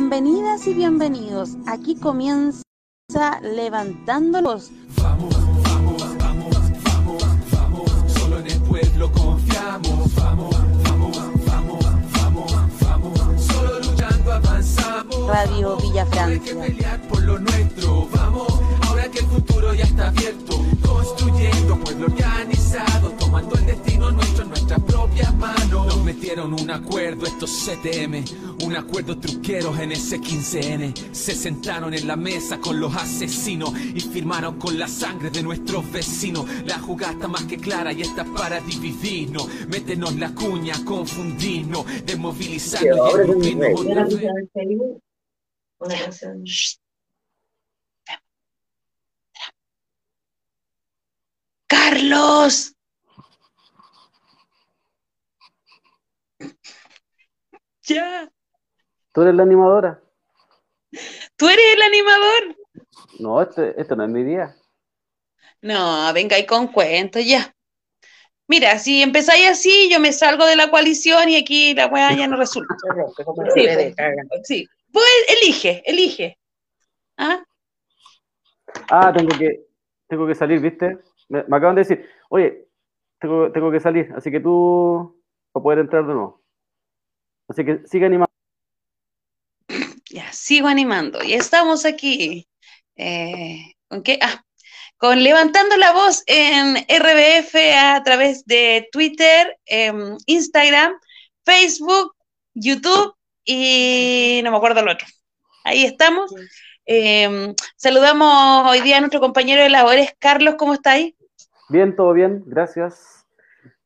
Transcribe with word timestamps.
Bienvenidas 0.00 0.66
y 0.66 0.72
bienvenidos. 0.72 1.50
Aquí 1.66 1.94
comienza 1.94 2.62
Levantándolos. 3.42 4.70
Vamos, 4.96 5.36
vamos, 5.62 6.16
vamos, 6.18 6.56
vamos, 6.84 7.22
vamos. 7.52 7.90
Solo 8.14 8.38
en 8.38 8.46
el 8.46 8.60
pueblo 8.62 9.12
confiamos. 9.12 10.14
Vamos, 10.14 10.56
vamos, 10.84 11.16
vamos, 11.44 11.86
vamos, 12.14 12.54
vamos. 12.80 13.42
Solo 13.44 13.78
luchando 13.80 14.32
avanzamos. 14.32 15.26
Radio 15.26 15.76
Villa 15.76 16.06
Hay 16.24 16.38
que 16.40 16.54
Francia. 16.54 16.66
pelear 16.66 17.02
por 17.02 17.22
lo 17.22 17.38
nuestro. 17.38 18.08
Vamos, 18.14 18.48
ahora 18.88 19.06
que 19.10 19.18
el 19.18 19.26
futuro 19.26 19.74
ya 19.74 19.84
está 19.84 20.08
abierto. 20.08 20.64
Construyendo 20.82 21.78
pueblo 21.78 22.06
organizado. 22.06 22.59
Tomando 23.18 23.56
el 23.56 23.66
destino 23.66 24.12
nuestro 24.12 24.44
en 24.44 24.50
nuestras 24.50 24.80
propias 24.82 25.34
manos. 25.34 25.86
Nos 25.86 26.04
metieron 26.04 26.54
un 26.54 26.70
acuerdo 26.70 27.26
estos 27.26 27.50
CTM. 27.50 28.24
Un 28.64 28.76
acuerdo 28.76 29.18
truqueros 29.18 29.76
en 29.80 29.90
ese 29.90 30.20
15N. 30.20 31.12
Se 31.12 31.34
sentaron 31.34 31.94
en 31.94 32.06
la 32.06 32.14
mesa 32.14 32.60
con 32.60 32.78
los 32.78 32.94
asesinos 32.94 33.72
y 33.76 34.00
firmaron 34.00 34.56
con 34.58 34.78
la 34.78 34.86
sangre 34.86 35.30
de 35.30 35.42
nuestros 35.42 35.90
vecinos. 35.90 36.46
La 36.64 36.78
jugada 36.78 37.14
está 37.14 37.26
más 37.26 37.42
que 37.44 37.56
clara 37.56 37.92
y 37.92 38.02
está 38.02 38.24
para 38.24 38.60
dividirnos. 38.60 39.48
Métenos 39.68 40.14
la 40.14 40.32
cuña, 40.32 40.74
confundirnos, 40.84 41.84
desmovilizarnos 42.06 43.46
y 43.46 43.54
Una 43.54 43.94
canción 43.94 44.38
en 44.38 44.50
Facebook, 44.50 45.02
una 45.80 45.98
canción. 45.98 46.44
Carlos. 51.70 52.74
Ya. 57.82 58.28
¿Tú 59.12 59.22
eres 59.22 59.34
la 59.36 59.44
animadora? 59.44 60.02
¿Tú 61.36 61.48
eres 61.48 61.64
el 61.74 61.82
animador? 61.82 62.56
No, 63.20 63.40
este, 63.40 63.80
este 63.80 63.94
no 63.94 64.02
es 64.02 64.10
mi 64.10 64.24
día. 64.24 64.56
No, 65.62 66.12
venga 66.12 66.34
ahí 66.34 66.44
con 66.44 66.66
cuentos 66.72 67.24
ya. 67.24 67.54
Mira, 68.48 68.76
si 68.80 69.02
empezáis 69.02 69.48
así, 69.48 69.88
yo 69.92 70.00
me 70.00 70.12
salgo 70.12 70.46
de 70.46 70.56
la 70.56 70.70
coalición 70.70 71.28
y 71.28 71.36
aquí 71.36 71.72
la 71.74 71.86
weá 71.86 72.12
ya 72.16 72.26
no 72.26 72.36
resulta. 72.36 72.74
Sí, 73.54 73.68
pues. 73.68 73.94
Sí. 74.42 74.68
Pues 74.92 75.06
elige, 75.40 75.84
elige. 75.86 76.36
¿Ah? 77.16 77.44
Ah, 78.90 79.12
tengo 79.16 79.38
que, 79.38 79.66
tengo 80.08 80.26
que 80.26 80.34
salir, 80.34 80.58
¿viste? 80.60 80.98
Me, 81.30 81.44
me 81.48 81.56
acaban 81.58 81.76
de 81.76 81.82
decir, 81.82 82.06
oye, 82.30 82.68
tengo, 83.20 83.52
tengo 83.52 83.70
que 83.72 83.80
salir, 83.80 84.12
así 84.16 84.30
que 84.32 84.40
tú, 84.40 85.22
para 85.52 85.62
poder 85.64 85.78
entrar 85.80 86.06
de 86.06 86.14
nuevo. 86.14 86.42
Así 87.48 87.64
que 87.64 87.86
sigue 87.86 88.06
animando. 88.06 88.32
Ya, 90.10 90.32
sigo 90.32 90.68
animando. 90.68 91.22
Y 91.24 91.34
estamos 91.34 91.84
aquí. 91.86 92.48
eh, 92.96 93.74
¿con 93.88 94.02
qué? 94.02 94.18
Ah, 94.22 94.44
con 94.98 95.22
Levantando 95.24 95.76
la 95.78 95.92
Voz 95.92 96.22
en 96.26 96.76
RBF 96.88 97.54
a 97.76 98.02
través 98.04 98.44
de 98.46 98.88
Twitter, 98.92 99.56
em, 99.66 100.16
Instagram, 100.26 100.94
Facebook, 101.44 102.14
YouTube 102.54 103.14
y 103.44 104.40
no 104.44 104.50
me 104.52 104.56
acuerdo 104.58 104.80
el 104.80 104.88
otro. 104.90 105.06
Ahí 105.64 105.84
estamos. 105.84 106.32
Em, 106.86 107.54
saludamos 107.76 108.68
hoy 108.70 108.80
día 108.82 108.98
a 108.98 109.00
nuestro 109.00 109.20
compañero 109.20 109.62
de 109.62 109.70
labores, 109.70 110.12
Carlos, 110.18 110.56
¿cómo 110.58 110.74
estáis? 110.74 111.14
Bien, 111.70 111.94
todo 111.94 112.12
bien, 112.12 112.42
gracias. 112.46 113.26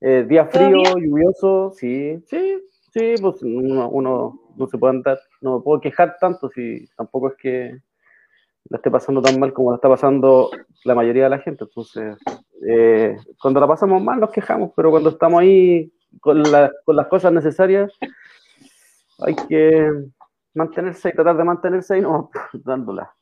Eh, 0.01 0.25
día 0.29 0.49
¿Todo 0.49 0.59
frío, 0.61 0.97
lluvioso, 0.99 1.71
sí, 1.77 2.23
sí, 2.27 2.59
sí, 2.93 3.15
pues 3.21 3.43
uno, 3.43 3.89
uno 3.89 4.41
no 4.57 4.67
se 4.69 4.79
puede 4.79 4.97
andar, 4.97 5.19
no 5.41 5.63
puedo 5.63 5.81
quejar 5.81 6.17
tanto 6.21 6.49
si 6.49 6.87
tampoco 6.97 7.29
es 7.29 7.35
que 7.37 7.79
la 8.71 8.77
esté 8.79 8.91
pasando 8.91 9.21
tan 9.21 9.39
mal 9.39 9.53
como 9.53 9.71
la 9.71 9.77
está 9.77 9.89
pasando 9.89 10.51
la 10.85 10.95
mayoría 10.95 11.25
de 11.25 11.31
la 11.31 11.39
gente. 11.39 11.65
Entonces, 11.65 12.17
eh, 12.67 13.17
cuando 13.41 13.61
la 13.61 13.67
pasamos 13.69 14.03
mal 14.03 14.21
nos 14.21 14.31
quejamos, 14.31 14.73
pero 14.75 14.91
cuando 14.91 15.11
estamos 15.11 15.41
ahí 15.41 15.93
con, 16.21 16.43
la- 16.43 16.73
con 16.85 16.97
las 16.97 17.07
cosas 17.09 17.33
necesarias, 17.33 17.93
hay 19.19 19.35
que 19.49 19.91
mantenerse 20.55 21.11
y 21.11 21.13
tratar 21.13 21.37
de 21.37 21.45
mantenerse 21.45 21.95
ahí, 21.95 22.01
no 22.01 22.31
dándola. 22.65 23.13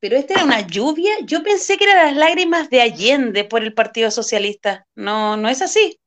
Pero 0.00 0.16
esta 0.16 0.34
era 0.34 0.44
una 0.44 0.66
lluvia. 0.66 1.12
Yo 1.24 1.42
pensé 1.42 1.76
que 1.76 1.84
eran 1.84 2.06
las 2.06 2.16
lágrimas 2.16 2.70
de 2.70 2.80
Allende 2.80 3.44
por 3.44 3.62
el 3.62 3.74
Partido 3.74 4.10
Socialista. 4.10 4.86
No, 4.94 5.36
no 5.36 5.48
es 5.48 5.62
así. 5.62 5.98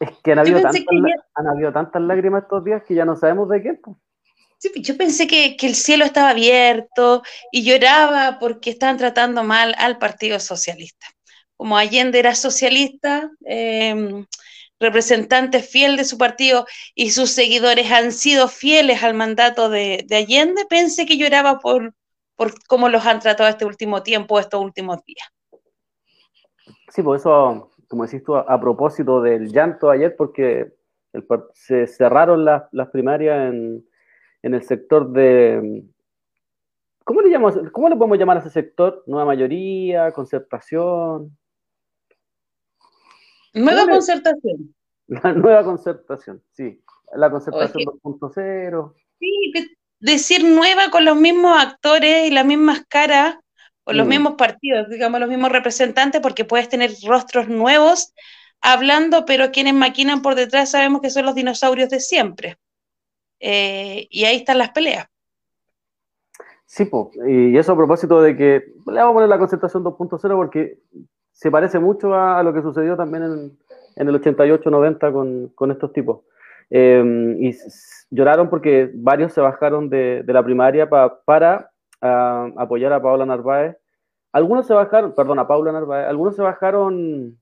Es 0.00 0.10
que 0.22 0.32
han 0.32 0.38
habido, 0.38 0.60
tantas, 0.60 0.82
que 0.88 0.96
lá- 0.96 1.08
ya- 1.16 1.24
han 1.34 1.46
habido 1.48 1.72
tantas 1.72 2.02
lágrimas 2.02 2.42
estos 2.44 2.64
días 2.64 2.82
que 2.86 2.94
ya 2.94 3.04
no 3.04 3.16
sabemos 3.16 3.48
de 3.48 3.62
qué. 3.62 3.74
pues. 3.74 3.96
Sí, 4.58 4.70
yo 4.82 4.96
pensé 4.96 5.26
que, 5.26 5.56
que 5.56 5.66
el 5.66 5.74
cielo 5.74 6.04
estaba 6.04 6.30
abierto 6.30 7.22
y 7.52 7.62
lloraba 7.62 8.38
porque 8.38 8.70
estaban 8.70 8.96
tratando 8.96 9.42
mal 9.44 9.74
al 9.78 9.98
Partido 9.98 10.40
Socialista. 10.40 11.06
Como 11.56 11.76
Allende 11.78 12.18
era 12.18 12.34
socialista, 12.34 13.30
eh, 13.46 14.24
representante 14.80 15.62
fiel 15.62 15.96
de 15.96 16.04
su 16.04 16.18
partido 16.18 16.66
y 16.94 17.10
sus 17.10 17.30
seguidores 17.30 17.90
han 17.90 18.12
sido 18.12 18.48
fieles 18.48 19.02
al 19.02 19.14
mandato 19.14 19.68
de, 19.70 20.04
de 20.06 20.16
Allende, 20.16 20.64
pensé 20.68 21.06
que 21.06 21.16
lloraba 21.16 21.58
por, 21.60 21.94
por 22.36 22.52
cómo 22.68 22.88
los 22.88 23.04
han 23.06 23.20
tratado 23.20 23.48
este 23.48 23.64
último 23.64 24.02
tiempo, 24.02 24.38
estos 24.38 24.60
últimos 24.62 25.02
días. 25.04 25.28
Sí, 26.90 27.02
por 27.02 27.16
eso, 27.16 27.72
como 27.88 28.04
decís 28.04 28.22
tú, 28.22 28.36
a, 28.36 28.40
a 28.42 28.60
propósito 28.60 29.20
del 29.20 29.50
llanto 29.52 29.90
ayer, 29.90 30.14
porque 30.16 30.72
el 31.12 31.26
se 31.54 31.86
cerraron 31.86 32.44
las, 32.44 32.64
las 32.72 32.88
primarias 32.90 33.52
en, 33.52 33.86
en 34.42 34.54
el 34.54 34.62
sector 34.62 35.10
de... 35.12 35.82
¿Cómo 37.04 37.20
le, 37.20 37.30
llamamos, 37.30 37.56
¿Cómo 37.72 37.88
le 37.88 37.96
podemos 37.96 38.18
llamar 38.18 38.36
a 38.38 38.40
ese 38.40 38.50
sector? 38.50 39.02
¿Nueva 39.06 39.24
mayoría? 39.26 40.10
¿Concertación? 40.12 41.36
Nueva 43.54 43.80
¿Cómo 43.80 43.86
le- 43.86 43.92
concertación. 43.92 44.74
La 45.08 45.32
nueva 45.32 45.62
concertación, 45.62 46.42
sí. 46.52 46.82
La 47.14 47.30
concertación 47.30 47.84
2.0. 48.02 48.94
Sí, 49.20 49.50
que 49.54 49.66
decir 50.00 50.44
nueva 50.44 50.90
con 50.90 51.04
los 51.04 51.16
mismos 51.16 51.58
actores 51.60 52.26
y 52.26 52.30
las 52.30 52.46
mismas 52.46 52.82
caras 52.88 53.36
o 53.84 53.92
los 53.92 54.06
Mm. 54.06 54.10
mismos 54.10 54.34
partidos, 54.36 54.88
digamos, 54.90 55.20
los 55.20 55.28
mismos 55.28 55.52
representantes, 55.52 56.20
porque 56.20 56.44
puedes 56.44 56.68
tener 56.68 56.92
rostros 57.06 57.48
nuevos 57.48 58.12
hablando, 58.60 59.24
pero 59.26 59.52
quienes 59.52 59.74
maquinan 59.74 60.22
por 60.22 60.34
detrás 60.34 60.70
sabemos 60.72 61.00
que 61.02 61.10
son 61.10 61.24
los 61.26 61.34
dinosaurios 61.34 61.88
de 61.90 62.00
siempre. 62.00 62.56
Eh, 63.40 64.06
y 64.10 64.24
ahí 64.24 64.36
están 64.36 64.58
las 64.58 64.70
peleas. 64.70 65.06
Sí, 66.66 66.84
po, 66.86 67.10
y 67.26 67.56
eso 67.56 67.72
a 67.72 67.76
propósito 67.76 68.20
de 68.20 68.36
que 68.36 68.62
le 68.86 68.94
vamos 69.00 69.10
a 69.10 69.14
poner 69.14 69.28
la 69.28 69.38
concertación 69.38 69.84
2.0 69.84 70.36
porque 70.36 70.80
se 71.32 71.50
parece 71.50 71.78
mucho 71.78 72.14
a, 72.14 72.38
a 72.38 72.42
lo 72.42 72.52
que 72.52 72.62
sucedió 72.62 72.96
también 72.96 73.22
en, 73.24 73.58
en 73.96 74.08
el 74.08 74.14
88-90 74.16 75.12
con, 75.12 75.48
con 75.54 75.70
estos 75.70 75.92
tipos. 75.92 76.22
Eh, 76.70 77.36
y 77.38 77.56
lloraron 78.10 78.50
porque 78.50 78.90
varios 78.94 79.32
se 79.32 79.40
bajaron 79.40 79.88
de, 79.88 80.24
la 80.26 80.42
primaria 80.42 80.88
pa- 80.88 81.20
para 81.24 81.70
ah, 82.00 82.48
apoyar 82.56 82.92
a 82.92 83.02
Paula 83.02 83.26
Narváez. 83.26 83.76
Algunos 84.32 84.66
se 84.66 84.74
bajaron, 84.74 85.14
perdón, 85.14 85.38
a 85.38 85.46
Paula 85.46 85.72
Narváez, 85.72 86.06
algunos 86.08 86.36
se 86.36 86.42
bajaron 86.42 87.38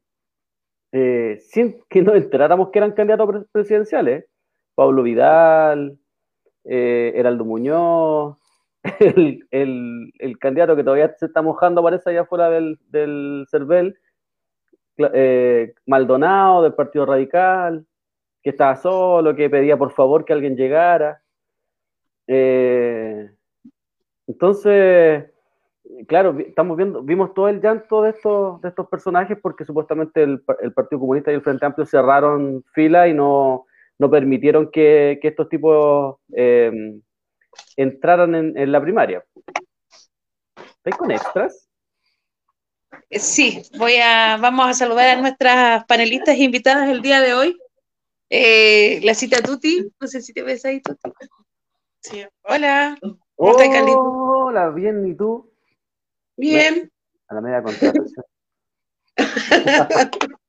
eh, 0.93 1.39
sin 1.49 1.81
que 1.89 2.03
nos 2.03 2.15
enteráramos 2.17 2.71
que 2.71 2.79
eran 2.79 2.93
candidatos 2.93 3.29
pre- 3.29 3.45
presidenciales. 3.53 4.27
Pablo 4.75 5.03
Vidal, 5.03 5.99
eh, 6.65 7.12
Heraldo 7.15 7.45
Muñoz, 7.45 8.37
el, 9.01 10.39
candidato 10.41 10.77
que 10.77 10.85
todavía 10.85 11.15
se 11.17 11.27
está 11.27 11.43
mojando, 11.43 11.83
parece 11.83 12.11
allá 12.11 12.23
afuera 12.23 12.51
del, 12.51 12.79
del 12.91 13.47
eh, 14.99 15.75
Maldonado 15.87 16.62
del 16.62 16.75
Partido 16.75 17.06
Radical, 17.06 17.87
que 18.44 18.50
estaba 18.50 18.77
solo, 18.77 19.34
que 19.34 19.49
pedía 19.49 19.78
por 19.78 19.91
favor 19.93 20.25
que 20.25 20.34
alguien 20.34 20.55
llegara. 20.55 21.22
Eh, 22.27 23.31
entonces, 24.26 25.25
claro, 26.06 26.38
estamos 26.38 26.76
viendo, 26.76 27.02
vimos 27.02 27.32
todo 27.32 27.49
el 27.49 27.62
llanto 27.62 28.02
de 28.02 28.11
estos, 28.11 28.61
de 28.61 28.69
estos 28.69 28.87
personajes 28.88 29.38
porque 29.43 29.64
supuestamente 29.64 30.23
el, 30.23 30.43
pa- 30.43 30.58
el 30.61 30.75
Partido 30.75 31.00
Comunista 31.00 31.32
y 31.32 31.37
el 31.37 31.43
Frente 31.43 31.64
Amplio 31.64 31.87
cerraron 31.87 32.62
fila 32.75 33.08
y 33.08 33.14
no, 33.14 33.64
no 33.99 34.11
permitieron 34.11 34.70
que, 34.70 35.19
estos 35.23 35.49
tipos 35.49 36.17
eh, 36.37 37.00
entraran 37.76 38.35
en, 38.35 38.73
la 38.73 38.81
primaria. 38.81 39.25
¿Estáis 40.76 40.96
con 40.96 41.11
extras? 41.11 41.67
Sí, 43.11 43.62
voy 43.79 43.96
a, 43.96 44.37
vamos 44.37 44.67
a 44.67 44.75
saludar 44.75 45.08
a 45.17 45.20
nuestras 45.20 45.85
panelistas 45.87 46.37
invitadas 46.37 46.91
el 46.91 47.00
día 47.00 47.23
de 47.23 47.32
hoy. 47.32 47.58
Eh, 48.31 49.00
la 49.03 49.15
cita 49.15 49.43
Tuti, 49.43 49.91
no 50.00 50.06
sé 50.06 50.21
si 50.23 50.32
te 50.32 50.43
ves 50.43 50.65
ahí, 50.65 50.81
Tuti. 50.81 51.11
Sí. 52.00 52.25
Hola, 52.43 52.99
¿Cómo 53.37 53.50
estás, 53.53 53.69
Carlito? 53.69 54.00
Hola, 54.00 54.71
bien, 54.71 55.06
¿y 55.06 55.15
tú? 55.15 55.50
bien. 56.37 56.91
A 57.29 57.35
la 57.35 57.41
media 57.41 57.62
contratación. 57.62 58.25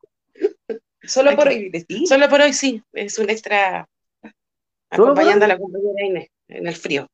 Solo 1.04 1.36
por 1.36 1.48
hoy, 1.48 1.72
¿sí? 1.88 2.06
Solo 2.08 2.28
por 2.30 2.42
hoy 2.42 2.54
sí, 2.54 2.84
es 2.94 3.20
un 3.20 3.30
extra 3.30 3.88
¿Solo 4.22 4.34
por 4.90 5.04
acompañando 5.12 5.46
a 5.46 5.48
la 5.48 5.58
compañera 5.58 6.06
Inés. 6.06 6.30
en 6.48 6.68
el 6.68 6.76
frío. 6.76 7.08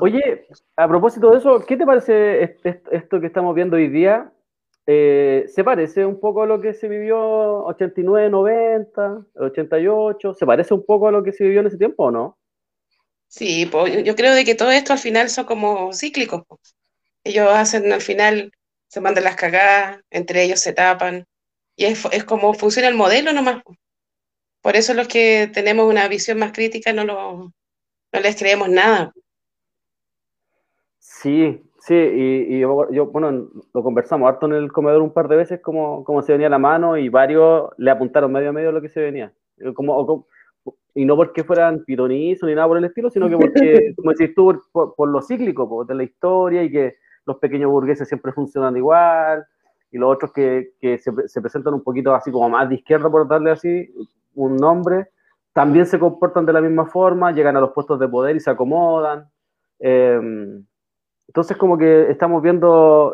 Oye, 0.00 0.46
a 0.76 0.86
propósito 0.86 1.30
de 1.30 1.38
eso, 1.38 1.64
¿qué 1.66 1.76
te 1.76 1.86
parece 1.86 2.58
esto 2.62 3.20
que 3.20 3.26
estamos 3.26 3.54
viendo 3.54 3.76
hoy 3.76 3.88
día? 3.88 4.30
Eh, 4.86 5.46
¿Se 5.48 5.64
parece 5.64 6.04
un 6.04 6.20
poco 6.20 6.42
a 6.42 6.46
lo 6.46 6.60
que 6.60 6.74
se 6.74 6.88
vivió 6.88 7.64
89, 7.64 8.28
90, 8.28 9.26
88? 9.34 10.34
¿Se 10.34 10.46
parece 10.46 10.74
un 10.74 10.84
poco 10.84 11.08
a 11.08 11.12
lo 11.12 11.22
que 11.22 11.32
se 11.32 11.44
vivió 11.44 11.60
en 11.60 11.68
ese 11.68 11.78
tiempo 11.78 12.04
o 12.04 12.10
no? 12.10 12.38
Sí, 13.28 13.66
pues, 13.66 14.04
yo 14.04 14.14
creo 14.14 14.34
de 14.34 14.44
que 14.44 14.54
todo 14.54 14.70
esto 14.70 14.92
al 14.92 14.98
final 14.98 15.30
son 15.30 15.46
como 15.46 15.92
cíclicos. 15.92 16.42
Ellos 17.24 17.48
hacen 17.50 17.90
al 17.92 18.02
final, 18.02 18.52
se 18.86 19.00
mandan 19.00 19.24
las 19.24 19.36
cagadas, 19.36 20.00
entre 20.10 20.44
ellos 20.44 20.60
se 20.60 20.72
tapan, 20.72 21.26
y 21.76 21.86
es, 21.86 22.04
es 22.12 22.24
como 22.24 22.54
funciona 22.54 22.88
el 22.88 22.94
modelo 22.94 23.32
nomás. 23.32 23.62
Por 24.60 24.76
eso 24.76 24.94
los 24.94 25.08
que 25.08 25.50
tenemos 25.52 25.88
una 25.90 26.06
visión 26.08 26.38
más 26.38 26.52
crítica 26.52 26.92
no, 26.92 27.04
lo, 27.04 27.52
no 28.12 28.20
les 28.20 28.36
creemos 28.36 28.68
nada. 28.68 29.12
Sí, 30.98 31.62
sí, 31.84 31.94
y, 31.94 32.60
yo, 32.60 33.06
bueno, 33.12 33.48
lo 33.74 33.82
conversamos 33.82 34.26
harto 34.26 34.46
en 34.46 34.54
el 34.54 34.72
comedor 34.72 35.02
un 35.02 35.12
par 35.12 35.28
de 35.28 35.36
veces, 35.36 35.60
como, 35.60 36.02
como 36.02 36.22
se 36.22 36.32
venía 36.32 36.48
la 36.48 36.58
mano, 36.58 36.96
y 36.96 37.10
varios 37.10 37.70
le 37.76 37.90
apuntaron 37.90 38.32
medio 38.32 38.50
a 38.50 38.52
medio 38.52 38.72
lo 38.72 38.80
que 38.80 38.88
se 38.88 39.00
venía. 39.00 39.32
Como, 39.74 40.26
y 40.94 41.04
no 41.04 41.14
porque 41.16 41.44
fueran 41.44 41.84
pironizos 41.84 42.48
ni 42.48 42.54
nada 42.54 42.68
por 42.68 42.78
el 42.78 42.86
estilo, 42.86 43.10
sino 43.10 43.28
que 43.28 43.36
porque, 43.36 43.92
como 43.96 44.12
decís 44.12 44.34
tú, 44.34 44.62
por, 44.72 45.08
lo 45.08 45.20
cíclico, 45.20 45.84
de 45.84 45.94
la 45.94 46.04
historia 46.04 46.62
y 46.62 46.70
que 46.70 46.96
los 47.26 47.36
pequeños 47.36 47.70
burgueses 47.70 48.08
siempre 48.08 48.32
funcionan 48.32 48.76
igual, 48.76 49.44
y 49.92 49.98
los 49.98 50.10
otros 50.10 50.32
que, 50.32 50.72
que 50.80 50.96
se, 50.96 51.12
se, 51.28 51.40
presentan 51.42 51.74
un 51.74 51.82
poquito 51.82 52.14
así 52.14 52.32
como 52.32 52.48
más 52.48 52.68
de 52.68 52.76
izquierda, 52.76 53.10
por 53.10 53.28
darle 53.28 53.50
así 53.50 53.94
un 54.34 54.56
nombre, 54.56 55.08
también 55.52 55.84
se 55.84 55.98
comportan 55.98 56.46
de 56.46 56.52
la 56.54 56.62
misma 56.62 56.86
forma, 56.86 57.30
llegan 57.30 57.56
a 57.58 57.60
los 57.60 57.72
puestos 57.72 58.00
de 58.00 58.08
poder 58.08 58.36
y 58.36 58.40
se 58.40 58.50
acomodan. 58.50 59.28
Eh, 59.78 60.18
entonces 61.34 61.56
como 61.56 61.76
que 61.76 62.12
estamos 62.12 62.40
viendo 62.44 63.12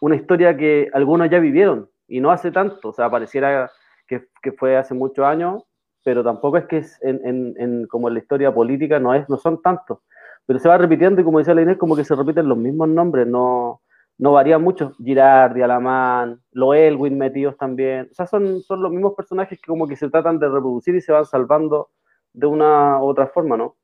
una 0.00 0.16
historia 0.16 0.56
que 0.56 0.88
algunos 0.94 1.28
ya 1.28 1.38
vivieron 1.38 1.90
y 2.06 2.18
no 2.18 2.30
hace 2.30 2.50
tanto, 2.50 2.88
o 2.88 2.92
sea, 2.94 3.10
pareciera 3.10 3.70
que, 4.06 4.22
fue 4.52 4.78
hace 4.78 4.94
muchos 4.94 5.26
años, 5.26 5.64
pero 6.02 6.24
tampoco 6.24 6.56
es 6.56 6.64
que 6.64 6.78
es 6.78 6.98
en, 7.02 7.20
en, 7.58 7.86
como 7.86 8.08
en 8.08 8.14
la 8.14 8.20
historia 8.20 8.54
política 8.54 8.98
no, 8.98 9.12
es, 9.12 9.28
no 9.28 9.36
son 9.36 9.60
tantos, 9.60 9.98
pero 10.46 10.58
se 10.58 10.66
va 10.66 10.78
repitiendo 10.78 11.20
y 11.20 11.24
como 11.24 11.40
decía 11.40 11.52
la 11.52 11.60
Inés, 11.60 11.76
como 11.76 11.94
que 11.94 12.04
se 12.04 12.14
repiten 12.14 12.48
los 12.48 12.56
mismos 12.56 12.88
nombres, 12.88 13.26
no, 13.26 13.82
no 14.16 14.32
varían 14.32 14.62
mucho, 14.62 14.94
Girardi, 15.04 15.60
Alamán, 15.60 16.40
Loelwin 16.52 17.18
metidos 17.18 17.58
también, 17.58 18.08
o 18.10 18.14
sea, 18.14 18.26
son, 18.26 18.62
son 18.62 18.80
los 18.80 18.90
mismos 18.90 19.12
personajes 19.14 19.60
que 19.60 19.66
como 19.66 19.86
que 19.86 19.96
se 19.96 20.08
tratan 20.08 20.38
de 20.38 20.48
reproducir 20.48 20.94
y 20.94 21.02
se 21.02 21.12
van 21.12 21.26
salvando 21.26 21.90
de 22.32 22.46
una 22.46 22.98
u 22.98 23.08
otra 23.08 23.26
forma, 23.26 23.58
¿no? 23.58 23.76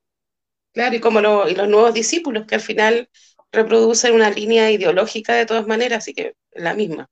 Claro, 0.73 0.97
y 0.97 1.01
como 1.01 1.21
lo, 1.21 1.47
y 1.49 1.55
los 1.55 1.69
nuevos 1.69 1.93
discípulos, 1.93 2.47
que 2.47 2.55
al 2.55 2.61
final 2.63 3.09
reproducen 3.55 4.15
una 4.15 4.31
línea 4.31 4.71
ideológica 4.71 5.35
de 5.35 5.47
todas 5.47 5.67
maneras, 5.67 5.99
así 5.99 6.15
que 6.15 6.35
la 6.53 6.75
misma. 6.75 7.09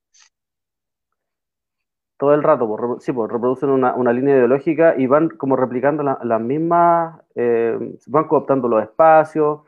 Todo 2.19 2.35
el 2.35 2.43
rato, 2.43 2.69
pues, 2.69 3.05
sí, 3.05 3.13
pues 3.13 3.31
reproducen 3.31 3.71
una, 3.71 3.95
una, 3.95 4.13
línea 4.13 4.37
ideológica 4.37 4.95
y 4.97 5.07
van 5.07 5.29
como 5.29 5.57
replicando 5.57 6.03
las 6.03 6.41
mismas, 6.41 7.21
eh, 7.35 7.77
van 8.07 8.29
cooptando 8.29 8.69
los 8.69 8.83
espacios. 8.83 9.63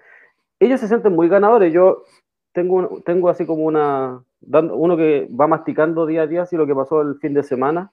Ellos 0.60 0.78
se 0.78 0.86
sienten 0.86 1.14
muy 1.14 1.28
ganadores. 1.28 1.72
Yo 1.72 2.04
tengo, 2.52 3.02
tengo 3.04 3.28
así 3.28 3.44
como 3.44 3.64
una, 3.64 4.22
uno 4.40 4.96
que 4.96 5.28
va 5.28 5.48
masticando 5.48 6.06
día 6.06 6.22
a 6.22 6.26
día 6.28 6.42
así 6.42 6.56
lo 6.56 6.66
que 6.66 6.74
pasó 6.74 7.02
el 7.02 7.16
fin 7.18 7.34
de 7.34 7.42
semana. 7.42 7.92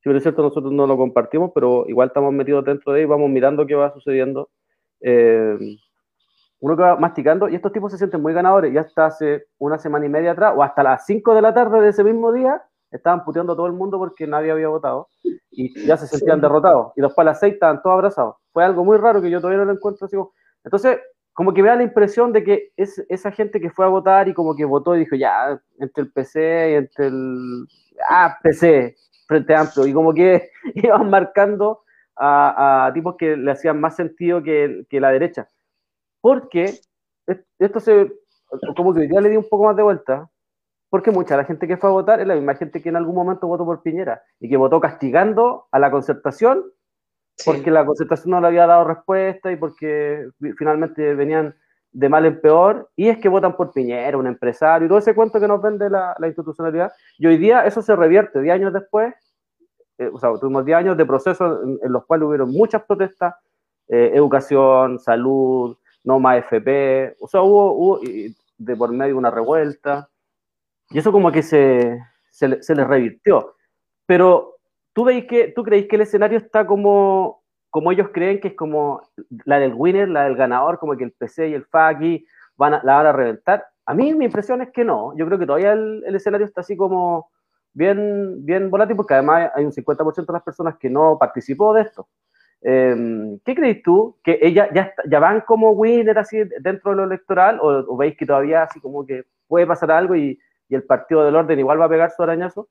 Si 0.00 0.08
bien 0.08 0.16
es 0.16 0.24
cierto, 0.24 0.42
nosotros 0.42 0.72
no 0.72 0.86
lo 0.86 0.96
compartimos, 0.96 1.52
pero 1.54 1.84
igual 1.88 2.08
estamos 2.08 2.32
metidos 2.32 2.64
dentro 2.64 2.92
de 2.92 3.00
ahí, 3.00 3.06
vamos 3.06 3.30
mirando 3.30 3.66
qué 3.66 3.76
va 3.76 3.92
sucediendo. 3.92 4.50
Eh, 5.00 5.56
uno 6.66 6.76
que 6.76 6.82
va 6.82 6.96
masticando 6.96 7.48
y 7.48 7.54
estos 7.54 7.72
tipos 7.72 7.92
se 7.92 7.98
sienten 7.98 8.20
muy 8.20 8.32
ganadores. 8.32 8.74
Ya 8.74 8.80
hasta 8.80 9.06
hace 9.06 9.46
una 9.58 9.78
semana 9.78 10.04
y 10.04 10.08
media 10.08 10.32
atrás, 10.32 10.52
o 10.56 10.64
hasta 10.64 10.82
las 10.82 11.06
5 11.06 11.32
de 11.36 11.40
la 11.40 11.54
tarde 11.54 11.80
de 11.80 11.90
ese 11.90 12.02
mismo 12.02 12.32
día, 12.32 12.60
estaban 12.90 13.24
puteando 13.24 13.52
a 13.52 13.56
todo 13.56 13.68
el 13.68 13.72
mundo 13.72 13.98
porque 13.98 14.26
nadie 14.26 14.50
había 14.50 14.66
votado 14.66 15.08
y 15.52 15.86
ya 15.86 15.96
se 15.96 16.08
sentían 16.08 16.40
derrotados. 16.40 16.92
Y 16.96 17.02
después 17.02 17.24
a 17.24 17.30
las 17.30 17.38
6 17.38 17.54
estaban 17.54 17.80
todos 17.82 17.94
abrazados. 17.94 18.34
Fue 18.52 18.64
algo 18.64 18.84
muy 18.84 18.96
raro 18.96 19.22
que 19.22 19.30
yo 19.30 19.38
todavía 19.38 19.58
no 19.58 19.66
lo 19.66 19.74
encuentro 19.74 20.06
así. 20.06 20.16
Entonces, 20.64 20.98
como 21.34 21.54
que 21.54 21.62
me 21.62 21.68
da 21.68 21.76
la 21.76 21.84
impresión 21.84 22.32
de 22.32 22.42
que 22.42 22.72
es 22.76 23.00
esa 23.08 23.30
gente 23.30 23.60
que 23.60 23.70
fue 23.70 23.84
a 23.84 23.88
votar 23.88 24.26
y 24.26 24.34
como 24.34 24.56
que 24.56 24.64
votó 24.64 24.96
y 24.96 25.00
dijo, 25.00 25.14
ya, 25.14 25.60
entre 25.78 26.02
el 26.02 26.10
PC 26.10 26.70
y 26.72 26.74
entre 26.74 27.06
el. 27.06 27.64
Ah, 28.10 28.36
PC, 28.42 28.96
Frente 29.28 29.54
Amplio. 29.54 29.86
Y 29.86 29.92
como 29.92 30.12
que 30.12 30.50
iban 30.74 31.10
marcando 31.10 31.82
a, 32.16 32.86
a 32.86 32.92
tipos 32.92 33.14
que 33.16 33.36
le 33.36 33.52
hacían 33.52 33.80
más 33.80 33.94
sentido 33.94 34.42
que, 34.42 34.84
que 34.90 34.98
la 34.98 35.10
derecha 35.10 35.48
porque 36.20 36.80
esto 37.58 37.80
se, 37.80 38.12
como 38.76 38.94
que 38.94 39.08
ya 39.08 39.20
le 39.20 39.30
di 39.30 39.36
un 39.36 39.48
poco 39.48 39.64
más 39.64 39.76
de 39.76 39.82
vuelta, 39.82 40.30
porque 40.88 41.10
mucha 41.10 41.34
de 41.34 41.42
la 41.42 41.46
gente 41.46 41.66
que 41.66 41.76
fue 41.76 41.90
a 41.90 41.92
votar 41.92 42.20
es 42.20 42.26
la 42.26 42.34
misma 42.34 42.54
gente 42.54 42.80
que 42.80 42.88
en 42.88 42.96
algún 42.96 43.14
momento 43.14 43.46
votó 43.46 43.64
por 43.64 43.82
Piñera 43.82 44.22
y 44.38 44.48
que 44.48 44.56
votó 44.56 44.80
castigando 44.80 45.66
a 45.72 45.78
la 45.78 45.90
concertación 45.90 46.64
porque 47.44 47.70
la 47.70 47.84
concertación 47.84 48.30
no 48.30 48.40
le 48.40 48.46
había 48.46 48.66
dado 48.66 48.84
respuesta 48.84 49.52
y 49.52 49.56
porque 49.56 50.28
finalmente 50.56 51.14
venían 51.14 51.54
de 51.92 52.08
mal 52.10 52.26
en 52.26 52.40
peor, 52.42 52.90
y 52.94 53.08
es 53.08 53.16
que 53.18 53.28
votan 53.28 53.56
por 53.56 53.72
Piñera, 53.72 54.18
un 54.18 54.26
empresario, 54.26 54.84
y 54.84 54.88
todo 54.88 54.98
ese 54.98 55.14
cuento 55.14 55.40
que 55.40 55.48
nos 55.48 55.62
vende 55.62 55.88
la, 55.88 56.14
institucionalidad. 56.26 56.92
Y 57.16 57.26
hoy 57.26 57.38
día 57.38 57.64
eso 57.64 57.80
se 57.80 57.96
revierte, 57.96 58.42
10 58.42 58.54
años 58.54 58.72
después, 58.74 59.14
eh, 59.96 60.10
o 60.12 60.18
sea, 60.18 60.30
tuvimos 60.38 60.66
10 60.66 60.76
años 60.76 60.96
de 60.98 61.06
procesos 61.06 61.58
en, 61.82 61.90
los 61.90 62.04
cuales 62.04 62.28
hubieron 62.28 62.50
muchas 62.50 62.82
protestas, 62.82 63.34
eh, 63.88 64.10
educación, 64.14 64.98
salud, 64.98 65.78
no 66.06 66.20
más 66.20 66.38
FP, 66.38 67.16
o 67.20 67.28
sea, 67.28 67.42
hubo, 67.42 68.00
de 68.00 68.76
por 68.76 68.92
medio 68.92 69.18
una 69.18 69.30
revuelta, 69.30 70.08
y 70.90 70.98
eso 70.98 71.10
como 71.10 71.32
que 71.32 71.42
se, 71.42 72.00
se, 72.30 72.48
les 72.48 72.86
revirtió. 72.86 73.56
Pero 74.06 74.54
¿tú, 74.92 75.04
veis 75.04 75.26
que, 75.26 75.48
¿tú 75.48 75.64
creéis 75.64 75.88
que 75.88 75.96
el 75.96 76.02
escenario 76.02 76.38
está 76.38 76.64
como, 76.64 77.42
como 77.70 77.90
ellos 77.90 78.10
creen 78.14 78.40
que 78.40 78.48
es 78.48 78.54
como 78.54 79.02
la 79.44 79.58
del 79.58 79.74
winner, 79.74 80.08
la 80.08 80.24
del 80.24 80.36
ganador, 80.36 80.78
como 80.78 80.96
que 80.96 81.04
el 81.04 81.12
PC 81.12 81.48
y 81.48 81.54
el 81.54 81.66
FAQI 81.66 82.24
van 82.56 82.74
a, 82.74 82.82
la 82.84 82.94
van 82.94 83.06
a 83.06 83.12
reventar? 83.12 83.66
A 83.84 83.92
mí 83.92 84.14
mi 84.14 84.26
impresión 84.26 84.62
es 84.62 84.70
que 84.70 84.84
no, 84.84 85.12
yo 85.16 85.26
creo 85.26 85.40
que 85.40 85.46
todavía 85.46 85.72
el, 85.72 86.04
el 86.06 86.14
escenario 86.14 86.46
está 86.46 86.60
así 86.60 86.76
como 86.76 87.30
bien, 87.72 88.46
bien 88.46 88.70
volátil, 88.70 88.94
porque 88.94 89.14
además 89.14 89.50
hay 89.56 89.64
un 89.64 89.72
50% 89.72 90.24
de 90.24 90.32
las 90.32 90.42
personas 90.44 90.76
que 90.78 90.88
no 90.88 91.18
participó 91.18 91.74
de 91.74 91.82
esto. 91.82 92.06
Em, 92.62 93.38
¿Qué 93.44 93.54
crees 93.54 93.82
tú? 93.82 94.18
¿Que 94.24 94.38
ella 94.42 94.68
ya, 94.74 94.92
ya 95.08 95.18
van 95.18 95.42
como 95.42 95.70
winner 95.72 96.18
así 96.18 96.38
dentro 96.60 96.90
de 96.90 96.96
lo 96.96 97.04
electoral 97.04 97.58
o, 97.60 97.96
veis 97.96 98.16
que 98.16 98.26
todavía 98.26 98.62
así 98.62 98.80
como 98.80 99.06
que 99.06 99.24
puede 99.46 99.66
pasar 99.66 99.90
algo 99.90 100.16
y, 100.16 100.38
el 100.68 100.82
partido 100.82 101.24
del 101.24 101.36
orden 101.36 101.60
igual 101.60 101.80
va 101.80 101.84
a 101.84 101.88
pegar 101.88 102.10
su 102.10 102.24
arañazo? 102.24 102.68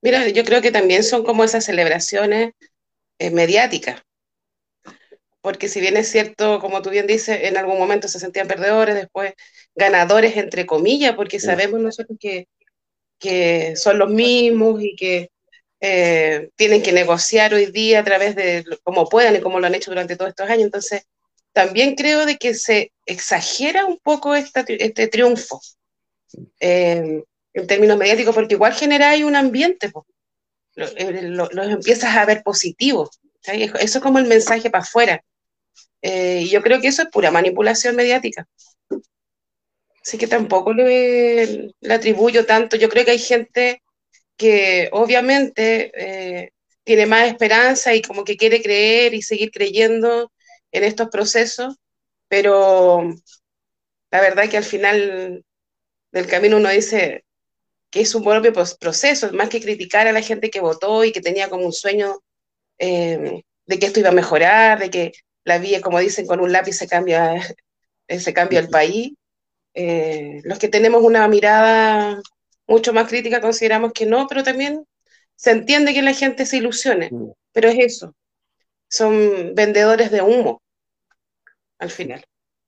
Mira, 0.00 0.26
yo 0.28 0.42
creo 0.42 0.62
que 0.62 0.70
también 0.70 1.02
son 1.02 1.22
como 1.22 1.44
esas 1.44 1.66
celebraciones 1.66 2.54
eh, 3.18 3.30
mediáticas. 3.30 4.02
Porque 5.42 5.68
si 5.68 5.82
bien 5.82 5.98
es 5.98 6.08
cierto, 6.08 6.60
como 6.60 6.80
tú 6.80 6.88
bien 6.88 7.06
dices, 7.06 7.40
en 7.42 7.58
algún 7.58 7.78
momento 7.78 8.08
se 8.08 8.18
sentían 8.18 8.48
perdedores, 8.48 8.94
después 8.94 9.34
ganadores 9.74 10.38
entre 10.38 10.64
comillas, 10.64 11.14
porque 11.14 11.40
sabemos 11.40 11.78
nosotros 11.78 12.16
que, 12.18 12.48
que 13.18 13.76
son 13.76 13.98
los 13.98 14.10
mismos 14.10 14.82
y 14.82 14.96
que 14.96 15.30
eh, 15.80 16.50
tienen 16.56 16.82
que 16.82 16.92
negociar 16.92 17.54
hoy 17.54 17.66
día 17.66 18.00
a 18.00 18.04
través 18.04 18.34
de 18.34 18.64
cómo 18.82 19.08
puedan 19.08 19.36
y 19.36 19.40
como 19.40 19.60
lo 19.60 19.66
han 19.66 19.74
hecho 19.74 19.90
durante 19.90 20.16
todos 20.16 20.30
estos 20.30 20.50
años. 20.50 20.64
Entonces, 20.64 21.02
también 21.52 21.94
creo 21.94 22.26
de 22.26 22.36
que 22.36 22.54
se 22.54 22.92
exagera 23.06 23.86
un 23.86 23.98
poco 23.98 24.34
este 24.34 25.08
triunfo 25.08 25.60
eh, 26.60 27.22
en 27.54 27.66
términos 27.66 27.96
mediáticos, 27.96 28.34
porque 28.34 28.54
igual 28.54 28.74
genera 28.74 29.10
ahí 29.10 29.22
un 29.22 29.36
ambiente, 29.36 29.90
los 30.74 30.94
eh, 30.96 31.22
lo, 31.22 31.48
empiezas 31.62 32.16
a 32.16 32.24
ver 32.24 32.42
positivo. 32.42 33.10
Eso 33.44 33.76
es 33.78 33.98
como 34.00 34.18
el 34.18 34.26
mensaje 34.26 34.70
para 34.70 34.82
afuera. 34.82 35.24
y 36.02 36.48
yo 36.48 36.60
creo 36.62 36.80
que 36.80 36.88
eso 36.88 37.02
es 37.02 37.08
pura 37.08 37.30
manipulación 37.30 37.96
mediática. 37.96 38.46
Así 40.02 40.18
que 40.18 40.26
tampoco 40.26 40.72
le, 40.72 41.72
le 41.80 41.94
atribuyo 41.94 42.46
tanto. 42.46 42.76
Yo 42.76 42.88
creo 42.88 43.04
que 43.04 43.12
hay 43.12 43.18
gente 43.18 43.82
que 44.38 44.88
obviamente 44.92 45.92
eh, 45.94 46.52
tiene 46.84 47.06
más 47.06 47.28
esperanza 47.28 47.94
y 47.94 48.00
como 48.00 48.24
que 48.24 48.38
quiere 48.38 48.62
creer 48.62 49.12
y 49.12 49.22
seguir 49.22 49.50
creyendo 49.50 50.32
en 50.72 50.84
estos 50.84 51.08
procesos, 51.08 51.76
pero 52.28 53.02
la 54.10 54.20
verdad 54.20 54.48
que 54.48 54.56
al 54.56 54.64
final 54.64 55.44
del 56.12 56.26
camino 56.26 56.56
uno 56.56 56.70
dice 56.70 57.24
que 57.90 58.00
es 58.00 58.14
un 58.14 58.24
propio 58.24 58.52
proceso, 58.52 59.32
más 59.32 59.48
que 59.48 59.60
criticar 59.60 60.06
a 60.06 60.12
la 60.12 60.22
gente 60.22 60.50
que 60.50 60.60
votó 60.60 61.04
y 61.04 61.12
que 61.12 61.20
tenía 61.20 61.50
como 61.50 61.66
un 61.66 61.72
sueño 61.72 62.20
eh, 62.78 63.42
de 63.66 63.78
que 63.78 63.86
esto 63.86 64.00
iba 64.00 64.10
a 64.10 64.12
mejorar, 64.12 64.78
de 64.78 64.90
que 64.90 65.12
la 65.44 65.58
vía, 65.58 65.80
como 65.80 65.98
dicen, 65.98 66.26
con 66.26 66.40
un 66.40 66.52
lápiz 66.52 66.74
se 66.74 66.86
cambia, 66.86 67.34
se 68.08 68.34
cambia 68.34 68.60
el 68.60 68.68
país. 68.68 69.14
Eh, 69.74 70.40
los 70.44 70.58
que 70.58 70.68
tenemos 70.68 71.02
una 71.02 71.26
mirada 71.28 72.20
mucho 72.68 72.92
más 72.92 73.08
crítica 73.08 73.40
consideramos 73.40 73.92
que 73.92 74.06
no, 74.06 74.26
pero 74.28 74.42
también 74.44 74.84
se 75.36 75.52
entiende 75.52 75.94
que 75.94 76.02
la 76.02 76.14
gente 76.14 76.46
se 76.46 76.58
ilusione, 76.58 77.14
pero 77.52 77.68
es 77.68 77.78
eso. 77.80 78.14
son 78.88 79.54
vendedores 79.54 80.10
de 80.10 80.22
humo 80.22 80.62
al 81.78 81.90
final. 81.90 82.24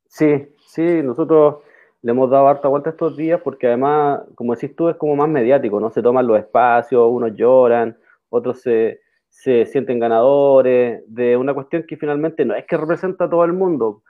Sí, 0.09 0.49
sí, 0.67 0.83
nosotros 1.03 1.57
le 2.03 2.11
hemos 2.13 2.31
dado 2.31 2.49
harta 2.49 2.69
vuelta 2.69 2.91
estos 2.91 3.17
días 3.17 3.41
porque 3.43 3.67
además, 3.69 4.23
como 4.35 4.55
decís 4.55 4.75
tú, 4.75 4.89
es 4.89 4.97
como 4.97 5.15
más 5.17 5.29
mediático, 5.29 5.81
¿no? 5.81 5.91
Se 5.91 6.03
toman 6.03 6.27
los 6.27 6.39
espacios, 6.39 7.09
unos 7.11 7.35
lloran, 7.37 7.97
otros 8.29 8.61
se, 8.61 9.01
se 9.29 9.67
sienten 9.67 9.99
ganadores 10.01 11.03
de 11.07 11.37
una 11.37 11.55
cuestión 11.55 11.85
que 11.87 11.97
finalmente 11.97 12.45
no 12.45 12.55
es 12.55 12.67
que 12.67 12.77
representa 12.77 13.25
a 13.25 13.31
todo 13.31 13.45
el 13.45 13.53
mundo. 13.53 14.03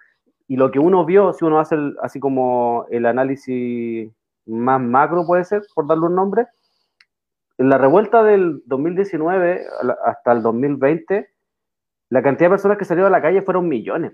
Y 0.48 0.56
lo 0.56 0.70
que 0.70 0.78
uno 0.80 1.04
vio, 1.04 1.32
si 1.32 1.44
uno 1.44 1.60
hace 1.60 1.76
así 2.02 2.20
como 2.20 2.86
el 2.90 3.06
análisis 3.06 4.10
más 4.50 4.80
macro 4.80 5.26
puede 5.26 5.44
ser, 5.44 5.62
por 5.74 5.86
darle 5.86 6.06
un 6.06 6.14
nombre, 6.14 6.46
en 7.60 7.68
la 7.68 7.76
revuelta 7.76 8.22
del 8.22 8.62
2019 8.64 9.66
hasta 10.06 10.32
el 10.32 10.42
2020, 10.42 11.28
la 12.08 12.22
cantidad 12.22 12.46
de 12.46 12.54
personas 12.54 12.78
que 12.78 12.86
salieron 12.86 13.12
a 13.12 13.16
la 13.18 13.22
calle 13.22 13.42
fueron 13.42 13.68
millones. 13.68 14.12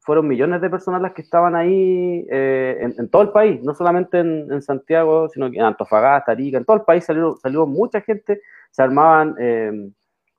Fueron 0.00 0.28
millones 0.28 0.60
de 0.60 0.68
personas 0.68 1.00
las 1.00 1.12
que 1.12 1.22
estaban 1.22 1.54
ahí 1.54 2.26
eh, 2.30 2.92
en, 2.98 3.08
todo 3.08 3.22
el 3.22 3.30
país, 3.30 3.62
no 3.62 3.74
solamente 3.74 4.18
en, 4.18 4.60
Santiago, 4.60 5.30
sino 5.30 5.46
en 5.46 5.62
Antofagasta, 5.62 6.32
Arica, 6.32 6.58
en 6.58 6.66
todo 6.66 6.76
el 6.76 6.82
país 6.82 7.04
salió, 7.04 7.36
salió 7.36 7.66
mucha 7.66 8.02
gente, 8.02 8.42
se 8.70 8.82
armaban 8.82 9.36
eh, 9.38 9.90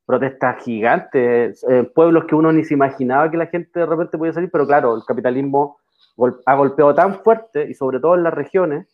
protestas 0.05 0.63
gigantes, 0.63 1.65
eh, 1.67 1.89
pueblos 1.95 2.25
que 2.25 2.35
uno 2.35 2.51
ni 2.51 2.63
se 2.63 2.75
imaginaba 2.75 3.31
que 3.31 3.37
la 3.37 3.47
gente 3.47 3.79
de 3.79 3.85
repente 3.87 4.17
podía 4.17 4.33
salir, 4.33 4.51
pero 4.51 4.67
claro, 4.67 4.95
el 4.95 5.03
capitalismo 5.07 5.77
ha 6.45 6.55
golpeado 6.55 6.93
tan 6.93 7.15
fuerte, 7.23 7.67
y 7.67 7.73
sobre 7.73 7.99
todo 7.99 8.13
en 8.13 8.23
las 8.23 8.33
regiones, 8.33 8.92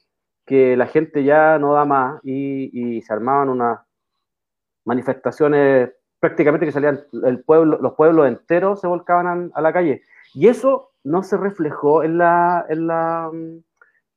que 0.49 0.75
la 0.75 0.87
gente 0.87 1.23
ya 1.23 1.59
no 1.59 1.73
da 1.73 1.85
más 1.85 2.19
y, 2.23 3.03
se 3.03 3.13
armaban 3.13 3.49
unas 3.49 3.81
manifestaciones 4.83 5.91
prácticamente 6.19 6.65
que 6.65 6.71
salían 6.71 7.01
el 7.23 7.43
pueblo, 7.43 7.77
los 7.79 7.93
pueblos 7.93 8.27
enteros 8.27 8.81
se 8.81 8.87
volcaban 8.87 9.51
a 9.53 9.61
la 9.61 9.71
calle. 9.71 10.01
Y 10.33 10.47
eso 10.47 10.89
no 11.03 11.21
se 11.21 11.37
reflejó 11.37 12.01
en 12.01 12.17
la, 12.17 12.65
en 12.67 12.87
la, 12.87 13.29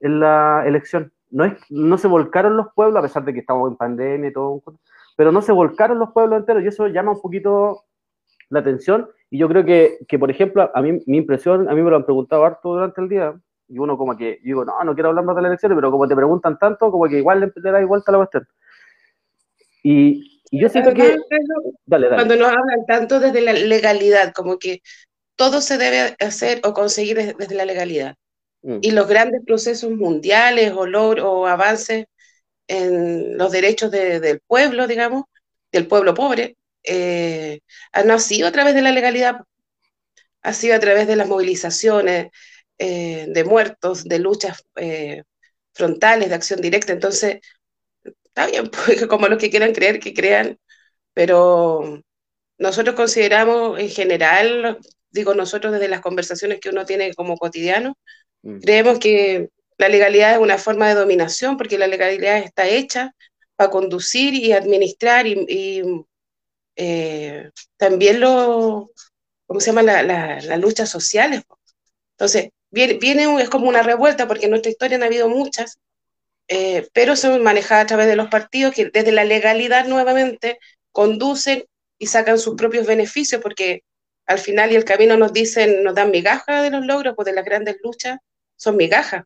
en 0.00 0.20
la 0.20 0.66
elección. 0.66 1.12
No, 1.30 1.44
es, 1.44 1.52
no 1.68 1.98
se 1.98 2.08
volcaron 2.08 2.56
los 2.56 2.72
pueblos, 2.74 3.00
a 3.00 3.02
pesar 3.02 3.26
de 3.26 3.34
que 3.34 3.40
estamos 3.40 3.70
en 3.70 3.76
pandemia 3.76 4.30
y 4.30 4.32
todo, 4.32 4.62
pero 5.18 5.32
no 5.32 5.42
se 5.42 5.52
volcaron 5.52 5.98
los 5.98 6.12
pueblos 6.12 6.38
enteros 6.40 6.62
y 6.62 6.68
eso 6.68 6.86
llama 6.86 7.12
un 7.12 7.20
poquito 7.20 7.84
la 8.48 8.60
atención. 8.60 9.10
Y 9.28 9.36
yo 9.36 9.48
creo 9.48 9.66
que, 9.66 9.98
que, 10.08 10.18
por 10.18 10.30
ejemplo, 10.30 10.70
a 10.74 10.80
mí 10.80 11.02
mi 11.06 11.18
impresión, 11.18 11.68
a 11.68 11.74
mí 11.74 11.82
me 11.82 11.90
lo 11.90 11.96
han 11.96 12.06
preguntado 12.06 12.46
harto 12.46 12.70
durante 12.70 13.02
el 13.02 13.10
día, 13.10 13.34
y 13.72 13.78
uno 13.78 13.96
como 13.96 14.16
que, 14.18 14.38
digo, 14.42 14.66
no, 14.66 14.84
no 14.84 14.92
quiero 14.92 15.08
hablar 15.08 15.24
más 15.24 15.34
de 15.34 15.42
las 15.42 15.48
elecciones, 15.48 15.76
pero 15.76 15.90
como 15.90 16.06
te 16.06 16.14
preguntan 16.14 16.58
tanto, 16.58 16.90
como 16.90 17.08
que 17.08 17.16
igual 17.16 17.52
le 17.54 17.70
da 17.70 17.84
vuelta 17.86 18.10
a 18.10 18.12
la 18.12 18.18
cuestión. 18.18 18.46
Y, 19.82 20.42
y 20.50 20.60
yo 20.60 20.68
siento 20.68 20.92
que... 20.92 21.16
Dale, 21.86 22.08
dale. 22.08 22.16
Cuando 22.16 22.36
nos 22.36 22.48
hablan 22.48 22.84
tanto 22.86 23.18
desde 23.18 23.40
la 23.40 23.54
legalidad, 23.54 24.34
como 24.34 24.58
que 24.58 24.82
todo 25.36 25.62
se 25.62 25.78
debe 25.78 26.14
hacer 26.20 26.60
o 26.64 26.74
conseguir 26.74 27.34
desde, 27.38 27.54
la 27.54 27.64
legalidad. 27.64 28.16
Mm. 28.60 28.80
Y 28.82 28.90
los 28.90 29.08
grandes 29.08 29.40
procesos 29.46 29.90
mundiales 29.90 30.72
o, 30.72 30.82
o 30.82 31.46
avances 31.46 32.04
en 32.68 33.38
los 33.38 33.52
derechos 33.52 33.90
del 33.90 34.40
pueblo, 34.46 34.86
digamos, 34.86 35.24
del 35.72 35.86
pueblo 35.86 36.12
pobre, 36.12 36.58
eh, 36.84 37.60
han 37.92 38.08
nacido 38.08 38.48
a 38.48 38.52
través 38.52 38.74
de 38.74 38.82
la 38.82 38.92
legalidad, 38.92 39.40
ha 40.42 40.52
sido 40.52 40.76
a 40.76 40.80
través 40.80 41.06
de 41.06 41.16
las 41.16 41.26
movilizaciones 41.26 42.28
eh, 42.78 43.26
de 43.28 43.44
muertos, 43.44 44.04
de 44.04 44.18
luchas 44.18 44.64
eh, 44.76 45.22
frontales, 45.74 46.28
de 46.28 46.34
acción 46.34 46.60
directa. 46.60 46.92
Entonces, 46.92 47.40
está 48.24 48.46
bien, 48.46 48.70
pues, 48.86 49.06
como 49.06 49.28
los 49.28 49.38
que 49.38 49.50
quieran 49.50 49.72
creer, 49.72 50.00
que 50.00 50.14
crean, 50.14 50.58
pero 51.14 52.02
nosotros 52.58 52.94
consideramos 52.96 53.78
en 53.78 53.90
general 53.90 54.78
digo 55.12 55.34
nosotros 55.34 55.72
desde 55.72 55.88
las 55.88 56.00
conversaciones 56.00 56.58
que 56.60 56.70
uno 56.70 56.84
tiene 56.84 57.14
como 57.14 57.36
cotidiano, 57.36 57.96
mm. 58.42 58.58
creemos 58.60 58.98
que 58.98 59.50
la 59.78 59.88
legalidad 59.88 60.32
es 60.32 60.38
una 60.38 60.58
forma 60.58 60.88
de 60.88 60.94
dominación 60.94 61.56
porque 61.56 61.78
la 61.78 61.86
legalidad 61.86 62.38
está 62.38 62.66
hecha 62.66 63.14
para 63.56 63.70
conducir 63.70 64.34
y 64.34 64.52
administrar 64.52 65.26
y, 65.26 66.04
eh, 66.76 67.50
también 67.76 68.20
lo, 68.20 68.90
¿cómo 69.46 69.60
se 69.60 69.66
llama? 69.66 69.82
Las 69.82 70.44
la, 70.46 70.56
luchas 70.56 70.88
sociales. 70.88 71.42
Entonces, 72.16 72.50
viene, 72.72 72.94
viene, 72.94 73.40
es 73.40 73.48
como 73.48 73.68
una 73.68 73.82
revuelta 73.82 74.26
porque 74.26 74.46
en 74.46 74.50
nuestra 74.50 74.70
historia 74.72 74.96
han 74.96 75.04
habido 75.04 75.28
muchas, 75.28 75.78
eh, 76.48 76.88
pero 76.92 77.14
son 77.14 77.42
manejadas 77.42 77.84
a 77.84 77.86
través 77.86 78.08
de 78.08 78.16
los 78.16 78.28
partidos 78.28 78.74
que 78.74 78.86
desde 78.86 79.12
la 79.12 79.24
legalidad 79.24 79.86
nuevamente 79.86 80.58
conducen 80.90 81.64
y 81.98 82.06
sacan 82.08 82.38
sus 82.38 82.56
propios 82.56 82.86
beneficios 82.86 83.40
porque 83.40 83.84
al 84.26 84.38
final 84.38 84.72
y 84.72 84.76
el 84.76 84.84
camino 84.84 85.16
nos 85.16 85.32
dicen, 85.32 85.84
nos 85.84 85.94
dan 85.94 86.10
migajas 86.10 86.62
de 86.64 86.70
los 86.70 86.84
logros, 86.84 87.14
pues 87.14 87.26
de 87.26 87.34
las 87.34 87.44
grandes 87.44 87.76
luchas 87.84 88.18
son 88.56 88.76
migajas. 88.76 89.24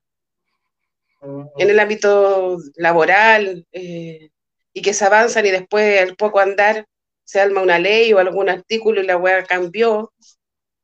En 1.56 1.70
el 1.70 1.80
ámbito 1.80 2.58
laboral, 2.76 3.66
eh, 3.72 4.30
y 4.76 4.82
que 4.82 4.92
se 4.92 5.06
avanzan 5.06 5.46
y 5.46 5.50
después 5.50 6.02
al 6.02 6.16
poco 6.16 6.38
andar 6.38 6.86
se 7.24 7.40
arma 7.40 7.62
una 7.62 7.78
ley 7.78 8.12
o 8.12 8.18
algún 8.18 8.50
artículo 8.50 9.00
y 9.00 9.06
la 9.06 9.16
web 9.16 9.46
cambió. 9.46 10.12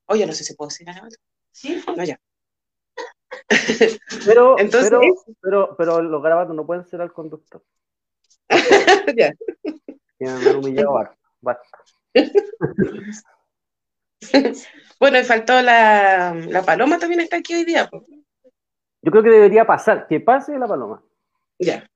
Oye, 0.07 0.25
no 0.25 0.33
sé 0.33 0.45
si 0.45 0.55
puedo 0.55 0.71
decir 0.71 0.87
nada 0.87 1.07
Sí. 1.53 1.83
No, 1.95 2.03
ya. 2.03 2.19
Pero, 4.27 4.59
Entonces, 4.59 4.91
pero, 5.41 5.75
pero, 5.77 6.03
los 6.03 6.23
grabados 6.23 6.55
no 6.55 6.67
pueden 6.67 6.85
ser 6.85 7.01
al 7.01 7.13
conductor. 7.13 7.63
ya. 9.17 9.33
me 10.19 10.29
han 10.29 10.57
humillado 10.57 11.09
basta. 11.41 11.79
bueno, 15.01 15.19
y 15.19 15.25
faltó 15.25 15.63
la, 15.63 16.63
paloma 16.65 16.99
también 16.99 17.21
está 17.21 17.39
aquí 17.39 17.55
hoy 17.55 17.65
día. 17.65 17.89
Yo 19.03 19.11
creo 19.11 19.23
que 19.23 19.31
debería 19.31 19.67
pasar, 19.67 20.07
que 20.07 20.21
pase 20.21 20.59
la 20.59 20.69
paloma. 20.69 21.03
Ya. 21.59 21.87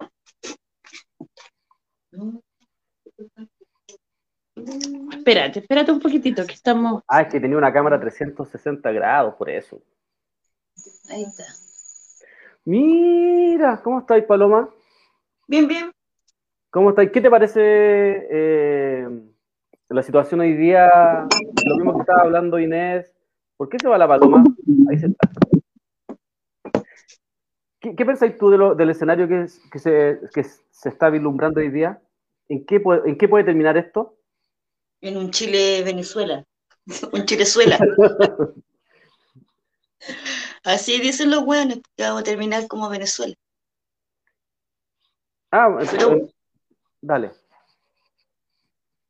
Espérate, 5.12 5.60
espérate 5.60 5.92
un 5.92 6.00
poquitito, 6.00 6.46
que 6.46 6.54
estamos. 6.54 7.02
Ah, 7.06 7.22
es 7.22 7.28
que 7.28 7.40
tenía 7.40 7.58
una 7.58 7.72
cámara 7.72 8.00
360 8.00 8.90
grados, 8.92 9.34
por 9.34 9.50
eso. 9.50 9.80
Ahí 11.10 11.22
está. 11.22 11.44
Mira, 12.64 13.80
¿cómo 13.82 14.00
estáis, 14.00 14.24
Paloma? 14.24 14.68
Bien, 15.46 15.68
bien. 15.68 15.92
¿Cómo 16.70 16.90
estáis? 16.90 17.10
¿Qué 17.10 17.20
te 17.20 17.30
parece 17.30 17.60
eh, 17.62 19.08
la 19.88 20.02
situación 20.02 20.40
hoy 20.40 20.54
día, 20.54 21.26
lo 21.64 21.76
mismo 21.76 21.94
que 21.94 22.00
estaba 22.00 22.22
hablando 22.22 22.58
Inés, 22.58 23.10
¿por 23.56 23.68
qué 23.68 23.78
se 23.78 23.88
va 23.88 23.98
la 23.98 24.08
paloma? 24.08 24.42
Ahí 24.90 24.98
se 24.98 25.06
está. 25.06 25.28
¿Qué, 27.80 28.04
pensáis 28.04 28.36
tú 28.36 28.50
del 28.50 28.90
escenario 28.90 29.28
que, 29.28 29.78
se, 29.78 30.20
está 30.84 31.08
vislumbrando 31.08 31.60
hoy 31.60 31.70
día? 31.70 32.00
¿En 32.48 32.66
qué, 32.66 32.80
puede, 32.80 33.08
¿En 33.08 33.16
qué 33.16 33.28
puede 33.28 33.44
terminar 33.44 33.76
esto? 33.76 34.18
En 35.00 35.16
un 35.16 35.30
Chile-Venezuela, 35.30 36.44
un 37.12 37.24
Chilezuela. 37.24 37.78
Así 40.66 41.00
dicen 41.00 41.30
los 41.30 41.44
buenos, 41.44 41.78
que 41.96 42.02
vamos 42.02 42.22
a 42.22 42.24
terminar 42.24 42.66
como 42.66 42.88
Venezuela. 42.88 43.34
Ah, 45.52 45.68
Pero, 45.92 46.28
dale. 47.00 47.30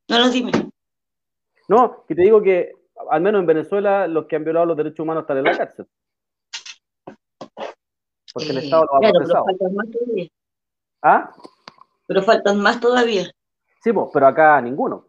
No, 0.07 0.19
no, 0.19 0.31
dime. 0.31 0.53
No, 1.67 2.05
que 2.07 2.15
te 2.15 2.21
digo 2.21 2.43
que 2.43 2.73
al 3.11 3.23
menos 3.23 3.41
en 3.41 3.47
Venezuela 3.47 4.07
los 4.07 4.27
que 4.27 4.37
han 4.37 4.45
violado 4.45 4.67
los 4.67 4.77
derechos 4.77 5.01
humanos 5.01 5.23
están 5.23 5.39
en 5.39 5.45
la 5.45 5.57
cárcel. 5.57 5.87
Porque 8.35 8.51
el 8.51 8.59
Estado 8.59 8.85
lo 8.85 8.97
ha 8.97 8.99
claro, 9.01 9.19
Pero 9.27 9.45
faltan 9.45 9.75
más 9.75 9.91
todavía. 9.91 10.29
¿Ah? 11.01 11.35
Pero 12.07 12.23
faltan 12.23 12.61
más 12.61 12.81
todavía. 12.81 13.31
Sí, 13.83 13.93
pues, 13.95 14.11
pero 14.13 14.27
acá 14.27 14.61
ninguno. 14.61 15.09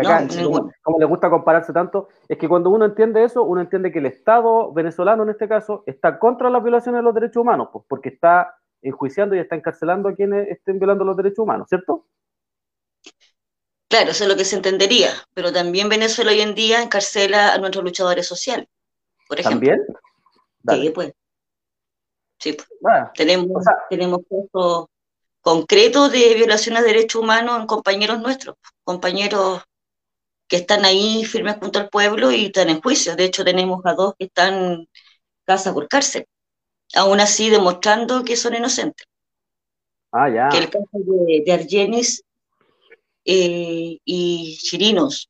Acá, 0.00 0.26
como, 0.42 0.72
como 0.82 0.98
le 0.98 1.04
gusta 1.04 1.30
compararse 1.30 1.72
tanto, 1.72 2.08
es 2.28 2.36
que 2.38 2.48
cuando 2.48 2.70
uno 2.70 2.84
entiende 2.84 3.24
eso, 3.24 3.42
uno 3.44 3.60
entiende 3.60 3.92
que 3.92 4.00
el 4.00 4.06
Estado 4.06 4.72
venezolano 4.72 5.22
en 5.22 5.30
este 5.30 5.48
caso 5.48 5.84
está 5.86 6.18
contra 6.18 6.50
las 6.50 6.62
violaciones 6.62 7.00
de 7.00 7.04
los 7.04 7.14
derechos 7.14 7.36
humanos, 7.36 7.68
pues, 7.72 7.84
porque 7.88 8.08
está 8.08 8.56
enjuiciando 8.82 9.34
y 9.34 9.38
está 9.38 9.56
encarcelando 9.56 10.08
a 10.08 10.14
quienes 10.14 10.48
estén 10.48 10.78
violando 10.78 11.04
los 11.04 11.16
derechos 11.16 11.38
humanos, 11.38 11.68
¿cierto? 11.68 12.06
Claro, 13.88 14.10
eso 14.10 14.24
es 14.24 14.30
lo 14.30 14.36
que 14.36 14.44
se 14.44 14.56
entendería, 14.56 15.10
pero 15.34 15.52
también 15.52 15.88
Venezuela 15.88 16.32
hoy 16.32 16.40
en 16.40 16.54
día 16.54 16.82
encarcela 16.82 17.54
a 17.54 17.58
nuestros 17.58 17.84
luchadores 17.84 18.26
sociales, 18.26 18.66
por 19.28 19.38
ejemplo. 19.38 19.70
¿También? 20.64 20.86
Sí, 20.86 20.90
pues. 20.90 21.12
Sí, 22.38 22.52
pues. 22.54 22.68
tenemos, 23.14 23.64
tenemos 23.88 24.20
casos 24.28 24.86
concretos 25.40 26.10
de 26.10 26.34
violaciones 26.34 26.82
de 26.82 26.88
derechos 26.88 27.22
humanos 27.22 27.60
en 27.60 27.66
compañeros 27.66 28.20
nuestros, 28.20 28.56
compañeros 28.82 29.62
que 30.48 30.56
están 30.56 30.84
ahí 30.84 31.24
firmes 31.24 31.56
junto 31.60 31.78
al 31.78 31.88
pueblo 31.88 32.30
y 32.30 32.46
están 32.46 32.70
en 32.70 32.80
juicio. 32.80 33.16
De 33.16 33.24
hecho, 33.24 33.44
tenemos 33.44 33.80
a 33.84 33.94
dos 33.94 34.14
que 34.18 34.26
están 34.26 34.88
casa 35.44 35.72
por 35.74 35.88
cárcel, 35.88 36.26
aún 36.94 37.20
así 37.20 37.50
demostrando 37.50 38.24
que 38.24 38.36
son 38.36 38.54
inocentes. 38.54 39.06
Ah, 40.12 40.28
ya. 40.28 40.48
Que 40.50 40.58
el 40.58 40.70
caso 40.70 40.88
de, 40.92 41.42
de 41.44 41.52
Argenis 41.52 42.22
eh, 43.24 43.98
y 44.04 44.58
Chirinos 44.58 45.28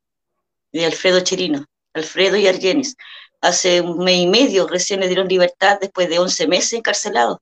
de 0.74 0.84
Alfredo 0.86 1.20
Chirino, 1.20 1.64
Alfredo 1.94 2.36
y 2.36 2.48
Argenis. 2.48 2.96
Hace 3.40 3.80
un 3.80 3.98
mes 3.98 4.16
y 4.16 4.26
medio 4.26 4.66
recién 4.66 5.00
le 5.00 5.06
dieron 5.06 5.28
libertad 5.28 5.78
después 5.80 6.08
de 6.08 6.18
11 6.18 6.48
meses 6.48 6.72
encarcelados, 6.74 7.38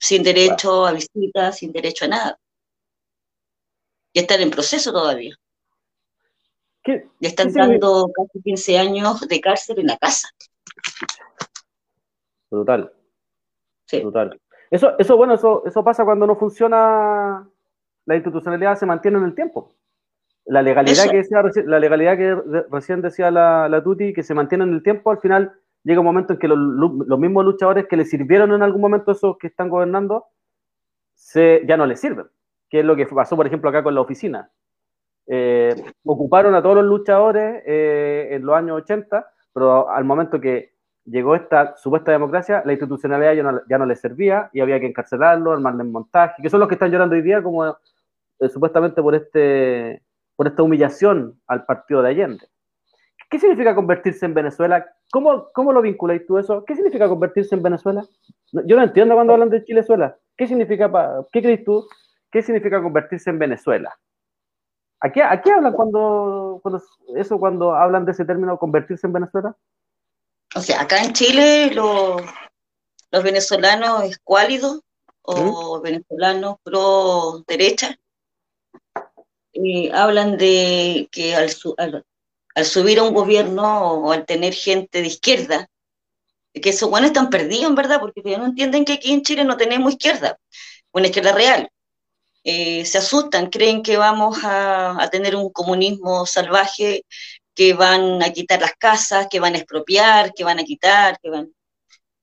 sin 0.00 0.22
derecho 0.22 0.86
a 0.86 0.92
visitas, 0.92 1.58
sin 1.58 1.70
derecho 1.72 2.06
a 2.06 2.08
nada. 2.08 2.38
Y 4.12 4.20
están 4.20 4.40
en 4.40 4.50
proceso 4.50 4.92
todavía. 4.92 5.36
¿Qué? 6.88 7.06
Le 7.20 7.28
están 7.28 7.52
dando 7.52 8.10
casi 8.14 8.40
15 8.42 8.78
años 8.78 9.28
de 9.28 9.40
cárcel 9.42 9.78
en 9.80 9.88
la 9.88 9.98
casa. 9.98 10.30
Brutal. 12.50 12.90
Sí. 13.84 14.00
Brutal. 14.00 14.40
Eso, 14.70 14.98
eso, 14.98 15.18
bueno, 15.18 15.34
eso, 15.34 15.66
eso 15.66 15.84
pasa 15.84 16.06
cuando 16.06 16.26
no 16.26 16.36
funciona, 16.36 17.46
la 18.06 18.14
institucionalidad 18.14 18.78
se 18.78 18.86
mantiene 18.86 19.18
en 19.18 19.24
el 19.24 19.34
tiempo. 19.34 19.74
La 20.46 20.62
legalidad, 20.62 21.10
que 21.10 21.18
decía, 21.18 21.42
la 21.66 21.78
legalidad 21.78 22.16
que 22.16 22.64
recién 22.70 23.02
decía 23.02 23.30
la, 23.30 23.68
la, 23.68 23.84
Tuti, 23.84 24.14
que 24.14 24.22
se 24.22 24.32
mantiene 24.32 24.64
en 24.64 24.72
el 24.72 24.82
tiempo, 24.82 25.10
al 25.10 25.20
final 25.20 25.52
llega 25.84 26.00
un 26.00 26.06
momento 26.06 26.32
en 26.32 26.38
que 26.38 26.48
los, 26.48 26.58
los 26.58 27.18
mismos 27.18 27.44
luchadores 27.44 27.86
que 27.86 27.98
le 27.98 28.06
sirvieron 28.06 28.54
en 28.54 28.62
algún 28.62 28.80
momento 28.80 29.12
esos 29.12 29.36
que 29.36 29.48
están 29.48 29.68
gobernando, 29.68 30.24
se, 31.12 31.66
ya 31.66 31.76
no 31.76 31.84
les 31.84 32.00
sirven. 32.00 32.28
Que 32.70 32.80
es 32.80 32.86
lo 32.86 32.96
que 32.96 33.04
pasó, 33.04 33.36
por 33.36 33.46
ejemplo, 33.46 33.68
acá 33.68 33.82
con 33.82 33.94
la 33.94 34.00
oficina. 34.00 34.50
Eh, 35.30 35.74
ocuparon 36.04 36.54
a 36.54 36.62
todos 36.62 36.76
los 36.76 36.86
luchadores 36.86 37.62
eh, 37.66 38.28
en 38.32 38.46
los 38.46 38.56
años 38.56 38.78
80, 38.78 39.30
pero 39.52 39.90
al 39.90 40.04
momento 40.04 40.40
que 40.40 40.72
llegó 41.04 41.34
esta 41.34 41.76
supuesta 41.76 42.12
democracia, 42.12 42.62
la 42.64 42.72
institucionalidad 42.72 43.34
ya 43.34 43.42
no, 43.42 43.60
ya 43.68 43.78
no 43.78 43.86
les 43.86 44.00
servía 44.00 44.48
y 44.52 44.60
había 44.60 44.80
que 44.80 44.86
encarcelarlos, 44.86 45.54
armarles 45.54 45.86
montaje, 45.86 46.42
que 46.42 46.50
son 46.50 46.60
los 46.60 46.68
que 46.68 46.74
están 46.74 46.90
llorando 46.90 47.14
hoy 47.14 47.22
día 47.22 47.42
como 47.42 47.66
eh, 47.66 48.48
supuestamente 48.48 49.02
por 49.02 49.14
este 49.14 50.02
por 50.34 50.46
esta 50.46 50.62
humillación 50.62 51.40
al 51.48 51.64
partido 51.66 52.00
de 52.00 52.10
Allende. 52.10 52.46
¿Qué 53.28 53.40
significa 53.40 53.74
convertirse 53.74 54.24
en 54.24 54.34
Venezuela? 54.34 54.86
¿Cómo, 55.10 55.48
cómo 55.52 55.72
lo 55.72 55.82
vinculáis 55.82 56.24
tú 56.26 56.38
eso? 56.38 56.64
¿Qué 56.64 56.76
significa 56.76 57.08
convertirse 57.08 57.56
en 57.56 57.62
Venezuela? 57.62 58.04
Yo 58.52 58.76
no 58.76 58.84
entiendo 58.84 59.16
cuando 59.16 59.32
hablan 59.32 59.50
de 59.50 59.64
Chilezuela. 59.64 60.16
¿Qué 60.36 60.46
significa, 60.46 60.90
qué 61.32 61.42
crees 61.42 61.64
tú? 61.64 61.84
¿Qué 62.30 62.40
significa 62.42 62.80
convertirse 62.80 63.30
en 63.30 63.40
Venezuela? 63.40 63.98
¿A 65.00 65.12
qué, 65.12 65.22
hablan 65.22 65.72
cuando, 65.74 66.60
eso 67.16 67.38
cuando 67.38 67.74
hablan 67.74 68.04
de 68.04 68.12
ese 68.12 68.24
término 68.24 68.58
convertirse 68.58 69.06
en 69.06 69.12
Venezuela? 69.12 69.56
O 70.54 70.60
sea, 70.60 70.80
acá 70.80 71.02
en 71.02 71.12
Chile 71.12 71.72
los 71.72 72.22
venezolanos 73.22 74.04
escuálidos 74.04 74.80
o 75.22 75.78
¿Mm? 75.78 75.82
venezolanos 75.82 76.56
pro 76.64 77.44
derecha 77.46 77.96
hablan 79.92 80.36
de 80.36 81.08
que 81.10 81.34
al, 81.34 81.50
subir 82.64 82.98
a 82.98 83.02
un 83.02 83.14
gobierno 83.14 83.92
o 83.92 84.12
al 84.12 84.24
tener 84.26 84.54
gente 84.54 85.00
de 85.00 85.08
izquierda, 85.08 85.68
que 86.52 86.70
esos 86.70 86.90
buenos 86.90 87.08
están 87.08 87.30
perdidos, 87.30 87.66
en 87.66 87.74
verdad, 87.74 88.00
porque 88.00 88.22
ya 88.24 88.38
no 88.38 88.46
entienden 88.46 88.84
que 88.84 88.94
aquí 88.94 89.12
en 89.12 89.22
Chile 89.22 89.44
no 89.44 89.56
tenemos 89.56 89.92
izquierda, 89.92 90.38
una 90.92 91.06
izquierda 91.06 91.32
real. 91.32 91.70
Eh, 92.50 92.86
se 92.86 92.96
asustan, 92.96 93.50
creen 93.50 93.82
que 93.82 93.98
vamos 93.98 94.38
a, 94.42 95.06
tener 95.12 95.36
un 95.36 95.50
comunismo 95.52 96.24
salvaje, 96.24 97.04
que 97.54 97.74
van 97.74 98.22
a 98.22 98.32
quitar 98.32 98.60
las 98.62 98.72
casas, 98.78 99.28
que 99.30 99.38
van 99.40 99.54
a 99.54 99.58
expropiar, 99.58 100.32
que 100.34 100.44
van 100.44 100.58
a 100.58 100.64
quitar, 100.64 101.18
que 101.20 101.28
van, 101.30 101.52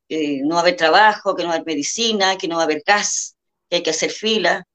no 0.10 0.56
va 0.56 0.62
a 0.62 0.64
haber 0.64 0.78
trabajo, 0.78 1.36
que 1.36 1.44
no 1.44 1.50
va 1.50 1.56
a 1.56 1.58
haber 1.58 1.68
medicina, 1.76 2.38
que 2.38 2.48
no 2.48 2.56
va 2.56 2.64
a 2.64 2.66
haber 2.66 2.82
gas, 2.86 3.36
que 3.70 3.78
hay 3.78 3.84
que 3.84 3.92
hacer 3.92 4.12
fila. 4.12 4.66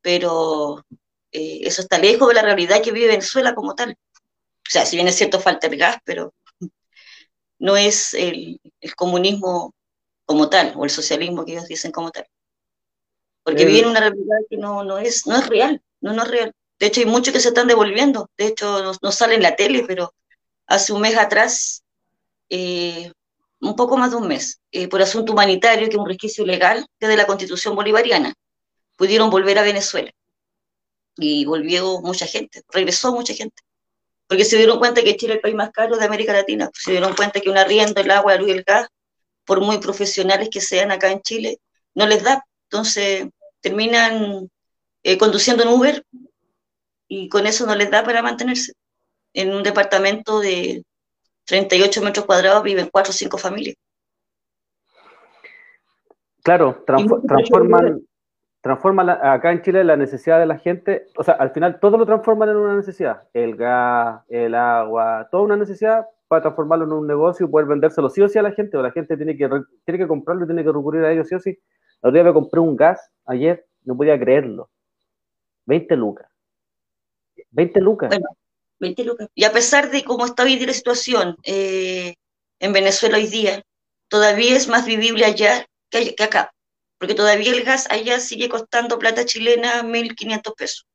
Pero 0.00 0.84
eh, 1.32 1.60
eso 1.62 1.82
está 1.82 1.98
lejos 1.98 2.28
de 2.28 2.34
la 2.34 2.42
realidad 2.42 2.82
que 2.82 2.92
vive 2.92 3.08
Venezuela 3.08 3.54
como 3.54 3.74
tal. 3.76 3.92
O 3.92 4.70
sea, 4.70 4.86
si 4.86 4.96
bien 4.96 5.08
es 5.08 5.16
cierto, 5.16 5.40
falta 5.40 5.68
el 5.68 5.76
gas, 5.76 5.98
pero 6.04 6.34
no 7.60 7.76
es 7.76 8.14
el, 8.14 8.60
comunismo 8.96 9.74
como 10.24 10.48
tal, 10.50 10.74
o 10.76 10.84
el 10.84 10.90
socialismo 10.90 11.44
que 11.44 11.52
ellos 11.52 11.68
dicen 11.68 11.92
como 11.92 12.10
tal. 12.10 12.26
Porque 13.48 13.64
viven 13.64 13.86
una 13.86 14.00
realidad 14.00 14.36
que 14.50 14.58
no, 14.58 14.84
no, 14.84 14.98
es, 14.98 15.26
no 15.26 15.36
es 15.36 15.46
real, 15.46 15.80
no, 16.00 16.12
no 16.12 16.22
es 16.22 16.28
real. 16.28 16.52
De 16.78 16.86
hecho, 16.86 17.00
hay 17.00 17.06
muchos 17.06 17.32
que 17.32 17.40
se 17.40 17.48
están 17.48 17.66
devolviendo. 17.66 18.28
De 18.36 18.46
hecho, 18.46 18.82
no, 18.82 18.92
no 19.00 19.10
sale 19.10 19.36
en 19.36 19.42
la 19.42 19.56
tele, 19.56 19.84
pero 19.88 20.12
hace 20.66 20.92
un 20.92 21.00
mes 21.00 21.16
atrás, 21.16 21.82
eh, 22.50 23.10
un 23.60 23.74
poco 23.74 23.96
más 23.96 24.10
de 24.10 24.16
un 24.18 24.28
mes, 24.28 24.60
eh, 24.70 24.86
por 24.86 25.00
asunto 25.00 25.32
humanitario, 25.32 25.88
que 25.88 25.94
es 25.94 25.98
un 25.98 26.06
resquicio 26.06 26.44
legal 26.44 26.86
desde 27.00 27.16
la 27.16 27.26
constitución 27.26 27.74
bolivariana, 27.74 28.34
pudieron 28.96 29.30
volver 29.30 29.58
a 29.58 29.62
Venezuela 29.62 30.12
y 31.16 31.46
volvió 31.46 32.00
mucha 32.02 32.26
gente, 32.26 32.62
regresó 32.68 33.12
mucha 33.12 33.32
gente, 33.32 33.62
porque 34.26 34.44
se 34.44 34.58
dieron 34.58 34.78
cuenta 34.78 35.02
que 35.02 35.16
Chile 35.16 35.32
es 35.32 35.36
el 35.36 35.40
país 35.40 35.54
más 35.54 35.70
caro 35.70 35.96
de 35.96 36.04
América 36.04 36.34
Latina, 36.34 36.70
se 36.74 36.92
dieron 36.92 37.14
cuenta 37.14 37.40
que 37.40 37.48
un 37.48 37.56
arriendo, 37.56 38.00
el 38.00 38.10
agua, 38.10 38.34
la 38.34 38.40
luz 38.40 38.48
y 38.48 38.52
el 38.52 38.62
gas, 38.62 38.88
por 39.44 39.62
muy 39.62 39.78
profesionales 39.78 40.50
que 40.52 40.60
sean 40.60 40.92
acá 40.92 41.10
en 41.10 41.22
Chile, 41.22 41.58
no 41.94 42.06
les 42.06 42.22
da, 42.22 42.44
entonces 42.64 43.26
terminan 43.60 44.48
eh, 45.02 45.18
conduciendo 45.18 45.62
en 45.62 45.68
Uber 45.70 46.04
y 47.08 47.28
con 47.28 47.46
eso 47.46 47.66
no 47.66 47.74
les 47.74 47.90
da 47.90 48.04
para 48.04 48.22
mantenerse. 48.22 48.72
En 49.32 49.54
un 49.54 49.62
departamento 49.62 50.40
de 50.40 50.84
38 51.46 52.02
metros 52.02 52.26
cuadrados 52.26 52.62
viven 52.62 52.88
cuatro 52.90 53.10
o 53.10 53.14
cinco 53.14 53.38
familias. 53.38 53.76
Claro, 56.42 56.82
transforman, 56.86 58.00
transforma 58.60 59.18
acá 59.34 59.52
en 59.52 59.62
Chile 59.62 59.84
la 59.84 59.96
necesidad 59.96 60.38
de 60.38 60.46
la 60.46 60.58
gente, 60.58 61.06
o 61.16 61.22
sea, 61.22 61.34
al 61.34 61.50
final 61.50 61.78
todo 61.80 61.98
lo 61.98 62.06
transforman 62.06 62.48
en 62.48 62.56
una 62.56 62.76
necesidad, 62.76 63.28
el 63.34 63.56
gas, 63.56 64.22
el 64.28 64.54
agua, 64.54 65.28
toda 65.30 65.42
una 65.42 65.56
necesidad 65.56 66.06
para 66.26 66.42
transformarlo 66.42 66.84
en 66.84 66.92
un 66.92 67.06
negocio 67.06 67.46
y 67.46 67.50
poder 67.50 67.66
vendérselo 67.66 68.08
sí 68.08 68.20
o 68.22 68.28
sí 68.28 68.38
a 68.38 68.42
la 68.42 68.52
gente, 68.52 68.76
o 68.76 68.82
la 68.82 68.92
gente 68.92 69.16
tiene 69.16 69.36
que, 69.36 69.48
tiene 69.84 69.98
que 69.98 70.06
comprarlo 70.06 70.44
y 70.44 70.46
tiene 70.46 70.62
que 70.62 70.72
recurrir 70.72 71.04
a 71.04 71.12
ellos 71.12 71.28
sí 71.28 71.34
o 71.34 71.40
sí. 71.40 71.58
El 72.02 72.08
otro 72.08 72.12
día 72.12 72.24
me 72.24 72.32
compré 72.32 72.60
un 72.60 72.76
gas 72.76 73.00
ayer, 73.24 73.66
no 73.84 73.96
podía 73.96 74.18
creerlo. 74.18 74.70
20 75.66 75.96
lucas. 75.96 76.28
20 77.50 77.80
lucas. 77.80 78.08
Bueno, 78.08 78.28
20 78.80 79.04
lucas. 79.04 79.28
Y 79.34 79.44
a 79.44 79.52
pesar 79.52 79.90
de 79.90 80.04
cómo 80.04 80.26
está 80.26 80.44
hoy 80.44 80.58
la 80.58 80.72
situación 80.72 81.36
eh, 81.42 82.14
en 82.60 82.72
Venezuela 82.72 83.16
hoy 83.16 83.26
día, 83.26 83.62
todavía 84.08 84.56
es 84.56 84.68
más 84.68 84.86
vivible 84.86 85.24
allá 85.24 85.66
que 85.90 86.14
acá 86.22 86.52
porque 86.98 87.14
todavía 87.14 87.52
el 87.52 87.62
gas 87.62 87.86
allá 87.90 88.18
sigue 88.18 88.48
costando 88.48 88.98
plata 88.98 89.24
chilena 89.24 89.82
1.500 89.82 90.54
pesos. 90.56 90.86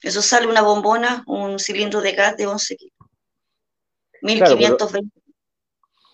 Eso 0.00 0.22
sale 0.22 0.46
una 0.46 0.62
bombona, 0.62 1.24
un 1.26 1.58
cilindro 1.58 2.00
de 2.00 2.12
gas 2.12 2.36
de 2.36 2.46
11 2.46 2.76
kilos. 2.76 2.94
1.520. 4.22 5.10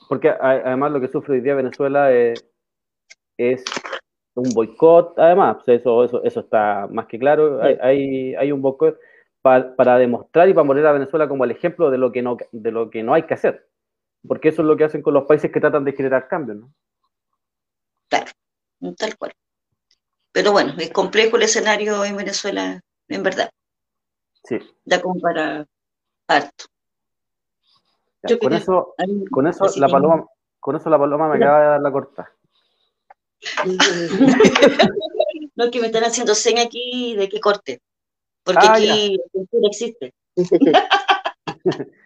porque 0.08 0.28
además 0.28 0.92
lo 0.92 1.00
que 1.00 1.08
sufre 1.08 1.34
hoy 1.34 1.40
día 1.40 1.54
Venezuela 1.54 2.12
es, 2.12 2.44
un 4.34 4.50
boicot, 4.54 5.18
además, 5.18 5.58
eso, 5.66 6.04
eso, 6.04 6.22
eso 6.24 6.40
está 6.40 6.88
más 6.90 7.06
que 7.06 7.18
claro, 7.18 7.60
hay, 7.62 8.34
hay, 8.34 8.52
un 8.52 8.62
boicot 8.62 8.98
para, 9.42 9.98
demostrar 9.98 10.48
y 10.48 10.54
para 10.54 10.66
poner 10.66 10.86
a 10.86 10.92
Venezuela 10.92 11.28
como 11.28 11.44
el 11.44 11.50
ejemplo 11.50 11.90
de 11.90 11.98
lo, 11.98 12.12
que 12.12 12.22
no, 12.22 12.36
de 12.50 12.70
lo 12.70 12.90
que 12.90 13.02
no 13.02 13.14
hay 13.14 13.24
que 13.24 13.34
hacer, 13.34 13.66
porque 14.26 14.48
eso 14.48 14.62
es 14.62 14.68
lo 14.68 14.76
que 14.76 14.84
hacen 14.84 15.02
con 15.02 15.14
los 15.14 15.24
países 15.24 15.52
que 15.52 15.60
tratan 15.60 15.84
de 15.84 15.92
generar 15.92 16.28
cambios, 16.28 16.58
¿no? 16.58 16.72
Claro 18.08 18.30
tal 18.92 19.16
cual. 19.16 19.32
Pero 20.32 20.52
bueno, 20.52 20.74
es 20.78 20.90
complejo 20.90 21.36
el 21.36 21.44
escenario 21.44 22.04
en 22.04 22.16
Venezuela, 22.16 22.80
en 23.08 23.22
verdad. 23.22 23.50
Sí. 24.42 24.58
Da 24.84 25.00
como 25.00 25.18
para 25.20 25.64
harto. 26.28 26.64
con, 28.40 28.52
eso, 28.52 28.94
con 29.30 29.46
eso 29.46 29.64
la 29.76 29.88
paloma, 29.88 30.26
con 30.60 30.76
eso 30.76 30.90
la 30.90 30.98
paloma 30.98 31.28
me 31.28 31.36
acaba 31.36 31.60
de 31.60 31.66
dar 31.66 31.80
la 31.80 31.92
corta. 31.92 32.32
no, 35.56 35.64
es 35.64 35.70
que 35.70 35.80
me 35.80 35.86
están 35.86 36.04
haciendo 36.04 36.34
seña 36.34 36.62
aquí 36.62 37.14
de 37.16 37.28
que 37.28 37.40
corte. 37.40 37.80
Porque 38.42 38.66
ah, 38.66 38.74
aquí 38.74 39.18
no 39.32 39.68
existe. 39.68 40.12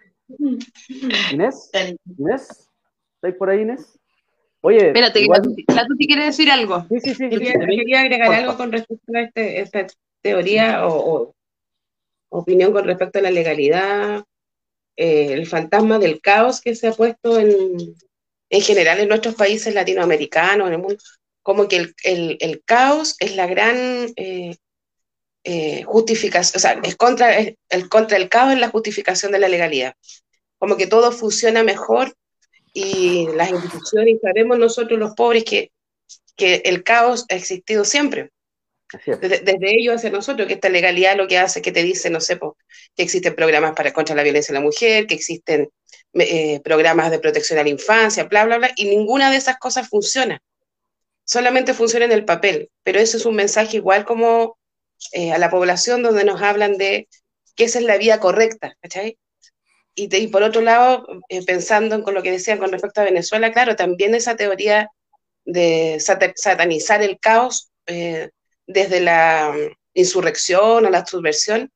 Inés, 1.31 1.71
Inés, 2.17 2.69
¿estáis 3.15 3.35
por 3.35 3.49
ahí, 3.49 3.61
Inés? 3.61 3.99
Oye, 4.61 4.87
espérate, 4.87 5.21
igual... 5.21 5.41
la 5.67 5.85
Tuti 5.85 6.05
quiere 6.05 6.25
decir 6.25 6.51
algo. 6.51 6.85
Sí, 6.89 6.99
sí, 6.99 7.15
sí. 7.15 7.29
Quería, 7.29 8.01
agregar 8.01 8.33
algo 8.33 8.57
con 8.57 8.71
respecto 8.71 9.13
a 9.15 9.21
este, 9.21 9.61
esta 9.61 9.87
teoría 10.21 10.85
o, 10.87 11.33
opinión 12.29 12.73
con 12.73 12.85
respecto 12.85 13.19
a 13.19 13.21
la 13.21 13.31
legalidad, 13.31 14.23
eh, 14.95 15.33
el 15.33 15.47
fantasma 15.47 15.97
del 15.97 16.21
caos 16.21 16.61
que 16.61 16.75
se 16.75 16.87
ha 16.87 16.91
puesto 16.91 17.39
en, 17.39 17.95
en 18.49 18.61
general 18.61 18.99
en 18.99 19.09
nuestros 19.09 19.35
países 19.35 19.73
latinoamericanos, 19.73 20.67
en 20.67 20.73
el 20.73 20.79
mundo, 20.79 20.97
como 21.43 21.67
que 21.67 21.77
el, 21.77 21.95
el, 22.03 22.37
el 22.39 22.63
caos 22.63 23.15
es 23.19 23.35
la 23.35 23.47
gran 23.47 23.77
eh, 24.15 24.57
eh, 25.43 25.83
justificación, 25.83 26.57
o 26.57 26.59
sea, 26.59 26.79
es 26.83 26.95
contra, 26.95 27.37
el 27.37 27.89
contra 27.89 28.17
el 28.17 28.29
caos 28.29 28.53
es 28.53 28.59
la 28.59 28.69
justificación 28.69 29.31
de 29.31 29.39
la 29.39 29.47
legalidad. 29.47 29.93
Como 30.57 30.75
que 30.77 30.87
todo 30.87 31.11
funciona 31.11 31.63
mejor 31.63 32.13
y 32.73 33.27
las 33.35 33.49
instituciones, 33.49 34.19
sabemos 34.21 34.59
nosotros 34.59 34.99
los 34.99 35.13
pobres 35.13 35.43
que, 35.45 35.71
que 36.35 36.61
el 36.65 36.83
caos 36.83 37.25
ha 37.29 37.35
existido 37.35 37.85
siempre. 37.85 38.31
Desde, 39.05 39.57
ellos 39.61 39.97
hacia 39.97 40.09
nosotros, 40.09 40.47
que 40.47 40.55
esta 40.55 40.69
legalidad 40.69 41.15
lo 41.15 41.27
que 41.27 41.37
hace 41.37 41.61
que 41.61 41.71
te 41.71 41.83
dice, 41.83 42.09
no 42.09 42.19
sé, 42.19 42.39
que 42.95 43.03
existen 43.03 43.35
programas 43.35 43.75
para 43.75 43.93
contra 43.93 44.15
la 44.15 44.23
violencia 44.23 44.51
de 44.51 44.59
la 44.59 44.65
mujer, 44.65 45.05
que 45.05 45.13
existen 45.13 45.69
eh, 46.13 46.59
programas 46.61 47.11
de 47.11 47.19
protección 47.19 47.59
a 47.59 47.63
la 47.63 47.69
infancia, 47.69 48.23
bla, 48.23 48.45
bla, 48.45 48.57
bla, 48.57 48.71
y 48.75 48.85
ninguna 48.85 49.29
de 49.29 49.37
esas 49.37 49.57
cosas 49.59 49.87
funciona. 49.87 50.41
Solamente 51.29 51.73
funciona 51.73 52.05
en 52.05 52.11
el 52.11 52.25
papel, 52.25 52.71
pero 52.83 52.99
eso 52.99 53.17
es 53.17 53.25
un 53.25 53.35
mensaje 53.35 53.77
igual 53.77 54.03
como 54.03 54.57
eh, 55.11 55.31
a 55.31 55.37
la 55.37 55.51
población 55.51 56.01
donde 56.01 56.23
nos 56.23 56.41
hablan 56.41 56.77
de 56.77 57.07
que 57.55 57.65
esa 57.65 57.79
es 57.79 57.85
la 57.85 57.97
vía 57.97 58.19
correcta, 58.19 58.75
¿cachai? 58.81 59.17
Y, 59.93 60.27
por 60.27 60.43
otro 60.43 60.61
lado, 60.61 61.05
eh, 61.27 61.45
pensando 61.45 61.95
en 61.95 62.03
con 62.03 62.13
lo 62.13 62.23
que 62.23 62.31
decían 62.31 62.57
con 62.57 62.71
respecto 62.71 63.01
a 63.01 63.03
Venezuela, 63.03 63.51
claro, 63.51 63.75
también 63.75 64.15
esa 64.15 64.37
teoría 64.37 64.89
de 65.43 65.99
satanizar 65.99 67.03
el 67.03 67.19
caos 67.19 67.69
desde 68.65 69.01
la 69.01 69.53
insurrección 69.93 70.85
a 70.85 70.89
la 70.89 71.05
subversión, 71.05 71.69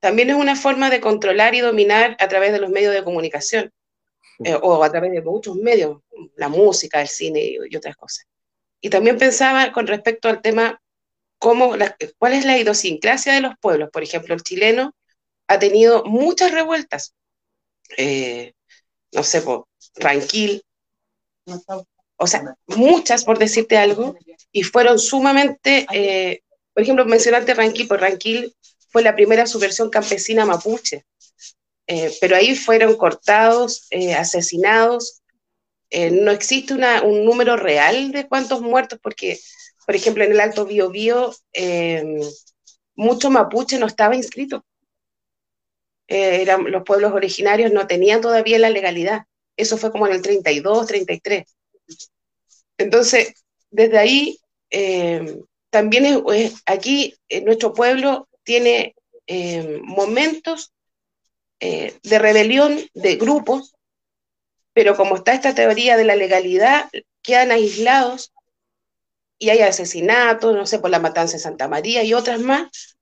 también 0.00 0.30
es 0.30 0.36
una 0.36 0.56
forma 0.56 0.90
de 0.90 1.00
controlar 1.00 1.54
y 1.54 1.60
dominar 1.60 2.16
a 2.18 2.28
través 2.28 2.52
de 2.52 2.58
los 2.58 2.70
medios 2.70 2.92
de 2.92 3.04
comunicación, 3.04 3.72
eh, 4.44 4.58
o 4.60 4.82
a 4.82 4.90
través 4.90 5.12
de 5.12 5.22
muchos 5.22 5.56
medios, 5.56 6.00
la 6.36 6.48
música, 6.48 7.00
el 7.00 7.08
cine 7.08 7.56
y, 7.70 7.76
otras 7.76 7.96
cosas. 7.96 8.26
Y 8.82 8.90
también 8.90 9.16
pensaba 9.16 9.72
con 9.72 9.86
respecto 9.86 10.28
al 10.28 10.42
tema, 10.42 10.82
cómo 11.38 11.74
cuál 12.18 12.32
es 12.34 12.44
la 12.44 12.58
idiosincrasia 12.58 13.32
de 13.32 13.40
los 13.40 13.54
pueblos. 13.60 13.90
Por 13.90 14.02
ejemplo, 14.02 14.34
el 14.34 14.42
chileno 14.42 14.92
ha 15.46 15.58
tenido 15.58 16.04
muchas 16.04 16.50
revueltas. 16.50 17.14
Eh, 17.96 18.52
no 19.12 19.22
sé, 19.22 19.42
por 19.42 19.66
Ranquil, 19.96 20.62
o 22.16 22.26
sea, 22.26 22.56
muchas, 22.66 23.24
por 23.24 23.38
decirte 23.38 23.76
algo, 23.76 24.16
y 24.50 24.62
fueron 24.62 24.98
sumamente, 24.98 25.86
eh, 25.92 26.42
por 26.74 26.82
ejemplo, 26.82 27.04
mencionaste 27.04 27.54
Ranquil, 27.54 27.88
por 27.88 28.00
Ranquil 28.00 28.54
fue 28.88 29.02
la 29.02 29.14
primera 29.14 29.46
subversión 29.46 29.90
campesina 29.90 30.44
mapuche, 30.44 31.04
eh, 31.86 32.12
pero 32.20 32.36
ahí 32.36 32.56
fueron 32.56 32.96
cortados, 32.96 33.86
asesinados, 34.16 35.21
no 36.12 36.30
existe 36.30 36.74
un 36.74 37.24
número 37.24 37.56
real 37.56 38.12
de 38.12 38.26
cuántos 38.26 38.62
muertos, 38.62 38.98
porque, 39.02 39.38
por 39.86 39.94
ejemplo, 39.94 40.24
en 40.24 40.32
el 40.32 40.40
Alto 40.40 40.64
Biobío, 40.66 41.34
mucho 42.94 43.30
mapuche 43.30 43.78
no 43.78 43.86
estaba 43.86 44.16
inscrito. 44.16 44.64
Eran, 46.06 46.70
los 46.70 46.82
pueblos 46.82 47.12
originarios 47.12 47.72
no 47.72 47.86
tenían 47.86 48.20
todavía 48.20 48.58
la 48.58 48.70
legalidad. 48.70 49.24
Eso 49.56 49.76
fue 49.76 49.90
como 49.90 50.06
en 50.06 50.14
el 50.14 50.22
32, 50.22 50.86
33. 50.86 51.44
Entonces, 52.78 53.34
desde 53.70 53.98
ahí, 53.98 54.38
eh, 54.70 55.38
también 55.70 56.22
aquí 56.66 57.14
en 57.28 57.44
nuestro 57.44 57.72
pueblo 57.72 58.28
tiene 58.44 58.94
eh, 59.26 59.80
momentos 59.82 60.72
eh, 61.60 61.94
de 62.02 62.18
rebelión 62.18 62.78
de 62.94 63.16
grupos, 63.16 63.74
pero 64.72 64.96
como 64.96 65.16
está 65.16 65.34
esta 65.34 65.54
teoría 65.54 65.96
de 65.96 66.04
la 66.04 66.16
legalidad, 66.16 66.90
quedan 67.22 67.50
aislados 67.50 68.32
y 69.38 69.50
hay 69.50 69.60
asesinatos, 69.60 70.54
no 70.54 70.66
sé, 70.66 70.78
por 70.78 70.90
la 70.90 71.00
matanza 71.00 71.34
de 71.34 71.42
Santa 71.42 71.68
María 71.68 72.02
y 72.04 72.14
otras 72.14 72.40
más, 72.40 72.96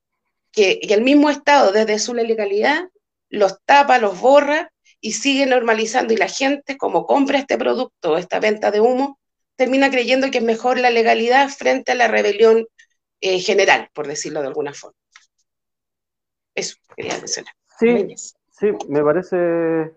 que, 0.53 0.81
que 0.81 0.95
el 0.95 1.03
mismo 1.03 1.31
Estado 1.31 1.71
desde 1.73 1.99
su 1.99 2.15
legalidad 2.15 2.89
los 3.29 3.63
tapa, 3.65 3.99
los 3.99 4.21
borra 4.21 4.73
y 5.01 5.13
sigue 5.13 5.47
normalizando 5.47 6.13
y 6.13 6.17
la 6.17 6.29
gente 6.29 6.77
como 6.77 7.07
compra 7.07 7.39
este 7.39 7.57
producto, 7.57 8.19
esta 8.19 8.41
venta 8.41 8.71
de 8.71 8.81
humo, 8.81 9.19
termina 9.57 9.91
creyendo 9.91 10.31
que 10.31 10.39
es 10.39 10.45
mejor 10.45 10.79
la 10.79 10.91
legalidad 10.91 11.49
frente 11.49 11.93
a 11.93 11.95
la 11.95 12.09
rebelión 12.09 12.67
eh, 13.21 13.39
general, 13.39 13.89
por 13.93 14.07
decirlo 14.07 14.41
de 14.41 14.49
alguna 14.49 14.75
forma. 14.75 14.97
Eso 16.55 16.77
quería 16.97 17.17
mencionar. 17.19 17.55
Sí, 17.79 18.15
sí, 18.51 18.67
me 18.89 19.03
parece 19.03 19.95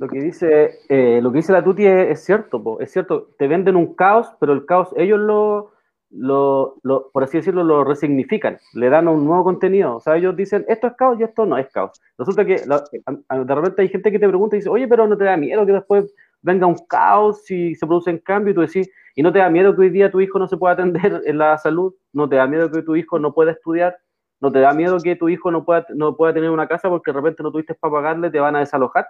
lo 0.00 0.08
que 0.08 0.18
dice, 0.18 0.78
eh, 0.88 1.20
lo 1.22 1.30
que 1.30 1.36
dice 1.36 1.52
la 1.52 1.62
Tuti 1.62 1.84
es, 1.84 2.24
cierto, 2.24 2.80
es 2.80 2.90
cierto, 2.90 3.28
te 3.38 3.46
venden 3.46 3.76
un 3.76 3.94
caos, 3.94 4.32
pero 4.40 4.54
el 4.54 4.64
caos 4.64 4.88
ellos 4.96 5.20
lo, 5.20 5.72
lo, 6.08 7.10
por 7.12 7.22
así 7.22 7.36
decirlo, 7.36 7.62
lo 7.64 7.84
resignifican, 7.84 8.58
le 8.72 8.88
dan 8.88 9.08
un 9.08 9.26
nuevo 9.26 9.44
contenido. 9.44 9.96
O 9.96 10.00
sea, 10.00 10.16
ellos 10.16 10.34
dicen, 10.34 10.64
esto 10.68 10.86
es 10.86 10.94
caos 10.94 11.20
y 11.20 11.24
esto 11.24 11.44
no 11.44 11.58
es 11.58 11.68
caos. 11.68 12.00
Resulta 12.16 12.46
que 12.46 12.62
de 12.62 13.54
repente 13.54 13.82
hay 13.82 13.88
gente 13.90 14.10
que 14.10 14.18
te 14.18 14.26
pregunta 14.26 14.56
y 14.56 14.60
dice, 14.60 14.70
oye, 14.70 14.88
pero 14.88 15.06
no 15.06 15.18
te 15.18 15.24
da 15.24 15.36
miedo 15.36 15.66
que 15.66 15.72
después 15.72 16.10
venga 16.40 16.66
un 16.66 16.78
caos 16.88 17.50
y 17.50 17.74
se 17.74 17.86
produce 17.86 18.10
un 18.10 18.20
cambio 18.20 18.52
y 18.52 18.54
tú 18.54 18.62
decís, 18.62 18.90
¿y 19.14 19.22
no 19.22 19.30
te 19.30 19.40
da 19.40 19.50
miedo 19.50 19.76
que 19.76 19.82
hoy 19.82 19.90
día 19.90 20.10
tu 20.10 20.22
hijo 20.22 20.38
no 20.38 20.48
se 20.48 20.56
pueda 20.56 20.72
atender 20.72 21.20
en 21.26 21.36
la 21.36 21.58
salud? 21.58 21.94
¿No 22.14 22.26
te 22.26 22.36
da 22.36 22.46
miedo 22.46 22.70
que 22.70 22.80
tu 22.80 22.96
hijo 22.96 23.18
no 23.18 23.34
pueda 23.34 23.52
estudiar? 23.52 23.98
¿No 24.40 24.50
te 24.50 24.60
da 24.60 24.72
miedo 24.72 24.96
que 24.98 25.14
tu 25.14 25.28
hijo 25.28 25.50
no 25.50 25.66
pueda, 25.66 25.84
no 25.94 26.16
pueda 26.16 26.32
tener 26.32 26.48
una 26.48 26.66
casa 26.66 26.88
porque 26.88 27.12
de 27.12 27.18
repente 27.18 27.42
no 27.42 27.52
tuviste 27.52 27.74
para 27.74 27.92
pagarle, 27.92 28.30
te 28.30 28.40
van 28.40 28.56
a 28.56 28.60
desalojar? 28.60 29.06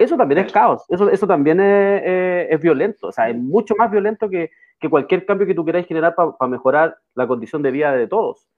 Eso 0.00 0.16
también 0.16 0.38
es 0.38 0.52
caos, 0.52 0.84
eso, 0.88 1.10
eso 1.10 1.26
también 1.26 1.60
es, 1.60 2.02
es 2.50 2.60
violento, 2.60 3.08
o 3.08 3.12
sea, 3.12 3.28
es 3.28 3.36
mucho 3.36 3.74
más 3.76 3.90
violento 3.90 4.30
que, 4.30 4.50
que 4.80 4.88
cualquier 4.88 5.26
cambio 5.26 5.46
que 5.46 5.54
tú 5.54 5.62
quieras 5.62 5.86
generar 5.86 6.14
para 6.14 6.50
mejorar 6.50 6.96
la 7.14 7.28
condición 7.28 7.62
de 7.62 7.70
vida 7.70 7.92
de 7.92 8.06
todos. 8.06 8.48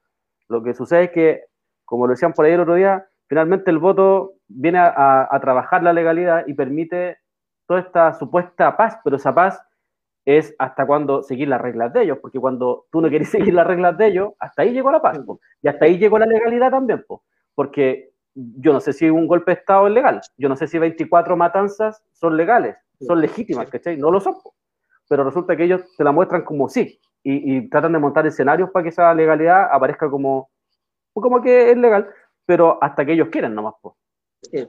Lo 0.49 0.63
que 0.63 0.73
sucede 0.73 1.05
es 1.05 1.11
que, 1.11 1.45
como 1.85 2.07
lo 2.07 2.13
decían 2.13 2.33
por 2.33 2.45
ahí 2.45 2.53
el 2.53 2.61
otro 2.61 2.77
día, 2.77 3.07
finalmente 3.27 3.71
el 3.71 3.79
voto 3.79 4.35
viene 4.47 4.79
a, 4.79 5.39
trabajar 5.41 5.83
la 5.83 5.93
legalidad 5.93 6.47
y 6.47 6.55
permite 6.55 7.19
toda 7.67 7.81
esta 7.81 8.13
supuesta 8.15 8.77
paz, 8.77 8.99
pero 9.03 9.17
esa 9.17 9.35
paz 9.35 9.61
es 10.25 10.55
hasta 10.59 10.87
cuando 10.87 11.23
seguir 11.25 11.49
las 11.49 11.61
reglas 11.61 11.93
de 11.93 12.03
ellos, 12.03 12.19
porque 12.23 12.39
cuando 12.39 12.87
tú 12.93 13.01
no 13.01 13.09
quieres 13.09 13.29
seguir 13.31 13.55
las 13.55 13.67
reglas 13.67 13.99
de 13.99 14.07
ellos, 14.07 14.33
hasta 14.39 14.63
ahí 14.63 14.73
llegó 14.73 14.93
la 14.93 15.03
paz, 15.03 15.19
y 15.61 15.69
hasta 15.69 15.87
ahí 15.87 15.99
llegó 15.99 16.19
la 16.19 16.27
legalidad 16.27 16.71
también, 16.71 17.05
porque 17.55 18.12
yo 18.35 18.73
no 18.73 18.81
sé 18.81 18.93
si 18.93 19.11
un 19.11 19.27
golpe 19.27 19.53
de 19.53 19.61
Estado 19.61 19.87
es 19.87 19.93
legal, 19.93 20.21
yo 20.37 20.49
no 20.49 20.57
sé 20.57 20.67
si 20.67 20.79
24 20.79 21.37
matanzas 21.37 22.03
son 22.13 22.37
legales, 22.37 22.77
son 23.01 23.21
legítimas, 23.21 23.69
¿cachai? 23.69 23.97
No 23.97 24.11
lo 24.11 24.21
son 24.21 24.35
pero 25.09 25.25
resulta 25.25 25.55
que 25.55 25.65
ellos 25.65 25.83
te 25.97 26.05
la 26.05 26.13
muestran 26.13 26.43
como 26.43 26.71
sí, 26.71 26.99
y, 27.23 27.69
tratan 27.69 27.93
de 27.93 27.99
montar 27.99 28.27
escenarios 28.27 28.71
para 28.71 28.83
que 28.83 28.89
esa 28.89 29.13
legalidad 29.15 29.69
aparezca 29.71 30.11
como, 30.11 30.51
como 31.13 31.43
que 31.43 31.71
es 31.71 31.77
legal, 31.77 32.09
pero 32.47 32.79
hasta 32.83 33.05
que 33.05 33.13
ellos 33.13 33.29
quieren 33.31 33.55
nomás. 33.55 33.75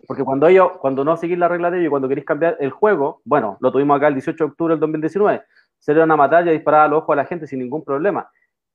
Porque 0.05 0.23
cuando 0.23 0.47
ellos, 0.47 0.73
cuando 0.79 1.03
no 1.03 1.17
seguís 1.17 1.37
la 1.37 1.47
regla 1.47 1.71
de 1.71 1.79
ellos, 1.79 1.89
cuando 1.89 2.07
queréis 2.07 2.27
cambiar 2.27 2.57
el 2.59 2.71
juego, 2.71 3.21
bueno, 3.25 3.57
lo 3.59 3.71
tuvimos 3.71 3.97
acá 3.97 4.09
el 4.09 4.15
18 4.15 4.43
de 4.43 4.49
octubre 4.51 4.73
del 4.73 4.81
2019, 4.81 5.43
se 5.79 5.91
una 5.93 6.15
batalla 6.15 6.51
disparada 6.51 6.83
al 6.85 6.93
ojo 6.93 7.11
a 7.13 7.15
la 7.15 7.25
gente 7.25 7.47
sin 7.47 7.59
ningún 7.59 7.83
problema. 7.83 8.29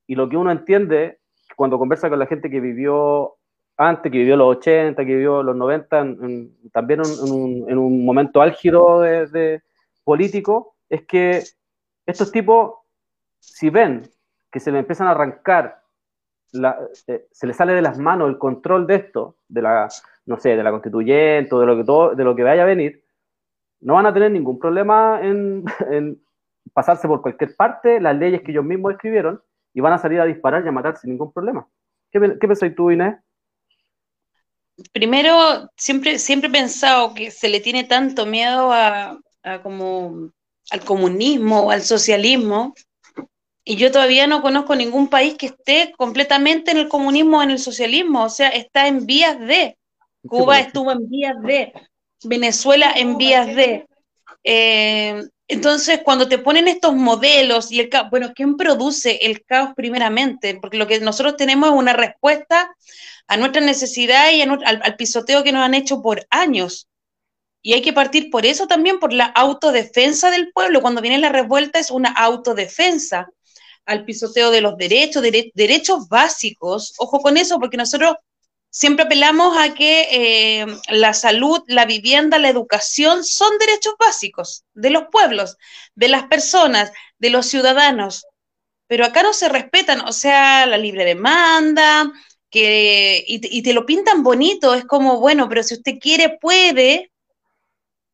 Y 0.06 0.14
lo 0.14 0.28
que 0.28 0.36
uno 0.36 0.50
entiende 0.50 1.20
cuando 1.54 1.78
conversa 1.78 2.08
con 2.08 2.18
la 2.18 2.26
gente 2.26 2.50
que 2.50 2.60
vivió 2.60 3.36
antes, 3.78 4.12
que 4.12 4.18
vivió 4.18 4.36
los 4.36 4.56
80, 4.58 5.04
que 5.04 5.14
vivió 5.14 5.42
los 5.42 5.56
90, 5.56 6.06
también 6.72 7.00
en, 7.00 7.78
un, 7.78 8.04
momento 8.04 8.42
álgido 8.42 9.00
de 9.00 9.62
político, 10.04 10.74
es 10.88 11.06
que 11.06 11.42
estos 12.06 12.32
tipos, 12.32 12.74
si 13.38 13.70
ven 13.70 14.02
que 14.50 14.60
se 14.60 14.72
le 14.72 14.78
empiezan 14.78 15.06
a 15.06 15.12
arrancar, 15.12 15.82
eh, 17.06 17.26
se 17.30 17.46
les 17.46 17.56
sale 17.56 17.74
de 17.74 17.82
las 17.82 17.98
manos 17.98 18.30
el 18.30 18.38
control 18.38 18.86
de 18.86 18.94
esto, 18.94 19.36
de 19.48 19.62
la, 19.62 19.88
no 20.26 20.38
sé, 20.38 20.56
de 20.56 20.62
la 20.62 20.70
constituyente 20.70 21.54
de 21.54 21.66
lo 21.66 21.76
que, 21.76 22.16
de 22.16 22.24
lo 22.24 22.34
que 22.34 22.42
vaya 22.42 22.62
a 22.62 22.66
venir, 22.66 23.04
no 23.80 23.94
van 23.94 24.06
a 24.06 24.14
tener 24.14 24.30
ningún 24.30 24.58
problema 24.58 25.20
en, 25.22 25.64
pasarse 26.72 27.06
por 27.06 27.22
cualquier 27.22 27.54
parte 27.56 28.00
las 28.00 28.16
leyes 28.16 28.42
que 28.42 28.52
ellos 28.52 28.64
mismos 28.64 28.92
escribieron 28.92 29.42
y 29.74 29.80
van 29.80 29.92
a 29.92 29.98
salir 29.98 30.20
a 30.20 30.24
disparar 30.24 30.64
y 30.64 30.68
a 30.68 30.72
matar 30.72 30.96
sin 30.96 31.10
ningún 31.10 31.32
problema. 31.32 31.66
¿Qué, 32.10 32.20
qué 32.40 32.48
pensáis 32.48 32.74
tú, 32.74 32.90
Inés? 32.90 33.16
Primero, 34.92 35.68
siempre, 35.76 36.18
siempre 36.18 36.48
he 36.48 36.52
pensado 36.52 37.14
que 37.14 37.30
se 37.30 37.48
le 37.48 37.60
tiene 37.60 37.84
tanto 37.84 38.26
miedo 38.26 38.72
a, 38.72 39.18
a 39.42 39.62
como 39.62 40.30
al 40.70 40.84
comunismo 40.84 41.62
o 41.62 41.70
al 41.70 41.82
socialismo, 41.82 42.74
y 43.70 43.76
yo 43.76 43.92
todavía 43.92 44.26
no 44.26 44.40
conozco 44.40 44.74
ningún 44.74 45.08
país 45.08 45.34
que 45.34 45.44
esté 45.44 45.92
completamente 45.98 46.70
en 46.70 46.78
el 46.78 46.88
comunismo 46.88 47.36
o 47.36 47.42
en 47.42 47.50
el 47.50 47.58
socialismo, 47.58 48.24
o 48.24 48.30
sea, 48.30 48.48
está 48.48 48.88
en 48.88 49.04
vías 49.04 49.38
de. 49.38 49.76
Cuba 50.26 50.58
estuvo 50.58 50.90
en 50.90 51.06
vías 51.08 51.36
de, 51.42 51.74
Venezuela 52.24 52.92
en 52.96 53.18
vías 53.18 53.46
de. 53.54 53.86
Eh, 54.42 55.22
entonces, 55.48 56.00
cuando 56.04 56.28
te 56.28 56.36
ponen 56.36 56.68
estos 56.68 56.94
modelos 56.94 57.72
y 57.72 57.80
el 57.80 57.88
caos, 57.88 58.10
bueno, 58.10 58.32
¿quién 58.34 58.58
produce 58.58 59.18
el 59.22 59.44
caos 59.46 59.70
primeramente? 59.74 60.58
Porque 60.60 60.76
lo 60.76 60.86
que 60.86 61.00
nosotros 61.00 61.38
tenemos 61.38 61.70
es 61.70 61.74
una 61.74 61.94
respuesta 61.94 62.70
a 63.26 63.36
nuestra 63.38 63.62
necesidad 63.62 64.30
y 64.30 64.42
al 64.42 64.96
pisoteo 64.96 65.42
que 65.42 65.52
nos 65.52 65.62
han 65.62 65.74
hecho 65.74 66.02
por 66.02 66.26
años. 66.28 66.86
Y 67.62 67.72
hay 67.72 67.80
que 67.80 67.94
partir 67.94 68.30
por 68.30 68.44
eso 68.44 68.66
también, 68.66 69.00
por 69.00 69.12
la 69.12 69.24
autodefensa 69.24 70.30
del 70.30 70.52
pueblo. 70.52 70.82
Cuando 70.82 71.00
viene 71.00 71.18
la 71.18 71.30
revuelta 71.30 71.78
es 71.78 71.90
una 71.90 72.10
autodefensa 72.10 73.28
al 73.86 74.04
pisoteo 74.04 74.50
de 74.50 74.60
los 74.60 74.76
derechos, 74.76 75.22
derechos 75.54 76.08
básicos. 76.08 76.94
Ojo 76.98 77.20
con 77.20 77.38
eso, 77.38 77.58
porque 77.58 77.78
nosotros 77.78 78.16
siempre 78.70 79.04
apelamos 79.04 79.56
a 79.58 79.74
que 79.74 80.08
eh, 80.10 80.66
la 80.88 81.14
salud, 81.14 81.62
la 81.66 81.86
vivienda, 81.86 82.38
la 82.38 82.48
educación 82.48 83.24
son 83.24 83.56
derechos 83.58 83.94
básicos 83.98 84.64
de 84.74 84.90
los 84.90 85.04
pueblos, 85.10 85.56
de 85.94 86.08
las 86.08 86.24
personas, 86.24 86.92
de 87.18 87.30
los 87.30 87.46
ciudadanos. 87.46 88.26
pero 88.86 89.04
acá 89.04 89.22
no 89.22 89.32
se 89.34 89.48
respetan, 89.48 90.00
o 90.02 90.12
sea, 90.12 90.66
la 90.66 90.78
libre 90.78 91.04
demanda, 91.04 92.10
que, 92.50 93.24
y, 93.26 93.62
te 93.62 93.74
lo 93.74 93.84
pintan 93.86 94.22
bonito, 94.22 94.74
es 94.74 94.84
como, 94.86 95.20
bueno, 95.20 95.48
pero 95.48 95.62
si 95.62 95.74
usted 95.74 95.98
quiere, 96.00 96.38
puede, 96.40 97.10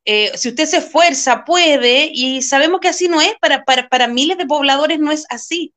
eh, 0.04 0.32
si 0.36 0.48
usted 0.50 0.66
se 0.66 0.78
esfuerza, 0.78 1.44
puede, 1.44 2.10
y 2.12 2.42
sabemos 2.42 2.80
que 2.80 2.88
así 2.88 3.08
no 3.08 3.20
es, 3.20 3.34
para, 3.40 3.64
para, 3.64 4.08
miles 4.08 4.36
de 4.38 4.46
pobladores 4.46 4.98
no 4.98 5.12
es 5.12 5.26
así. 5.30 5.72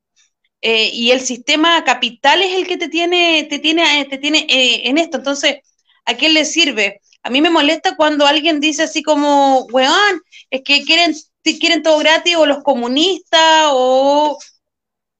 Eh, 0.60 0.90
y 0.92 1.10
el 1.12 1.20
sistema 1.20 1.84
capital 1.84 2.42
es 2.42 2.54
el 2.54 2.66
que 2.66 2.76
te 2.76 2.88
tiene, 2.88 3.44
te 3.44 3.58
tiene, 3.58 4.04
te 4.06 4.18
tiene 4.18 4.46
en 4.48 4.98
esto. 4.98 5.18
Entonces, 5.18 5.58
¿a 6.04 6.14
quién 6.14 6.34
le 6.34 6.44
sirve? 6.44 7.00
A 7.22 7.30
mí 7.30 7.40
me 7.40 7.50
molesta 7.50 7.96
cuando 7.96 8.26
alguien 8.26 8.60
dice 8.60 8.84
así 8.84 9.02
como, 9.02 9.66
weón, 9.66 10.22
es 10.50 10.62
que 10.62 10.84
quieren, 10.84 11.14
quieren 11.60 11.82
todo 11.82 11.98
gratis, 11.98 12.36
o 12.36 12.46
los 12.46 12.62
comunistas, 12.62 13.66
o... 13.72 14.38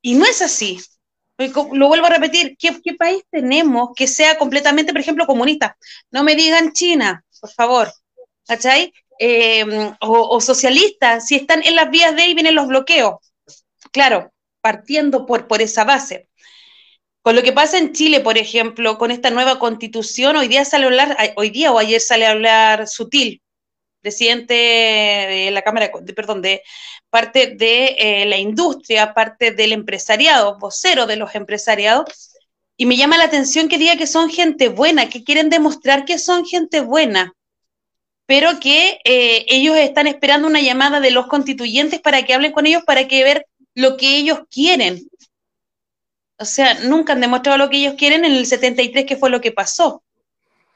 Y 0.02 0.14
no 0.14 0.24
es 0.24 0.42
así. 0.42 0.80
Lo 1.72 1.88
vuelvo 1.88 2.06
a 2.06 2.10
repetir, 2.10 2.56
¿qué, 2.58 2.94
país 2.98 3.22
tenemos 3.30 3.90
que 3.94 4.06
sea 4.06 4.38
completamente, 4.38 4.92
por 4.92 5.00
ejemplo, 5.00 5.26
comunista? 5.26 5.76
No 6.10 6.24
me 6.24 6.34
digan 6.34 6.72
China, 6.72 7.24
por 7.40 7.50
favor, 7.50 7.92
¿cachai? 8.46 8.92
Em, 9.20 9.94
o, 10.00 10.40
socialista, 10.40 11.20
si 11.20 11.36
están 11.36 11.62
en 11.64 11.76
las 11.76 11.90
vías 11.90 12.14
de 12.16 12.22
ahí 12.22 12.34
vienen 12.34 12.54
los 12.54 12.66
bloqueos. 12.66 13.16
Claro, 13.92 14.32
partiendo 14.60 15.26
por, 15.26 15.46
por 15.46 15.62
esa 15.62 15.84
base. 15.84 16.28
Con 17.22 17.34
lo 17.34 17.42
que 17.42 17.52
pasa 17.52 17.78
en 17.78 17.92
Chile, 17.92 18.20
por 18.20 18.38
ejemplo, 18.38 18.96
con 18.96 19.10
esta 19.10 19.30
nueva 19.30 19.58
constitución, 19.58 20.36
hoy 20.36 20.48
día 20.48 20.64
sale 20.64 20.84
a 20.84 20.88
hablar, 20.88 21.16
hoy 21.36 21.50
día 21.50 21.72
o 21.72 21.78
ayer 21.78 22.00
sale 22.00 22.26
a 22.26 22.30
hablar 22.30 22.88
Sutil, 22.88 23.42
presidente 24.00 24.54
de 24.54 25.50
la 25.52 25.62
Cámara, 25.62 25.90
de, 26.00 26.14
perdón, 26.14 26.40
de 26.40 26.62
parte 27.10 27.54
de 27.56 27.96
eh, 27.98 28.26
la 28.26 28.38
industria, 28.38 29.14
parte 29.14 29.50
del 29.50 29.72
empresariado, 29.72 30.58
vocero 30.58 31.06
de 31.06 31.16
los 31.16 31.34
empresariados, 31.34 32.34
y 32.76 32.86
me 32.86 32.96
llama 32.96 33.18
la 33.18 33.24
atención 33.24 33.68
que 33.68 33.76
diga 33.76 33.96
que 33.96 34.06
son 34.06 34.30
gente 34.30 34.68
buena, 34.68 35.08
que 35.08 35.24
quieren 35.24 35.50
demostrar 35.50 36.04
que 36.04 36.18
son 36.18 36.46
gente 36.46 36.80
buena, 36.80 37.34
pero 38.26 38.60
que 38.60 39.00
eh, 39.04 39.46
ellos 39.48 39.76
están 39.76 40.06
esperando 40.06 40.46
una 40.46 40.60
llamada 40.60 41.00
de 41.00 41.10
los 41.10 41.26
constituyentes 41.26 42.00
para 42.00 42.22
que 42.24 42.34
hablen 42.34 42.52
con 42.52 42.66
ellos, 42.66 42.84
para 42.84 43.08
que 43.08 43.24
ver 43.24 43.46
lo 43.78 43.96
que 43.96 44.16
ellos 44.16 44.40
quieren. 44.50 45.08
O 46.36 46.44
sea, 46.44 46.74
nunca 46.80 47.12
han 47.12 47.20
demostrado 47.20 47.58
lo 47.58 47.70
que 47.70 47.76
ellos 47.76 47.94
quieren 47.94 48.24
en 48.24 48.32
el 48.32 48.44
73, 48.44 49.06
qué 49.06 49.16
fue 49.16 49.30
lo 49.30 49.40
que 49.40 49.52
pasó, 49.52 50.02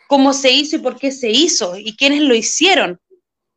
cómo 0.06 0.32
se 0.32 0.52
hizo 0.52 0.76
y 0.76 0.78
por 0.78 0.96
qué 0.96 1.10
se 1.10 1.28
hizo 1.28 1.76
y 1.76 1.96
quiénes 1.96 2.22
lo 2.22 2.32
hicieron. 2.32 3.00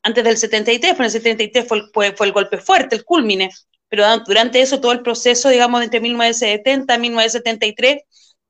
Antes 0.01 0.23
del 0.23 0.37
73, 0.37 0.95
pues 0.95 0.99
en 0.99 1.05
el 1.05 1.11
73 1.11 1.67
fue, 1.67 1.83
fue, 1.93 2.15
fue 2.15 2.25
el 2.25 2.33
golpe 2.33 2.57
fuerte, 2.57 2.95
el 2.95 3.05
culmine, 3.05 3.51
pero 3.87 4.03
durante 4.25 4.61
eso, 4.61 4.81
todo 4.81 4.93
el 4.93 5.03
proceso, 5.03 5.49
digamos, 5.49 5.83
entre 5.83 5.99
1970 5.99 6.95
y 6.95 6.99
1973, 6.99 8.01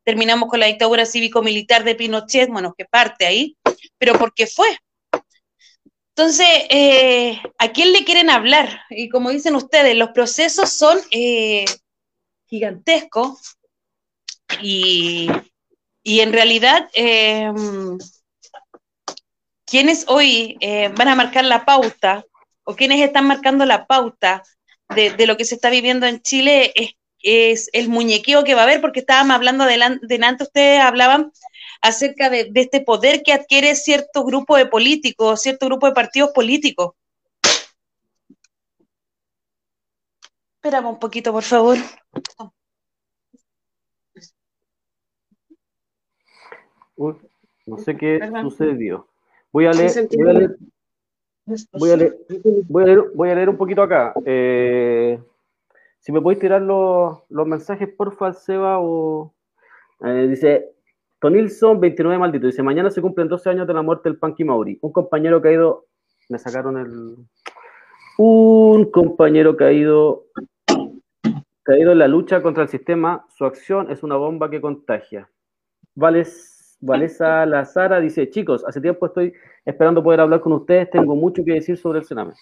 terminamos 0.05 0.47
con 0.47 0.61
la 0.61 0.67
dictadura 0.67 1.05
cívico-militar 1.05 1.83
de 1.83 1.95
Pinochet, 1.95 2.49
bueno, 2.49 2.73
que 2.77 2.85
parte 2.85 3.25
ahí, 3.25 3.57
pero 3.97 4.17
¿por 4.17 4.33
qué 4.33 4.47
fue? 4.47 4.67
Entonces, 6.17 6.47
eh, 6.69 7.41
¿a 7.57 7.73
quién 7.73 7.91
le 7.91 8.05
quieren 8.05 8.29
hablar? 8.29 8.83
Y 8.89 9.09
como 9.09 9.31
dicen 9.31 9.53
ustedes, 9.53 9.97
los 9.97 10.11
procesos 10.11 10.69
son 10.69 10.97
eh, 11.11 11.65
gigantesco 12.45 13.37
y, 14.61 15.29
en 16.05 16.31
realidad 16.31 16.89
eh, 16.93 17.51
quienes 19.65 20.05
hoy 20.07 20.57
van 20.95 21.09
a 21.09 21.15
marcar 21.15 21.43
la 21.43 21.65
pauta 21.65 22.23
o 22.63 22.77
quienes 22.77 23.01
están 23.01 23.27
marcando 23.27 23.65
la 23.65 23.85
pauta 23.85 24.41
de, 24.95 25.27
lo 25.27 25.35
que 25.35 25.43
se 25.43 25.55
está 25.55 25.69
viviendo 25.69 26.05
en 26.05 26.21
Chile 26.21 26.71
es, 26.75 26.91
es, 27.23 27.69
el 27.73 27.89
muñequeo 27.89 28.45
que 28.45 28.55
va 28.55 28.61
a 28.61 28.63
haber, 28.63 28.79
porque 28.79 29.01
estábamos 29.01 29.35
hablando 29.35 29.65
delante, 29.65 30.43
ustedes 30.43 30.79
hablaban 30.79 31.33
acerca 31.81 32.29
de, 32.29 32.45
de, 32.51 32.61
este 32.61 32.81
poder 32.81 33.23
que 33.23 33.33
adquiere 33.33 33.75
cierto 33.75 34.23
grupo 34.23 34.55
de 34.57 34.65
políticos, 34.65 35.41
cierto 35.41 35.67
grupo 35.67 35.87
de 35.87 35.93
partidos 35.93 36.31
políticos. 36.31 36.93
Esperamos 40.65 40.93
un 40.93 40.99
poquito, 40.99 41.31
por 41.31 41.43
favor. 41.43 41.77
no 46.97 47.77
sé 47.77 47.95
qué 47.95 48.19
sucedió. 48.41 49.07
Voy 49.51 49.67
a 49.67 49.71
leer, 49.71 50.07
voy 50.11 50.29
a 50.29 50.33
leer, 50.33 50.57
voy 51.77 51.91
a 51.91 51.95
leer, 52.87 53.03
voy 53.13 53.29
a 53.29 53.35
leer, 53.35 53.49
un 53.49 53.57
poquito 53.57 53.83
acá. 53.83 54.13
Eh, 54.25 55.21
si 55.99 56.11
me 56.11 56.19
podéis 56.19 56.39
tirar 56.39 56.61
los, 56.61 57.19
los 57.29 57.47
mensajes, 57.47 57.87
por 57.89 58.15
Seba, 58.33 58.79
o... 58.79 59.33
Eh, 60.01 60.27
dice, 60.27 60.74
Tonilson, 61.25 61.79
29 61.79 62.19
maldito, 62.19 62.45
dice, 62.45 62.61
mañana 62.61 62.91
se 62.91 63.01
cumplen 63.01 63.27
12 63.27 63.49
años 63.49 63.65
de 63.65 63.73
la 63.73 63.81
muerte 63.81 64.07
del 64.07 64.19
Panky 64.19 64.43
Mauri. 64.43 64.77
Un 64.79 64.91
compañero 64.91 65.41
caído, 65.41 65.87
me 66.29 66.37
sacaron 66.37 66.77
el... 66.77 67.15
Un 68.19 68.91
compañero 68.91 69.57
caído 69.57 70.25
Caído 71.63 71.93
en 71.93 71.97
la 71.97 72.07
lucha 72.07 72.43
contra 72.43 72.61
el 72.61 72.69
sistema, 72.69 73.25
su 73.35 73.43
acción 73.43 73.89
es 73.89 74.03
una 74.03 74.17
bomba 74.17 74.51
que 74.51 74.61
contagia. 74.61 75.27
Vales, 75.95 76.77
Valesa 76.79 77.43
Lazara 77.47 77.99
dice, 77.99 78.29
chicos, 78.29 78.63
hace 78.67 78.79
tiempo 78.79 79.07
estoy 79.07 79.33
esperando 79.65 80.03
poder 80.03 80.19
hablar 80.19 80.41
con 80.41 80.53
ustedes, 80.53 80.91
tengo 80.91 81.15
mucho 81.15 81.43
que 81.43 81.53
decir 81.53 81.75
sobre 81.75 81.97
el 81.97 82.05
Sename. 82.05 82.33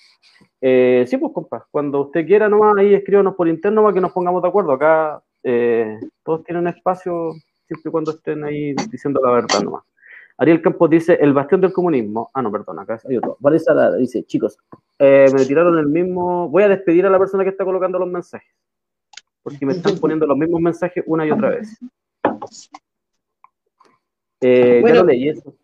Eh, 0.60 1.06
sí, 1.08 1.16
pues, 1.16 1.32
compa, 1.32 1.66
cuando 1.72 2.02
usted 2.02 2.28
quiera 2.28 2.50
nomás, 2.50 2.76
ahí 2.78 2.94
escríbanos 2.94 3.36
por 3.36 3.48
interno 3.48 3.82
para 3.82 3.94
que 3.94 4.02
nos 4.02 4.12
pongamos 4.12 4.42
de 4.42 4.50
acuerdo. 4.50 4.74
Acá 4.74 5.24
eh, 5.42 6.02
todos 6.26 6.44
tienen 6.44 6.68
espacio 6.68 7.32
siempre 7.74 7.90
y 7.90 7.92
cuando 7.92 8.12
estén 8.12 8.44
ahí 8.44 8.74
diciendo 8.90 9.22
la 9.24 9.32
verdad 9.32 9.62
nomás. 9.62 9.84
Ariel 10.38 10.62
Campos 10.62 10.90
dice, 10.90 11.18
el 11.22 11.32
bastión 11.32 11.62
del 11.62 11.72
comunismo. 11.72 12.32
Ah, 12.34 12.42
no, 12.42 12.52
perdón, 12.52 12.80
acá 12.80 13.00
hay 13.08 13.18
otro. 13.18 13.38
Valesa 13.40 13.74
Lara 13.74 13.96
dice, 13.98 14.24
chicos, 14.24 14.58
eh, 14.98 15.28
me 15.32 15.46
tiraron 15.46 15.78
el 15.78 15.86
mismo... 15.86 16.50
Voy 16.50 16.64
a 16.64 16.68
despedir 16.70 17.06
a 17.06 17.10
la 17.12 17.20
persona 17.20 17.44
que 17.44 17.52
está 17.52 17.64
colocando 17.64 18.00
los 18.00 18.10
mensajes 18.10 18.50
porque 19.44 19.66
me 19.66 19.74
están 19.74 20.00
poniendo 20.00 20.26
los 20.26 20.38
mismos 20.38 20.62
mensajes 20.62 21.04
una 21.06 21.28
y 21.28 21.32
otra 21.32 21.50
vez. 21.50 21.78
Eh, 24.42 24.80
bueno, 24.82 25.06
eso. 25.10 25.56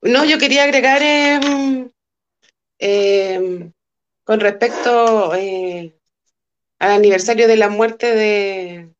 No, 0.00 0.24
yo 0.24 0.38
quería 0.38 0.64
agregar 0.64 1.02
em, 1.02 1.90
em, 2.78 3.72
con 4.24 4.40
respecto 4.40 5.34
eh, 5.34 5.97
al 6.78 6.90
aniversario 6.92 7.48
de 7.48 7.56
la 7.56 7.68
muerte 7.68 8.14
de, 8.14 8.90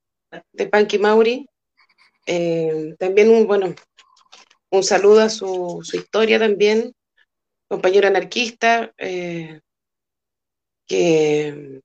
de 0.53 0.67
Panky 0.67 0.99
Mauri, 0.99 1.47
em, 2.27 2.97
también 2.97 3.31
un, 3.31 3.47
bueno, 3.47 3.75
un 4.71 4.83
saludo 4.83 5.21
a 5.21 5.29
su, 5.29 5.81
su 5.83 5.97
historia 5.97 6.38
también, 6.38 6.93
compañero 7.69 8.09
anarquista, 8.09 8.93
eh, 8.99 9.61
que, 10.87 11.81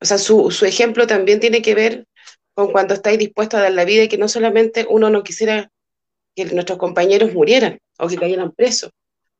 o 0.00 0.04
sea, 0.04 0.18
su, 0.18 0.48
ejemplo 0.66 1.06
también 1.06 1.40
tiene 1.40 1.62
que 1.62 1.74
ver 1.74 2.06
con 2.54 2.70
cuando 2.72 2.94
estáis 2.94 3.18
dispuestos 3.18 3.58
a 3.58 3.62
dar 3.62 3.72
la 3.72 3.84
vida 3.84 4.04
y 4.04 4.08
que 4.08 4.18
no 4.18 4.28
solamente 4.28 4.86
uno 4.88 5.08
no 5.10 5.22
quisiera 5.24 5.70
que 6.36 6.44
nuestros 6.46 6.78
compañeros 6.78 7.32
murieran 7.32 7.78
o 7.98 8.08
que 8.08 8.16
cayeran 8.16 8.52
presos, 8.52 8.90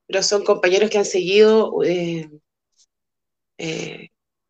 pero 0.06 0.22
son 0.22 0.44
compañeros 0.44 0.90
que 0.90 0.98
han 0.98 1.04
seguido, 1.04 1.82
eh, 1.84 2.30
eh, 3.58 4.08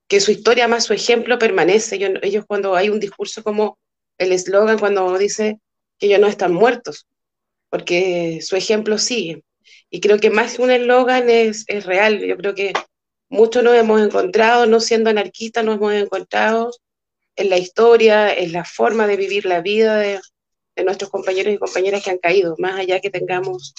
que 0.08 0.20
su 0.20 0.30
historia 0.30 0.68
más 0.68 0.84
su 0.84 0.92
ejemplo 0.92 1.38
permanece. 1.38 1.96
Ellos, 2.22 2.44
cuando 2.46 2.74
hay 2.74 2.88
un 2.88 3.00
discurso 3.00 3.42
como 3.42 3.78
el 4.18 4.32
eslogan, 4.32 4.78
cuando 4.78 5.16
dice 5.18 5.58
que 5.98 6.06
ellos 6.06 6.20
no 6.20 6.26
están 6.26 6.52
muertos, 6.52 7.06
porque 7.70 8.40
su 8.42 8.56
ejemplo 8.56 8.98
sigue. 8.98 9.42
Y 9.90 10.00
creo 10.00 10.18
que 10.18 10.30
más 10.30 10.56
que 10.56 10.62
un 10.62 10.70
eslogan 10.70 11.30
es, 11.30 11.64
es 11.68 11.86
real. 11.86 12.20
Yo 12.20 12.36
creo 12.36 12.54
que 12.54 12.72
Muchos 13.34 13.64
nos 13.64 13.74
hemos 13.74 14.00
encontrado, 14.00 14.64
no 14.66 14.78
siendo 14.78 15.10
anarquistas, 15.10 15.64
nos 15.64 15.76
hemos 15.76 15.92
encontrado 15.94 16.70
en 17.34 17.50
la 17.50 17.58
historia, 17.58 18.32
en 18.32 18.52
la 18.52 18.64
forma 18.64 19.08
de 19.08 19.16
vivir 19.16 19.44
la 19.44 19.60
vida 19.60 19.96
de, 19.98 20.20
nuestros 20.84 21.10
compañeros 21.10 21.52
y 21.52 21.58
compañeras 21.58 22.04
que 22.04 22.10
han 22.10 22.18
caído, 22.18 22.54
más 22.58 22.78
allá 22.78 23.00
que 23.00 23.10
tengamos 23.10 23.74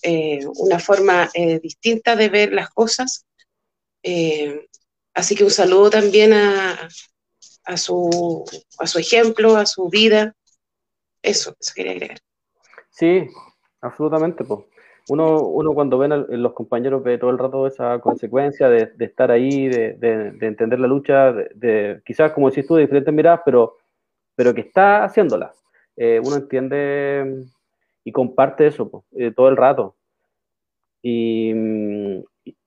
eh, 0.00 0.40
una 0.56 0.78
forma 0.78 1.28
eh, 1.34 1.58
distinta 1.60 2.16
de 2.16 2.30
ver 2.30 2.54
las 2.54 2.70
cosas. 2.70 3.26
Eh, 4.02 4.66
así 5.16 5.34
que 5.34 5.44
un 5.44 5.50
saludo 5.50 5.90
también 5.90 6.32
a, 6.32 6.88
su, 7.76 8.44
a 8.78 8.86
su 8.86 8.98
ejemplo, 8.98 9.56
a 9.56 9.66
su 9.66 9.88
vida. 9.88 10.36
Eso, 11.22 11.56
eso 11.58 11.72
quería 11.74 11.92
agregar. 11.92 12.18
Sí, 12.90 13.26
absolutamente. 13.80 14.44
Pues 14.44 14.60
uno, 15.08 15.40
uno 15.40 15.72
cuando 15.72 15.98
ve 15.98 16.06
a 16.06 16.36
los 16.36 16.52
compañeros 16.52 17.02
ve 17.02 17.18
todo 17.18 17.30
el 17.30 17.38
rato 17.38 17.66
esa 17.66 17.98
consecuencia 18.00 18.68
de, 18.68 18.92
estar 18.98 19.30
ahí, 19.30 19.68
de, 19.68 20.36
entender 20.40 20.78
la 20.78 20.86
lucha, 20.86 21.32
de, 21.32 22.02
quizás, 22.04 22.32
como 22.32 22.50
decís 22.50 22.66
tú, 22.66 22.74
de 22.74 22.82
diferentes 22.82 23.12
miradas, 23.12 23.40
pero, 23.44 23.78
pero 24.34 24.54
que 24.54 24.60
está 24.60 25.04
haciéndola. 25.04 25.52
Eh, 25.96 26.20
uno 26.22 26.36
entiende 26.36 27.46
y 28.04 28.12
comparte 28.12 28.66
eso 28.66 29.04
eh, 29.16 29.32
todo 29.34 29.48
el 29.48 29.56
rato. 29.56 29.96
Y, 31.02 31.52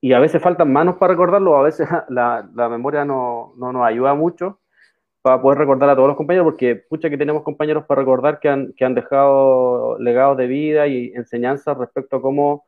y, 0.00 0.12
a 0.12 0.20
veces 0.20 0.42
faltan 0.42 0.72
manos 0.72 0.96
para 0.96 1.14
recordarlo, 1.14 1.56
a 1.56 1.62
veces 1.62 1.88
la, 2.08 2.48
la 2.54 2.68
memoria 2.68 3.04
no, 3.04 3.54
no, 3.56 3.72
nos 3.72 3.86
ayuda 3.86 4.14
mucho 4.14 4.60
para 5.22 5.40
poder 5.42 5.58
recordar 5.58 5.90
a 5.90 5.96
todos 5.96 6.08
los 6.08 6.16
compañeros, 6.16 6.44
porque 6.44 6.76
pucha 6.76 7.10
que 7.10 7.18
tenemos 7.18 7.42
compañeros 7.42 7.84
para 7.86 8.00
recordar 8.00 8.40
que 8.40 8.48
han, 8.48 8.72
que 8.74 8.84
han 8.84 8.94
dejado 8.94 9.98
legados 9.98 10.36
de 10.36 10.46
vida 10.46 10.86
y 10.86 11.12
enseñanzas 11.14 11.76
respecto 11.76 12.16
a 12.16 12.22
cómo 12.22 12.64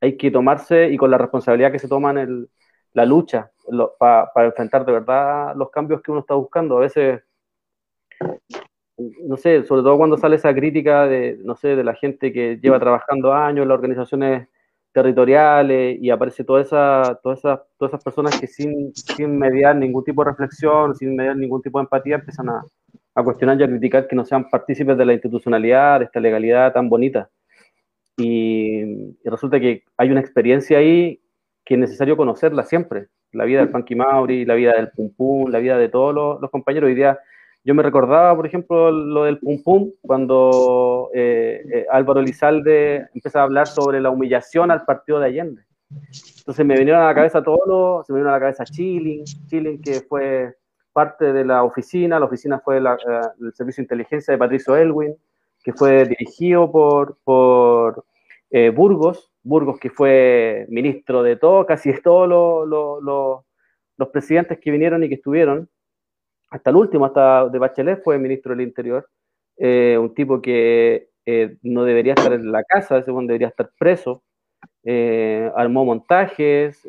hay 0.00 0.16
que 0.16 0.30
tomarse 0.30 0.90
y 0.90 0.96
con 0.96 1.10
la 1.10 1.18
responsabilidad 1.18 1.72
que 1.72 1.78
se 1.78 1.88
toman 1.88 2.18
el, 2.18 2.48
la 2.92 3.04
lucha 3.04 3.50
para 3.98 4.46
enfrentar 4.46 4.84
de 4.84 4.92
verdad 4.92 5.54
los 5.56 5.70
cambios 5.70 6.02
que 6.02 6.10
uno 6.10 6.20
está 6.20 6.34
buscando. 6.34 6.78
A 6.78 6.80
veces, 6.80 7.22
no 8.98 9.36
sé, 9.36 9.64
sobre 9.64 9.82
todo 9.82 9.96
cuando 9.96 10.16
sale 10.16 10.36
esa 10.36 10.54
crítica 10.54 11.06
de, 11.06 11.38
no 11.42 11.54
sé, 11.56 11.76
de 11.76 11.84
la 11.84 11.94
gente 11.94 12.32
que 12.32 12.58
lleva 12.62 12.78
trabajando 12.80 13.32
años 13.32 13.62
en 13.62 13.68
las 13.68 13.76
organizaciones 13.76 14.48
territoriales 14.92 15.98
y 16.00 16.10
aparece 16.10 16.44
toda 16.44 16.62
esa, 16.62 17.18
todas, 17.22 17.38
esas, 17.38 17.60
todas 17.78 17.92
esas 17.92 18.04
personas 18.04 18.40
que 18.40 18.46
sin, 18.46 18.92
sin 18.94 19.38
mediar 19.38 19.76
ningún 19.76 20.04
tipo 20.04 20.24
de 20.24 20.30
reflexión, 20.30 20.94
sin 20.94 21.14
mediar 21.16 21.36
ningún 21.36 21.62
tipo 21.62 21.78
de 21.78 21.84
empatía, 21.84 22.16
empiezan 22.16 22.48
a, 22.48 22.62
a 23.14 23.22
cuestionar 23.22 23.60
y 23.60 23.64
a 23.64 23.68
criticar 23.68 24.06
que 24.06 24.16
no 24.16 24.24
sean 24.24 24.48
partícipes 24.48 24.96
de 24.96 25.04
la 25.04 25.12
institucionalidad, 25.12 26.00
de 26.00 26.06
esta 26.06 26.20
legalidad 26.20 26.72
tan 26.72 26.88
bonita. 26.88 27.30
Y, 28.16 29.16
resulta 29.24 29.60
que 29.60 29.84
hay 29.96 30.10
una 30.10 30.20
experiencia 30.20 30.78
ahí 30.78 31.20
que 31.64 31.74
es 31.74 31.80
necesario 31.80 32.16
conocerla 32.16 32.64
siempre. 32.64 33.08
La 33.32 33.44
vida 33.44 33.60
del 33.60 33.70
Panky 33.70 33.94
Mauri, 33.94 34.44
la 34.44 34.54
vida 34.54 34.72
del 34.72 34.90
Pum 34.90 35.10
Pum, 35.16 35.50
la 35.50 35.60
vida 35.60 35.78
de 35.78 35.88
todos 35.88 36.14
los, 36.14 36.40
los 36.40 36.50
compañeros. 36.50 36.88
Hoy 36.88 36.94
día 36.94 37.18
yo 37.62 37.74
me 37.74 37.82
recordaba, 37.82 38.34
por 38.34 38.46
ejemplo, 38.46 38.90
lo 38.90 39.24
del 39.24 39.38
pum 39.38 39.62
pum, 39.62 39.90
cuando 40.00 41.10
eh, 41.12 41.62
eh, 41.72 41.86
Álvaro 41.90 42.20
Elizalde 42.20 43.08
empieza 43.14 43.40
a 43.40 43.44
hablar 43.44 43.66
sobre 43.66 44.00
la 44.00 44.10
humillación 44.10 44.70
al 44.70 44.84
partido 44.84 45.20
de 45.20 45.26
Allende. 45.26 45.62
Entonces 46.38 46.64
me 46.64 46.76
vinieron 46.76 47.02
a 47.02 47.06
la 47.06 47.14
cabeza 47.14 47.42
todos 47.42 47.60
los, 47.66 48.06
se 48.06 48.12
me 48.12 48.20
vino 48.20 48.30
a 48.30 48.34
la 48.34 48.40
cabeza 48.40 48.64
Chilling, 48.64 49.24
Chilling 49.24 49.82
que 49.82 50.00
fue 50.00 50.54
parte 50.92 51.32
de 51.32 51.44
la 51.44 51.62
oficina, 51.62 52.18
la 52.18 52.26
oficina 52.26 52.60
fue 52.60 52.80
la, 52.80 52.94
eh, 52.94 53.28
el 53.40 53.52
servicio 53.52 53.82
de 53.82 53.84
inteligencia 53.84 54.32
de 54.32 54.38
Patricio 54.38 54.76
Elwin, 54.76 55.14
que 55.62 55.74
fue 55.74 56.06
dirigido 56.06 56.70
por, 56.72 57.18
por 57.24 58.04
Burgos, 58.74 59.32
Burgos 59.42 59.78
que 59.78 59.90
fue 59.90 60.66
ministro 60.70 61.22
de 61.22 61.36
todo, 61.36 61.66
casi 61.66 61.92
todos 62.00 62.26
los, 62.28 63.44
los 63.96 64.08
presidentes 64.08 64.58
que 64.58 64.70
vinieron 64.70 65.04
y 65.04 65.08
que 65.08 65.14
estuvieron, 65.16 65.68
hasta 66.50 66.70
el 66.70 66.76
último, 66.76 67.06
hasta 67.06 67.48
de 67.48 67.58
Bachelet 67.58 68.02
fue 68.02 68.18
ministro 68.18 68.50
del 68.50 68.66
Interior, 68.66 69.08
eh, 69.56 69.96
un 69.98 70.14
tipo 70.14 70.42
que 70.42 71.10
eh, 71.24 71.56
no 71.62 71.84
debería 71.84 72.14
estar 72.14 72.32
en 72.32 72.50
la 72.50 72.64
casa, 72.64 73.02
según 73.02 73.26
debería 73.26 73.48
estar 73.48 73.70
preso, 73.78 74.22
eh, 74.82 75.50
armó 75.54 75.84
montajes, 75.84 76.86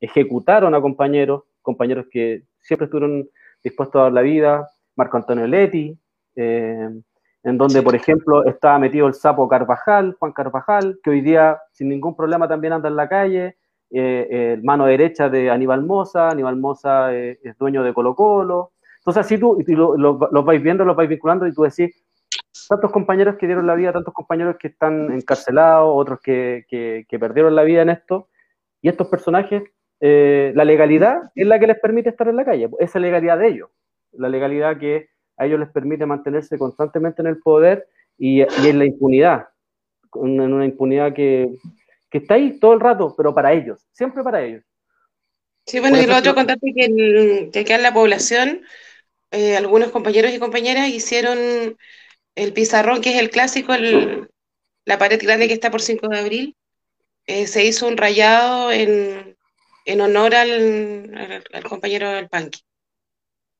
ejecutaron 0.00 0.74
a 0.74 0.80
compañeros, 0.80 1.42
compañeros 1.62 2.06
que 2.10 2.44
siempre 2.60 2.84
estuvieron 2.84 3.28
dispuestos 3.62 3.98
a 3.98 4.04
dar 4.04 4.12
la 4.12 4.22
vida, 4.22 4.70
Marco 4.94 5.16
Antonio 5.16 5.46
Leti, 5.46 5.98
en 6.36 7.02
donde, 7.42 7.82
por 7.82 7.94
ejemplo, 7.94 8.44
estaba 8.44 8.78
metido 8.78 9.06
el 9.06 9.14
sapo 9.14 9.48
Carvajal, 9.48 10.14
Juan 10.18 10.32
Carvajal, 10.32 11.00
que 11.02 11.10
hoy 11.10 11.22
día 11.22 11.58
sin 11.72 11.88
ningún 11.88 12.14
problema 12.14 12.46
también 12.46 12.74
anda 12.74 12.88
en 12.88 12.96
la 12.96 13.08
calle, 13.08 13.56
eh, 13.92 14.28
eh, 14.30 14.60
mano 14.62 14.86
derecha 14.86 15.28
de 15.28 15.50
Aníbal 15.50 15.84
Moza, 15.84 16.30
Aníbal 16.30 16.56
Moza 16.56 17.12
eh, 17.12 17.40
es 17.42 17.58
dueño 17.58 17.82
de 17.82 17.92
Colo 17.92 18.14
Colo. 18.14 18.72
Entonces 18.98 19.26
así 19.26 19.38
tú 19.38 19.58
los 19.66 20.44
vais 20.44 20.62
viendo, 20.62 20.84
los 20.84 20.94
vais 20.94 21.08
vinculando 21.08 21.46
y 21.46 21.54
tú 21.54 21.62
decís, 21.62 22.04
tantos 22.68 22.92
compañeros 22.92 23.36
que 23.36 23.46
dieron 23.46 23.66
la 23.66 23.74
vida, 23.74 23.92
tantos 23.92 24.14
compañeros 24.14 24.56
que 24.58 24.68
están 24.68 25.10
encarcelados, 25.12 25.90
otros 25.92 26.20
que, 26.20 27.06
perdieron 27.08 27.56
la 27.56 27.64
vida 27.64 27.82
en 27.82 27.88
esto, 27.88 28.28
y 28.82 28.88
estos 28.90 29.08
personajes, 29.08 29.62
la 30.00 30.64
legalidad 30.64 31.32
es 31.34 31.46
la 31.46 31.58
que 31.58 31.66
les 31.66 31.80
permite 31.80 32.10
estar 32.10 32.28
en 32.28 32.36
la 32.36 32.44
calle, 32.44 32.68
esa 32.78 32.98
legalidad 32.98 33.38
de 33.38 33.48
ellos, 33.48 33.70
la 34.12 34.28
legalidad 34.28 34.76
que 34.76 35.08
a 35.38 35.46
ellos 35.46 35.60
les 35.60 35.70
permite 35.70 36.04
mantenerse 36.04 36.58
constantemente 36.58 37.22
en 37.22 37.28
el 37.28 37.38
poder 37.38 37.88
y, 38.18 38.42
y 38.42 38.68
en 38.68 38.78
la 38.78 38.84
impunidad, 38.84 39.48
en 40.14 40.40
una 40.40 40.66
impunidad 40.66 41.14
que, 41.14 41.50
que 42.10 42.18
está 42.18 42.34
ahí 42.34 42.58
todo 42.58 42.74
el 42.74 42.80
rato, 42.80 43.14
pero 43.16 43.32
para 43.32 43.52
ellos, 43.52 43.86
siempre 43.92 44.22
para 44.22 44.42
ellos. 44.42 44.64
Sí, 45.66 45.78
bueno, 45.78 46.00
y 46.00 46.06
lo 46.06 46.16
otro, 46.16 46.34
contarte 46.34 46.72
que, 46.74 47.50
que 47.52 47.60
acá 47.60 47.76
en 47.76 47.82
la 47.82 47.94
población, 47.94 48.62
eh, 49.30 49.56
algunos 49.56 49.90
compañeros 49.90 50.32
y 50.32 50.40
compañeras 50.40 50.88
hicieron 50.88 51.76
el 52.34 52.52
pizarrón, 52.52 53.00
que 53.00 53.10
es 53.10 53.20
el 53.20 53.30
clásico, 53.30 53.72
la 54.84 54.98
pared 54.98 55.20
grande 55.22 55.46
que 55.46 55.54
está 55.54 55.70
por 55.70 55.80
5 55.80 56.08
de 56.08 56.18
abril, 56.18 56.56
eh, 57.26 57.46
se 57.46 57.64
hizo 57.64 57.86
un 57.86 57.96
rayado 57.96 58.72
en, 58.72 59.36
honor 60.00 60.34
al, 60.34 61.44
compañero 61.68 62.10
del 62.10 62.28
Panqui. 62.28 62.60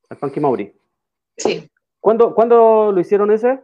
Al 0.08 0.18
Panqui 0.18 0.40
Mauri. 0.40 0.72
Sí. 1.36 1.70
¿Cuándo, 2.00 2.34
¿Cuándo, 2.34 2.90
lo 2.92 3.00
hicieron 3.00 3.30
ese? 3.30 3.60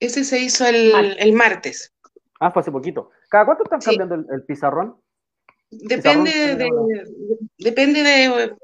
Ese 0.00 0.24
se 0.24 0.40
hizo 0.40 0.66
el, 0.66 1.16
el 1.18 1.32
martes. 1.32 1.92
Ah, 2.40 2.50
fue 2.50 2.62
hace 2.62 2.72
poquito. 2.72 3.10
¿Cada 3.30 3.46
cuánto 3.46 3.64
están 3.64 3.80
cambiando 3.80 4.16
el, 4.34 4.42
pizarrón? 4.44 4.96
Depende 5.70 6.56
de, 6.56 6.68
depende 7.58 8.02
de 8.02 8.56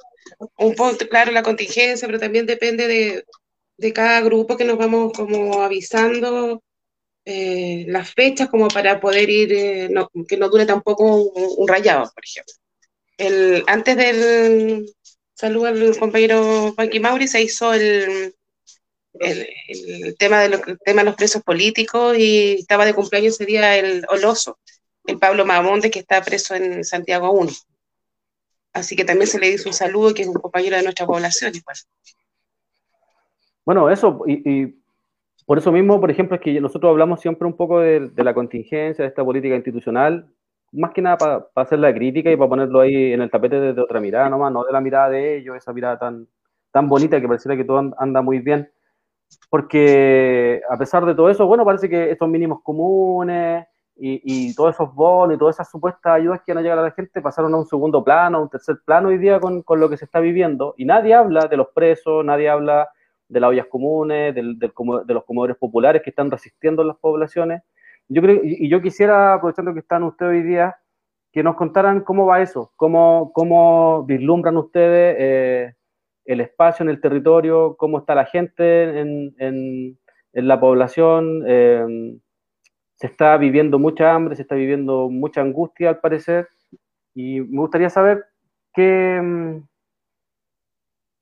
un 0.59 0.75
poco, 0.75 0.97
claro, 1.09 1.31
la 1.31 1.45
contingencia, 1.45 2.09
pero 2.09 2.19
también 2.19 2.47
depende 2.47 3.25
de, 3.79 3.93
cada 3.93 4.21
grupo 4.23 4.57
que 4.57 4.65
nos 4.65 4.77
vamos 4.77 5.13
como 5.13 5.63
avisando 5.63 6.63
eh, 7.25 7.85
las 7.89 8.13
fechas 8.13 8.49
como 8.49 8.67
para 8.67 9.01
poder 9.01 9.31
ir, 9.31 9.53
eh, 9.53 9.91
que 10.29 10.37
no 10.37 10.49
dure 10.49 10.67
tampoco 10.67 11.05
un, 11.05 11.31
un, 11.59 11.69
rayado, 11.69 12.11
por 12.13 12.25
ejemplo. 12.25 12.55
El, 13.19 13.63
antes 13.69 13.97
del 13.97 14.93
saludo 15.35 15.67
al 15.67 15.97
compañero 15.97 16.75
Panqui 16.77 16.99
Mauri 16.99 17.29
se 17.29 17.41
hizo 17.43 17.73
el, 17.73 18.35
el, 19.21 20.17
tema 20.19 20.41
de 20.41 20.77
tema 20.85 21.03
de 21.03 21.07
los 21.07 21.17
presos 21.17 21.43
políticos 21.43 22.17
y 22.19 22.55
estaba 22.55 22.85
de 22.85 22.95
cumpleaños 22.95 23.35
ese 23.35 23.47
día 23.47 23.77
el 23.77 24.05
Oloso, 24.09 24.59
el 25.05 25.19
Pablo 25.19 25.45
Mamonte, 25.45 25.91
que 25.91 26.01
está 26.01 26.23
preso 26.23 26.55
en 26.55 26.85
Santiago 26.85 27.33
1. 27.33 27.51
Así 28.73 28.95
que 28.95 29.05
también 29.05 29.27
se 29.27 29.39
le 29.39 29.51
dice 29.51 29.69
un 29.69 29.75
saludo, 29.75 30.13
que 30.13 30.23
es 30.23 30.29
un 30.29 30.35
compañero 30.35 30.77
de 30.77 30.83
nuestra 30.83 31.07
población 31.07 31.53
igual. 31.55 31.77
Bueno, 33.65 33.91
eso, 33.91 34.23
y, 34.27 34.75
por 35.47 35.59
eso 35.59 35.73
mismo, 35.73 36.01
por 36.01 36.11
ejemplo, 36.11 36.37
es 36.37 36.43
que 36.43 36.61
nosotros 36.61 36.91
hablamos 36.91 37.21
siempre 37.21 37.47
un 37.47 37.57
poco 37.57 37.81
de, 37.81 38.11
la 38.17 38.35
contingencia, 38.35 39.03
de 39.03 39.09
esta 39.09 39.25
política 39.25 39.57
institucional, 39.57 40.29
más 40.73 40.93
que 40.93 41.01
nada 41.01 41.17
para 41.17 41.47
hacer 41.55 41.79
la 41.79 41.95
crítica 41.95 42.31
y 42.31 42.37
para 42.37 42.51
ponerlo 42.51 42.81
ahí 42.81 43.13
en 43.13 43.23
el 43.23 43.31
tapete 43.31 43.59
desde 43.59 43.81
otra 43.81 44.01
mirada 44.01 44.29
nomás, 44.29 44.53
no 44.53 44.65
de 44.65 44.73
la 44.73 44.81
mirada 44.81 45.09
de 45.09 45.39
ellos, 45.39 45.57
esa 45.57 45.73
mirada 45.73 45.99
tan, 45.99 46.29
tan 46.71 46.89
bonita 46.89 47.21
que 47.21 47.27
pareciera 47.29 47.57
que 47.57 47.65
todo 47.65 47.95
anda 47.99 48.21
muy 48.21 48.41
bien 48.41 48.71
porque 49.51 50.61
a 50.69 50.77
pesar 50.77 51.05
de 51.05 51.15
todo 51.15 51.31
eso, 51.31 51.47
bueno, 51.47 51.65
parece 51.65 51.89
que 51.89 52.11
estos 52.11 52.29
mínimos 52.29 52.61
comunes 52.63 53.67
y, 53.99 54.55
todos 54.55 54.75
esos 54.75 54.95
bonos 54.95 55.37
y 55.37 55.39
todas 55.39 55.57
esas 55.57 55.71
supuestas 55.71 56.13
ayudas 56.13 56.43
que 56.45 56.53
van 56.53 56.59
a 56.59 56.63
llegar 56.63 56.79
a 56.79 56.83
la 56.83 56.91
gente 56.91 57.23
pasaron 57.23 57.55
a 57.55 57.57
un 57.57 57.67
segundo 57.67 58.05
plano, 58.05 58.39
a 58.39 58.43
un 58.43 58.51
tercer 58.51 58.77
plano 58.85 59.09
hoy 59.09 59.19
día 59.19 59.41
con, 59.41 59.65
lo 59.69 59.89
que 59.89 59.97
se 59.97 60.05
está 60.05 60.21
viviendo. 60.21 60.75
Y 60.77 60.85
nadie 60.85 61.15
habla 61.15 61.47
de 61.47 61.57
los 61.57 61.69
presos, 61.75 62.25
nadie 62.25 62.49
habla 62.49 62.89
de 63.29 63.41
las 63.41 63.49
ollas 63.49 63.67
comunes, 63.69 64.35
de 64.35 64.43
los 65.15 65.25
comedores 65.25 65.57
populares 65.57 66.03
que 66.03 66.11
están 66.11 66.31
resistiendo 66.31 66.83
en 66.83 66.89
las 66.89 66.99
poblaciones. 66.99 67.63
Yo 68.09 68.23
creo, 68.23 68.41
y, 68.43 68.69
yo 68.69 68.83
quisiera, 68.83 69.35
aprovechando 69.35 69.73
que 69.73 69.81
están 69.81 70.03
ustedes 70.03 70.31
hoy 70.31 70.43
día, 70.43 70.77
que 71.33 71.43
nos 71.43 71.57
contaran 71.57 72.01
cómo 72.01 72.27
va 72.27 72.41
eso, 72.41 72.73
cómo, 72.77 73.33
cómo 73.35 74.05
vislumbran 74.05 74.57
ustedes 74.57 75.17
eh, 75.19 75.75
el 76.27 76.41
espacio 76.41 76.83
en 76.83 76.91
el 76.91 77.01
territorio, 77.01 77.77
cómo 77.77 77.99
está 77.99 78.15
la 78.15 78.27
gente 78.27 79.01
en, 79.01 79.35
en, 79.39 79.99
la 80.33 80.61
población. 80.61 81.45
Eh, 81.47 82.19
se 82.97 83.07
está 83.07 83.37
viviendo 83.37 83.79
mucha 83.79 84.13
hambre, 84.13 84.37
se 84.37 84.43
está 84.43 84.55
viviendo 84.55 85.09
mucha 85.09 85.41
angustia 85.41 85.89
al 85.89 86.01
parecer. 86.01 86.49
Y 87.15 87.41
me 87.41 87.61
gustaría 87.61 87.89
saber 87.89 88.27
qué, 88.75 89.61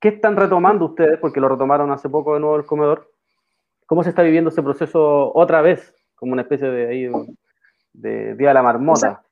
qué 0.00 0.08
están 0.08 0.36
retomando 0.36 0.86
ustedes, 0.86 1.18
porque 1.18 1.40
lo 1.40 1.48
retomaron 1.48 1.92
hace 1.92 2.08
poco 2.08 2.34
de 2.34 2.40
nuevo 2.40 2.56
el 2.56 2.64
comedor. 2.64 3.10
¿Cómo 3.86 4.02
se 4.02 4.10
está 4.10 4.22
viviendo 4.22 4.50
ese 4.50 4.62
proceso 4.62 5.32
otra 5.34 5.62
vez, 5.62 5.94
como 6.14 6.32
una 6.32 6.42
especie 6.42 6.68
de, 6.68 6.88
ahí, 6.88 7.10
de 7.92 8.34
Día 8.34 8.48
de 8.48 8.54
la 8.54 8.62
Marmota? 8.62 9.22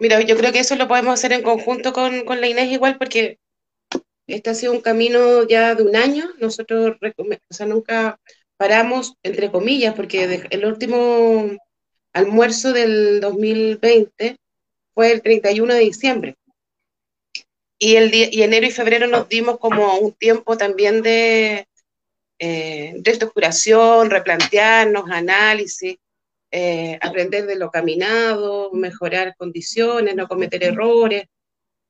Mira, 0.00 0.20
yo 0.20 0.36
creo 0.36 0.52
que 0.52 0.58
eso 0.58 0.74
lo 0.74 0.88
podemos 0.88 1.14
hacer 1.14 1.32
en 1.32 1.42
conjunto 1.42 1.92
con, 1.92 2.24
con 2.24 2.40
la 2.40 2.48
Inés 2.48 2.70
igual, 2.72 2.98
porque 2.98 3.38
este 4.26 4.50
ha 4.50 4.54
sido 4.54 4.72
un 4.72 4.80
camino 4.80 5.46
ya 5.46 5.74
de 5.74 5.82
un 5.82 5.96
año. 5.96 6.30
Nosotros, 6.38 6.96
nunca 7.66 8.18
paramos, 8.56 9.14
entre 9.22 9.50
comillas, 9.50 9.94
porque 9.94 10.46
el 10.50 10.64
último 10.64 11.50
almuerzo 12.12 12.72
del 12.72 13.20
2020 13.20 14.36
fue 14.94 15.12
el 15.12 15.22
31 15.22 15.74
de 15.74 15.80
diciembre. 15.80 16.36
Y, 17.78 17.96
el 17.96 18.14
y 18.14 18.42
enero 18.42 18.66
y 18.66 18.70
febrero 18.70 19.06
nos 19.06 19.28
dimos 19.28 19.58
como 19.58 19.98
un 19.98 20.12
tiempo 20.12 20.56
también 20.56 21.02
de 21.02 21.66
eh, 22.38 22.94
reestructuración, 23.02 24.10
replantearnos, 24.10 25.10
análisis. 25.10 25.96
eh, 26.50 26.98
aprender 27.02 27.46
de 27.46 27.56
lo 27.56 27.70
caminado, 27.70 28.70
mejorar 28.72 29.34
condiciones, 29.36 30.14
no 30.14 30.28
cometer 30.28 30.62
errores, 30.62 31.24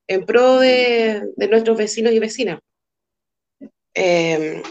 en 0.07 0.27
pro 0.27 0.59
de, 0.59 1.23
nuestros 1.37 1.77
vecinos 1.77 2.13
y 2.13 2.19
vecinas. 2.19 2.61
Eh, 3.95 4.63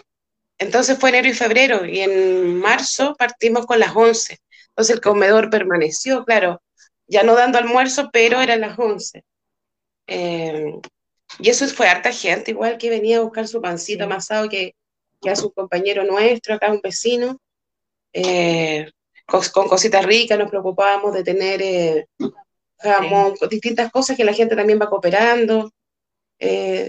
entonces 0.58 0.98
fue 0.98 1.10
enero 1.10 1.28
y 1.28 1.34
febrero 1.34 1.86
y 1.86 2.00
en 2.00 2.58
marzo 2.60 3.16
partimos 3.18 3.66
con 3.66 3.80
las 3.80 3.96
11. 3.96 4.40
Entonces 4.70 4.96
el 4.96 5.02
comedor 5.02 5.50
permaneció, 5.50 6.26
claro, 6.26 6.62
ya 7.08 7.24
no 7.24 7.36
dando 7.36 7.58
almuerzo, 7.58 8.10
pero 8.12 8.42
eran 8.42 8.62
las 8.62 8.78
11. 8.78 9.24
Eh, 10.08 10.74
y 11.40 11.50
eso 11.50 11.68
fue 11.68 11.88
harta 11.88 12.12
gente, 12.12 12.52
igual 12.52 12.78
que 12.78 12.90
venía 12.90 13.18
a 13.18 13.22
buscar 13.22 13.48
su 13.48 13.62
pancito 13.62 14.04
amasado 14.04 14.50
que, 14.50 14.76
que 15.22 15.30
a 15.30 15.36
su 15.36 15.52
compañero 15.52 16.04
nuestro, 16.04 16.56
acá 16.56 16.72
un 16.72 16.82
vecino, 16.82 17.40
eh, 18.14 18.92
con, 19.26 19.68
cositas 19.68 20.06
ricas, 20.06 20.38
nos 20.38 20.50
preocupábamos 20.50 21.14
de 21.14 21.24
tener 21.24 21.62
eh, 21.62 22.08
jamón, 22.84 23.36
distintas 23.50 23.92
cosas 23.92 24.18
que 24.18 24.24
la 24.24 24.34
gente 24.34 24.56
también 24.56 24.80
va 24.82 24.90
cooperando. 24.90 25.72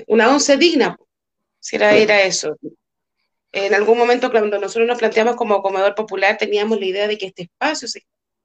una 0.09 0.31
once 0.31 0.57
digna, 0.57 0.97
si 1.61 1.77
era, 1.77 1.97
era 1.97 2.23
eso. 2.23 2.57
En 3.53 3.73
algún 3.73 3.97
momento, 3.97 4.31
cuando 4.31 4.59
nosotros 4.59 4.87
nos 4.89 4.99
planteamos 4.99 5.37
como 5.37 5.63
comedor 5.63 5.95
popular, 5.95 6.37
teníamos 6.37 6.81
la 6.81 6.87
idea 6.87 7.07
de 7.07 7.17
que 7.17 7.27
este 7.27 7.43
espacio 7.43 7.87
se, 7.87 8.03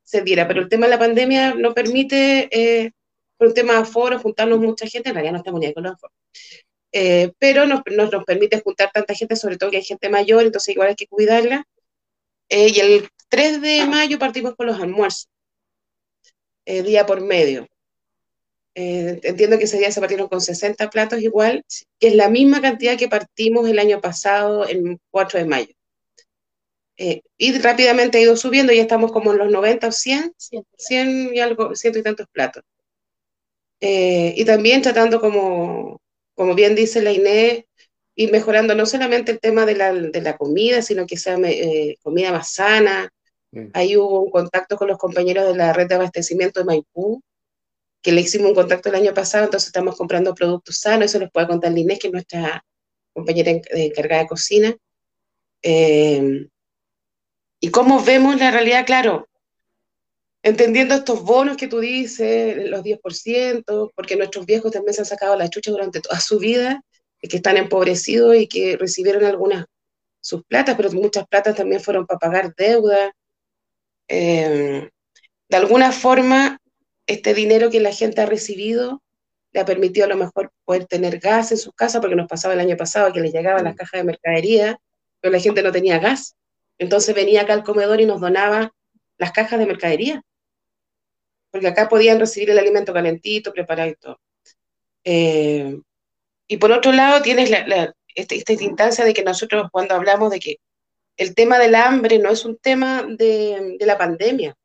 se 0.09 0.21
diera, 0.21 0.47
pero 0.47 0.61
el 0.61 0.69
tema 0.69 0.87
de 0.87 0.91
la 0.91 0.99
pandemia 0.99 1.53
no 1.53 1.73
permite, 1.75 2.47
eh, 2.51 2.91
por 3.37 3.49
un 3.49 3.53
tema 3.53 3.73
de 3.73 3.79
aforo, 3.79 4.17
juntarnos 4.17 4.59
mucha 4.59 4.87
gente, 4.87 5.09
en 5.09 5.15
realidad 5.15 5.33
no 5.33 5.37
estamos 5.37 5.59
ni 5.59 5.71
con 5.71 5.83
los 5.83 5.93
aforos, 5.93 6.15
eh, 6.91 7.31
pero 7.37 7.67
nos, 7.67 7.81
nos, 7.85 8.23
permite 8.23 8.59
juntar 8.59 8.89
tanta 8.91 9.13
gente, 9.13 9.35
sobre 9.35 9.57
todo 9.57 9.69
que 9.69 9.77
hay 9.77 9.83
gente 9.83 10.09
mayor, 10.09 10.43
entonces 10.43 10.73
igual 10.73 10.89
hay 10.89 10.95
que 10.95 11.05
cuidarla. 11.05 11.63
Eh, 12.49 12.71
y 12.73 12.79
el 12.79 13.09
3 13.29 13.61
de 13.61 13.85
mayo 13.85 14.17
partimos 14.17 14.55
con 14.55 14.65
los 14.65 14.79
almuerzos, 14.79 15.29
día 16.83 17.05
por 17.05 17.21
medio. 17.21 17.67
Eh, 18.75 19.19
entiendo 19.23 19.57
que 19.57 19.65
ese 19.65 19.77
día 19.77 19.91
se 19.91 19.99
partieron 19.99 20.29
con 20.29 20.39
60 20.39 20.89
platos 20.89 21.21
igual, 21.21 21.65
que 21.99 22.07
es 22.07 22.15
la 22.15 22.29
misma 22.29 22.61
cantidad 22.61 22.97
que 22.97 23.09
partimos 23.09 23.67
el 23.67 23.77
año 23.77 23.99
pasado, 23.99 24.65
el 24.65 24.99
4 25.11 25.39
de 25.39 25.45
mayo. 25.45 25.73
Eh, 26.95 27.21
y 27.37 27.57
rápidamente 27.59 28.17
ha 28.17 28.21
ido 28.21 28.37
subiendo, 28.37 28.71
ya 28.73 28.81
estamos 28.81 29.11
como 29.11 29.31
en 29.31 29.39
los 29.39 29.51
90 29.51 29.87
o 29.87 29.91
100, 29.91 30.33
100 30.77 31.35
y 31.35 31.39
algo, 31.39 31.75
ciento 31.75 31.99
y 31.99 32.03
tantos 32.03 32.27
platos. 32.31 32.63
Eh, 33.81 34.33
y 34.37 34.45
también 34.45 34.81
tratando, 34.81 35.19
como, 35.19 36.01
como 36.33 36.55
bien 36.55 36.73
dice 36.75 37.01
la 37.01 37.11
Inés, 37.11 37.65
ir 38.15 38.31
mejorando 38.31 38.75
no 38.75 38.85
solamente 38.85 39.31
el 39.33 39.39
tema 39.41 39.65
de 39.65 39.75
la, 39.75 39.93
de 39.93 40.21
la 40.21 40.37
comida, 40.37 40.81
sino 40.81 41.05
que 41.05 41.17
sea 41.17 41.37
comida 42.01 42.31
más 42.31 42.53
sana. 42.53 43.09
Ahí 43.73 43.97
hubo 43.97 44.21
un 44.21 44.31
contacto 44.31 44.77
con 44.77 44.87
los 44.87 44.97
compañeros 44.97 45.47
de 45.47 45.55
la 45.55 45.73
red 45.73 45.87
de 45.87 45.95
abastecimiento 45.95 46.59
de 46.59 46.65
Maipú, 46.65 47.21
que 48.01 48.11
le 48.11 48.21
hicimos 48.21 48.49
un 48.49 48.55
contacto 48.55 48.89
el 48.89 48.95
año 48.95 49.13
pasado, 49.13 49.45
entonces 49.45 49.67
estamos 49.67 49.97
comprando 49.97 50.33
productos 50.35 50.77
sanos, 50.77 51.05
eso 51.05 51.19
les 51.19 51.31
puede 51.31 51.47
contar 51.47 51.77
Inés, 51.77 51.99
que 51.99 52.07
es 52.07 52.13
nuestra 52.13 52.63
compañera 53.13 53.51
encargada 53.71 54.21
de 54.21 54.27
cocina. 54.27 54.75
Eh, 55.63 56.47
y 57.59 57.71
cómo 57.71 58.03
vemos 58.03 58.39
la 58.39 58.51
realidad, 58.51 58.85
claro, 58.85 59.27
entendiendo 60.43 60.95
estos 60.95 61.23
bonos 61.23 61.57
que 61.57 61.67
tú 61.67 61.79
dices, 61.79 62.69
los 62.69 62.83
10%, 62.83 63.91
porque 63.95 64.15
nuestros 64.15 64.45
viejos 64.45 64.71
también 64.71 64.93
se 64.93 65.01
han 65.01 65.05
sacado 65.05 65.35
la 65.35 65.49
chucha 65.49 65.71
durante 65.71 65.99
toda 65.99 66.19
su 66.19 66.39
vida, 66.39 66.81
y 67.21 67.27
que 67.27 67.37
están 67.37 67.57
empobrecidos 67.57 68.35
y 68.37 68.47
que 68.47 68.77
recibieron 68.77 69.25
algunas 69.25 69.65
sus 70.21 70.43
platas, 70.45 70.75
pero 70.75 70.91
muchas 70.91 71.27
platas 71.27 71.55
también 71.55 71.81
fueron 71.81 72.05
para 72.05 72.19
pagar 72.19 72.53
deuda. 72.55 73.13
Eh, 74.09 74.89
de 75.47 75.57
alguna 75.57 75.91
forma, 75.91 76.59
este 77.07 77.33
dinero 77.33 77.69
que 77.69 77.79
la 77.79 77.93
gente 77.93 78.21
ha 78.21 78.25
recibido 78.25 79.01
le 79.51 79.61
ha 79.61 79.65
permitido 79.65 80.05
a 80.05 80.09
lo 80.09 80.17
mejor 80.17 80.51
poder 80.65 80.85
tener 80.85 81.19
gas 81.19 81.51
en 81.51 81.57
sus 81.57 81.73
casas, 81.73 82.01
porque 82.01 82.15
nos 82.15 82.27
pasaba 82.27 82.53
el 82.53 82.59
año 82.59 82.77
pasado 82.77 83.11
que 83.11 83.21
les 83.21 83.33
llegaban 83.33 83.63
las 83.63 83.73
mm. 83.73 83.77
cajas 83.77 83.99
de 84.01 84.03
mercadería, 84.03 84.79
pero 85.19 85.31
la 85.31 85.39
gente 85.39 85.63
no 85.63 85.71
tenía 85.71 85.99
gas. 85.99 86.35
Entonces 86.77 87.15
venía 87.15 87.41
acá 87.41 87.53
al 87.53 87.63
comedor 87.63 87.99
y 87.99 88.05
nos 88.05 88.21
donaba 88.21 88.73
las 89.17 89.31
cajas 89.31 89.59
de 89.59 89.65
mercadería, 89.65 90.21
porque 91.51 91.67
acá 91.67 91.89
podían 91.89 92.19
recibir 92.19 92.51
el 92.51 92.59
alimento 92.59 92.93
calentito, 92.93 93.51
preparado 93.51 93.89
y 93.89 93.95
todo. 93.95 94.19
Eh, 95.03 95.79
y 96.47 96.57
por 96.57 96.71
otro 96.71 96.91
lado, 96.91 97.21
tienes 97.21 97.51
este, 98.15 98.35
esta, 98.35 98.53
instancia 98.53 99.03
de 99.03 99.13
que 99.13 99.23
nosotros 99.23 99.67
cuando 99.71 99.95
hablamos 99.95 100.31
de 100.31 100.39
que 100.39 100.57
el 101.19 101.35
tema 101.35 101.59
del 101.59 101.75
hambre 101.75 102.17
no 102.17 102.29
es 102.29 102.45
un 102.45 102.57
tema 102.57 103.03
de 103.03 103.75
la 103.81 103.97
pandemia, 103.97 104.55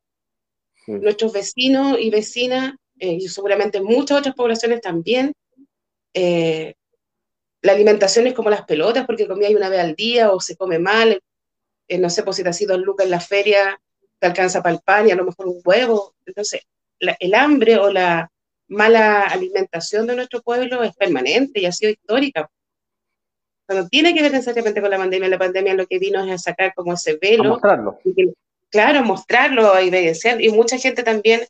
nuestros 0.87 1.33
vecinos 1.33 1.99
y 1.99 2.11
vecinas, 2.11 2.75
eh, 3.01 3.15
y 3.15 3.29
seguramente 3.29 3.81
muchas 3.81 4.21
otras 4.21 4.37
poblaciones 4.37 4.81
también, 4.81 5.33
eh, 6.15 6.75
la 7.61 7.73
alimentación 7.73 8.29
es 8.29 8.35
como 8.35 8.51
las 8.51 8.65
pelotas, 8.67 9.05
porque 9.05 9.27
comía 9.27 9.51
una 9.51 9.69
vez 9.69 9.81
al 9.81 9.97
día 9.97 10.31
o 10.31 10.41
se 10.41 10.57
come 10.57 10.79
mal, 10.79 11.21
eh, 11.89 11.99
no 11.99 12.09
sé, 12.09 12.23
pues 12.23 12.37
si 12.37 12.45
te 12.45 12.51
has 12.51 12.61
ido 12.61 12.79
lucas 12.79 13.07
en 13.07 13.11
la 13.11 13.21
feria, 13.21 13.81
te 14.21 14.27
alcanza 14.29 14.63
para 14.63 14.77
el 14.77 14.81
pan 14.81 15.09
y 15.09 15.11
a 15.11 15.17
lo 15.17 15.25
mejor 15.25 15.49
un 15.49 15.61
huevo. 15.65 16.15
Entonces, 16.25 16.61
el 17.01 17.35
hambre 17.35 17.79
o 17.79 17.91
la 17.91 18.31
mala 18.69 19.23
alimentación 19.23 20.07
de 20.07 20.15
nuestro 20.15 20.41
pueblo 20.41 20.85
es 20.85 20.95
permanente 20.95 21.61
y 21.61 21.67
ha 21.67 21.73
sido 21.73 21.91
histórica. 21.91 22.49
No 23.69 23.89
tiene 23.89 24.15
que 24.15 24.23
ver 24.23 24.33
necesariamente 24.33 24.81
con 24.81 24.91
la 24.91 24.99
pandemia, 24.99 25.29
la 25.29 25.39
pandemia 25.39 25.75
lo 25.75 25.87
que 25.87 25.99
vino 25.99 26.23
es 26.25 26.31
a 26.31 26.39
sacar 26.39 26.75
como 26.75 26.93
ese 26.93 27.17
velo. 27.17 27.61
Claro, 28.71 29.05
mostrarlo, 29.05 29.79
evidenciar. 29.79 30.41
Y 30.43 30.51
mucha 30.51 30.77
gente 30.79 31.03
también 31.03 31.47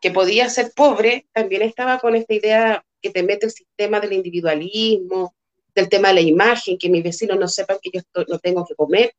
que 0.00 0.10
podía 0.10 0.48
ser 0.48 0.72
pobre, 0.76 1.26
también 1.32 1.62
estaba 1.62 1.98
con 1.98 2.14
esta 2.14 2.34
idea 2.34 2.84
que 3.00 3.10
te 3.10 3.22
mete 3.22 3.46
el 3.46 3.52
sistema 3.52 3.98
del 3.98 4.12
individualismo, 4.12 5.34
del 5.74 5.88
tema 5.88 6.08
de 6.08 6.14
la 6.14 6.20
imagen, 6.20 6.78
que 6.78 6.88
mis 6.88 7.02
vecinos 7.02 7.38
no 7.38 7.48
sepan 7.48 7.78
que 7.80 7.90
yo 7.92 8.00
no 8.28 8.38
tengo 8.38 8.64
que 8.64 8.74
comer. 8.74 9.14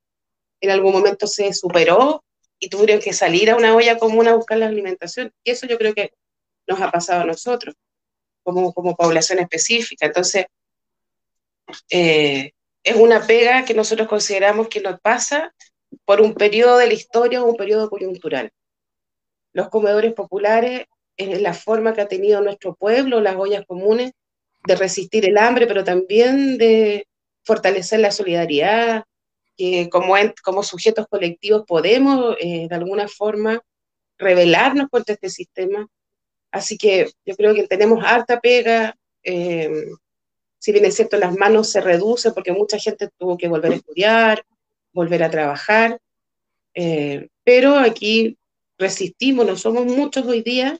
En 0.61 0.69
algún 0.69 0.93
momento 0.93 1.27
se 1.27 1.53
superó 1.53 2.23
y 2.59 2.69
tuvieron 2.69 2.99
que 2.99 3.13
salir 3.13 3.49
a 3.49 3.55
una 3.55 3.75
olla 3.75 3.97
común 3.97 4.27
a 4.27 4.35
buscar 4.35 4.57
la 4.57 4.67
alimentación. 4.67 5.31
Y 5.43 5.51
eso 5.51 5.67
yo 5.67 5.77
creo 5.77 5.93
que 5.93 6.13
nos 6.67 6.81
ha 6.81 6.91
pasado 6.91 7.21
a 7.21 7.25
nosotros, 7.25 7.75
como, 8.43 8.73
como 8.73 8.95
población 8.95 9.39
específica. 9.39 10.05
Entonces, 10.05 10.45
eh, 11.89 12.51
es 12.83 12.95
una 12.95 13.25
pega 13.25 13.65
que 13.65 13.73
nosotros 13.73 14.07
consideramos 14.07 14.67
que 14.69 14.81
nos 14.81 14.99
pasa 15.01 15.53
por 16.05 16.21
un 16.21 16.33
periodo 16.33 16.77
de 16.77 16.87
la 16.87 16.93
historia 16.93 17.43
o 17.43 17.49
un 17.49 17.57
periodo 17.57 17.89
coyuntural. 17.89 18.51
Los 19.53 19.69
comedores 19.69 20.13
populares 20.13 20.85
es 21.17 21.41
la 21.41 21.53
forma 21.53 21.93
que 21.93 22.01
ha 22.01 22.07
tenido 22.07 22.41
nuestro 22.41 22.75
pueblo, 22.75 23.21
las 23.21 23.35
ollas 23.35 23.65
comunes, 23.65 24.11
de 24.65 24.75
resistir 24.75 25.25
el 25.25 25.37
hambre, 25.37 25.67
pero 25.67 25.83
también 25.83 26.57
de 26.57 27.07
fortalecer 27.43 27.99
la 27.99 28.11
solidaridad, 28.11 29.05
que 29.55 29.89
como, 29.89 30.13
como 30.43 30.63
sujetos 30.63 31.07
colectivos 31.07 31.63
podemos 31.65 32.35
eh, 32.39 32.67
de 32.69 32.75
alguna 32.75 33.07
forma 33.07 33.61
rebelarnos 34.17 34.89
contra 34.89 35.13
este 35.13 35.29
sistema. 35.29 35.87
Así 36.51 36.77
que 36.77 37.09
yo 37.25 37.35
creo 37.35 37.55
que 37.55 37.67
tenemos 37.67 38.03
harta 38.03 38.39
pega, 38.39 38.95
eh, 39.23 39.69
si 40.59 40.71
bien 40.71 40.85
es 40.85 40.95
cierto, 40.95 41.17
las 41.17 41.35
manos 41.35 41.69
se 41.69 41.81
reducen 41.81 42.33
porque 42.33 42.51
mucha 42.51 42.77
gente 42.79 43.09
tuvo 43.17 43.37
que 43.37 43.47
volver 43.47 43.71
a 43.71 43.75
estudiar, 43.75 44.43
volver 44.93 45.23
a 45.23 45.29
trabajar, 45.29 45.99
eh, 46.73 47.27
pero 47.43 47.77
aquí 47.77 48.37
resistimos, 48.77 49.45
no 49.45 49.55
somos 49.55 49.85
muchos 49.85 50.25
hoy 50.25 50.41
día, 50.41 50.79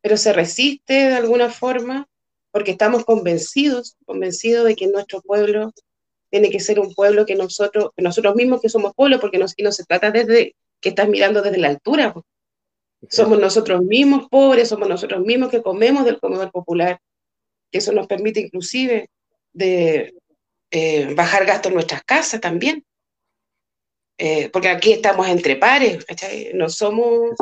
pero 0.00 0.16
se 0.16 0.32
resiste 0.32 0.94
de 0.94 1.14
alguna 1.14 1.50
forma 1.50 2.08
porque 2.50 2.72
estamos 2.72 3.04
convencidos, 3.04 3.96
convencidos 4.06 4.66
de 4.66 4.74
que 4.74 4.88
nuestro 4.88 5.20
pueblo 5.22 5.72
tiene 6.30 6.50
que 6.50 6.60
ser 6.60 6.80
un 6.80 6.94
pueblo 6.94 7.26
que 7.26 7.34
nosotros, 7.34 7.90
nosotros 7.96 8.34
mismos 8.34 8.60
que 8.60 8.68
somos 8.68 8.94
pueblo, 8.94 9.20
porque 9.20 9.38
no, 9.38 9.46
no 9.58 9.72
se 9.72 9.84
trata 9.84 10.10
desde 10.10 10.54
que 10.80 10.90
estás 10.90 11.08
mirando 11.08 11.42
desde 11.42 11.58
la 11.58 11.68
altura. 11.68 12.14
Somos 13.08 13.38
nosotros 13.38 13.82
mismos 13.82 14.28
pobres, 14.28 14.68
somos 14.68 14.88
nosotros 14.88 15.20
mismos 15.24 15.50
que 15.50 15.62
comemos 15.62 16.04
del 16.04 16.18
comedor 16.20 16.50
popular, 16.50 17.00
que 17.70 17.78
eso 17.78 17.92
nos 17.92 18.06
permite 18.06 18.40
inclusive 18.40 19.08
de 19.52 20.14
eh, 20.70 21.14
bajar 21.14 21.44
gastos 21.44 21.70
en 21.70 21.74
nuestras 21.74 22.02
casas 22.04 22.40
también. 22.40 22.84
Eh, 24.18 24.50
porque 24.50 24.68
aquí 24.68 24.92
estamos 24.92 25.26
entre 25.28 25.56
pares, 25.56 26.04
No 26.54 26.68
somos, 26.68 27.34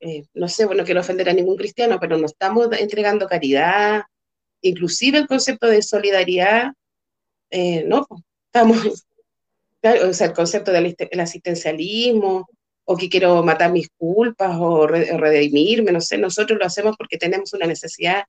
eh, 0.00 0.24
no 0.34 0.48
sé, 0.48 0.64
bueno, 0.64 0.84
quiero 0.84 1.00
ofender 1.00 1.28
a 1.28 1.34
ningún 1.34 1.56
cristiano, 1.56 1.98
pero 2.00 2.16
no 2.16 2.26
estamos 2.26 2.68
entregando 2.78 3.28
caridad, 3.28 4.02
inclusive 4.62 5.18
el 5.18 5.26
concepto 5.26 5.66
de 5.66 5.82
solidaridad, 5.82 6.72
no, 7.86 8.06
estamos, 8.46 8.78
o 9.82 10.12
sea, 10.12 10.26
el 10.26 10.32
concepto 10.32 10.72
del 10.72 10.96
asistencialismo, 11.20 12.48
o 12.86 12.96
que 12.96 13.08
quiero 13.08 13.42
matar 13.42 13.70
mis 13.70 13.88
culpas, 13.90 14.56
o, 14.58 14.86
redimirme, 14.86 15.92
no 15.92 16.00
sé, 16.00 16.16
nosotros 16.18 16.58
lo 16.58 16.66
hacemos 16.66 16.96
porque 16.96 17.18
tenemos 17.18 17.52
una 17.52 17.66
necesidad 17.66 18.24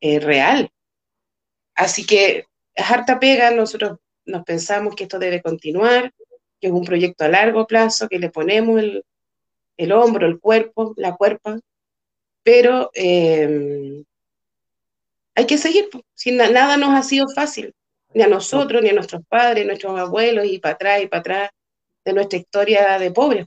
real. 0.00 0.70
Así 1.78 2.04
que 2.04 2.44
es 2.74 2.90
harta 2.90 3.20
pega, 3.20 3.52
nosotros 3.52 3.98
nos 4.26 4.42
pensamos 4.44 4.96
que 4.96 5.04
esto 5.04 5.20
debe 5.20 5.40
continuar, 5.40 6.12
que 6.60 6.66
es 6.66 6.72
un 6.72 6.84
proyecto 6.84 7.24
a 7.24 7.28
largo 7.28 7.68
plazo, 7.68 8.08
que 8.08 8.18
le 8.18 8.30
ponemos 8.30 8.82
el 9.76 9.92
hombro, 9.92 10.26
el 10.26 10.40
cuerpo, 10.40 10.92
la 10.96 11.14
cuerpa, 11.14 11.60
pero 12.42 12.90
eh, 12.94 14.02
hay 15.36 15.46
que 15.46 15.56
seguir, 15.56 15.88
si 16.14 16.32
nada 16.32 16.76
nos 16.76 16.98
ha 16.98 17.02
sido 17.04 17.28
fácil, 17.28 17.72
ni 18.12 18.24
a 18.24 18.26
nosotros, 18.26 18.82
ni 18.82 18.88
a 18.88 18.94
nuestros 18.94 19.22
padres, 19.28 19.64
nuestros 19.64 19.96
abuelos, 20.00 20.46
y 20.46 20.58
para 20.58 20.74
atrás 20.74 21.02
y 21.02 21.06
para 21.06 21.20
atrás 21.20 21.50
de 22.04 22.12
nuestra 22.12 22.40
historia 22.40 22.98
de 22.98 23.12
pobres. 23.12 23.46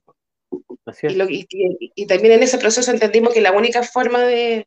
Y, 1.96 2.06
también 2.06 2.36
en 2.36 2.44
ese 2.44 2.58
proceso 2.58 2.92
entendimos 2.92 3.34
que 3.34 3.42
la 3.42 3.52
única 3.52 3.84
forma 3.84 4.22
de, 4.22 4.66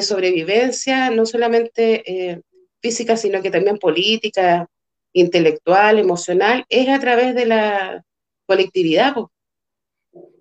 sobrevivencia, 0.00 1.10
no 1.10 1.26
solamente 1.26 2.04
eh, 2.06 2.40
física, 2.80 3.16
sino 3.16 3.42
que 3.42 3.50
también 3.50 3.78
política, 3.78 4.68
intelectual, 5.12 5.98
emocional, 5.98 6.64
es 6.68 6.88
a 6.88 6.98
través 6.98 7.34
de 7.34 7.46
la 7.46 8.04
colectividad, 8.46 9.14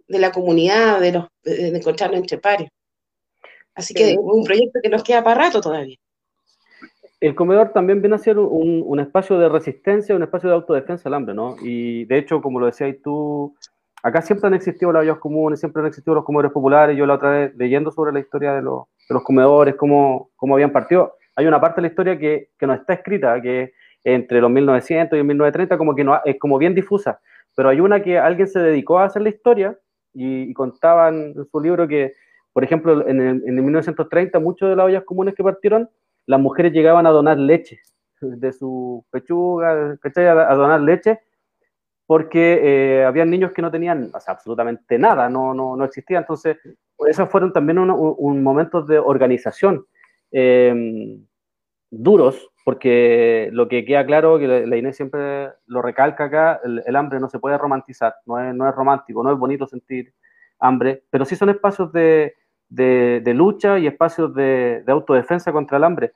de 0.08 0.20
la 0.20 0.32
comunidad, 0.32 1.00
de, 1.00 1.12
los, 1.12 1.28
de 1.44 1.78
encontrarnos 1.78 2.20
entre 2.20 2.38
pares. 2.38 2.70
Así 3.76 3.94
que 3.94 4.12
es 4.12 4.18
un 4.20 4.44
proyecto 4.44 4.80
que 4.82 4.90
nos 4.90 5.04
queda 5.04 5.24
para 5.24 5.42
rato 5.42 5.62
todavía 5.62 5.98
el 7.22 7.36
comedor 7.36 7.72
también 7.74 8.02
viene 8.02 8.16
a 8.16 8.20
ser 8.20 8.38
un, 8.40 9.00
espacio 9.00 9.38
de 9.38 9.50
resistencia, 9.50 10.16
un 10.16 10.24
espacio 10.24 10.50
de 10.50 10.56
autodefensa 10.56 11.10
al 11.10 11.16
hambre, 11.16 11.34
¿no? 11.34 11.58
Y 11.62 12.06
de 12.06 12.18
hecho, 12.18 12.42
como 12.42 12.60
lo 12.60 12.68
decías 12.68 12.96
tú, 13.04 13.56
acá 14.02 14.22
siempre 14.22 14.48
han 14.48 14.54
existido 14.54 14.92
las 14.94 15.02
ollas 15.02 15.18
comunes, 15.18 15.60
siempre 15.60 15.82
han 15.82 15.88
existido 15.88 16.16
los 16.16 16.24
comedores 16.24 16.52
populares. 16.52 16.98
Yo 16.98 17.06
la 17.06 17.16
otra 17.16 17.32
vez, 17.32 17.56
leyendo 17.58 17.92
sobre 17.92 18.14
la 18.14 18.22
historia 18.22 18.54
de 18.54 18.62
los, 18.62 18.86
comedores, 19.24 19.76
cómo, 19.76 20.30
cómo, 20.38 20.54
habían 20.54 20.72
partido, 20.72 21.18
hay 21.40 21.48
una 21.48 21.60
parte 21.60 21.78
de 21.78 21.82
la 21.84 21.88
historia 21.88 22.20
que, 22.20 22.50
no 22.62 22.74
está 22.74 22.94
escrita, 22.94 23.42
que 23.42 23.74
entre 24.04 24.42
los 24.42 24.50
1900 24.50 25.18
y 25.18 25.20
el 25.20 25.26
1930 25.26 25.78
como 25.78 25.96
que 25.96 26.04
no, 26.04 26.20
es 26.24 26.38
como 26.40 26.58
bien 26.58 26.76
difusa, 26.76 27.20
pero 27.56 27.70
hay 27.70 27.80
una 27.80 28.02
que 28.02 28.18
alguien 28.18 28.48
se 28.48 28.60
dedicó 28.60 29.00
a 29.00 29.06
hacer 29.06 29.22
la 29.22 29.30
historia 29.30 29.78
y, 30.14 30.54
contaban 30.54 31.34
en 31.36 31.46
su 31.46 31.60
libro 31.60 31.88
que, 31.88 32.14
por 32.54 32.64
ejemplo, 32.64 33.08
en 33.08 33.22
en 33.22 33.58
el 33.58 33.64
1930 33.64 34.40
muchos 34.40 34.70
de 34.70 34.76
las 34.76 34.86
ollas 34.86 35.04
comunes 35.04 35.36
que 35.36 35.44
partieron 35.44 35.90
las 36.30 36.40
mujeres 36.40 36.72
llegaban 36.72 37.08
a 37.08 37.10
donar 37.10 37.40
leche 37.40 37.80
de 38.22 38.54
su 38.54 39.04
pechuga, 39.10 39.98
A, 40.16 40.56
donar 40.56 40.80
leche, 40.82 41.22
porque 42.06 42.60
eh, 42.62 43.04
había 43.04 43.26
niños 43.26 43.52
que 43.52 43.64
no 43.64 43.72
tenían 43.72 44.12
absolutamente 44.28 45.00
nada, 45.00 45.28
no, 45.28 45.56
no, 45.56 45.76
no 45.76 45.86
existía. 45.86 46.20
Entonces, 46.20 46.58
esos 47.08 47.30
fueron 47.30 47.52
también 47.52 47.80
un, 47.80 48.44
momentos 48.44 48.86
de 48.86 49.00
organización. 49.00 49.88
Em, 50.32 51.26
duros, 51.92 52.50
porque 52.66 53.50
lo 53.52 53.68
que 53.68 53.86
queda 53.86 54.06
claro, 54.06 54.38
que 54.38 54.48
la, 54.48 54.78
Inés 54.78 54.96
siempre 54.96 55.50
lo 55.66 55.82
recalca 55.82 56.26
acá, 56.26 56.62
el, 56.64 56.96
hambre 56.96 57.20
no 57.20 57.30
se 57.30 57.40
puede 57.40 57.58
romantizar, 57.58 58.16
no 58.26 58.40
es, 58.40 58.54
no 58.54 58.68
es 58.68 58.76
romántico, 58.76 59.24
no 59.24 59.32
es 59.32 59.38
bonito 59.38 59.66
sentir 59.66 60.14
hambre, 60.60 61.04
pero 61.10 61.26
sí 61.26 61.36
son 61.36 61.50
espacios 61.50 61.92
de, 61.92 62.36
de, 62.70 63.34
lucha 63.34 63.80
y 63.80 63.88
espacios 63.88 64.34
de, 64.34 64.84
autodefensa 64.88 65.52
contra 65.52 65.78
el 65.78 65.84
hambre. 65.84 66.14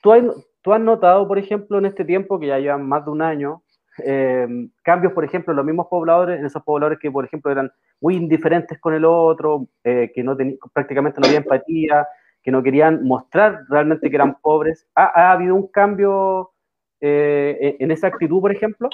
¿Tú, 0.00 0.12
has 0.12 0.80
notado, 0.80 1.28
por 1.28 1.38
ejemplo, 1.38 1.78
en 1.78 1.86
este 1.86 2.04
tiempo, 2.04 2.40
que 2.40 2.48
ya 2.48 2.58
llevan 2.58 2.88
más 2.88 3.04
de 3.04 3.10
un 3.10 3.22
año, 3.22 3.62
eh, 4.04 4.46
cambios, 4.82 5.12
por 5.12 5.24
ejemplo, 5.24 5.52
en 5.52 5.56
los 5.56 5.66
mismos 5.66 5.86
pobladores, 5.88 6.40
en 6.40 6.46
esos 6.46 6.62
pobladores 6.62 6.98
que, 6.98 7.10
por 7.10 7.24
ejemplo, 7.24 7.52
eran 7.52 7.70
muy 8.00 8.16
indiferentes 8.16 8.80
con 8.80 8.94
el 8.94 9.04
otro, 9.04 9.68
eh, 9.84 10.10
que 10.14 10.22
no 10.22 10.36
prácticamente 10.72 11.20
no 11.20 11.26
había 11.26 11.38
empatía, 11.38 12.06
que 12.42 12.50
no 12.50 12.62
querían 12.62 13.04
mostrar 13.04 13.64
realmente 13.68 14.10
que 14.10 14.16
eran 14.16 14.38
pobres? 14.40 14.86
¿Ha, 14.94 15.32
habido 15.32 15.54
un 15.54 15.68
cambio 15.68 16.52
eh, 17.00 17.76
en 17.78 17.90
esa 17.90 18.08
actitud, 18.08 18.40
por 18.40 18.52
ejemplo? 18.52 18.88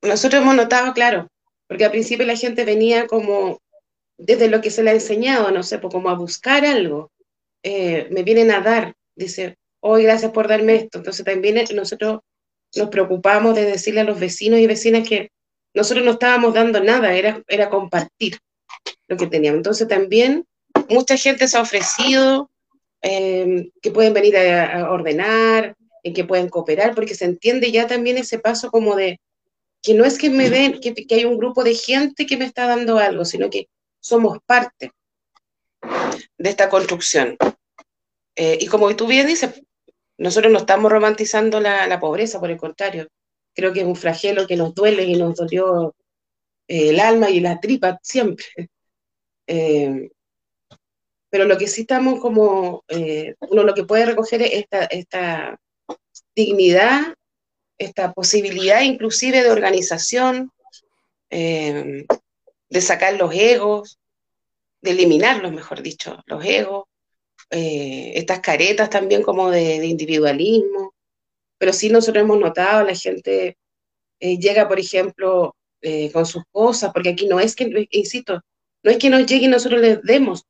nosotros 0.00 0.40
hemos 0.40 0.54
notado, 0.54 0.94
claro, 0.94 1.28
porque 1.68 1.84
al 1.84 1.90
principio 1.90 2.24
la 2.24 2.34
gente 2.34 2.64
venía 2.64 3.06
como 3.06 3.58
desde 4.16 4.48
lo 4.48 4.60
que 4.60 4.70
se 4.70 4.82
le 4.82 4.90
ha 4.90 4.94
enseñado, 4.94 5.50
no 5.50 5.62
sé, 5.62 5.78
pues 5.78 5.92
como 5.92 6.08
a 6.08 6.14
buscar 6.14 6.64
algo, 6.64 7.10
eh, 7.62 8.08
me 8.10 8.22
vienen 8.22 8.50
a 8.50 8.60
dar, 8.60 8.94
dice, 9.14 9.56
hoy 9.80 10.04
gracias 10.04 10.32
por 10.32 10.48
darme 10.48 10.76
esto. 10.76 10.98
Entonces 10.98 11.24
también 11.24 11.56
nosotros 11.74 12.20
nos 12.76 12.88
preocupamos 12.88 13.54
de 13.54 13.64
decirle 13.64 14.00
a 14.00 14.04
los 14.04 14.20
vecinos 14.20 14.60
y 14.60 14.66
vecinas 14.66 15.08
que 15.08 15.30
nosotros 15.74 16.04
no 16.04 16.12
estábamos 16.12 16.54
dando 16.54 16.82
nada, 16.82 17.14
era, 17.14 17.42
era 17.48 17.70
compartir 17.70 18.38
lo 19.08 19.16
que 19.16 19.26
teníamos. 19.26 19.58
Entonces 19.58 19.88
también 19.88 20.46
mucha 20.90 21.16
gente 21.16 21.48
se 21.48 21.56
ha 21.56 21.62
ofrecido 21.62 22.50
eh, 23.02 23.70
que 23.80 23.90
pueden 23.90 24.12
venir 24.12 24.36
a, 24.36 24.90
ordenar, 24.90 25.76
en 26.02 26.14
que 26.14 26.24
pueden 26.24 26.48
cooperar, 26.48 26.94
porque 26.94 27.14
se 27.14 27.24
entiende 27.24 27.72
ya 27.72 27.86
también 27.86 28.18
ese 28.18 28.38
paso 28.38 28.70
como 28.70 28.96
de 28.96 29.20
que 29.82 29.94
no 29.94 30.04
es 30.04 30.18
que 30.18 30.28
me 30.30 30.50
ven, 30.50 30.80
que, 30.80 30.94
hay 31.10 31.24
un 31.24 31.38
grupo 31.38 31.64
de 31.64 31.74
gente 31.74 32.26
que 32.26 32.36
me 32.36 32.44
está 32.44 32.66
dando 32.66 32.98
algo, 32.98 33.24
sino 33.24 33.48
que 33.48 33.68
somos 34.00 34.38
parte 34.44 34.92
de 36.36 36.50
esta 36.50 36.68
construcción. 36.68 37.36
Eh, 38.36 38.58
y 38.60 38.66
como 38.66 38.94
tú 38.94 39.06
bien 39.06 39.26
dices, 39.26 39.62
nosotros 40.18 40.52
no 40.52 40.58
estamos 40.58 40.92
romantizando 40.92 41.60
la, 41.60 41.98
pobreza, 41.98 42.40
por 42.40 42.50
el 42.50 42.58
contrario, 42.58 43.08
creo 43.54 43.72
que 43.72 43.80
es 43.80 43.86
un 43.86 43.96
flagelo 43.96 44.46
que 44.46 44.56
nos 44.56 44.74
duele 44.74 45.04
y 45.04 45.16
nos 45.16 45.36
dolió 45.36 45.94
eh, 46.68 46.90
el 46.90 47.00
alma 47.00 47.30
y 47.30 47.40
la 47.40 47.60
tripa 47.60 47.98
siempre. 48.02 48.46
Eh, 49.52 50.08
pero 51.30 51.44
lo 51.44 51.56
que 51.56 51.68
sí 51.68 51.82
estamos 51.82 52.20
como, 52.20 52.84
uno 52.88 53.62
lo 53.62 53.74
que 53.74 53.84
puede 53.84 54.06
recoger 54.06 54.42
es 54.42 54.52
esta, 54.52 54.84
esta 54.84 55.60
dignidad, 56.34 57.14
esta 57.78 58.12
posibilidad 58.12 58.82
inclusive 58.82 59.42
de 59.42 59.50
organización, 59.50 60.50
de 61.30 62.80
sacar 62.80 63.14
los 63.14 63.32
egos, 63.32 64.00
de 64.82 64.92
eliminarlos, 64.92 65.52
mejor 65.52 65.82
dicho, 65.82 66.22
los 66.26 66.44
egos, 66.44 66.84
eh, 67.50 68.12
estas 68.14 68.40
caretas 68.40 68.90
también 68.90 69.22
como 69.22 69.50
de, 69.50 69.84
individualismo. 69.86 70.94
Pero 71.58 71.72
sí 71.72 71.90
nosotros 71.90 72.22
hemos 72.22 72.38
notado, 72.38 72.84
la 72.84 72.94
gente 72.94 73.56
eh, 74.20 74.38
llega, 74.38 74.68
por 74.68 74.78
ejemplo, 74.78 75.54
eh, 75.82 76.10
con 76.12 76.24
sus 76.26 76.42
cosas, 76.50 76.92
porque 76.92 77.10
aquí 77.10 77.26
no 77.26 77.40
es 77.40 77.54
que, 77.54 77.88
insisto, 77.90 78.40
no 78.82 78.90
es 78.90 78.98
que 78.98 79.10
nos 79.10 79.26
llegue 79.26 79.46
y 79.46 79.48
nosotros 79.48 79.80
les 79.80 80.02
demos. 80.02 80.44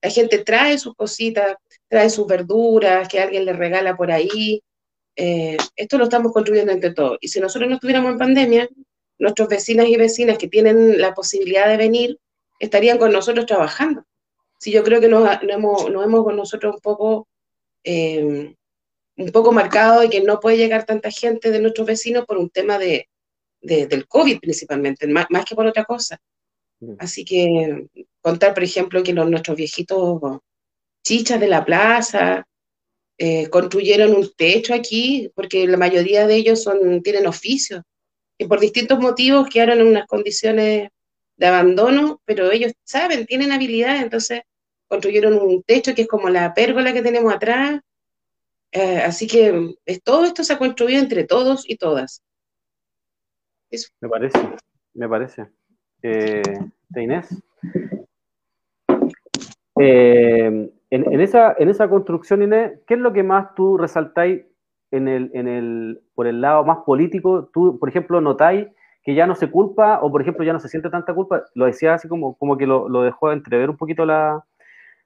La 0.00 0.10
gente 0.10 0.38
trae 0.38 0.78
sus 0.78 0.94
cositas, 0.94 1.56
trae 1.88 2.10
sus 2.10 2.26
verduras, 2.26 3.08
que 3.08 3.20
alguien 3.20 3.44
les 3.44 3.56
regala 3.56 3.96
por 3.96 4.10
ahí. 4.10 4.62
esto 5.16 5.98
lo 5.98 6.04
estamos 6.04 6.32
construyendo 6.32 6.72
entre 6.72 6.92
todos. 6.92 7.18
Y 7.20 7.28
si 7.28 7.40
nosotros 7.40 7.68
no 7.68 7.76
estuviéramos 7.76 8.12
en 8.12 8.18
pandemia, 8.18 8.68
nuestros 9.18 9.48
vecinas 9.48 9.86
y 9.88 9.96
vecinas 9.96 10.38
que 10.38 10.48
tienen 10.48 11.00
la 11.00 11.14
posibilidad 11.14 11.68
de 11.68 11.76
venir 11.76 12.18
estarían 12.60 12.98
con 12.98 13.12
nosotros 13.12 13.46
trabajando. 13.46 14.04
Si 14.58 14.72
yo 14.72 14.82
creo 14.82 15.00
que 15.00 15.08
nos, 15.08 15.28
hemos, 15.42 15.84
con 16.24 16.36
nosotros 16.36 16.76
un 16.76 16.80
poco, 16.80 17.28
eh, 17.84 18.54
un 19.16 19.32
poco 19.32 19.52
marcado 19.52 20.02
y 20.02 20.08
que 20.08 20.20
no 20.20 20.40
puede 20.40 20.56
llegar 20.56 20.84
tanta 20.84 21.10
gente 21.10 21.50
de 21.50 21.60
nuestros 21.60 21.86
vecinos 21.86 22.24
por 22.26 22.38
un 22.38 22.50
tema 22.50 22.78
de, 22.78 23.08
del 23.60 24.06
COVID 24.06 24.40
principalmente, 24.40 25.06
más, 25.06 25.26
que 25.44 25.54
por 25.54 25.66
otra 25.66 25.84
cosa. 25.84 26.18
Mm. 26.80 26.94
Así 26.98 27.24
que 27.24 27.86
contar, 28.20 28.54
por 28.54 28.62
ejemplo, 28.62 29.02
que 29.02 29.12
nuestros 29.12 29.56
viejitos 29.56 30.20
chichas 31.02 31.40
de 31.40 31.48
la 31.48 31.64
plaza 31.64 32.46
eh, 33.16 33.48
construyeron 33.48 34.14
un 34.14 34.30
techo 34.36 34.74
aquí, 34.74 35.30
porque 35.34 35.66
la 35.66 35.76
mayoría 35.76 36.26
de 36.26 36.36
ellos 36.36 36.62
son, 36.62 37.02
tienen 37.02 37.26
oficio 37.26 37.82
y 38.38 38.46
por 38.46 38.60
distintos 38.60 38.98
motivos 39.00 39.48
quedaron 39.48 39.80
en 39.80 39.88
unas 39.88 40.06
condiciones 40.06 40.88
de 41.36 41.46
abandono, 41.46 42.20
pero 42.24 42.50
ellos 42.50 42.72
saben, 42.84 43.26
tienen 43.26 43.52
habilidad, 43.52 44.00
entonces 44.00 44.42
construyeron 44.86 45.34
un 45.34 45.62
techo 45.64 45.94
que 45.94 46.02
es 46.02 46.08
como 46.08 46.28
la 46.28 46.54
pérgola 46.54 46.92
que 46.92 47.02
tenemos 47.02 47.34
atrás. 47.34 47.80
Eh, 48.70 48.98
así 48.98 49.26
que 49.26 49.74
todo 50.04 50.24
esto 50.24 50.44
se 50.44 50.52
ha 50.52 50.58
construido 50.58 51.00
entre 51.00 51.24
todos 51.24 51.68
y 51.68 51.76
todas. 51.76 52.22
Me 54.00 54.08
parece, 54.08 54.38
me 54.94 55.08
parece. 55.08 55.46
Eh, 56.02 56.42
Inés. 56.96 57.28
Eh, 59.80 60.70
en, 60.90 61.20
esa, 61.20 61.88
construcción, 61.88 62.42
Inés, 62.42 62.80
¿qué 62.86 62.94
es 62.94 63.00
lo 63.00 63.12
que 63.12 63.22
más 63.22 63.54
tú 63.54 63.76
resaltáis 63.76 64.42
en 64.90 65.08
el, 65.08 66.00
por 66.14 66.26
el 66.26 66.40
lado 66.40 66.64
más 66.64 66.78
político, 66.86 67.50
tú, 67.52 67.78
por 67.78 67.88
ejemplo, 67.88 68.20
notáis 68.20 68.68
que 69.02 69.14
ya 69.14 69.26
no 69.26 69.34
se 69.34 69.50
culpa, 69.50 70.00
o 70.02 70.10
por 70.10 70.22
ejemplo, 70.22 70.44
ya 70.44 70.52
no 70.52 70.60
se 70.60 70.68
siente 70.68 70.90
tanta 70.90 71.14
culpa, 71.14 71.44
lo 71.54 71.66
decía 71.66 71.94
así 71.94 72.08
como, 72.08 72.36
que 72.56 72.66
lo, 72.66 73.02
dejó 73.02 73.32
entrever 73.32 73.70
un 73.70 73.76
poquito 73.76 74.04
la, 74.04 74.44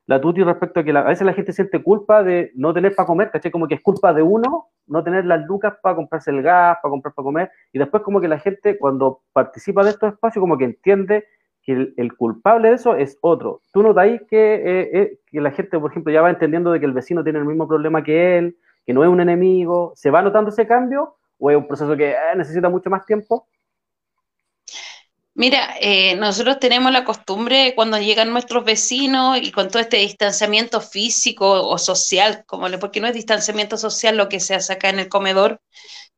la 0.06 0.20
Tuti 0.20 0.42
respecto 0.42 0.80
a 0.80 0.84
que 0.84 0.90
a 0.90 1.02
veces 1.02 1.26
la 1.26 1.34
gente 1.34 1.52
siente 1.52 1.82
culpa 1.82 2.22
de 2.22 2.52
no 2.54 2.72
tener 2.74 2.94
para 2.94 3.06
comer, 3.06 3.30
¿cachai? 3.30 3.50
Como 3.50 3.68
que 3.68 3.74
es 3.74 3.80
culpa 3.80 4.12
de 4.12 4.22
uno 4.22 4.68
no 4.86 5.04
tener 5.04 5.24
las 5.24 5.44
lucas 5.46 5.74
para 5.80 5.94
comprarse 5.94 6.30
el 6.30 6.42
gas, 6.42 6.78
para 6.82 6.90
comprar 6.90 7.14
para 7.14 7.24
comer, 7.24 7.50
y 7.72 7.78
después 7.78 8.02
como 8.02 8.20
que 8.20 8.28
la 8.28 8.38
gente 8.38 8.78
cuando 8.78 9.22
participa 9.32 9.84
de 9.84 9.90
estos 9.90 10.14
espacios 10.14 10.40
como 10.40 10.58
que 10.58 10.64
entiende 10.64 11.24
que 11.62 11.92
el, 11.96 12.16
culpable 12.16 12.70
de 12.70 12.74
eso 12.74 12.96
es 12.96 13.18
otro. 13.20 13.62
¿Tú 13.72 13.82
notáis 13.82 14.20
que, 14.28 14.54
eh, 14.54 14.90
eh, 14.92 15.18
que 15.26 15.40
la 15.40 15.52
gente, 15.52 15.78
por 15.78 15.90
ejemplo, 15.90 16.12
ya 16.12 16.20
va 16.20 16.30
entendiendo 16.30 16.72
de 16.72 16.80
que 16.80 16.86
el 16.86 16.92
vecino 16.92 17.22
tiene 17.22 17.38
el 17.38 17.44
mismo 17.44 17.68
problema 17.68 18.02
que 18.02 18.38
él, 18.38 18.56
que 18.84 18.92
no 18.92 19.04
es 19.04 19.08
un 19.08 19.20
enemigo, 19.20 19.92
¿se 19.94 20.10
va 20.10 20.22
notando 20.22 20.50
ese 20.50 20.66
cambio 20.66 21.16
o 21.38 21.50
es 21.50 21.56
un 21.56 21.68
proceso 21.68 21.96
que 21.96 22.10
eh, 22.10 22.16
necesita 22.36 22.68
mucho 22.68 22.90
más 22.90 23.06
tiempo? 23.06 23.46
Mira, 25.34 25.76
nosotros 26.18 26.58
tenemos 26.58 26.92
la 26.92 27.04
costumbre 27.04 27.72
cuando 27.74 27.98
llegan 27.98 28.30
nuestros 28.32 28.66
vecinos 28.66 29.38
y 29.40 29.50
con 29.50 29.68
todo 29.68 29.80
este 29.80 29.96
distanciamiento 29.96 30.82
físico 30.82 31.68
o 31.68 31.78
social, 31.78 32.44
como 32.44 32.66
porque 32.78 33.00
no 33.00 33.06
es 33.06 33.14
distanciamiento 33.14 33.78
social 33.78 34.18
lo 34.18 34.28
que 34.28 34.40
se 34.40 34.54
hace 34.54 34.74
acá 34.74 34.90
en 34.90 34.98
el 34.98 35.08
comedor, 35.08 35.62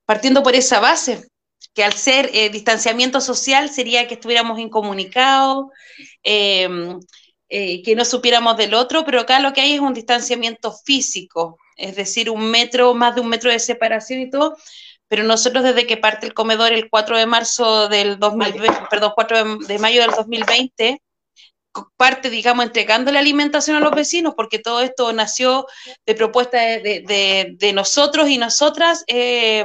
partiendo 0.04 0.42
por 0.42 0.56
esa 0.56 0.80
base, 0.80 1.28
que 1.72 1.84
al 1.84 1.94
ser 1.94 2.30
eh, 2.32 2.50
distanciamiento 2.50 3.20
social 3.20 3.70
sería 3.70 4.06
que 4.06 4.14
estuviéramos 4.14 4.58
incomunicados, 4.58 5.66
eh, 6.22 6.68
que 7.48 7.94
no 7.96 8.04
supiéramos 8.04 8.56
del 8.56 8.74
otro, 8.74 9.04
pero 9.04 9.20
acá 9.20 9.38
lo 9.38 9.52
que 9.52 9.60
hay 9.60 9.74
es 9.74 9.80
un 9.80 9.94
distanciamiento 9.94 10.72
físico, 10.72 11.58
es 11.76 11.94
decir, 11.94 12.30
un 12.30 12.50
metro, 12.50 12.94
más 12.94 13.14
de 13.14 13.20
un 13.20 13.28
metro 13.28 13.50
de 13.50 13.58
separación 13.58 14.20
y 14.20 14.30
todo, 14.30 14.56
pero 15.08 15.22
nosotros 15.22 15.62
desde 15.62 15.86
que 15.86 15.96
parte 15.96 16.26
el 16.26 16.34
comedor 16.34 16.72
el 16.72 16.88
4 16.90 17.18
de 17.18 17.26
marzo 17.26 17.88
del 17.88 18.18
2020, 18.18 18.86
perdón, 18.90 19.12
4 19.14 19.58
de, 19.58 19.78
mayo 19.78 20.00
del 20.00 20.10
2020, 20.10 21.00
parte, 21.96 22.30
digamos, 22.30 22.64
entregando 22.66 23.12
la 23.12 23.20
alimentación 23.20 23.76
a 23.76 23.80
los 23.80 23.92
vecinos, 23.92 24.34
porque 24.36 24.58
todo 24.58 24.80
esto 24.80 25.12
nació 25.12 25.66
de 26.06 26.14
propuestas 26.14 26.82
de, 26.82 27.72
nosotros 27.74 28.28
y 28.28 28.38
nosotras 28.38 29.04
eh, 29.06 29.64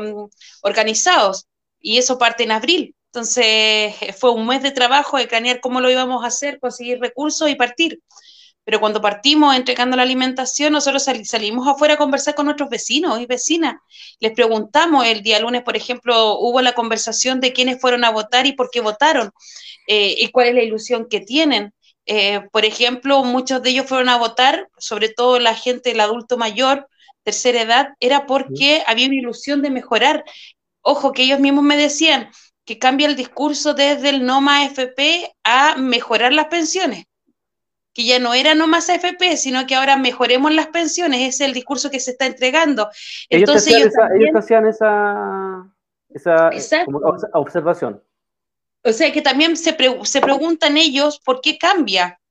organizados, 0.61 1.47
y 1.79 1.97
eso 1.97 2.17
parte 2.17 2.43
en 2.43 2.51
abril. 2.51 2.95
Entonces, 3.11 3.95
fue 4.19 4.31
un 4.31 4.45
mes 4.47 4.61
de 4.61 4.71
trabajo 4.71 5.17
de 5.17 5.27
cranear 5.27 5.61
cómo 5.61 5.81
lo 5.81 5.89
íbamos 5.89 6.23
a 6.23 6.27
hacer, 6.27 6.59
conseguir 6.59 6.99
recursos 6.99 7.49
y 7.49 7.55
partir 7.55 8.01
pero 8.69 8.79
cuando 8.79 9.01
partimos 9.01 9.55
entregando 9.55 9.97
la 9.97 10.03
alimentación, 10.03 10.73
nosotros 10.73 11.03
salimos 11.23 11.67
afuera 11.67 11.95
a 11.95 11.97
conversar 11.97 12.35
con 12.35 12.45
nuestros 12.45 12.69
vecinos 12.69 13.19
y 13.19 13.25
vecinas. 13.25 13.77
Les 14.19 14.31
preguntamos 14.31 15.07
el 15.07 15.23
día 15.23 15.39
lunes, 15.39 15.63
por 15.63 15.75
ejemplo, 15.75 16.37
hubo 16.37 16.61
la 16.61 16.73
conversación 16.73 17.39
de 17.39 17.51
quiénes 17.51 17.81
fueron 17.81 18.03
a 18.03 18.11
votar 18.11 18.45
y 18.45 18.53
por 18.53 18.69
qué 18.69 18.81
votaron 18.81 19.31
eh, 19.87 20.13
y 20.19 20.29
cuál 20.29 20.49
es 20.49 20.53
la 20.53 20.61
ilusión 20.61 21.07
que 21.09 21.19
tienen. 21.19 21.73
Eh, 22.05 22.41
por 22.51 22.63
ejemplo, 22.63 23.23
muchos 23.23 23.63
de 23.63 23.71
ellos 23.71 23.87
fueron 23.87 24.07
a 24.07 24.17
votar, 24.17 24.69
sobre 24.77 25.09
todo 25.09 25.39
la 25.39 25.55
gente, 25.55 25.89
el 25.89 25.99
adulto 25.99 26.37
mayor, 26.37 26.87
tercera 27.23 27.63
edad, 27.63 27.87
era 27.99 28.27
porque 28.27 28.83
había 28.85 29.07
una 29.07 29.15
ilusión 29.15 29.63
de 29.63 29.71
mejorar. 29.71 30.23
Ojo, 30.81 31.11
que 31.11 31.23
ellos 31.23 31.39
mismos 31.39 31.63
me 31.63 31.77
decían 31.77 32.29
que 32.65 32.79
cambia 32.79 33.07
el 33.07 33.15
discurso 33.15 33.73
desde 33.73 34.09
el 34.09 34.25
no 34.25 34.41
más 34.41 34.71
FP 34.71 35.33
a 35.43 35.75
mejorar 35.75 36.33
las 36.33 36.45
pensiones 36.45 37.05
que 37.93 38.05
ya 38.05 38.19
no 38.19 38.33
era 38.33 38.55
nomás 38.55 38.89
AFP, 38.89 39.35
sino 39.37 39.65
que 39.67 39.75
ahora 39.75 39.97
mejoremos 39.97 40.53
las 40.53 40.67
pensiones, 40.67 41.19
ese 41.19 41.43
es 41.43 41.49
el 41.49 41.53
discurso 41.53 41.89
que 41.89 41.99
se 41.99 42.11
está 42.11 42.25
entregando. 42.25 42.89
Entonces, 43.29 43.73
ellos, 43.73 43.93
hacían 44.35 44.67
esa, 44.67 45.69
esa, 46.09 46.85
observación. 47.33 48.01
O 48.83 48.93
sea, 48.93 49.11
que 49.11 49.21
también 49.21 49.57
se, 49.57 49.75
se 50.03 50.21
preguntan 50.21 50.77
ellos 50.77 51.19
por 51.19 51.41
qué 51.41 51.57
cambia, 51.57 52.21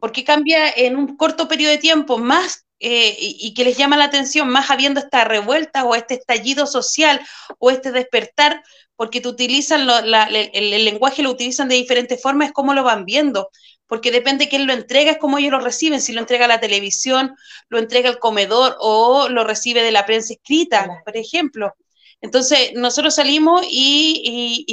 por 0.00 0.12
qué 0.12 0.24
cambia 0.24 0.70
en 0.70 0.96
un 0.96 1.16
corto 1.16 1.48
periodo 1.48 1.72
de 1.72 1.78
tiempo 1.78 2.16
más 2.16 2.64
eh, 2.82 3.16
y, 3.18 3.54
que 3.54 3.64
les 3.64 3.76
llama 3.76 3.96
la 3.96 4.04
atención, 4.04 4.48
más 4.48 4.70
habiendo 4.70 5.00
esta 5.00 5.24
revuelta 5.24 5.84
o 5.84 5.94
este 5.94 6.14
estallido 6.14 6.66
social 6.66 7.20
o 7.58 7.70
este 7.70 7.92
despertar, 7.92 8.62
porque 8.96 9.20
te 9.20 9.28
utilizan 9.28 9.88
el, 9.88 10.50
el, 10.52 10.84
lenguaje 10.84 11.22
lo 11.22 11.30
utilizan 11.30 11.68
de 11.68 11.76
diferentes 11.76 12.20
formas, 12.20 12.48
es 12.48 12.52
como 12.52 12.74
lo 12.74 12.84
van 12.84 13.04
viendo 13.04 13.50
porque 13.92 14.10
depende 14.10 14.46
de 14.46 14.48
quién 14.48 14.66
lo 14.66 14.72
entrega, 14.72 15.10
es 15.10 15.18
como 15.18 15.36
ellos 15.36 15.52
lo 15.52 15.60
reciben, 15.60 16.00
si 16.00 16.14
lo 16.14 16.20
entrega 16.20 16.46
la 16.48 16.60
televisión, 16.60 17.36
lo 17.68 17.78
entrega 17.78 18.08
el 18.08 18.18
comedor 18.18 18.74
o 18.80 19.28
lo 19.28 19.44
recibe 19.44 19.82
de 19.82 19.92
la 19.92 20.06
prensa 20.06 20.32
escrita, 20.32 21.02
por 21.04 21.14
ejemplo. 21.14 21.74
Entonces, 22.22 22.72
nosotros 22.74 23.16
salimos 23.16 23.66
y, 23.68 24.64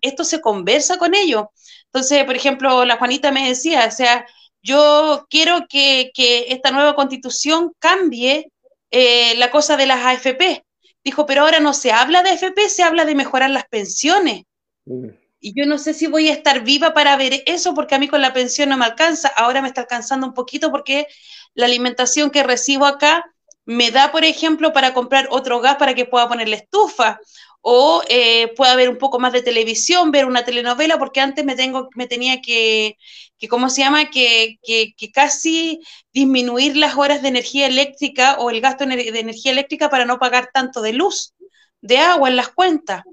esto 0.00 0.24
se 0.24 0.40
conversa 0.40 0.96
con 0.96 1.14
ellos. 1.14 1.44
Entonces, 1.84 2.24
por 2.24 2.34
ejemplo, 2.34 2.86
la 2.86 2.96
Juanita 2.96 3.30
me 3.30 3.46
decía, 3.46 3.84
o 3.86 3.90
sea, 3.90 4.24
yo 4.62 5.26
quiero 5.28 5.66
que, 5.68 6.12
esta 6.48 6.70
nueva 6.70 6.94
constitución 6.94 7.72
cambie 7.78 8.50
eh, 8.90 9.34
la 9.36 9.50
cosa 9.50 9.76
de 9.76 9.86
las 9.86 10.04
AFP. 10.04 10.64
Dijo, 11.04 11.26
pero 11.26 11.42
ahora 11.42 11.58
no 11.60 11.74
se 11.74 11.90
habla 11.90 12.22
de 12.22 12.30
AFP, 12.30 12.68
se 12.68 12.82
habla 12.82 13.04
de 13.04 13.14
mejorar 13.14 13.50
las 13.50 13.66
pensiones. 13.66 14.44
Mm. 14.84 15.08
Y 15.40 15.54
yo 15.60 15.66
no 15.66 15.78
sé 15.78 15.92
si 15.92 16.06
voy 16.06 16.28
a 16.28 16.32
estar 16.32 16.62
viva 16.62 16.94
para 16.94 17.16
ver 17.16 17.42
eso, 17.46 17.74
porque 17.74 17.96
a 17.96 17.98
mí 17.98 18.06
con 18.06 18.22
la 18.22 18.32
pensión 18.32 18.68
no 18.68 18.76
me 18.76 18.84
alcanza. 18.84 19.28
Ahora 19.28 19.60
me 19.60 19.68
está 19.68 19.80
alcanzando 19.80 20.26
un 20.26 20.34
poquito 20.34 20.70
porque 20.70 21.08
la 21.54 21.66
alimentación 21.66 22.30
que 22.30 22.44
recibo 22.44 22.86
acá 22.86 23.24
me 23.64 23.90
da, 23.90 24.12
por 24.12 24.24
ejemplo, 24.24 24.72
para 24.72 24.94
comprar 24.94 25.26
otro 25.30 25.60
gas 25.60 25.76
para 25.76 25.94
que 25.94 26.04
pueda 26.04 26.28
poner 26.28 26.48
la 26.48 26.56
estufa 26.56 27.18
o 27.62 28.02
eh, 28.08 28.48
pueda 28.56 28.76
ver 28.76 28.88
un 28.90 28.98
poco 28.98 29.18
más 29.18 29.32
de 29.32 29.42
televisión, 29.42 30.10
ver 30.10 30.26
una 30.26 30.44
telenovela, 30.44 30.98
porque 30.98 31.20
antes 31.20 31.44
me, 31.44 31.56
tengo, 31.56 31.88
me 31.94 32.06
tenía 32.06 32.42
que, 32.42 32.98
que 33.38 33.48
¿cómo 33.48 33.70
se 33.70 33.82
llama? 33.82 34.10
Que, 34.10 34.58
que, 34.62 34.94
que, 34.96 35.10
casi 35.10 35.80
disminuir 36.12 36.76
las 36.76 36.96
horas 36.96 37.22
de 37.22 37.28
energía 37.28 37.66
eléctrica 37.66 38.36
o 38.38 38.50
el 38.50 38.60
gasto 38.60 38.84
de 38.84 39.18
energía 39.18 39.52
eléctrica 39.52 39.88
para 39.88 40.04
no 40.04 40.18
pagar 40.18 40.50
tanto 40.52 40.82
de 40.82 40.92
luz, 40.92 41.34
de 41.80 41.98
agua 41.98 42.28
en 42.28 42.36
las 42.36 42.48
cuentas 42.50 43.04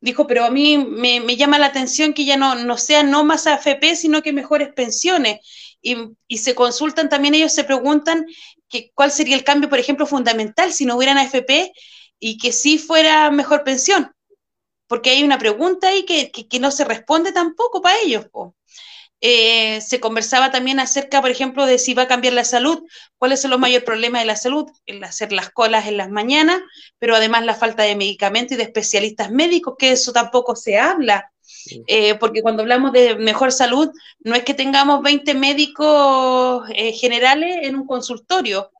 dijo, 0.00 0.26
pero 0.26 0.44
a 0.44 0.50
mí 0.50 0.78
me, 0.78 1.36
llama 1.36 1.58
la 1.58 1.66
atención 1.66 2.12
que 2.12 2.24
ya 2.24 2.36
no, 2.36 2.54
no 2.54 2.78
sea 2.78 3.02
no 3.02 3.24
más 3.24 3.46
AFP, 3.46 3.96
sino 3.96 4.22
que 4.22 4.32
mejores 4.32 4.72
pensiones. 4.72 5.40
Y, 5.82 6.38
se 6.38 6.54
consultan 6.54 7.08
también, 7.08 7.34
ellos 7.34 7.52
se 7.52 7.64
preguntan 7.64 8.26
que, 8.68 8.90
cuál 8.94 9.10
sería 9.10 9.36
el 9.36 9.44
cambio, 9.44 9.68
por 9.68 9.78
ejemplo, 9.78 10.06
fundamental 10.06 10.72
si 10.72 10.84
no 10.84 10.96
hubieran 10.96 11.18
AFP 11.18 11.72
y 12.18 12.38
que 12.38 12.52
sí 12.52 12.78
fuera 12.78 13.30
mejor 13.30 13.64
pensión. 13.64 14.12
Porque 14.86 15.10
hay 15.10 15.24
una 15.24 15.38
pregunta 15.38 15.88
ahí 15.88 16.04
que, 16.04 16.30
que, 16.30 16.60
no 16.60 16.70
se 16.70 16.84
responde 16.84 17.32
tampoco 17.32 17.82
para 17.82 17.98
ellos. 18.00 18.26
Eh, 19.20 19.80
se 19.80 19.98
conversaba 19.98 20.50
también 20.50 20.78
acerca, 20.78 21.20
por 21.20 21.30
ejemplo, 21.30 21.66
de 21.66 21.78
si 21.78 21.94
va 21.94 22.02
a 22.02 22.08
cambiar 22.08 22.34
la 22.34 22.44
salud, 22.44 22.84
cuáles 23.18 23.40
son 23.40 23.50
los 23.50 23.58
mayores 23.58 23.84
problemas 23.84 24.22
de 24.22 24.26
la 24.26 24.36
salud, 24.36 24.70
el 24.84 25.02
hacer 25.02 25.32
las 25.32 25.50
colas 25.50 25.86
en 25.86 25.96
las 25.96 26.10
mañanas, 26.10 26.60
pero 26.98 27.16
además 27.16 27.44
la 27.44 27.54
falta 27.54 27.82
de 27.82 27.96
medicamentos 27.96 28.52
y 28.52 28.56
de 28.56 28.64
especialistas 28.64 29.30
médicos, 29.30 29.74
que 29.78 29.92
eso 29.92 30.12
tampoco 30.12 30.54
se 30.54 30.78
habla. 30.78 31.32
Eh, 31.86 32.14
porque 32.16 32.42
cuando 32.42 32.62
hablamos 32.62 32.92
de 32.92 33.16
mejor 33.16 33.52
salud, 33.52 33.90
no 34.20 34.34
es 34.34 34.44
que 34.44 34.54
tengamos 34.54 35.02
20 35.02 35.34
médicos 35.34 36.68
eh, 36.74 36.92
generales 36.92 37.58
en 37.62 37.76
un 37.76 37.86
consultorio, 37.86 38.70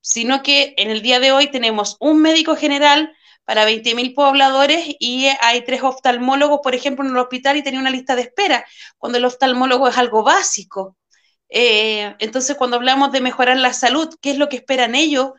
sino 0.00 0.42
que 0.42 0.74
en 0.76 0.90
el 0.90 1.02
día 1.02 1.20
de 1.20 1.32
hoy 1.32 1.50
tenemos 1.50 1.96
un 2.00 2.22
médico 2.22 2.56
general, 2.56 3.14
para 3.50 3.64
20.000 3.64 4.14
pobladores 4.14 4.94
y 5.00 5.26
hay 5.40 5.64
tres 5.64 5.82
oftalmólogos, 5.82 6.60
por 6.62 6.76
ejemplo, 6.76 7.04
en 7.04 7.10
el 7.10 7.18
hospital 7.18 7.56
y 7.56 7.64
tenía 7.64 7.80
una 7.80 7.90
lista 7.90 8.14
de 8.14 8.22
espera, 8.22 8.64
cuando 8.96 9.18
el 9.18 9.24
oftalmólogo 9.24 9.88
es 9.88 9.98
algo 9.98 10.22
básico. 10.22 10.96
Eh, 11.48 12.14
entonces, 12.20 12.56
cuando 12.56 12.76
hablamos 12.76 13.10
de 13.10 13.20
mejorar 13.20 13.56
la 13.56 13.72
salud, 13.72 14.08
¿qué 14.20 14.30
es 14.30 14.38
lo 14.38 14.48
que 14.48 14.54
esperan 14.54 14.94
ellos? 14.94 15.32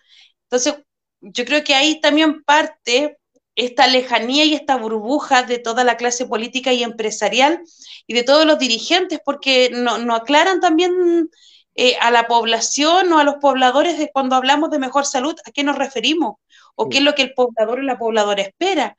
Entonces, 0.43 0.75
yo 1.21 1.45
creo 1.45 1.63
que 1.63 1.73
ahí 1.73 2.01
también 2.01 2.43
parte 2.43 3.17
esta 3.55 3.87
lejanía 3.87 4.43
y 4.43 4.55
esta 4.55 4.75
burbuja 4.75 5.43
de 5.43 5.59
toda 5.59 5.85
la 5.85 5.95
clase 5.95 6.25
política 6.25 6.73
y 6.73 6.83
empresarial 6.83 7.61
y 8.07 8.13
de 8.13 8.23
todos 8.23 8.45
los 8.45 8.59
dirigentes, 8.59 9.21
porque 9.23 9.69
no, 9.71 9.99
no 9.99 10.15
aclaran 10.15 10.59
también 10.59 11.29
eh, 11.75 11.95
a 12.01 12.11
la 12.11 12.27
población 12.27 13.11
o 13.13 13.19
a 13.19 13.23
los 13.23 13.35
pobladores 13.35 13.97
de 13.97 14.11
cuando 14.11 14.35
hablamos 14.35 14.71
de 14.71 14.79
mejor 14.79 15.05
salud, 15.05 15.35
¿a 15.45 15.51
qué 15.51 15.63
nos 15.63 15.77
referimos? 15.77 16.35
¿O 16.75 16.89
qué 16.89 16.97
es 16.97 17.03
lo 17.03 17.15
que 17.15 17.21
el 17.23 17.33
poblador 17.33 17.79
o 17.79 17.83
la 17.83 17.97
pobladora 17.97 18.41
espera? 18.41 18.97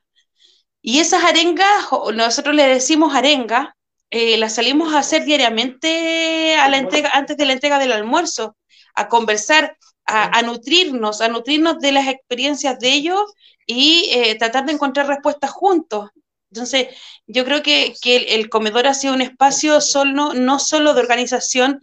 Y 0.81 0.99
esas 0.99 1.23
arengas, 1.23 1.87
nosotros 2.13 2.55
le 2.55 2.67
decimos 2.67 3.15
arenga, 3.15 3.75
eh, 4.09 4.37
las 4.37 4.55
salimos 4.55 4.93
a 4.93 4.99
hacer 4.99 5.23
diariamente 5.23 6.55
a 6.55 6.67
la 6.69 6.77
entrega, 6.77 7.09
antes 7.13 7.37
de 7.37 7.45
la 7.45 7.53
entrega 7.53 7.79
del 7.79 7.91
almuerzo, 7.91 8.57
a 8.95 9.07
conversar, 9.07 9.77
a, 10.05 10.41
nutrirnos, 10.41 11.21
a 11.21 11.29
nutrirnos 11.29 11.79
de 11.79 11.93
las 11.93 12.07
experiencias 12.07 12.77
de 12.79 12.93
ellos 12.93 13.33
y 13.65 14.09
eh, 14.11 14.35
tratar 14.35 14.65
de 14.65 14.73
encontrar 14.73 15.07
respuestas 15.07 15.51
juntos. 15.51 16.09
Entonces, 16.51 16.89
yo 17.25 17.45
creo 17.45 17.63
que, 17.63 17.95
el, 18.03 18.49
comedor 18.49 18.85
ha 18.85 18.93
sido 18.93 19.13
un 19.13 19.21
espacio 19.21 19.81
solo, 19.81 20.33
no 20.33 20.59
solo 20.59 20.93
de 20.93 21.01
organización 21.01 21.79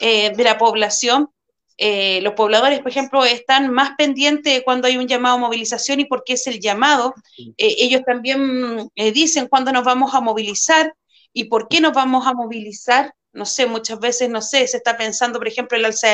eh, 0.00 0.32
de 0.34 0.44
la 0.44 0.56
población. 0.56 1.28
Eh, 1.76 2.20
los 2.22 2.32
pobladores, 2.32 2.80
por 2.80 2.90
ejemplo, 2.90 3.22
están 3.26 3.70
más 3.70 3.92
pendientes 3.98 4.62
cuando 4.64 4.86
hay 4.88 4.96
un 4.96 5.06
llamado 5.06 5.36
a 5.36 5.38
movilización 5.38 6.00
y 6.00 6.06
porque 6.06 6.34
es 6.34 6.46
el 6.46 6.58
llamado. 6.58 7.14
Eh, 7.36 7.76
ellos 7.78 8.00
también 8.06 8.88
dicen 9.12 9.46
cuándo 9.46 9.72
nos 9.72 9.84
vamos 9.84 10.14
a 10.14 10.22
movilizar 10.22 10.94
y 11.34 11.44
por 11.44 11.68
qué 11.68 11.82
nos 11.82 11.92
vamos 11.92 12.26
a 12.26 12.32
movilizar. 12.32 13.12
No 13.32 13.44
sé, 13.44 13.66
muchas 13.66 14.00
veces, 14.00 14.30
no 14.30 14.40
sé, 14.40 14.66
se 14.66 14.78
está 14.78 14.96
pensando, 14.96 15.38
por 15.38 15.48
ejemplo, 15.48 15.76
el 15.76 15.84
alza 15.84 16.08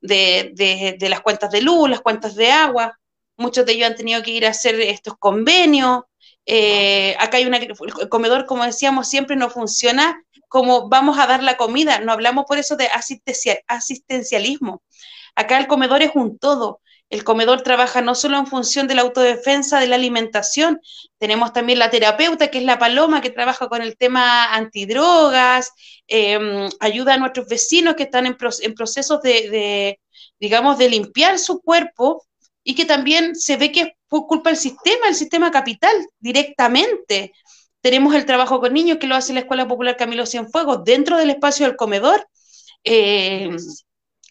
de, 0.00 0.52
de, 0.52 1.08
las 1.08 1.20
cuentas 1.20 1.52
de 1.52 1.62
luz, 1.62 1.88
las 1.88 2.00
cuentas 2.00 2.34
de 2.34 2.50
agua. 2.50 2.98
Muchos 3.36 3.64
de 3.64 3.72
ellos 3.72 3.90
han 3.90 3.96
tenido 3.96 4.22
que 4.24 4.32
ir 4.32 4.44
a 4.44 4.50
hacer 4.50 4.80
estos 4.80 5.14
convenios. 5.18 6.02
acá 7.18 7.36
hay 7.36 7.46
una, 7.46 7.58
el 7.58 8.08
comedor, 8.08 8.44
como 8.44 8.64
decíamos, 8.64 9.08
siempre 9.08 9.36
no 9.36 9.50
funciona 9.50 10.20
como 10.54 10.88
vamos 10.88 11.18
a 11.18 11.26
dar 11.26 11.42
la 11.42 11.56
comida, 11.56 11.98
no 11.98 12.12
hablamos 12.12 12.44
por 12.46 12.58
eso 12.58 12.76
de 12.76 12.88
asistencialismo. 13.66 14.84
Acá 15.34 15.58
el 15.58 15.66
comedor 15.66 16.02
es 16.02 16.12
un 16.14 16.38
todo. 16.38 16.80
El 17.10 17.24
comedor 17.24 17.62
trabaja 17.62 18.02
no 18.02 18.14
solo 18.14 18.38
en 18.38 18.46
función 18.46 18.86
de 18.86 18.94
la 18.94 19.02
autodefensa 19.02 19.80
de 19.80 19.88
la 19.88 19.96
alimentación, 19.96 20.80
tenemos 21.18 21.52
también 21.52 21.80
la 21.80 21.90
terapeuta, 21.90 22.52
que 22.52 22.58
es 22.58 22.64
la 22.64 22.78
paloma, 22.78 23.20
que 23.20 23.30
trabaja 23.30 23.66
con 23.68 23.82
el 23.82 23.96
tema 23.96 24.44
antidrogas, 24.54 25.72
em, 26.06 26.68
ayuda 26.78 27.14
a 27.14 27.18
nuestros 27.18 27.48
vecinos 27.48 27.96
que 27.96 28.04
están 28.04 28.24
en, 28.24 28.36
procesos 28.36 29.22
de, 29.22 29.98
digamos, 30.38 30.78
de 30.78 30.88
limpiar 30.88 31.40
su 31.40 31.62
cuerpo 31.62 32.24
y 32.62 32.76
que 32.76 32.84
también 32.84 33.34
se 33.34 33.56
ve 33.56 33.72
que 33.72 33.80
es 33.80 33.88
por 34.06 34.28
culpa 34.28 34.50
del 34.50 34.56
sistema, 34.56 35.08
el 35.08 35.16
sistema 35.16 35.50
capital, 35.50 35.96
directamente. 36.20 37.32
Tenemos 37.84 38.14
el 38.14 38.24
trabajo 38.24 38.60
con 38.60 38.72
niños 38.72 38.96
que 38.96 39.06
lo 39.06 39.14
hace 39.14 39.34
la 39.34 39.40
Escuela 39.40 39.68
Popular 39.68 39.98
Camilo 39.98 40.24
Cienfuegos 40.24 40.84
dentro 40.84 41.18
del 41.18 41.28
espacio 41.28 41.66
del 41.66 41.76
comedor. 41.76 42.26
Eh, 42.82 43.54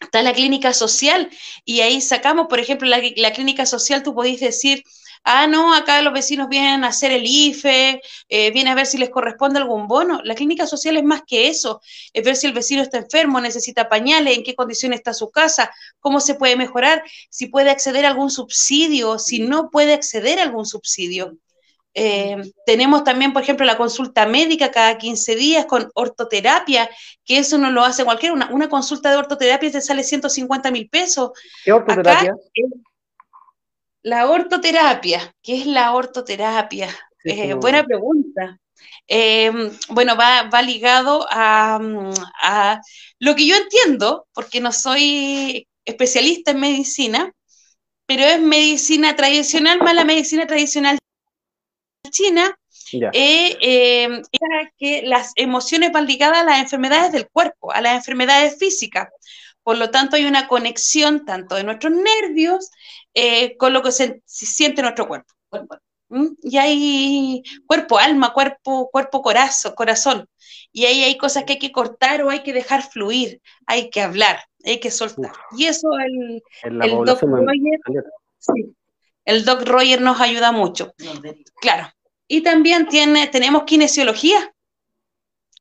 está 0.00 0.22
la 0.22 0.32
clínica 0.32 0.74
social 0.74 1.30
y 1.64 1.78
ahí 1.78 2.00
sacamos, 2.00 2.48
por 2.48 2.58
ejemplo, 2.58 2.88
la, 2.88 3.32
clínica 3.32 3.64
social, 3.64 4.02
tú 4.02 4.12
podéis 4.12 4.40
decir, 4.40 4.82
ah, 5.22 5.46
no, 5.46 5.72
acá 5.72 6.02
los 6.02 6.12
vecinos 6.12 6.48
vienen 6.48 6.82
a 6.82 6.88
hacer 6.88 7.12
el 7.12 7.24
IFE, 7.24 8.02
eh, 8.28 8.50
vienen 8.50 8.72
a 8.72 8.74
ver 8.74 8.86
si 8.86 8.98
les 8.98 9.10
corresponde 9.10 9.60
algún 9.60 9.86
bono. 9.86 10.20
La 10.24 10.34
clínica 10.34 10.66
social 10.66 10.96
es 10.96 11.04
más 11.04 11.22
que 11.24 11.46
eso, 11.46 11.80
es 12.12 12.24
ver 12.24 12.34
si 12.34 12.48
el 12.48 12.54
vecino 12.54 12.82
está 12.82 12.98
enfermo, 12.98 13.40
necesita 13.40 13.88
pañales, 13.88 14.36
en 14.36 14.42
qué 14.42 14.56
condición 14.56 14.92
está 14.92 15.14
su 15.14 15.30
casa, 15.30 15.70
cómo 16.00 16.18
se 16.18 16.34
puede 16.34 16.56
mejorar, 16.56 17.04
si 17.30 17.46
puede 17.46 17.70
acceder 17.70 18.04
a 18.04 18.08
algún 18.08 18.32
subsidio, 18.32 19.20
si 19.20 19.38
no 19.38 19.70
puede 19.70 19.94
acceder 19.94 20.40
a 20.40 20.42
algún 20.42 20.66
subsidio. 20.66 21.38
Eh, 21.94 22.36
tenemos 22.66 23.04
también, 23.04 23.32
por 23.32 23.42
ejemplo, 23.42 23.64
la 23.64 23.76
consulta 23.76 24.26
médica 24.26 24.72
cada 24.72 24.98
15 24.98 25.36
días 25.36 25.66
con 25.66 25.90
ortoterapia, 25.94 26.90
que 27.24 27.38
eso 27.38 27.56
no 27.56 27.70
lo 27.70 27.84
hace 27.84 28.04
cualquiera. 28.04 28.34
Una, 28.50 28.68
consulta 28.68 29.10
de 29.10 29.16
ortoterapia 29.16 29.70
te 29.70 29.80
sale 29.80 30.02
150 30.02 30.70
mil 30.72 30.88
pesos. 30.88 31.30
¿Qué 31.64 31.72
ortoterapia? 31.72 32.34
la 34.02 34.28
ortoterapia. 34.28 35.34
¿Qué 35.42 35.60
es 35.60 35.66
la 35.66 35.94
ortoterapia? 35.94 36.88
Eh, 37.24 37.54
buena 37.54 37.84
pregunta. 37.84 38.58
Eh, 39.06 39.50
bueno, 39.88 40.14
va, 40.16 40.62
ligado 40.62 41.26
a, 41.30 41.80
a, 42.42 42.80
lo 43.18 43.34
que 43.34 43.46
yo 43.46 43.56
entiendo, 43.56 44.26
porque 44.34 44.60
no 44.60 44.72
soy 44.72 45.66
especialista 45.86 46.50
en 46.50 46.60
medicina, 46.60 47.32
pero 48.06 48.24
es 48.24 48.40
medicina 48.40 49.16
tradicional 49.16 49.78
más 49.78 49.94
la 49.94 50.04
medicina 50.04 50.46
tradicional 50.46 50.98
China 52.14 52.56
eh, 52.92 53.56
eh, 53.60 54.22
era 54.32 54.72
que 54.78 55.02
las 55.02 55.32
emociones 55.36 55.92
van 55.92 56.06
ligadas 56.06 56.38
a 56.38 56.44
las 56.44 56.60
enfermedades 56.60 57.12
del 57.12 57.28
cuerpo, 57.28 57.72
a 57.72 57.80
las 57.80 57.94
enfermedades 57.96 58.56
físicas. 58.58 59.08
Por 59.62 59.78
lo 59.78 59.90
tanto, 59.90 60.16
hay 60.16 60.26
una 60.26 60.46
conexión 60.46 61.24
tanto 61.24 61.56
de 61.56 61.64
nuestros 61.64 61.92
nervios 61.92 62.70
eh, 63.14 63.56
con 63.56 63.72
lo 63.72 63.82
que 63.82 63.92
se, 63.92 64.22
siente 64.26 64.82
nuestro 64.82 65.08
cuerpo. 65.08 65.32
Y 66.42 66.58
hay 66.58 67.42
cuerpo, 67.66 67.98
alma, 67.98 68.32
cuerpo, 68.32 68.88
cuerpo, 68.90 69.22
corazón, 69.22 69.74
corazón. 69.74 70.28
Y 70.70 70.84
ahí 70.84 71.02
hay 71.02 71.16
cosas 71.16 71.44
que 71.44 71.54
hay 71.54 71.58
que 71.58 71.72
cortar 71.72 72.22
o 72.22 72.30
hay 72.30 72.42
que 72.42 72.52
dejar 72.52 72.82
fluir, 72.82 73.40
hay 73.66 73.90
que 73.90 74.02
hablar, 74.02 74.44
hay 74.64 74.78
que 74.78 74.90
soltar. 74.90 75.32
Y 75.56 75.64
eso 75.64 75.88
el, 75.98 76.42
el 76.62 76.90
Doc 77.04 77.22
Roger, 77.22 77.80
el 79.24 79.44
Doc 79.44 79.62
Roger 79.62 80.02
nos 80.02 80.20
ayuda 80.20 80.52
mucho. 80.52 80.92
Claro, 81.60 81.88
y 82.28 82.42
también 82.42 82.88
tiene, 82.88 83.26
tenemos 83.28 83.64
kinesiología, 83.64 84.54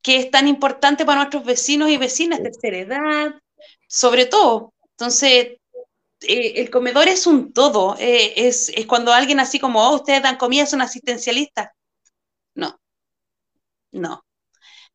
que 0.02 0.18
es 0.18 0.32
tan 0.32 0.48
importante 0.48 1.06
para 1.06 1.20
nuestros 1.20 1.46
vecinos 1.46 1.90
y 1.90 1.98
vecinas 1.98 2.44
tercera 2.44 2.78
edad, 2.78 3.34
sobre 3.88 4.26
todo. 4.26 4.74
Entonces, 4.92 5.58
eh, 6.22 6.54
el 6.58 6.70
comedor 6.70 7.08
es 7.08 7.28
un 7.28 7.54
todo. 7.54 7.96
Eh, 8.00 8.34
es, 8.48 8.72
cuando 8.88 9.14
alguien 9.14 9.40
así 9.40 9.60
como, 9.60 9.82
oh, 9.82 9.96
ustedes 9.96 10.24
dan 10.24 10.38
comida, 10.38 10.66
son 10.66 10.82
asistencialistas. 10.82 11.70
No, 12.56 12.80
no, 13.92 14.26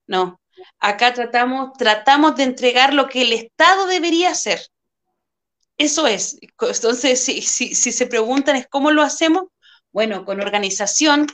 no. 0.06 0.40
Acá 0.80 1.14
tratamos, 1.14 1.72
tratamos 1.78 2.36
de 2.36 2.44
entregar 2.44 2.92
lo 2.94 3.08
que 3.08 3.22
el 3.22 3.32
Estado 3.32 3.86
debería 3.86 4.30
hacer. 4.30 4.60
Eso 5.76 6.06
es. 6.06 6.38
Entonces, 6.42 7.20
si, 7.24 7.42
si, 7.42 7.74
si 7.74 7.92
se 7.92 8.06
preguntan 8.06 8.56
es 8.56 8.66
cómo 8.68 8.90
lo 8.90 9.02
hacemos, 9.02 9.44
bueno, 9.92 10.24
con 10.24 10.40
organización, 10.40 11.28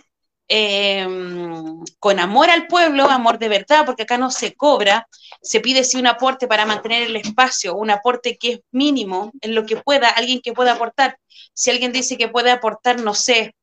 Em, 0.47 1.83
con 1.99 2.21
amor 2.21 2.51
al 2.51 2.67
pueblo, 2.67 3.05
amor 3.05 3.39
de 3.39 3.49
verdad, 3.49 3.87
porque 3.87 4.03
acá 4.03 4.19
no 4.19 4.31
se 4.31 4.55
cobra, 4.55 5.09
se 5.41 5.61
pide 5.61 5.85
si 5.85 5.99
un 5.99 6.07
aporte 6.07 6.47
para 6.47 6.67
mantener 6.67 7.03
el 7.05 7.17
espacio, 7.17 7.75
un 7.75 7.91
aporte 7.91 8.37
que 8.37 8.53
es 8.53 8.61
mínimo 8.71 9.33
en 9.41 9.55
lo 9.55 9.65
que 9.65 9.77
pueda, 9.77 10.11
alguien 10.11 10.41
que 10.43 10.53
pueda 10.53 10.73
aportar. 10.73 11.19
Si 11.55 11.71
alguien 11.71 11.93
dice 11.93 12.19
que 12.19 12.29
puede 12.29 12.51
aportar, 12.51 13.01
no 13.01 13.15
sé, 13.15 13.55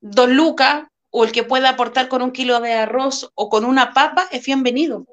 dos 0.00 0.28
lucas, 0.28 0.84
o 1.10 1.24
el 1.24 1.32
que 1.32 1.44
pueda 1.44 1.70
aportar 1.70 2.08
con 2.08 2.22
un 2.22 2.30
kilo 2.32 2.60
de 2.60 2.72
arroz 2.72 3.30
o 3.34 3.48
con 3.48 3.64
una 3.64 3.92
papa, 3.92 4.28
es 4.30 4.44
bienvenido. 4.44 5.06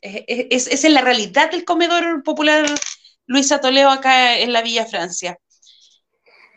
Es, 0.00 0.68
es, 0.68 0.90
la 0.90 1.00
realidad 1.00 1.50
del 1.50 1.64
comedor 1.64 2.22
popular 2.22 2.66
Luisa 3.26 3.60
Toledo 3.60 3.90
acá 3.90 4.38
en 4.38 4.52
la 4.52 4.62
Villa 4.62 4.86
Francia. 4.86 5.38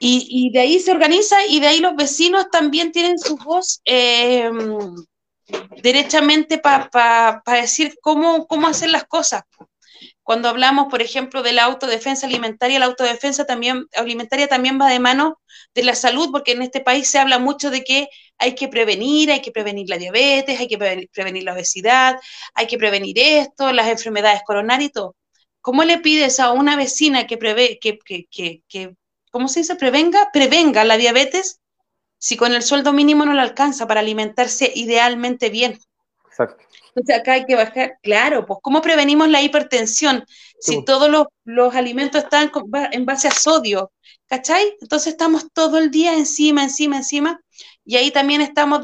Y, 0.04 0.50
de 0.52 0.60
ahí 0.60 0.80
se 0.80 0.92
organiza 0.92 1.46
y 1.46 1.60
de 1.60 1.68
ahí 1.68 1.80
los 1.80 1.96
vecinos 1.96 2.48
también 2.52 2.92
tienen 2.92 3.20
su 3.20 3.38
voz 3.38 3.82
eh, 3.86 4.50
derechamente 5.84 6.58
para 6.58 7.44
decir 7.46 7.96
cómo, 8.02 8.48
cómo 8.48 8.68
hacer 8.68 8.90
las 8.90 9.04
cosas. 9.04 9.44
Cuando 10.24 10.50
hablamos, 10.50 10.88
por 10.90 11.04
ejemplo, 11.04 11.44
de 11.44 11.54
la 11.54 11.66
autodefensa 11.66 12.26
alimentaria, 12.26 12.80
la 12.80 12.88
autodefensa 12.88 13.46
también, 13.46 13.86
alimentaria 13.96 14.48
también 14.48 14.80
va 14.82 14.90
de 14.90 15.00
mano 15.00 15.40
de 15.76 15.84
la 15.84 15.94
salud, 15.94 16.30
porque 16.32 16.54
en 16.54 16.64
este 16.64 16.82
país 16.82 17.08
se 17.08 17.20
habla 17.20 17.38
mucho 17.38 17.70
de 17.70 17.84
que 17.84 18.08
hay 18.40 18.56
que 18.56 18.70
prevenir, 18.70 19.32
hay 19.32 19.42
que 19.42 19.52
prevenir 19.52 19.88
la 19.88 20.00
diabetes, 20.00 20.60
hay 20.60 20.68
que 20.68 20.80
prevenir, 21.12 21.44
la 21.44 21.54
obesidad, 21.54 22.20
hay 22.56 22.66
que 22.66 22.80
prevenir 22.80 23.20
esto, 23.20 23.72
las 23.72 23.88
enfermedades 23.88 24.42
coronarias 24.48 24.90
y 24.90 24.94
todo. 24.94 25.16
¿Cómo 25.62 25.84
le 25.84 26.00
pides 26.00 26.40
a 26.40 26.52
una 26.54 26.76
vecina 26.76 27.28
que, 27.28 27.38
prevé, 27.38 27.78
que, 27.80 28.00
que, 28.00 28.64
que 28.68 28.96
¿cómo 29.32 29.48
se 29.48 29.62
dice? 29.62 29.76
Prevenga, 29.76 30.30
prevenga 30.32 30.84
la 30.84 30.98
diabetes 30.98 31.60
si 32.20 32.38
con 32.38 32.54
el 32.54 32.62
sueldo 32.62 32.94
mínimo 32.94 33.26
no 33.26 33.34
le 33.34 33.42
alcanza 33.42 33.88
para 33.88 34.02
alimentarse 34.02 34.72
idealmente 34.76 35.50
bien. 35.50 35.80
Exacto. 36.28 36.64
Entonces 36.94 37.20
acá 37.20 37.34
hay 37.34 37.46
que 37.46 37.56
bajar, 37.56 37.98
claro, 38.04 38.46
pues 38.46 38.60
¿cómo 38.62 38.82
prevenimos 38.82 39.30
la 39.30 39.42
hipertensión 39.42 40.26
si 40.60 40.84
todos 40.84 41.10
los, 41.10 41.76
alimentos 41.76 42.24
están 42.24 42.52
en 42.92 43.06
base 43.06 43.30
a 43.30 43.32
sodio? 43.32 43.92
¿Cachai? 44.28 44.78
Entonces 44.82 45.14
estamos 45.14 45.48
todo 45.54 45.78
el 45.78 45.90
día 45.90 46.14
encima, 46.14 46.64
encima, 46.64 46.98
encima, 46.98 47.42
y 47.86 47.96
ahí 47.96 48.12
también 48.12 48.42
estamos 48.42 48.82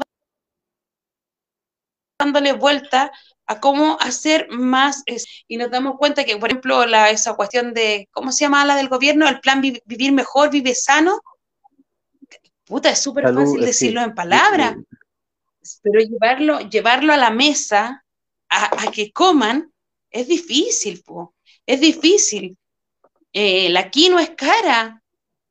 dándole 2.18 2.52
vuelta 2.52 3.12
a 3.46 3.60
cómo 3.60 3.96
hacer 4.00 4.48
más, 4.50 5.04
y 5.46 5.56
nos 5.56 5.70
damos 5.70 5.96
cuenta 5.96 6.24
que, 6.24 6.36
por 6.36 6.50
ejemplo, 6.50 6.84
la, 6.84 7.10
esa 7.10 7.34
cuestión 7.34 7.72
de, 7.72 8.08
¿cómo 8.10 8.32
se 8.32 8.40
llama 8.40 8.64
la 8.64 8.76
del 8.76 8.88
gobierno? 8.88 9.28
El 9.28 9.40
plan 9.40 9.62
Vivir 9.62 10.12
Mejor, 10.12 10.50
Vive 10.50 10.74
Sano. 10.74 11.20
Puta, 12.64 12.90
es 12.90 13.00
súper 13.00 13.32
fácil 13.32 13.60
decirlo 13.62 14.02
en 14.02 14.14
palabras, 14.14 14.76
pero 15.82 16.00
llevarlo, 16.00 16.60
llevarlo 16.60 17.14
a 17.14 17.16
la 17.16 17.30
mesa, 17.30 18.04
a, 18.50 18.90
que 18.90 19.12
coman, 19.12 19.72
es 20.10 20.28
difícil, 20.28 21.02
po. 21.02 21.34
es 21.64 21.80
difícil. 21.80 22.58
Eh, 23.32 23.70
la 23.70 23.90
quinoa 23.90 24.22
es 24.22 24.30
cara, 24.30 25.02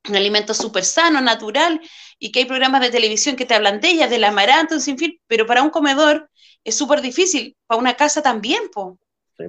un 0.08 0.14
alimento 0.14 0.54
súper 0.54 0.84
sano, 0.84 1.20
natural, 1.20 1.80
y 2.20 2.30
que 2.30 2.40
hay 2.40 2.44
programas 2.44 2.82
de 2.82 2.90
televisión 2.90 3.34
que 3.34 3.46
te 3.46 3.54
hablan 3.54 3.80
de 3.80 3.88
ella, 3.88 4.06
del 4.06 4.22
amaranto, 4.22 4.78
sin 4.78 4.98
fin, 4.98 5.18
pero 5.26 5.46
para 5.46 5.62
un 5.62 5.70
comedor 5.70 6.30
es 6.64 6.76
súper 6.76 7.00
difícil, 7.00 7.56
para 7.66 7.80
una 7.80 7.94
casa 7.94 8.22
también, 8.22 8.68
po. 8.72 8.98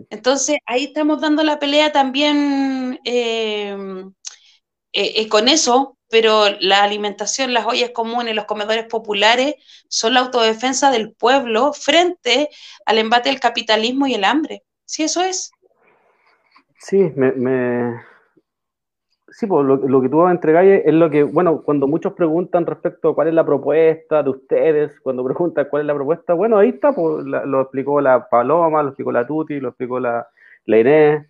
Entonces 0.10 0.58
ahí 0.66 0.86
estamos 0.86 1.20
dando 1.20 1.44
la 1.44 1.58
pelea 1.58 1.92
también 1.92 3.00
eh, 3.06 3.76
eh, 4.94 5.14
eh, 5.16 5.28
con 5.30 5.48
eso, 5.48 5.98
pero 6.10 6.46
la 6.60 6.84
alimentación, 6.84 7.54
las 7.54 7.66
ollas 7.66 7.92
comunes, 7.92 8.36
los 8.36 8.46
comedores 8.46 8.86
populares 8.86 9.56
son 9.88 10.14
la 10.14 10.22
autodefensa 10.22 10.92
del 10.92 11.14
pueblo 11.14 11.74
frente 11.74 12.50
al 12.86 13.00
embate 13.00 13.30
del 13.30 13.40
capitalismo 13.40 14.08
y 14.08 14.14
el 14.14 14.24
hambre. 14.24 14.64
Sí, 14.86 15.04
eso 15.04 15.24
es. 15.24 15.52
Sí, 16.80 16.98
me, 17.16 18.02
Sí, 19.40 19.48
pues 19.48 19.66
lo, 19.66 20.02
que 20.02 20.10
tú 20.10 20.28
entregáis 20.28 20.82
es 20.84 20.94
lo 20.94 21.10
que, 21.10 21.24
bueno, 21.24 21.62
cuando 21.62 21.88
muchos 21.88 22.12
preguntan 22.12 22.66
respecto 22.66 23.08
a 23.08 23.16
cuál 23.16 23.30
es 23.30 23.34
la 23.34 23.46
propuesta 23.46 24.22
de 24.22 24.32
ustedes, 24.32 25.00
cuando 25.00 25.24
preguntan 25.24 25.68
cuál 25.70 25.84
es 25.84 25.88
la 25.88 25.96
propuesta, 25.96 26.34
bueno, 26.34 26.58
ahí 26.58 26.70
está, 26.72 26.92
pues 26.92 27.24
lo 27.26 27.62
explicó 27.62 28.02
la 28.02 28.28
Paloma, 28.28 28.84
lo 28.84 28.90
explicó 28.90 29.14
la 29.14 29.26
Tuti, 29.26 29.62
lo 29.62 29.70
explicó 29.70 29.98
la, 29.98 30.28
la 30.66 30.78
Inés. 30.78 31.26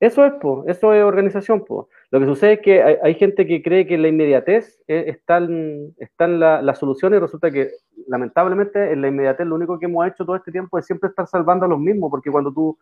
Eso 0.00 0.24
es, 0.26 0.32
pues, 0.42 0.66
eso 0.66 0.92
es 0.94 1.04
organización, 1.04 1.64
pues. 1.64 1.86
Lo 2.10 2.18
que 2.18 2.26
sucede 2.26 2.54
es 2.54 2.60
que 2.60 2.82
hay, 2.82 3.14
gente 3.14 3.46
que 3.46 3.62
cree 3.62 3.86
que 3.86 3.94
en 3.94 4.02
la 4.02 4.08
inmediatez 4.08 4.82
están, 4.88 5.94
están 5.98 6.40
las 6.40 6.76
soluciones 6.76 7.18
y 7.18 7.20
resulta 7.20 7.52
que, 7.52 7.70
lamentablemente, 8.08 8.90
en 8.90 9.00
la 9.00 9.06
inmediatez 9.06 9.46
lo 9.46 9.54
único 9.54 9.78
que 9.78 9.86
hemos 9.86 10.04
hecho 10.08 10.24
todo 10.24 10.34
este 10.34 10.50
tiempo 10.50 10.76
es 10.76 10.86
siempre 10.86 11.08
estar 11.08 11.28
salvando 11.28 11.66
a 11.66 11.68
los 11.68 11.78
mismos, 11.78 12.10
porque 12.10 12.32
cuando 12.32 12.52
tú 12.52 12.76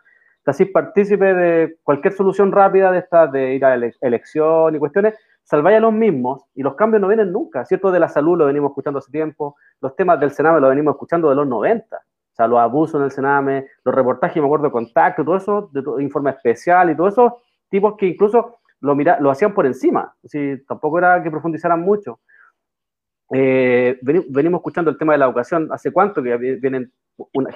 así 0.51 0.65
partícipe 0.65 1.35
de 1.35 1.77
cualquier 1.83 2.13
solución 2.15 2.53
rápida 2.53 2.91
de 2.91 2.99
esta, 2.99 3.27
de 3.27 3.55
ir 3.55 3.65
a 3.65 3.77
la 3.77 3.91
elección 4.01 4.75
y 4.75 4.79
cuestiones, 4.79 5.15
salváis 5.45 5.79
a 5.79 5.81
los 5.81 5.93
mismos 5.93 6.45
y 6.55 6.63
los 6.63 6.75
cambios 6.75 7.01
no 7.01 7.09
vienen 7.09 7.33
nunca, 7.33 7.65
¿cierto? 7.65 7.91
De 7.91 8.01
la 8.01 8.09
salud 8.09 8.39
lo 8.39 8.47
venimos 8.47 8.71
escuchando 8.71 8.99
hace 8.99 9.11
tiempo, 9.11 9.57
los 9.81 9.95
temas 9.97 10.19
del 10.21 10.31
Sename 10.31 10.61
lo 10.61 10.69
venimos 10.69 10.95
escuchando 10.95 11.29
de 11.29 11.37
los 11.37 11.47
90, 11.47 11.97
o 11.97 12.35
sea, 12.35 12.47
los 12.47 12.59
abusos 12.59 13.01
en 13.01 13.05
el 13.05 13.11
Sename, 13.11 13.67
los 13.85 13.95
reportajes, 13.95 14.41
me 14.41 14.47
acuerdo, 14.47 14.67
de 14.67 14.73
contacto, 14.73 15.25
todo 15.25 15.37
eso, 15.37 15.71
de, 15.73 16.03
informe 16.03 16.31
especial 16.31 16.91
y 16.91 16.97
todo 16.97 17.09
eso, 17.09 17.39
tipos 17.69 17.97
que 17.97 18.07
incluso 18.07 18.59
lo, 18.81 18.95
mira, 18.95 19.19
lo 19.21 19.31
hacían 19.31 19.55
por 19.55 19.67
encima, 19.67 20.15
si 20.25 20.65
tampoco 20.67 20.99
era 20.99 21.23
que 21.23 21.31
profundizaran 21.31 21.81
mucho. 21.81 22.21
Eh, 23.35 23.99
venimos 24.03 24.59
escuchando 24.59 24.91
el 24.91 24.99
tema 24.99 25.15
de 25.15 25.19
la 25.19 25.25
educación, 25.25 25.69
¿hace 25.73 25.91
cuánto 25.91 26.23
que 26.23 26.37
vienen 26.37 26.93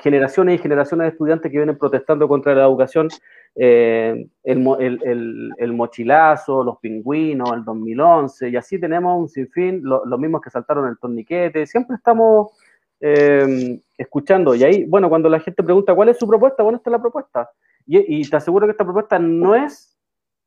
generaciones 0.01 0.55
y 0.55 0.63
generaciones 0.63 1.05
de 1.05 1.09
estudiantes 1.11 1.53
que 1.53 1.59
vienen 1.59 1.77
protestando 1.77 2.27
contra 2.27 2.55
la 2.55 2.65
educación? 2.65 3.09
Eh, 3.55 4.27
el, 4.43 5.73
mochilazo, 5.75 6.65
los 6.65 6.79
pingüinos, 6.79 7.53
el 7.53 7.63
2011, 7.63 8.49
y 8.49 8.57
así 8.57 8.81
tenemos 8.81 9.21
un 9.21 9.29
sinfín, 9.29 9.83
los 9.83 10.19
mismos 10.19 10.41
que 10.41 10.49
saltaron 10.49 10.89
el 10.89 10.99
torniquete, 10.99 11.67
siempre 11.67 11.97
estamos 11.97 12.53
eh, 13.01 13.79
escuchando, 13.99 14.55
y 14.55 14.65
ahí, 14.65 14.85
bueno, 14.87 15.11
cuando 15.11 15.29
la 15.29 15.41
gente 15.41 15.63
pregunta 15.63 15.95
cuál 15.95 16.09
es 16.09 16.19
su 16.19 16.27
propuesta, 16.27 16.63
bueno, 16.63 16.79
esta 16.79 16.89
es 16.89 16.93
la 16.93 17.03
propuesta, 17.03 17.51
y, 17.87 18.21
y 18.21 18.29
te 18.29 18.37
aseguro 18.37 18.67
que 18.67 18.71
esta 18.71 18.85
propuesta 18.85 19.19
no 19.19 19.55
es, 19.55 19.99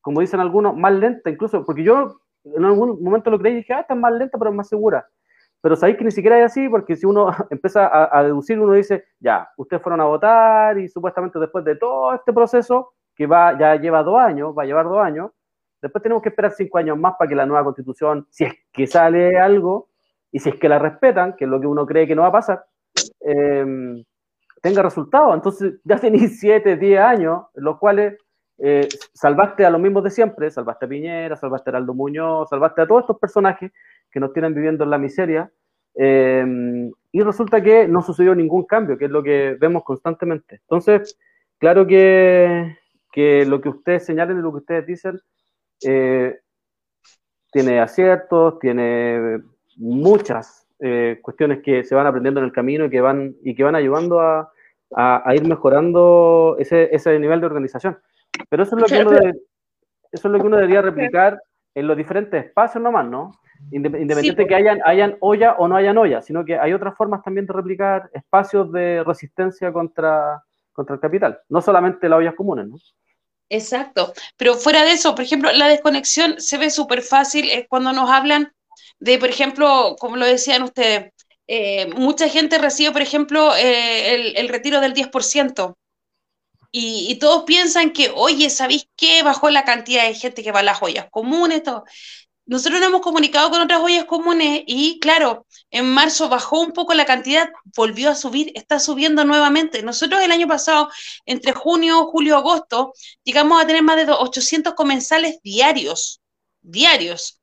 como 0.01 0.21
dicen 0.21 0.39
algunos, 0.39 0.75
más 0.75 0.93
lenta, 0.93 1.29
incluso, 1.29 1.63
porque 1.63 1.83
yo 1.83 2.19
en 2.45 2.65
algún 2.65 3.03
momento 3.03 3.29
lo 3.29 3.37
creí 3.37 3.53
y 3.53 3.57
dije, 3.57 3.73
ah, 3.73 3.81
está 3.81 3.93
más 3.93 4.13
lenta, 4.13 4.37
pero 4.39 4.49
es 4.49 4.55
más 4.55 4.67
segura 4.67 5.07
pero 5.61 5.75
sabéis 5.75 5.97
que 5.97 6.05
ni 6.05 6.11
siquiera 6.11 6.39
es 6.39 6.51
así, 6.51 6.69
porque 6.69 6.95
si 6.95 7.05
uno 7.05 7.29
empieza 7.49 7.89
a, 8.17 8.23
deducir, 8.23 8.59
uno 8.59 8.73
dice, 8.73 9.05
ya, 9.19 9.49
ustedes 9.57 9.81
fueron 9.81 10.01
a 10.01 10.05
votar 10.05 10.77
y 10.77 10.87
supuestamente 10.87 11.39
después 11.39 11.65
de 11.65 11.75
todo 11.75 12.13
este 12.13 12.33
proceso, 12.33 12.93
que 13.15 13.27
va, 13.27 13.57
ya 13.57 13.75
lleva 13.75 14.03
dos 14.03 14.19
años, 14.19 14.53
va 14.57 14.63
a 14.63 14.65
llevar 14.65 14.85
dos 14.85 14.99
años, 14.99 15.31
después 15.81 16.01
tenemos 16.01 16.23
que 16.23 16.29
esperar 16.29 16.51
cinco 16.51 16.77
años 16.77 16.97
más 16.97 17.15
para 17.17 17.27
que 17.27 17.35
la 17.35 17.45
nueva 17.45 17.63
constitución, 17.63 18.27
si 18.29 18.45
es 18.45 18.53
que 18.71 18.87
sale 18.87 19.37
algo, 19.37 19.89
y 20.31 20.39
si 20.39 20.49
es 20.49 20.55
que 20.55 20.69
la 20.69 20.79
respetan, 20.79 21.35
que 21.35 21.45
es 21.45 21.51
lo 21.51 21.59
que 21.59 21.67
uno 21.67 21.85
cree 21.85 22.07
que 22.07 22.15
no 22.15 22.21
va 22.21 22.29
a 22.29 22.33
pasar, 22.33 22.65
em, 23.21 24.03
tenga 24.61 24.81
resultados. 24.81 25.33
Entonces 25.35 25.79
ya 25.83 25.97
tenéis 25.97 26.39
siete, 26.39 26.75
diez 26.77 26.99
años, 26.99 27.45
los 27.55 27.77
cuales 27.77 28.17
eh, 28.57 28.87
salvaste 29.13 29.65
a 29.65 29.69
los 29.69 29.81
mismos 29.81 30.03
de 30.03 30.11
siempre, 30.11 30.51
salvaste 30.51 30.85
a 30.85 30.89
Piñera, 30.89 31.35
salvaste 31.35 31.71
a 31.71 31.77
Aldo 31.77 31.93
Muñoz, 31.93 32.49
salvaste 32.49 32.81
a 32.81 32.87
todos 32.87 33.01
estos 33.01 33.17
personajes 33.17 33.71
que 34.11 34.19
nos 34.19 34.33
tienen 34.33 34.53
viviendo 34.53 34.83
en 34.83 34.89
la 34.89 34.97
miseria. 34.97 35.51
Eh, 35.95 36.91
y 37.11 37.21
resulta 37.21 37.61
que 37.61 37.87
no 37.87 38.01
sucedió 38.01 38.35
ningún 38.35 38.65
cambio, 38.65 38.97
que 38.97 39.05
es 39.05 39.11
lo 39.11 39.23
que 39.23 39.57
vemos 39.59 39.83
constantemente. 39.83 40.55
Entonces, 40.55 41.17
claro 41.57 41.87
que, 41.87 42.77
que 43.11 43.45
lo 43.45 43.59
que 43.61 43.69
ustedes 43.69 44.05
señalen 44.05 44.39
y 44.39 44.41
lo 44.41 44.51
que 44.51 44.57
ustedes 44.57 44.85
dicen 44.85 45.19
eh, 45.85 46.39
tiene 47.51 47.79
aciertos, 47.79 48.59
tiene 48.59 49.41
muchas 49.77 50.67
eh, 50.79 51.19
cuestiones 51.21 51.61
que 51.63 51.83
se 51.83 51.95
van 51.95 52.05
aprendiendo 52.05 52.39
en 52.39 52.45
el 52.45 52.51
camino 52.51 52.85
y 52.85 52.89
que 52.89 53.01
van, 53.01 53.35
y 53.43 53.55
que 53.55 53.63
van 53.63 53.75
ayudando 53.75 54.19
a, 54.19 54.51
a, 54.95 55.35
ir 55.35 55.47
mejorando 55.47 56.55
ese, 56.59 56.93
ese, 56.95 57.17
nivel 57.19 57.39
de 57.39 57.47
organización. 57.47 57.97
Pero 58.49 58.63
eso 58.63 58.75
es 58.75 58.81
lo 58.81 58.87
que 58.87 59.05
uno, 59.05 59.19
eso 60.11 60.27
es 60.27 60.31
lo 60.31 60.39
que 60.39 60.47
uno 60.47 60.57
debería 60.57 60.81
replicar 60.81 61.41
en 61.73 61.87
los 61.87 61.97
diferentes 61.97 62.45
espacios 62.45 62.83
nomás, 62.83 63.07
¿no? 63.07 63.31
Independiente 63.71 64.43
de 64.43 64.47
que 64.47 64.55
hayan, 64.55 64.79
hayan 64.85 65.17
olla 65.19 65.55
o 65.57 65.67
no 65.67 65.75
hayan 65.75 65.97
olla, 65.97 66.21
sino 66.21 66.43
que 66.43 66.57
hay 66.57 66.73
otras 66.73 66.95
formas 66.95 67.21
también 67.23 67.45
de 67.45 67.53
replicar 67.53 68.09
espacios 68.13 68.71
de 68.71 69.03
resistencia 69.03 69.71
contra, 69.71 70.43
contra 70.71 70.95
el 70.95 71.01
capital, 71.01 71.39
no 71.49 71.61
solamente 71.61 72.09
las 72.09 72.17
ollas 72.17 72.35
comunes, 72.35 72.67
¿no? 72.67 72.77
Exacto, 73.49 74.13
pero 74.37 74.53
fuera 74.55 74.83
de 74.83 74.91
eso, 74.91 75.15
por 75.15 75.23
ejemplo, 75.23 75.51
la 75.51 75.67
desconexión 75.67 76.39
se 76.39 76.57
ve 76.57 76.69
súper 76.69 77.01
fácil 77.01 77.49
es 77.49 77.67
cuando 77.67 77.91
nos 77.93 78.09
hablan 78.09 78.53
de, 78.99 79.17
por 79.17 79.29
ejemplo, 79.29 79.95
como 79.99 80.17
lo 80.17 80.25
decían 80.25 80.63
ustedes, 80.63 81.11
eh, 81.47 81.87
mucha 81.95 82.29
gente 82.29 82.59
recibe, 82.59 82.91
por 82.91 83.01
ejemplo, 83.01 83.55
eh, 83.55 84.13
el, 84.13 84.37
el, 84.37 84.49
retiro 84.49 84.81
del 84.81 84.93
10%. 84.93 85.75
Y, 86.71 87.07
y, 87.09 87.17
todos 87.17 87.45
piensan 87.45 87.91
que, 87.91 88.11
oye, 88.13 88.51
¿sabéis 88.51 88.87
qué? 88.95 89.23
Bajó 89.23 89.49
la 89.49 89.65
cantidad 89.65 90.03
de 90.03 90.13
gente 90.13 90.43
que 90.43 90.51
va 90.51 90.59
a 90.59 90.63
las 90.63 90.83
ollas 90.83 91.07
comunes, 91.09 91.63
todo 91.63 91.85
nosotros 92.49 92.79
nos 92.79 92.89
hemos 92.89 93.01
comunicado 93.01 93.51
con 93.51 93.61
otras 93.61 93.79
ollas 93.79 94.05
comunes 94.05 94.63
y 94.65 94.99
claro, 94.99 95.45
en 95.69 95.85
marzo 95.85 96.29
bajó 96.29 96.61
un 96.61 96.71
poco 96.71 96.95
la 96.95 97.05
cantidad, 97.05 97.47
volvió 97.77 98.09
a 98.09 98.15
subir, 98.15 98.51
está 98.55 98.79
subiendo 98.79 99.23
nuevamente. 99.23 99.83
Nosotros 99.83 100.19
el 100.23 100.31
año 100.31 100.47
pasado, 100.47 100.89
entre 101.27 101.53
junio, 101.53 102.07
julio, 102.07 102.37
agosto, 102.37 102.93
llegamos 103.23 103.61
a 103.61 103.67
tener 103.67 103.83
más 103.83 103.97
de 103.97 104.11
800 104.11 104.73
comensales 104.73 105.39
diarios, 105.43 106.21
diarios. 106.61 107.39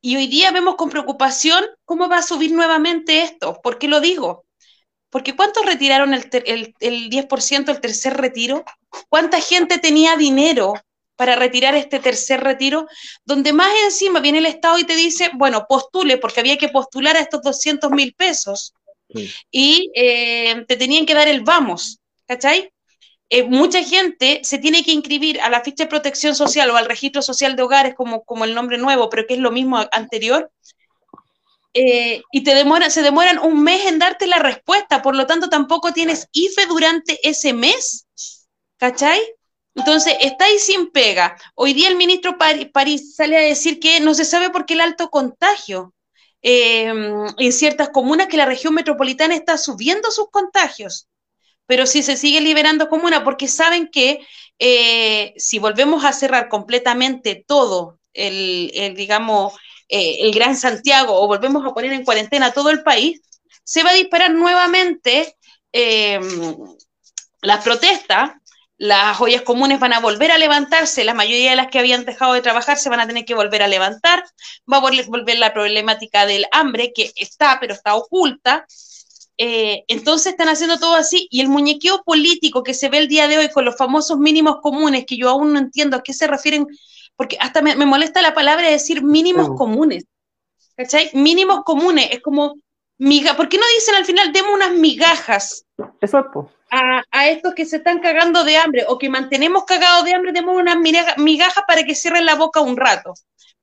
Y 0.00 0.14
hoy 0.14 0.28
día 0.28 0.52
vemos 0.52 0.76
con 0.76 0.90
preocupación 0.90 1.64
cómo 1.84 2.08
va 2.08 2.18
a 2.18 2.22
subir 2.22 2.52
nuevamente 2.52 3.22
esto. 3.22 3.60
¿Por 3.60 3.78
qué 3.78 3.88
lo 3.88 3.98
digo? 3.98 4.44
Porque 5.10 5.34
¿cuántos 5.34 5.66
retiraron 5.66 6.14
el, 6.14 6.30
el, 6.46 6.74
el 6.78 7.10
10%, 7.10 7.68
el 7.68 7.80
tercer 7.80 8.16
retiro? 8.16 8.64
¿Cuánta 9.08 9.40
gente 9.40 9.78
tenía 9.78 10.16
dinero 10.16 10.74
para 11.20 11.36
retirar 11.36 11.74
este 11.74 11.98
tercer 11.98 12.40
retiro, 12.40 12.86
donde 13.26 13.52
más 13.52 13.70
encima 13.84 14.20
viene 14.20 14.38
el 14.38 14.46
Estado 14.46 14.78
y 14.78 14.84
te 14.84 14.96
dice, 14.96 15.30
bueno, 15.34 15.66
postule, 15.68 16.16
porque 16.16 16.40
había 16.40 16.56
que 16.56 16.70
postular 16.70 17.14
a 17.14 17.20
estos 17.20 17.42
200 17.42 17.90
mil 17.90 18.14
pesos, 18.14 18.72
y 19.50 19.90
eh, 19.94 20.64
te 20.66 20.78
tenían 20.78 21.04
que 21.04 21.12
dar 21.12 21.28
el 21.28 21.42
vamos, 21.42 21.98
¿cachai? 22.26 22.72
Eh, 23.28 23.42
mucha 23.42 23.82
gente 23.82 24.40
se 24.44 24.56
tiene 24.56 24.82
que 24.82 24.92
inscribir 24.92 25.42
a 25.42 25.50
la 25.50 25.60
ficha 25.60 25.84
de 25.84 25.90
protección 25.90 26.34
social 26.34 26.70
o 26.70 26.76
al 26.76 26.86
registro 26.86 27.20
social 27.20 27.54
de 27.54 27.64
hogares 27.64 27.94
como, 27.94 28.24
como 28.24 28.46
el 28.46 28.54
nombre 28.54 28.78
nuevo, 28.78 29.10
pero 29.10 29.26
que 29.26 29.34
es 29.34 29.40
lo 29.40 29.50
mismo 29.50 29.76
anterior, 29.92 30.50
eh, 31.74 32.22
y 32.32 32.44
te 32.44 32.54
demoran, 32.54 32.90
se 32.90 33.02
demoran 33.02 33.38
un 33.40 33.62
mes 33.62 33.84
en 33.84 33.98
darte 33.98 34.26
la 34.26 34.38
respuesta, 34.38 35.02
por 35.02 35.14
lo 35.14 35.26
tanto 35.26 35.50
tampoco 35.50 35.92
tienes 35.92 36.28
IFE 36.32 36.64
durante 36.64 37.28
ese 37.28 37.52
mes, 37.52 38.06
¿cachai? 38.78 39.20
Entonces, 39.74 40.16
estáis 40.20 40.64
sin 40.64 40.90
pega. 40.90 41.36
Hoy 41.54 41.74
día 41.74 41.88
el 41.88 41.96
ministro 41.96 42.36
París 42.38 43.14
sale 43.14 43.36
a 43.36 43.40
decir 43.40 43.78
que 43.78 44.00
no 44.00 44.14
se 44.14 44.24
sabe 44.24 44.50
por 44.50 44.66
qué 44.66 44.74
el 44.74 44.80
alto 44.80 45.10
contagio 45.10 45.94
em, 46.42 47.26
en 47.38 47.52
ciertas 47.52 47.90
comunas 47.90 48.26
que 48.26 48.36
la 48.36 48.46
región 48.46 48.74
metropolitana 48.74 49.34
está 49.34 49.58
subiendo 49.58 50.10
sus 50.10 50.28
contagios. 50.30 51.08
Pero 51.66 51.86
si 51.86 52.02
se 52.02 52.16
sigue 52.16 52.40
liberando 52.40 52.88
comunas, 52.88 53.22
porque 53.22 53.46
saben 53.46 53.88
que 53.88 54.26
eh, 54.58 55.34
si 55.36 55.58
volvemos 55.60 56.04
a 56.04 56.12
cerrar 56.12 56.48
completamente 56.48 57.44
todo, 57.46 57.98
el, 58.12 58.94
digamos, 58.96 59.54
eh, 59.88 60.18
el 60.22 60.32
Gran 60.32 60.56
Santiago, 60.56 61.20
o 61.22 61.28
volvemos 61.28 61.64
a 61.64 61.72
poner 61.72 61.92
en 61.92 62.04
cuarentena 62.04 62.52
todo 62.52 62.70
el 62.70 62.82
país, 62.82 63.20
se 63.62 63.84
va 63.84 63.90
a 63.90 63.94
disparar 63.94 64.32
nuevamente 64.32 65.36
las 67.42 67.62
protestas 67.64 68.32
las 68.80 69.18
joyas 69.18 69.42
comunes 69.42 69.78
van 69.78 69.92
a 69.92 70.00
volver 70.00 70.32
a 70.32 70.38
levantarse, 70.38 71.04
la 71.04 71.12
mayoría 71.12 71.50
de 71.50 71.56
las 71.56 71.66
que 71.66 71.78
habían 71.78 72.06
dejado 72.06 72.32
de 72.32 72.40
trabajar 72.40 72.78
se 72.78 72.88
van 72.88 72.98
a 72.98 73.06
tener 73.06 73.26
que 73.26 73.34
volver 73.34 73.62
a 73.62 73.68
levantar, 73.68 74.24
va 74.72 74.78
a 74.78 74.80
volver 74.80 75.38
la 75.38 75.52
problemática 75.52 76.24
del 76.24 76.46
hambre, 76.50 76.90
que 76.94 77.12
está, 77.14 77.58
pero 77.60 77.74
está 77.74 77.94
oculta. 77.94 78.64
Eh, 79.36 79.84
entonces 79.86 80.32
están 80.32 80.48
haciendo 80.48 80.78
todo 80.78 80.94
así 80.94 81.28
y 81.30 81.42
el 81.42 81.48
muñequeo 81.48 82.02
político 82.04 82.62
que 82.62 82.72
se 82.72 82.88
ve 82.88 82.96
el 82.96 83.08
día 83.08 83.28
de 83.28 83.36
hoy 83.36 83.50
con 83.50 83.66
los 83.66 83.76
famosos 83.76 84.18
mínimos 84.18 84.62
comunes, 84.62 85.04
que 85.04 85.18
yo 85.18 85.28
aún 85.28 85.52
no 85.52 85.58
entiendo 85.58 85.98
a 85.98 86.02
qué 86.02 86.14
se 86.14 86.26
refieren, 86.26 86.66
porque 87.16 87.36
hasta 87.38 87.60
me, 87.60 87.76
molesta 87.84 88.22
la 88.22 88.32
palabra 88.32 88.64
de 88.64 88.72
decir 88.72 89.02
mínimos 89.02 89.50
comunes. 89.58 90.04
¿Cachai? 90.74 91.10
Mínimos 91.12 91.64
comunes, 91.64 92.08
es 92.12 92.22
como 92.22 92.54
miga, 93.00 93.34
¿por 93.34 93.48
qué 93.48 93.56
no 93.56 93.64
dicen 93.74 93.94
al 93.94 94.04
final, 94.04 94.30
demos 94.30 94.52
unas 94.52 94.72
migajas? 94.72 95.64
A, 96.70 97.28
estos 97.28 97.54
que 97.54 97.64
se 97.64 97.78
están 97.78 97.98
cagando 97.98 98.44
de 98.44 98.58
hambre 98.58 98.84
o 98.86 98.98
que 98.98 99.08
mantenemos 99.08 99.64
cagados 99.64 100.04
de 100.04 100.14
hambre, 100.14 100.32
demos 100.32 100.56
una 100.56 100.76
migaja 100.76 101.64
para 101.66 101.82
que 101.82 101.94
cierren 101.94 102.26
la 102.26 102.36
boca 102.36 102.60
un 102.60 102.76
rato. 102.76 103.14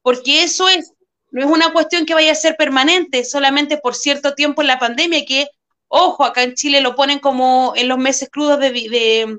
Porque 0.02 0.44
eso 0.44 0.68
es, 0.68 0.94
no 1.30 1.42
es 1.42 1.50
una 1.50 1.72
cuestión 1.72 2.06
que 2.06 2.16
vaya 2.16 2.32
a 2.32 2.36
ser 2.36 2.58
permanente, 2.58 3.24
solamente 3.24 3.78
por 3.78 3.96
cierto 3.96 4.34
tiempo 4.34 4.62
en 4.62 4.68
la 4.68 4.80
pandemia, 4.80 5.24
que, 5.24 5.48
ojo, 5.88 6.26
acá 6.26 6.42
en 6.42 6.56
Chile 6.56 6.82
lo 6.82 6.96
ponen 6.96 7.20
como 7.20 7.74
en 7.76 7.88
los 7.88 8.00
meses 8.00 8.30
crudos 8.32 8.60
de, 8.60 9.38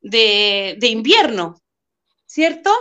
de, 0.00 0.88
invierno, 0.88 1.60
¿cierto? 2.24 2.74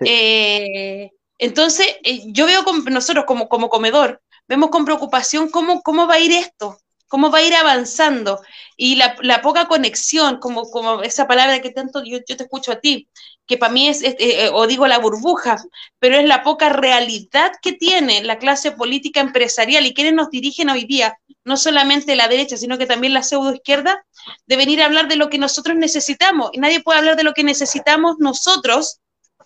Eh, 0.00 1.10
entonces, 1.38 1.88
eh, 2.04 2.22
yo 2.26 2.46
veo 2.46 2.62
con, 2.62 2.84
nosotros 2.84 3.24
como, 3.26 3.48
como 3.48 3.68
comedor, 3.68 4.22
vemos 4.48 4.70
con 4.70 4.84
preocupación 4.84 5.50
cómo, 5.50 5.82
cómo 5.82 6.06
va 6.06 6.14
a 6.14 6.20
ir 6.20 6.32
esto, 6.32 6.78
cómo 7.08 7.30
va 7.30 7.38
a 7.38 7.42
ir 7.42 7.54
avanzando 7.54 8.40
y 8.76 8.96
la, 8.96 9.42
poca 9.42 9.66
conexión, 9.66 10.38
como, 10.38 10.70
como 10.70 11.02
esa 11.02 11.26
palabra 11.26 11.60
que 11.60 11.70
tanto 11.70 12.04
yo, 12.04 12.22
te 12.22 12.34
escucho 12.34 12.70
a 12.70 12.80
ti, 12.80 13.08
que 13.46 13.58
para 13.58 13.72
mí 13.72 13.88
es, 13.88 14.02
eh, 14.02 14.50
o 14.52 14.66
digo 14.66 14.86
la 14.86 14.98
burbuja, 14.98 15.56
pero 15.98 16.16
es 16.16 16.26
la 16.26 16.42
poca 16.42 16.68
realidad 16.68 17.52
que 17.60 17.72
tiene 17.72 18.22
la 18.22 18.38
clase 18.38 18.72
política 18.72 19.20
empresarial 19.20 19.84
y 19.86 19.94
quienes 19.94 20.14
nos 20.14 20.30
dirigen 20.30 20.70
hoy 20.70 20.84
día, 20.84 21.18
no 21.44 21.56
solamente 21.56 22.14
la 22.14 22.28
derecha, 22.28 22.56
sino 22.56 22.78
que 22.78 22.86
también 22.86 23.14
la 23.14 23.22
pseudo 23.22 23.52
izquierda, 23.52 24.04
de 24.46 24.56
venir 24.56 24.82
a 24.82 24.84
hablar 24.84 25.08
de 25.08 25.16
lo 25.16 25.30
que 25.30 25.38
nosotros 25.38 25.76
necesitamos. 25.76 26.50
Y 26.52 26.58
nadie 26.58 26.82
puede 26.82 26.98
hablar 26.98 27.16
de 27.16 27.24
lo 27.24 27.32
que 27.32 27.42
necesitamos 27.42 28.16
nosotros 28.18 29.00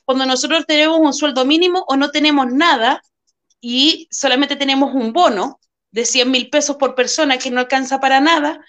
cuando 0.04 0.26
nosotros 0.26 0.64
tenemos 0.66 0.98
un 0.98 1.12
sueldo 1.12 1.44
mínimo 1.44 1.84
o 1.86 1.96
no 1.96 2.10
tenemos 2.10 2.52
nada 2.52 3.02
y 3.62 4.08
solamente 4.10 4.56
tenemos 4.56 4.92
un 4.92 5.12
bono 5.12 5.60
de 5.92 6.04
100 6.04 6.30
mil 6.30 6.50
pesos 6.50 6.76
por 6.76 6.94
persona 6.96 7.38
que 7.38 7.50
no 7.50 7.60
alcanza 7.60 8.00
para 8.00 8.20
nada. 8.20 8.60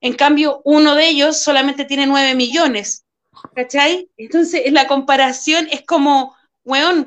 En 0.00 0.14
cambio, 0.14 0.60
uno 0.64 0.96
de 0.96 1.08
ellos 1.08 1.38
solamente 1.38 1.84
tiene 1.84 2.06
9 2.06 2.34
millones. 2.34 3.06
¿Cachai? 3.54 4.10
Entonces, 4.16 4.70
la 4.72 4.88
comparación 4.88 5.68
es 5.70 5.82
como, 5.86 6.34
weón, 6.64 7.06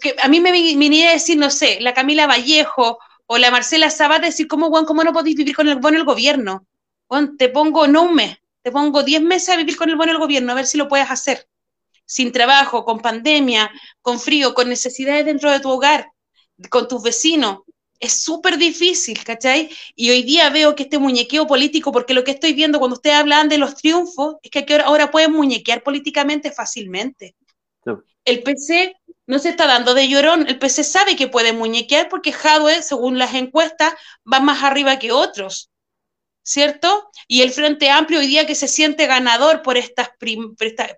que 0.00 0.16
a 0.22 0.28
mí 0.28 0.40
me 0.40 0.50
venía 0.50 1.10
a 1.10 1.12
decir, 1.12 1.36
no 1.36 1.50
sé, 1.50 1.78
la 1.80 1.94
Camila 1.94 2.26
Vallejo 2.26 2.98
o 3.26 3.38
la 3.38 3.50
Marcela 3.50 3.90
Sabat, 3.90 4.22
decir, 4.22 4.48
¿cómo, 4.48 4.68
weón, 4.68 4.86
cómo 4.86 5.04
no 5.04 5.12
podéis 5.12 5.36
vivir 5.36 5.54
con 5.54 5.68
el 5.68 5.78
bono 5.78 5.98
del 5.98 6.06
gobierno? 6.06 6.66
Weón, 7.08 7.36
te 7.36 7.50
pongo 7.50 7.86
no 7.86 8.04
un 8.04 8.14
mes, 8.14 8.38
te 8.62 8.72
pongo 8.72 9.02
10 9.02 9.22
meses 9.22 9.50
a 9.50 9.56
vivir 9.56 9.76
con 9.76 9.90
el 9.90 9.96
bono 9.96 10.12
del 10.12 10.20
gobierno, 10.20 10.52
a 10.52 10.54
ver 10.54 10.66
si 10.66 10.78
lo 10.78 10.88
puedes 10.88 11.10
hacer. 11.10 11.46
Sin 12.06 12.32
trabajo, 12.32 12.84
con 12.86 13.00
pandemia, 13.00 13.70
con 14.00 14.18
frío, 14.18 14.54
con 14.54 14.70
necesidades 14.70 15.26
dentro 15.26 15.50
de 15.50 15.60
tu 15.60 15.68
hogar, 15.70 16.11
con 16.68 16.88
tus 16.88 17.02
vecinos. 17.02 17.60
Es 17.98 18.22
súper 18.22 18.58
difícil, 18.58 19.22
¿cachai? 19.22 19.70
Y 19.94 20.10
hoy 20.10 20.22
día 20.24 20.50
veo 20.50 20.74
que 20.74 20.84
este 20.84 20.98
muñequeo 20.98 21.46
político, 21.46 21.92
porque 21.92 22.14
lo 22.14 22.24
que 22.24 22.32
estoy 22.32 22.52
viendo 22.52 22.78
cuando 22.78 22.96
ustedes 22.96 23.16
hablan 23.16 23.48
de 23.48 23.58
los 23.58 23.76
triunfos, 23.76 24.36
es 24.42 24.50
que 24.50 24.74
ahora 24.84 25.10
pueden 25.10 25.32
muñequear 25.32 25.82
políticamente 25.82 26.50
fácilmente. 26.50 27.36
El 28.24 28.42
PC 28.42 28.96
no 29.26 29.38
se 29.38 29.50
está 29.50 29.66
dando 29.66 29.94
de 29.94 30.08
llorón, 30.08 30.46
el 30.48 30.58
PC 30.58 30.84
sabe 30.84 31.16
que 31.16 31.28
puede 31.28 31.52
muñequear 31.52 32.08
porque 32.08 32.32
Hadwe, 32.32 32.82
según 32.82 33.18
las 33.18 33.34
encuestas, 33.34 33.94
va 34.30 34.40
más 34.40 34.62
arriba 34.62 34.98
que 34.98 35.12
otros. 35.12 35.72
¿cierto? 36.42 37.10
Y 37.28 37.42
el 37.42 37.52
Frente 37.52 37.90
Amplio 37.90 38.20
hoy 38.20 38.26
día 38.26 38.46
que 38.46 38.54
se 38.54 38.68
siente 38.68 39.06
ganador 39.06 39.62
por 39.62 39.76
estas, 39.76 40.10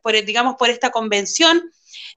por 0.03 0.25
digamos, 0.25 0.57
por 0.57 0.71
esta 0.71 0.91
convención, 0.91 1.71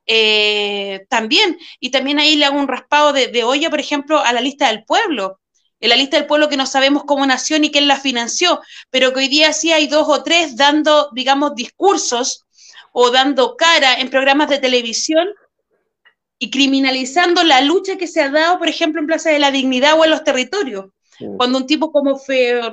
eh, 0.07 1.05
también. 1.09 1.57
Y 1.79 1.91
también 1.91 2.19
ahí 2.19 2.35
le 2.35 2.45
hago 2.45 2.57
un 2.57 2.67
raspado 2.67 3.13
de, 3.13 3.27
de, 3.27 3.43
olla, 3.43 3.69
por 3.69 3.79
ejemplo, 3.79 4.19
a 4.19 4.33
la 4.33 4.41
lista 4.41 4.67
del 4.67 4.83
pueblo. 4.83 5.39
En 5.79 5.89
la 5.89 5.95
lista 5.95 6.17
del 6.17 6.25
pueblo 6.25 6.49
que 6.49 6.57
no 6.57 6.65
sabemos 6.65 7.03
cómo 7.03 7.25
nació 7.25 7.59
ni 7.59 7.69
quién 7.69 7.87
la 7.87 7.99
financió, 7.99 8.61
pero 8.89 9.13
que 9.13 9.19
hoy 9.19 9.27
día 9.27 9.53
sí 9.53 9.71
hay 9.71 9.87
dos 9.87 10.07
o 10.09 10.23
tres 10.23 10.55
dando, 10.55 11.09
digamos, 11.13 11.53
discursos 11.53 12.45
o 12.91 13.11
dando 13.11 13.55
cara 13.55 13.99
en 13.99 14.09
programas 14.09 14.49
de 14.49 14.57
televisión 14.57 15.27
y 16.39 16.49
criminalizando 16.49 17.43
la 17.43 17.61
lucha 17.61 17.97
que 17.97 18.07
se 18.07 18.21
ha 18.21 18.29
dado, 18.29 18.57
por 18.57 18.69
ejemplo, 18.69 19.01
en 19.01 19.07
Plaza 19.07 19.29
de 19.29 19.39
la 19.39 19.51
Dignidad 19.51 19.99
o 19.99 20.03
en 20.03 20.11
los 20.11 20.23
territorios. 20.23 20.85
Cuando 21.37 21.57
un 21.57 21.65
tipo 21.65 21.91
como 21.91 22.19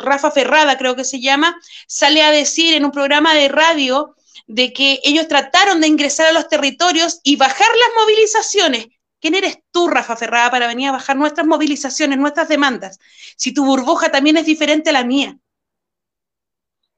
Rafa 0.01 0.31
Ferrada, 0.31 0.77
creo 0.77 0.95
que 0.97 1.05
se 1.05 1.21
llama, 1.21 1.59
sale 1.87 2.23
a 2.23 2.31
decir 2.31 2.75
en 2.75 2.85
un 2.85 2.91
programa 2.91 3.35
de 3.35 3.49
radio 3.49 4.15
de 4.47 4.73
que 4.73 5.01
ellos 5.05 5.29
trataron 5.29 5.81
de 5.81 5.89
ingresar 5.89 6.27
a 6.27 6.33
los 6.33 6.49
territorios 6.49 7.21
y 7.23 7.37
bajar 7.37 7.69
las 7.69 8.03
movilizaciones. 8.03 8.89
¿Quién 9.21 9.35
eres 9.35 9.59
tú, 9.71 9.89
Rafa 9.89 10.17
Ferrada, 10.17 10.51
para 10.51 10.67
venir 10.67 10.89
a 10.89 10.93
bajar 10.93 11.17
nuestras 11.17 11.47
movilizaciones, 11.47 12.19
nuestras 12.19 12.49
demandas? 12.49 12.99
Si 13.37 13.55
tu 13.55 13.65
burbuja 13.65 14.11
también 14.11 14.37
es 14.37 14.47
diferente 14.47 14.91
a 14.91 14.95
la 14.95 15.05
mía. 15.05 15.39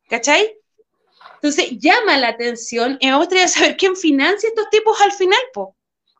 ¿Cachai? 0.09 0.57
Entonces 1.35 1.79
llama 1.79 2.17
la 2.17 2.29
atención 2.29 2.97
y 3.01 3.07
me 3.07 3.17
gustaría 3.17 3.47
saber 3.49 3.77
quién 3.77 3.97
financia 3.97 4.49
estos 4.49 4.69
tipos 4.71 5.01
al 5.01 5.13
final, 5.13 5.39
po. 5.53 5.77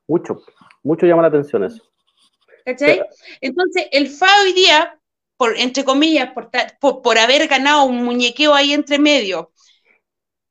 Mucho, 0.07 0.45
mucho 0.83 1.07
llama 1.07 1.23
la 1.23 1.29
atención 1.29 1.65
eso. 1.65 1.83
¿Cachai? 2.65 3.03
Entonces, 3.41 3.87
el 3.93 4.09
FA 4.09 4.29
hoy 4.43 4.53
día 4.53 4.97
por, 5.37 5.57
entre 5.59 5.85
comillas, 5.85 6.33
por, 6.33 7.03
por, 7.03 7.19
haber 7.19 7.47
ganado 7.47 7.85
un 7.85 8.05
muñequeo 8.05 8.55
ahí 8.55 8.73
entre 8.73 8.99
medio, 8.99 9.53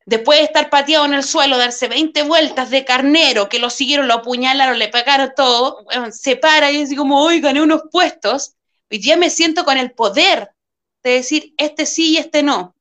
después 0.05 0.39
de 0.39 0.45
estar 0.45 0.69
pateado 0.69 1.05
en 1.05 1.13
el 1.13 1.23
suelo, 1.23 1.57
darse 1.57 1.87
20 1.87 2.23
vueltas 2.23 2.69
de 2.69 2.85
carnero, 2.85 3.49
que 3.49 3.59
lo 3.59 3.69
siguieron, 3.69 4.07
lo 4.07 4.15
apuñalaron, 4.15 4.79
le 4.79 4.87
pagaron 4.87 5.31
todo, 5.35 5.85
se 6.11 6.35
para 6.35 6.71
y 6.71 6.77
dice 6.77 6.95
como, 6.95 7.21
hoy 7.21 7.41
gané 7.41 7.61
unos 7.61 7.83
puestos, 7.91 8.55
hoy 8.91 8.99
día 8.99 9.17
me 9.17 9.29
siento 9.29 9.65
con 9.65 9.77
el 9.77 9.91
poder 9.91 10.51
de 11.03 11.11
decir, 11.11 11.53
este 11.57 11.85
sí 11.85 12.13
y 12.13 12.17
este 12.17 12.43
no. 12.43 12.75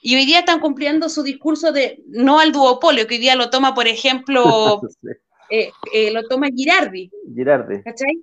Y 0.00 0.14
hoy 0.14 0.26
día 0.26 0.40
están 0.40 0.60
cumpliendo 0.60 1.08
su 1.08 1.24
discurso 1.24 1.72
de 1.72 2.00
no 2.06 2.38
al 2.38 2.52
duopolio, 2.52 3.06
que 3.06 3.16
hoy 3.16 3.20
día 3.20 3.34
lo 3.34 3.50
toma, 3.50 3.74
por 3.74 3.88
ejemplo, 3.88 4.80
eh, 5.50 5.72
eh, 5.92 6.10
lo 6.12 6.22
toma 6.28 6.48
Girardi. 6.54 7.10
Girardi. 7.34 7.82
¿Cachai? 7.82 8.22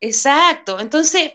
Exacto. 0.00 0.78
Entonces, 0.78 1.32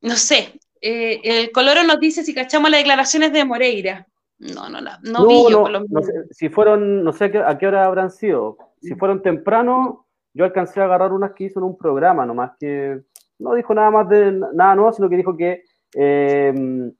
no 0.00 0.16
sé, 0.16 0.60
eh, 0.80 1.20
el 1.24 1.50
Coloro 1.50 1.82
nos 1.82 1.98
dice 1.98 2.22
si 2.22 2.32
cachamos 2.32 2.70
las 2.70 2.80
declaraciones 2.80 3.32
de 3.32 3.44
Moreira. 3.44 4.06
No, 4.52 4.68
no, 4.68 4.80
no, 4.80 4.90
no, 5.02 5.26
vi 5.26 5.50
yo 5.50 5.66
no, 5.68 6.02
sé, 6.02 6.12
Si 6.30 6.50
fueron, 6.50 7.02
no 7.02 7.12
sé 7.12 7.32
a 7.44 7.58
qué, 7.58 7.66
hora 7.66 7.86
habrán 7.86 8.10
sido. 8.10 8.58
Si 8.82 8.94
fueron 8.94 9.22
temprano, 9.22 10.06
yo 10.34 10.44
alcancé 10.44 10.80
a 10.80 10.84
agarrar 10.84 11.12
unas 11.12 11.32
que 11.32 11.44
hizo 11.44 11.60
en 11.60 11.64
un 11.64 11.78
programa, 11.78 12.26
nomás 12.26 12.52
que 12.60 13.00
no 13.38 13.54
dijo 13.54 13.72
nada 13.74 13.90
más 13.90 14.08
de 14.08 14.32
nada 14.52 14.74
nuevo, 14.74 14.92
sino 14.92 15.08
que 15.08 15.16
dijo 15.16 15.36
que, 15.36 15.64
em, 15.94 16.92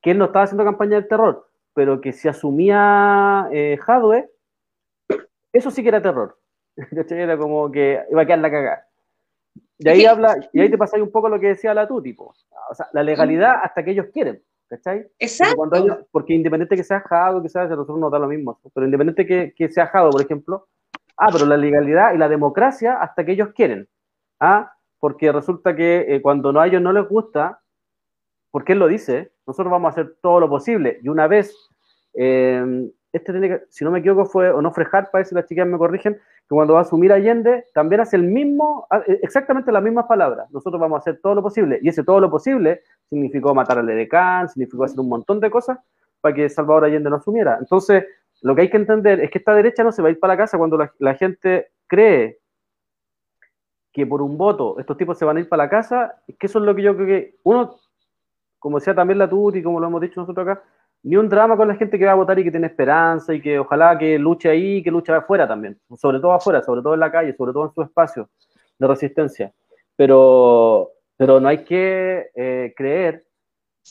que 0.00 0.10
él 0.10 0.18
no 0.18 0.24
estaba 0.24 0.44
haciendo 0.44 0.64
campaña 0.64 0.96
del 0.96 1.06
terror, 1.06 1.48
pero 1.74 2.00
que 2.00 2.12
si 2.12 2.26
asumía 2.26 3.48
eh, 3.52 3.78
eso 5.52 5.70
sí 5.70 5.82
que 5.82 5.88
era 5.88 6.02
terror. 6.02 6.38
era 7.10 7.38
como 7.38 7.70
que 7.70 8.00
iba 8.10 8.22
a 8.22 8.26
quedar 8.26 8.38
la 8.40 8.50
cagada. 8.50 8.86
Y 9.78 9.88
ahí 9.88 10.06
habla, 10.06 10.36
y 10.52 10.60
ahí 10.60 10.70
te 10.70 10.78
pasa 10.78 10.96
un 10.96 11.10
poco 11.10 11.28
lo 11.28 11.38
que 11.38 11.48
decía 11.48 11.74
la 11.74 11.86
tú, 11.86 12.00
tipo, 12.00 12.34
o 12.70 12.74
sea, 12.74 12.88
la 12.92 13.02
legalidad 13.02 13.56
hasta 13.62 13.84
que 13.84 13.90
ellos 13.90 14.06
quieren, 14.12 14.42
¿cachai? 14.72 15.06
Exacto. 15.18 16.06
Porque, 16.10 16.32
independiente 16.32 16.76
que 16.76 16.84
sea 16.84 17.00
Jado, 17.00 17.42
que 17.42 17.50
sea, 17.50 17.62
a 17.62 17.68
nosotros 17.68 17.98
nos 17.98 18.10
da 18.10 18.18
lo 18.18 18.26
mismo, 18.26 18.58
pero 18.72 18.86
independiente 18.86 19.26
que, 19.26 19.52
que 19.54 19.70
sea 19.70 19.86
Jado, 19.86 20.08
por 20.10 20.22
ejemplo, 20.22 20.66
ah, 21.18 21.28
pero 21.30 21.44
la 21.44 21.58
legalidad 21.58 22.14
y 22.14 22.18
la 22.18 22.28
democracia 22.28 22.94
hasta 22.94 23.24
que 23.24 23.32
ellos 23.32 23.50
quieren, 23.54 23.86
ah, 24.40 24.72
porque 24.98 25.30
resulta 25.30 25.76
que 25.76 26.06
eh, 26.08 26.22
cuando 26.22 26.52
no 26.52 26.60
a 26.60 26.66
ellos 26.66 26.80
no 26.80 26.92
les 26.92 27.06
gusta, 27.06 27.60
porque 28.50 28.72
él 28.72 28.78
lo 28.78 28.88
dice, 28.88 29.32
nosotros 29.46 29.70
vamos 29.70 29.88
a 29.88 29.92
hacer 29.92 30.16
todo 30.22 30.40
lo 30.40 30.48
posible, 30.48 30.98
y 31.02 31.08
una 31.08 31.26
vez, 31.26 31.54
eh, 32.14 32.90
este 33.12 33.32
tiene 33.32 33.48
que, 33.48 33.64
si 33.68 33.84
no 33.84 33.90
me 33.90 33.98
equivoco 33.98 34.24
fue, 34.24 34.50
o 34.50 34.62
no 34.62 34.72
Frejar, 34.72 35.10
parece 35.10 35.34
las 35.34 35.46
chicas 35.46 35.66
me 35.66 35.76
corrigen, 35.76 36.14
que 36.14 36.48
cuando 36.48 36.74
va 36.74 36.80
a 36.80 36.82
asumir 36.82 37.12
Allende, 37.12 37.66
también 37.74 38.00
hace 38.00 38.16
el 38.16 38.22
mismo, 38.22 38.86
eh, 39.06 39.20
exactamente 39.22 39.70
las 39.70 39.82
mismas 39.82 40.06
palabras. 40.06 40.50
Nosotros 40.50 40.80
vamos 40.80 40.96
a 40.96 41.00
hacer 41.00 41.20
todo 41.22 41.34
lo 41.34 41.42
posible. 41.42 41.78
Y 41.82 41.88
ese 41.88 42.04
todo 42.04 42.20
lo 42.20 42.30
posible 42.30 42.82
significó 43.08 43.54
matar 43.54 43.78
al 43.78 43.90
edecán, 43.90 44.48
significó 44.48 44.84
hacer 44.84 45.00
un 45.00 45.08
montón 45.08 45.40
de 45.40 45.50
cosas 45.50 45.78
para 46.22 46.34
que 46.34 46.48
Salvador 46.48 46.84
Allende 46.84 47.10
no 47.10 47.16
asumiera. 47.16 47.58
Entonces, 47.60 48.04
lo 48.42 48.54
que 48.54 48.62
hay 48.62 48.70
que 48.70 48.76
entender 48.76 49.20
es 49.20 49.30
que 49.30 49.38
esta 49.38 49.54
derecha 49.54 49.84
no 49.84 49.92
se 49.92 50.02
va 50.02 50.08
a 50.08 50.10
ir 50.10 50.18
para 50.18 50.34
la 50.34 50.38
casa 50.38 50.58
cuando 50.58 50.78
la, 50.98 51.14
gente 51.14 51.70
cree 51.86 52.38
que 53.92 54.06
por 54.06 54.22
un 54.22 54.38
voto 54.38 54.78
estos 54.78 54.96
tipos 54.96 55.18
se 55.18 55.24
van 55.24 55.36
a 55.36 55.40
ir 55.40 55.48
para 55.48 55.64
la 55.64 55.70
casa, 55.70 56.22
que 56.38 56.46
eso 56.46 56.58
es 56.58 56.64
lo 56.64 56.74
que 56.74 56.82
yo 56.82 56.96
creo 56.96 57.06
que 57.06 57.36
uno, 57.44 57.76
como 58.58 58.78
decía 58.78 58.94
también 58.94 59.18
la 59.18 59.28
Tuti, 59.28 59.62
como 59.62 59.78
lo 59.78 59.86
hemos 59.86 60.00
dicho 60.00 60.20
nosotros 60.20 60.48
acá, 60.48 60.62
ni 61.02 61.16
un 61.16 61.28
drama 61.28 61.56
con 61.56 61.68
la 61.68 61.74
gente 61.74 61.98
que 61.98 62.04
va 62.04 62.12
a 62.12 62.16
votar 62.16 62.38
y 62.38 62.44
que 62.44 62.50
tiene 62.50 62.68
esperanza 62.68 63.34
y 63.34 63.40
que 63.40 63.58
ojalá 63.58 63.98
que 63.98 64.18
luche 64.18 64.48
ahí, 64.48 64.82
que 64.82 64.90
luche 64.90 65.12
afuera 65.12 65.48
también, 65.48 65.78
sobre 65.96 66.20
todo 66.20 66.32
afuera, 66.32 66.62
sobre 66.62 66.82
todo 66.82 66.94
en 66.94 67.00
la 67.00 67.10
calle, 67.10 67.34
sobre 67.34 67.52
todo 67.52 67.66
en 67.66 67.74
su 67.74 67.82
espacio 67.82 68.28
de 68.78 68.86
resistencia. 68.86 69.52
Pero, 69.96 70.92
pero 71.16 71.40
no 71.40 71.48
hay 71.48 71.64
que 71.64 72.30
eh, 72.34 72.72
creer 72.76 73.26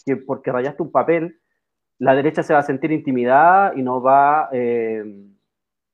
que 0.06 0.18
porque 0.18 0.52
rayaste 0.52 0.82
un 0.82 0.92
papel, 0.92 1.40
la 2.00 2.16
derecha 2.16 2.44
se 2.44 2.54
va 2.54 2.60
a 2.60 2.64
sentir 2.64 2.92
intimidada 2.92 3.74
y 3.76 3.84
no 3.84 4.02
va, 4.02 4.50
eh, 4.54 5.04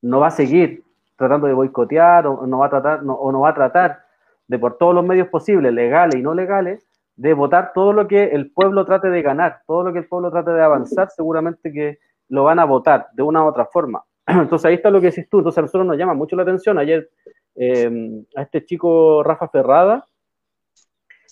no 0.01 0.19
va 0.19 0.27
a 0.27 0.31
seguir 0.31 0.83
tratando 1.17 1.47
de 1.47 1.53
boicotear 1.53 2.27
o 2.27 2.45
no 2.45 2.59
va 2.59 2.67
a 2.67 2.69
tratar, 2.69 3.01
o 3.05 3.31
no 3.31 3.41
va 3.41 3.49
a 3.49 3.55
tratar 3.55 4.05
de 4.47 4.59
por 4.59 4.77
todos 4.77 4.93
los 4.93 5.03
medios 5.03 5.27
posibles, 5.27 5.73
legales 5.73 6.15
y 6.15 6.21
no 6.21 6.33
legales, 6.33 6.86
de 7.17 7.33
votar 7.33 7.71
todo 7.73 7.93
lo 7.93 8.07
que 8.07 8.25
el 8.25 8.51
pueblo 8.51 8.85
trate 8.85 9.09
de 9.09 9.23
ganar, 9.23 9.61
todo 9.65 9.83
lo 9.83 9.91
que 9.91 9.99
el 9.99 10.07
pueblo 10.07 10.29
trate 10.29 10.51
de 10.51 10.61
avanzar, 10.61 11.09
seguramente 11.09 11.73
que 11.73 11.97
lo 12.29 12.43
van 12.43 12.59
a 12.59 12.65
votar 12.65 13.07
de 13.13 13.23
una 13.23 13.43
u 13.43 13.47
otra 13.47 13.65
forma. 13.65 14.03
Entonces 14.27 14.65
ahí 14.65 14.75
está 14.75 14.91
lo 14.91 15.01
que 15.01 15.07
decís 15.07 15.27
tú. 15.27 15.39
Entonces 15.39 15.57
a 15.57 15.61
nosotros 15.63 15.87
nos 15.87 15.97
llama 15.97 16.13
mucho 16.13 16.35
la 16.35 16.43
atención. 16.43 16.77
Ayer 16.77 17.09
eh, 17.55 18.23
a 18.35 18.43
este 18.43 18.63
chico 18.65 19.23
Rafa 19.23 19.49
Ferrada, 19.49 20.05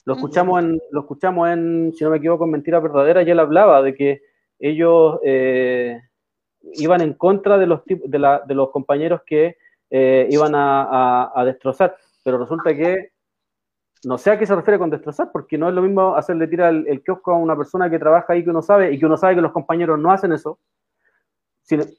lo 0.06 0.16
escuchamos 0.16 0.64
en, 0.64 0.80
lo 0.92 1.02
escuchamos 1.02 1.50
en, 1.50 1.94
si 1.96 2.04
no 2.04 2.10
me 2.10 2.18
equivoco, 2.18 2.46
en 2.46 2.52
Mentira 2.52 2.80
Verdadera, 2.80 3.22
y 3.22 3.30
él 3.30 3.40
hablaba 3.40 3.82
de 3.82 3.94
que 3.96 4.22
ellos 4.60 5.20
eh, 5.24 6.00
iban 6.74 7.02
en 7.02 7.14
contra 7.14 7.60
de 7.60 7.68
los, 7.68 7.86
de, 7.86 8.40
de 8.48 8.56
los 8.56 8.72
compañeros 8.72 9.22
que 9.26 9.58
eh, 9.92 10.28
iban 10.32 10.54
a 10.56 11.44
destrozar. 11.46 11.96
Pero 12.24 12.40
resulta 12.40 12.76
que 12.76 13.15
no 14.06 14.18
sé 14.18 14.32
a 14.32 14.40
qué 14.40 14.46
se 14.46 14.56
refiere 14.56 14.78
con 14.78 14.90
destrozar, 14.90 15.32
porque 15.32 15.58
no 15.58 15.68
es 15.68 15.74
lo 15.74 15.82
mismo 15.82 16.16
hacerle 16.16 16.48
tirar 16.48 16.74
el, 16.74 17.04
kiosco 17.04 17.32
a 17.32 17.38
una 17.38 17.58
persona 17.58 17.90
que 17.90 18.00
trabaja 18.00 18.34
ahí 18.34 18.44
que 18.44 18.50
uno 18.50 18.62
sabe 18.62 18.92
y 18.92 19.00
que 19.00 19.06
uno 19.06 19.18
sabe 19.18 19.36
que 19.36 19.42
los 19.42 19.52
compañeros 19.52 20.00
no 20.00 20.12
hacen 20.12 20.32
eso. 20.32 20.60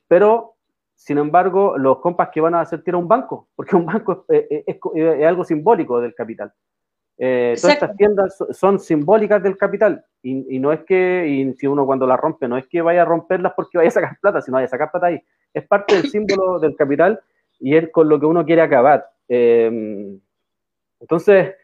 pero, 0.09 0.55
sin 0.95 1.19
embargo, 1.19 1.77
los 1.77 1.99
compas 1.99 2.31
que 2.33 2.41
van 2.41 2.55
a 2.55 2.61
hacer 2.61 2.83
tirar 2.83 3.01
un 3.01 3.09
banco, 3.09 3.49
porque 3.57 3.77
un 3.77 3.87
banco 3.87 4.25
es, 4.29 4.79
algo 5.25 5.45
simbólico 5.45 6.01
del 6.01 6.15
capital. 6.15 6.53
Eh, 7.19 7.55
todas 7.61 7.77
estas 7.77 7.97
tiendas 7.97 8.37
son 8.51 8.79
simbólicas 8.79 9.43
del 9.43 9.57
capital 9.57 10.05
y, 10.23 10.59
no 10.59 10.71
es 10.71 10.85
que, 10.85 11.27
y 11.27 11.55
si 11.55 11.67
uno 11.67 11.87
cuando 11.87 12.07
las 12.07 12.21
rompe, 12.21 12.47
no 12.47 12.59
es 12.59 12.67
que 12.67 12.83
vaya 12.83 13.03
a 13.03 13.07
romperlas 13.07 13.55
porque 13.57 13.79
vaya 13.79 13.89
a 13.89 13.93
sacar 13.93 14.19
plata, 14.21 14.43
sino 14.43 14.57
vaya 14.57 14.67
a 14.67 14.71
sacar 14.71 14.91
plata 14.91 15.07
ahí. 15.07 15.23
Es 15.53 15.67
parte 15.67 15.95
del 15.95 16.11
símbolo 16.11 16.59
del 16.59 16.77
capital 16.77 17.19
y 17.59 17.75
es 17.75 17.91
con 17.91 18.09
lo 18.09 18.21
que 18.21 18.27
uno 18.27 18.45
quiere 18.45 18.61
acabar. 18.61 19.09
Eh, 19.29 20.19
entonces, 21.01 21.55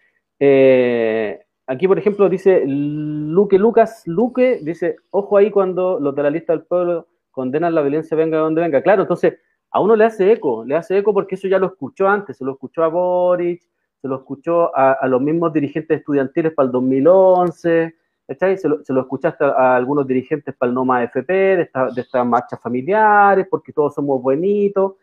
eh, 0.44 1.40
aquí 1.68 1.86
por 1.86 2.00
ejemplo 2.00 2.28
dice 2.28 2.64
Luque 2.66 3.60
Lucas, 3.60 4.02
Luque 4.06 4.58
dice, 4.60 4.96
ojo 5.10 5.36
ahí 5.36 5.52
cuando 5.52 6.00
los 6.00 6.16
de 6.16 6.22
la 6.24 6.30
lista 6.30 6.52
del 6.52 6.64
pueblo 6.64 7.06
condenan 7.30 7.76
la 7.76 7.80
violencia 7.80 8.16
venga 8.16 8.38
de 8.38 8.42
donde 8.42 8.60
venga. 8.60 8.82
Claro, 8.82 9.02
entonces 9.02 9.34
a 9.70 9.80
uno 9.80 9.94
le 9.94 10.04
hace 10.04 10.32
eco, 10.32 10.64
le 10.64 10.74
hace 10.74 10.98
eco 10.98 11.14
porque 11.14 11.36
eso 11.36 11.46
ya 11.46 11.60
lo 11.60 11.68
escuchó 11.68 12.08
antes, 12.08 12.38
se 12.38 12.44
lo 12.44 12.54
escuchó 12.54 12.82
a 12.82 12.88
Boric, 12.88 13.62
se 14.00 14.08
lo 14.08 14.16
escuchó 14.16 14.76
a, 14.76 15.06
los 15.06 15.22
mismos 15.22 15.52
dirigentes 15.52 16.00
estudiantiles 16.00 16.52
para 16.54 16.66
el 16.66 16.72
2011, 16.72 17.94
Se 18.26 18.68
lo, 18.68 18.82
se 18.82 18.92
lo 18.92 19.02
escuchaste 19.02 19.44
a, 19.44 19.76
algunos 19.76 20.08
dirigentes 20.08 20.56
para 20.56 20.70
el 20.70 20.74
NOMA 20.74 21.04
FP, 21.04 21.32
de, 21.32 21.70
de 21.94 22.00
estas 22.00 22.26
marchas 22.26 22.60
familiares, 22.60 23.46
porque 23.48 23.72
todos 23.72 23.94
somos 23.94 24.20
buenitos 24.20 24.94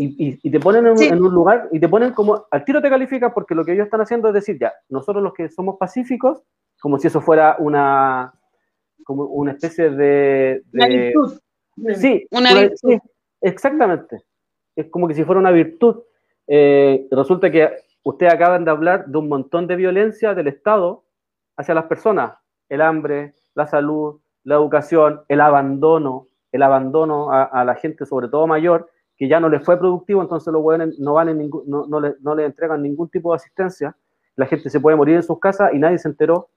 y, 0.00 0.50
te 0.50 0.60
ponen 0.60 0.86
en, 0.86 1.22
un 1.22 1.34
lugar 1.34 1.68
y 1.72 1.80
te 1.80 1.88
ponen 1.88 2.12
como, 2.12 2.46
al 2.52 2.64
tiro 2.64 2.80
te 2.80 2.88
califican 2.88 3.32
porque 3.34 3.54
lo 3.54 3.64
que 3.64 3.72
ellos 3.72 3.86
están 3.86 4.00
haciendo 4.00 4.28
es 4.28 4.34
decir, 4.34 4.56
ya, 4.58 4.72
nosotros 4.88 5.22
los 5.22 5.34
que 5.34 5.48
somos 5.48 5.76
pacíficos, 5.76 6.44
como 6.80 6.98
si 6.98 7.08
eso 7.08 7.20
fuera 7.20 7.56
una, 7.58 8.32
como 9.04 9.24
una 9.24 9.52
especie 9.52 9.90
de... 9.90 10.62
virtud. 10.72 11.40
Sí, 11.96 12.26
una 12.30 12.54
virtud. 12.54 12.98
exactamente. 13.40 14.22
Es 14.76 14.86
como 14.88 15.08
que 15.08 15.14
si 15.14 15.24
fuera 15.24 15.40
una 15.40 15.50
virtud. 15.50 16.02
Eh, 16.46 17.08
resulta 17.10 17.50
que 17.50 17.68
ustedes 18.04 18.32
acaban 18.32 18.64
de 18.64 18.70
hablar 18.70 19.06
de 19.06 19.18
un 19.18 19.28
montón 19.28 19.66
de 19.66 19.76
violencia 19.76 20.34
del 20.34 20.46
Estado 20.46 21.04
hacia 21.56 21.74
las 21.74 21.84
personas. 21.86 22.38
El 22.68 22.82
hambre, 22.82 23.34
la 23.54 23.66
salud, 23.66 24.20
la 24.44 24.54
educación, 24.54 25.22
el 25.26 25.40
abandono, 25.40 26.28
el 26.52 26.62
abandono 26.62 27.32
a 27.32 27.64
la 27.64 27.74
gente, 27.74 28.06
sobre 28.06 28.28
todo 28.28 28.46
mayor, 28.46 28.88
que 29.18 29.28
ya 29.28 29.40
no 29.40 29.48
les 29.48 29.64
fue 29.64 29.78
productivo, 29.78 30.22
entonces 30.22 30.52
los 30.52 30.62
hueones 30.62 30.98
no, 30.98 31.22
no, 31.66 31.86
no, 31.86 32.00
le, 32.00 32.14
no 32.20 32.34
le 32.36 32.44
entregan 32.44 32.82
ningún 32.82 33.08
tipo 33.08 33.32
de 33.32 33.36
asistencia, 33.36 33.96
la 34.36 34.46
gente 34.46 34.70
se 34.70 34.78
puede 34.78 34.96
morir 34.96 35.16
en 35.16 35.24
sus 35.24 35.40
casas 35.40 35.74
y 35.74 35.78
nadie 35.78 35.98
se 35.98 36.08
enteró. 36.08 36.48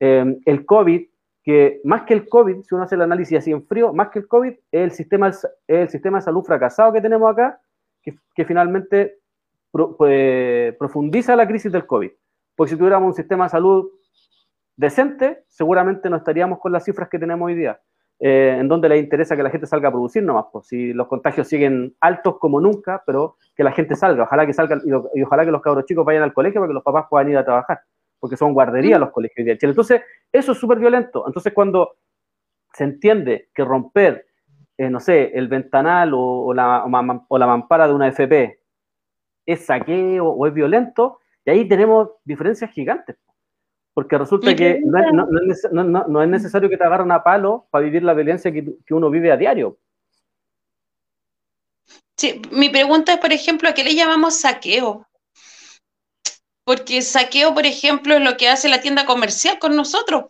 Eh, 0.00 0.38
el 0.46 0.64
COVID, 0.64 1.06
que 1.42 1.80
más 1.84 2.02
que 2.04 2.14
el 2.14 2.26
COVID, 2.26 2.62
si 2.62 2.74
uno 2.74 2.84
hace 2.84 2.94
el 2.94 3.02
análisis 3.02 3.38
así 3.38 3.52
en 3.52 3.66
frío, 3.66 3.92
más 3.92 4.08
que 4.08 4.20
el 4.20 4.26
COVID, 4.26 4.52
es 4.52 4.60
el 4.82 4.90
sistema, 4.92 5.30
el 5.66 5.88
sistema 5.90 6.18
de 6.18 6.22
salud 6.22 6.42
fracasado 6.42 6.94
que 6.94 7.02
tenemos 7.02 7.30
acá, 7.30 7.60
que, 8.02 8.16
que 8.34 8.44
finalmente 8.46 9.18
pues, 9.70 10.74
profundiza 10.76 11.36
la 11.36 11.46
crisis 11.46 11.70
del 11.70 11.86
COVID. 11.86 12.10
Porque 12.54 12.70
si 12.70 12.78
tuviéramos 12.78 13.08
un 13.08 13.14
sistema 13.14 13.44
de 13.44 13.50
salud 13.50 13.90
decente, 14.74 15.44
seguramente 15.48 16.08
no 16.08 16.16
estaríamos 16.16 16.58
con 16.58 16.72
las 16.72 16.84
cifras 16.84 17.10
que 17.10 17.18
tenemos 17.18 17.46
hoy 17.46 17.54
día. 17.54 17.78
Eh, 18.18 18.56
en 18.60 18.68
donde 18.68 18.88
les 18.88 19.02
interesa 19.02 19.36
que 19.36 19.42
la 19.42 19.50
gente 19.50 19.66
salga 19.66 19.88
a 19.90 19.92
producir 19.92 20.22
nomás, 20.22 20.46
pues 20.50 20.68
si 20.68 20.94
los 20.94 21.06
contagios 21.06 21.48
siguen 21.48 21.94
altos 22.00 22.38
como 22.38 22.60
nunca, 22.62 23.02
pero 23.04 23.36
que 23.54 23.62
la 23.62 23.72
gente 23.72 23.94
salga, 23.94 24.22
ojalá 24.22 24.46
que 24.46 24.54
salgan 24.54 24.80
y, 24.86 25.22
ojalá 25.22 25.44
que 25.44 25.50
los 25.50 25.60
cabros 25.60 25.84
chicos 25.84 26.04
vayan 26.04 26.22
al 26.22 26.32
colegio 26.32 26.60
para 26.60 26.70
que 26.70 26.74
los 26.74 26.82
papás 26.82 27.06
puedan 27.10 27.28
ir 27.28 27.36
a 27.36 27.44
trabajar, 27.44 27.80
porque 28.18 28.38
son 28.38 28.54
guarderías 28.54 28.98
los 28.98 29.10
colegios 29.10 29.44
de 29.46 29.58
Chile. 29.58 29.70
Entonces, 29.72 30.00
eso 30.32 30.52
es 30.52 30.58
súper 30.58 30.78
violento. 30.78 31.24
Entonces, 31.26 31.52
cuando 31.52 31.96
se 32.72 32.84
entiende 32.84 33.50
que 33.54 33.64
romper, 33.64 34.26
eh, 34.78 34.88
no 34.88 35.00
sé, 35.00 35.32
el 35.34 35.48
ventanal 35.48 36.12
o, 36.14 36.54
la, 36.54 36.84
o, 37.28 37.38
la, 37.38 37.46
mampara 37.46 37.86
de 37.86 37.94
una 37.94 38.08
FP 38.08 38.60
es 39.44 39.66
saqueo 39.66 40.26
o 40.26 40.46
es 40.46 40.54
violento, 40.54 41.18
y 41.44 41.50
ahí 41.50 41.68
tenemos 41.68 42.10
diferencias 42.24 42.70
gigantes. 42.70 43.16
Porque 43.96 44.18
resulta 44.18 44.54
que 44.54 44.82
no 44.84 46.22
es, 46.22 46.28
necesario 46.28 46.68
que 46.68 46.76
te 46.76 46.84
agarren 46.84 47.10
a 47.12 47.24
palo 47.24 47.66
para 47.70 47.82
vivir 47.82 48.02
la 48.02 48.12
violencia 48.12 48.52
que, 48.52 48.76
uno 48.90 49.08
vive 49.08 49.32
a 49.32 49.38
diario. 49.38 49.78
Sí, 52.14 52.42
mi 52.50 52.68
pregunta 52.68 53.14
es, 53.14 53.18
por 53.18 53.32
ejemplo, 53.32 53.70
¿a 53.70 53.72
qué 53.72 53.84
le 53.84 53.94
llamamos 53.94 54.38
saqueo? 54.38 55.08
Porque 56.64 57.00
saqueo, 57.00 57.54
por 57.54 57.64
ejemplo, 57.64 58.16
es 58.16 58.20
lo 58.20 58.36
que 58.36 58.50
hace 58.50 58.68
la 58.68 58.82
tienda 58.82 59.06
comercial 59.06 59.58
con 59.58 59.74
nosotros, 59.74 60.24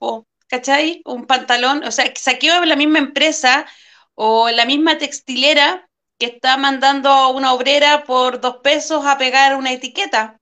¿cachai? 0.47 1.03
Un 1.05 1.27
pantalón, 1.27 1.83
o 1.83 1.91
sea, 1.91 2.05
saqueo 2.15 2.63
es 2.63 2.69
la 2.69 2.77
misma 2.77 3.01
empresa 3.01 3.67
o 4.15 4.49
la 4.49 4.65
misma 4.65 4.97
textilera 4.99 5.89
que 6.21 6.27
está 6.27 6.57
mandando 6.57 7.09
a 7.09 7.33
una 7.33 7.53
obrera 7.53 8.05
por 8.05 8.41
dos 8.41 8.59
pesos 8.59 9.05
a 9.05 9.19
pegar 9.19 9.57
una 9.57 9.73
etiqueta. 9.73 10.39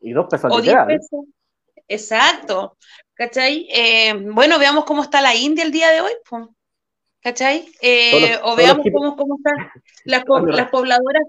Y 0.00 0.12
dos 0.12 0.26
pesos 0.30 0.50
o 0.50 0.62
diez 0.62 0.74
pesos. 0.86 1.26
Exacto, 1.88 2.76
¿cachai? 3.14 3.68
Eh, 3.70 4.14
bueno, 4.14 4.58
veamos 4.58 4.84
cómo 4.84 5.02
está 5.02 5.20
la 5.20 5.34
India 5.34 5.64
el 5.64 5.72
día 5.72 5.90
de 5.90 6.00
hoy, 6.00 6.12
¿cachai? 7.20 7.72
Eh, 7.80 8.38
o 8.42 8.56
veamos 8.56 8.86
cómo, 8.92 9.16
cómo, 9.16 9.36
están 9.36 9.70
las, 10.04 10.24
pobladoras, 10.24 11.22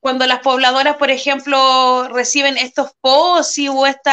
cuando 0.00 0.26
las 0.26 0.40
pobladoras, 0.40 0.96
por 0.96 1.10
ejemplo, 1.10 2.08
reciben 2.08 2.56
estos 2.56 2.92
POSI 3.00 3.68
o 3.68 3.86
estos 3.86 4.12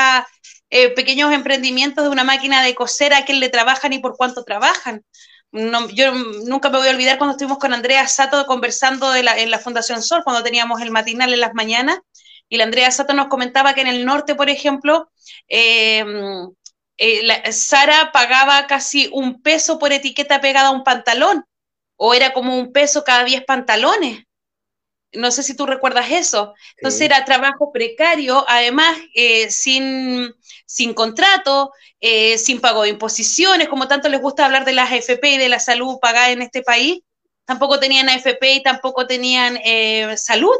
eh, 0.69 0.89
pequeños 0.89 1.31
emprendimientos 1.31 2.03
de 2.03 2.09
una 2.09 2.23
máquina 2.23 2.63
de 2.63 2.73
coser, 2.73 3.13
a 3.13 3.25
quién 3.25 3.39
le 3.39 3.49
trabajan 3.49 3.93
y 3.93 3.99
por 3.99 4.17
cuánto 4.17 4.43
trabajan. 4.43 5.03
yo 5.51 6.11
nunca 6.45 6.71
me 6.71 6.79
voy 6.79 6.87
a 6.87 6.91
olvidar 6.91 7.19
cuando 7.19 7.33
estuvimos 7.33 7.59
con 7.59 7.73
Andrea 7.73 8.07
Sato 8.07 8.47
conversando 8.47 9.13
en 9.13 9.51
la 9.51 9.59
Fundación 9.59 10.01
Sol, 10.01 10.23
cuando 10.23 10.41
teníamos 10.41 10.81
el 10.81 10.89
matinal 10.89 11.31
en 11.31 11.41
las 11.41 11.53
mañanas, 11.53 11.99
y 12.49 12.57
la 12.57 12.63
Andrea 12.63 12.89
Sato 12.89 13.13
nos 13.13 13.27
comentaba 13.27 13.75
que 13.75 13.81
en 13.81 13.87
el 13.87 14.05
norte, 14.05 14.33
por 14.33 14.49
ejemplo, 14.49 15.11
eh, 15.47 16.05
eh, 16.97 17.51
Sara 17.51 18.11
pagaba 18.11 18.67
casi 18.67 19.09
un 19.11 19.41
peso 19.41 19.79
por 19.79 19.93
etiqueta 19.93 20.41
pegada 20.41 20.69
a 20.69 20.71
un 20.71 20.83
pantalón, 20.83 21.45
o 21.95 22.13
era 22.13 22.33
como 22.33 22.57
un 22.57 22.71
peso 22.71 23.03
cada 23.03 23.23
10 23.23 23.45
pantalones. 23.45 24.23
No 25.13 25.29
sé 25.29 25.43
si 25.43 25.55
tú 25.55 25.67
recuerdas 25.67 26.09
eso. 26.09 26.55
Entonces 26.77 27.01
era 27.01 27.23
trabajo 27.23 27.71
precario, 27.71 28.45
además 28.47 28.97
eh, 29.13 29.51
sin, 29.51 30.33
sin 30.65 30.95
contrato, 30.95 31.71
sin 32.37 32.59
pago 32.59 32.83
de 32.83 32.89
imposiciones, 32.89 33.67
como 33.67 33.87
tanto 33.87 34.09
les 34.09 34.21
gusta 34.21 34.45
hablar 34.45 34.65
de 34.65 34.73
las 34.73 34.91
AFP 34.91 35.35
y 35.35 35.37
de 35.37 35.49
la 35.49 35.59
salud 35.59 35.99
pagada 36.01 36.31
en 36.31 36.41
este 36.41 36.63
país. 36.63 37.01
Tampoco 37.45 37.79
tenían 37.79 38.09
AFP 38.09 38.55
y 38.55 38.63
tampoco 38.63 39.05
tenían 39.05 39.59
salud 40.17 40.57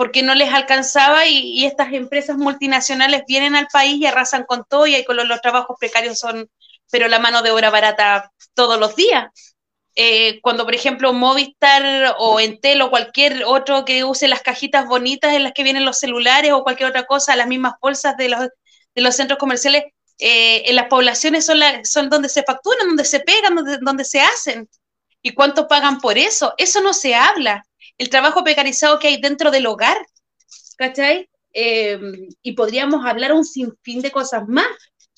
porque 0.00 0.22
no 0.22 0.34
les 0.34 0.50
alcanzaba 0.54 1.26
y, 1.26 1.66
estas 1.66 1.92
empresas 1.92 2.38
multinacionales 2.38 3.24
vienen 3.28 3.54
al 3.54 3.66
país 3.66 4.00
y 4.00 4.06
arrasan 4.06 4.44
con 4.44 4.64
todo 4.66 4.86
y 4.86 5.04
con 5.04 5.14
los, 5.14 5.40
trabajos 5.42 5.76
precarios 5.78 6.18
son, 6.18 6.48
pero 6.90 7.06
la 7.06 7.18
mano 7.18 7.42
de 7.42 7.50
obra 7.50 7.68
barata 7.68 8.32
todos 8.54 8.80
los 8.80 8.96
días. 8.96 9.30
Eh, 9.94 10.40
cuando, 10.40 10.64
por 10.64 10.74
ejemplo, 10.74 11.12
Movistar 11.12 12.16
o 12.16 12.40
Entel 12.40 12.80
o 12.80 12.88
cualquier 12.88 13.44
otro 13.44 13.84
que 13.84 14.02
use 14.04 14.26
las 14.26 14.40
cajitas 14.40 14.86
bonitas 14.86 15.34
en 15.34 15.42
las 15.42 15.52
que 15.52 15.64
vienen 15.64 15.84
los 15.84 15.98
celulares 15.98 16.52
o 16.52 16.62
cualquier 16.62 16.88
otra 16.88 17.04
cosa, 17.04 17.36
las 17.36 17.46
mismas 17.46 17.74
bolsas 17.78 18.16
de 18.16 18.30
los, 18.30 18.40
de 18.94 19.02
los 19.02 19.14
centros 19.14 19.38
comerciales, 19.38 19.84
eh, 20.18 20.62
en 20.64 20.76
las 20.76 20.86
poblaciones 20.86 21.44
son, 21.44 21.58
son 21.84 22.08
donde 22.08 22.30
se 22.30 22.42
facturan, 22.42 22.86
donde 22.86 23.04
se 23.04 23.20
pegan, 23.20 23.54
donde, 23.54 23.76
donde 23.82 24.06
se 24.06 24.22
hacen. 24.22 24.66
¿Y 25.20 25.34
cuánto 25.34 25.68
pagan 25.68 26.00
por 26.00 26.16
eso? 26.16 26.54
Eso 26.56 26.80
no 26.80 26.94
se 26.94 27.14
habla 27.14 27.66
el 28.00 28.08
trabajo 28.08 28.42
precarizado 28.42 28.98
que 28.98 29.08
hay 29.08 29.20
dentro 29.20 29.50
del 29.50 29.66
hogar, 29.66 29.98
¿cachai? 30.78 31.28
Em, 31.52 32.30
y 32.40 32.52
podríamos 32.52 33.04
hablar 33.04 33.34
un 33.34 33.44
sinfín 33.44 34.00
de 34.00 34.10
cosas 34.10 34.48
más, 34.48 34.66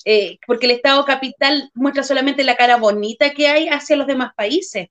eh, 0.03 0.37
porque 0.45 0.65
el 0.65 0.73
Estado 0.73 1.05
capital 1.05 1.71
muestra 1.75 2.03
solamente 2.03 2.43
la 2.43 2.57
cara 2.57 2.75
bonita 2.75 3.33
que 3.33 3.47
hay 3.47 3.69
hacia 3.69 3.95
los 3.95 4.05
demás 4.05 4.33
países, 4.35 4.89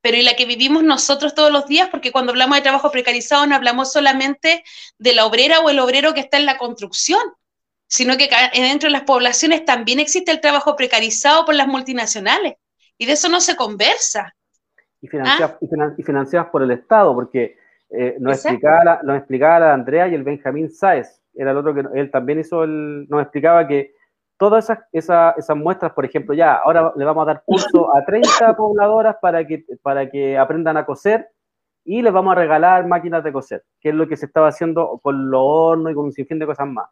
pero 0.00 0.16
y 0.16 0.22
la 0.22 0.36
que 0.36 0.44
vivimos 0.44 0.84
nosotros 0.84 1.34
todos 1.34 1.50
los 1.50 1.66
días, 1.66 1.88
porque 1.90 2.12
cuando 2.12 2.30
hablamos 2.30 2.56
de 2.56 2.62
trabajo 2.62 2.92
precarizado 2.92 3.44
no 3.48 3.56
hablamos 3.56 3.90
solamente 3.90 4.62
de 4.96 5.12
la 5.12 5.26
obrera 5.26 5.58
o 5.58 5.70
el 5.70 5.80
obrero 5.80 6.14
que 6.14 6.20
está 6.20 6.36
en 6.36 6.46
la 6.46 6.56
construcción, 6.56 7.20
sino 7.88 8.16
que 8.16 8.30
dentro 8.54 8.86
de 8.86 8.92
las 8.92 9.02
poblaciones 9.02 9.64
también 9.64 9.98
existe 9.98 10.30
el 10.30 10.40
trabajo 10.40 10.76
precarizado 10.76 11.44
por 11.46 11.56
las 11.56 11.66
multinacionales, 11.66 12.54
y 12.96 13.06
de 13.06 13.14
eso 13.14 13.28
no 13.28 13.40
se 13.40 13.56
conversa 13.56 14.35
y 15.06 15.08
financiadas, 15.08 15.56
y, 15.96 16.02
financiadas 16.02 16.48
por 16.50 16.62
el 16.62 16.70
Estado, 16.72 17.14
porque 17.14 17.56
eh, 17.90 18.16
nos, 18.18 18.34
explicaba 18.34 18.84
la, 18.84 19.00
nos 19.02 19.18
explicaba 19.18 19.60
la 19.60 19.74
Andrea 19.74 20.08
y 20.08 20.14
el 20.14 20.24
Benjamín 20.24 20.68
Sáez, 20.70 21.22
era 21.34 21.52
el 21.52 21.56
otro 21.56 21.74
que 21.74 21.84
él 21.94 22.10
también 22.10 22.40
hizo, 22.40 22.64
el, 22.64 23.06
nos 23.08 23.22
explicaba 23.22 23.66
que 23.66 23.94
todas 24.36 24.68
esas, 24.92 25.34
esas, 25.36 25.56
muestras, 25.56 25.92
por 25.92 26.04
ejemplo, 26.04 26.34
ya, 26.34 26.54
ahora 26.54 26.92
le 26.96 27.04
vamos 27.04 27.22
a 27.22 27.26
dar 27.26 27.42
curso 27.44 27.94
a 27.94 28.04
30 28.04 28.56
pobladoras 28.56 29.16
para 29.20 29.46
que, 29.46 29.64
para 29.82 30.10
que 30.10 30.36
aprendan 30.36 30.76
a 30.76 30.84
coser 30.84 31.28
y 31.84 32.02
les 32.02 32.12
vamos 32.12 32.32
a 32.32 32.40
regalar 32.40 32.86
máquinas 32.86 33.22
de 33.22 33.32
coser, 33.32 33.62
que 33.80 33.90
es 33.90 33.94
lo 33.94 34.08
que 34.08 34.16
se 34.16 34.26
estaba 34.26 34.48
haciendo 34.48 34.98
con 35.02 35.30
los 35.30 35.40
hornos 35.42 35.92
y 35.92 35.94
con 35.94 36.06
un 36.06 36.12
sinfín 36.12 36.38
de 36.38 36.46
cosas 36.46 36.66
más. 36.66 36.90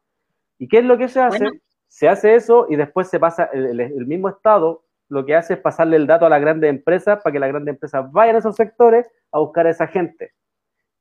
¿Y 0.58 0.68
qué 0.68 0.78
es 0.78 0.84
lo 0.84 0.96
que 0.96 1.08
se 1.08 1.20
hace? 1.20 1.44
Se 1.88 2.08
hace 2.08 2.34
eso 2.34 2.66
y 2.68 2.76
después 2.76 3.08
se 3.08 3.18
pasa, 3.18 3.44
el 3.52 4.06
mismo 4.06 4.28
Estado 4.28 4.83
lo 5.08 5.24
que 5.24 5.34
hace 5.34 5.54
es 5.54 5.60
pasarle 5.60 5.96
el 5.96 6.06
dato 6.06 6.26
a 6.26 6.28
las 6.28 6.40
grandes 6.40 6.70
empresas 6.70 7.22
para 7.22 7.32
que 7.32 7.38
las 7.38 7.50
grandes 7.50 7.74
empresas 7.74 8.10
vayan 8.10 8.36
a 8.36 8.38
esos 8.38 8.56
sectores 8.56 9.10
a 9.30 9.38
buscar 9.38 9.66
a 9.66 9.70
esa 9.70 9.86
gente. 9.86 10.32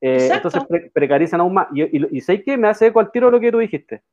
Eh, 0.01 0.29
entonces 0.33 0.61
precarizan 0.93 1.39
aún 1.39 1.53
más. 1.53 1.67
Y, 1.73 2.17
y, 2.17 2.21
sé 2.21 2.43
que 2.43 2.57
me 2.57 2.67
hace 2.67 2.87
eco 2.87 2.99
al 2.99 3.11
tiro 3.11 3.31
lo 3.31 3.39
que 3.39 3.51
tú 3.51 3.59
dijiste. 3.59 4.03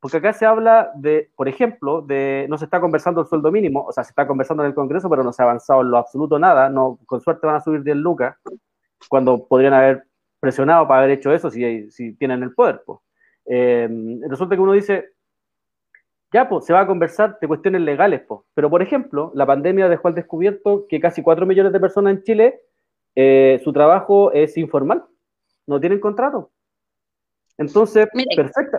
Porque 0.00 0.16
acá 0.16 0.32
se 0.32 0.46
habla 0.46 0.90
de, 0.96 1.30
por 1.36 1.46
ejemplo, 1.46 2.00
de 2.00 2.46
no 2.48 2.56
se 2.56 2.64
está 2.64 2.80
conversando 2.80 3.20
el 3.20 3.26
sueldo 3.26 3.52
mínimo, 3.52 3.84
o 3.84 3.92
sea, 3.92 4.02
se 4.02 4.10
está 4.10 4.26
conversando 4.26 4.62
en 4.64 4.70
el 4.70 4.74
Congreso, 4.74 5.08
pero 5.10 5.22
no 5.22 5.32
se 5.32 5.42
ha 5.42 5.44
avanzado 5.44 5.82
en 5.82 5.90
lo 5.90 5.98
absoluto 5.98 6.38
nada, 6.38 6.68
no, 6.70 6.98
con 7.06 7.20
suerte 7.20 7.46
van 7.46 7.56
a 7.56 7.60
subir 7.60 7.82
10 7.82 7.98
lucas. 7.98 8.36
cuando 9.08 9.46
podrían 9.46 9.74
haber 9.74 10.04
presionado 10.40 10.88
para 10.88 11.00
haber 11.00 11.18
hecho 11.18 11.32
eso 11.32 11.50
si, 11.50 11.90
si 11.90 12.14
tienen 12.14 12.42
el 12.42 12.54
poder. 12.54 12.82
Pues. 12.84 12.98
resulta 14.28 14.56
que 14.56 14.62
uno 14.62 14.72
dice, 14.72 15.10
ya, 16.32 16.48
pues, 16.48 16.64
se 16.64 16.72
va 16.72 16.80
a 16.80 16.86
conversar 16.86 17.38
de 17.40 17.48
cuestiones 17.48 17.82
legales, 17.82 18.22
pues. 18.26 18.40
Pero, 18.54 18.70
por 18.70 18.82
ejemplo, 18.82 19.32
la 19.34 19.46
pandemia 19.46 19.88
dejó 19.88 20.08
al 20.08 20.14
descubierto 20.14 20.86
que 20.88 21.00
casi 21.00 21.22
4 21.22 21.46
millones 21.46 21.72
de 21.72 21.80
personas 21.80 22.14
en 22.14 22.22
Chile, 22.22 22.60
eh, 23.14 23.60
su 23.62 23.72
trabajo 23.72 24.32
es 24.32 24.56
informal, 24.56 25.04
no 25.66 25.78
tienen 25.78 26.00
contrato. 26.00 26.50
Entonces, 27.58 28.08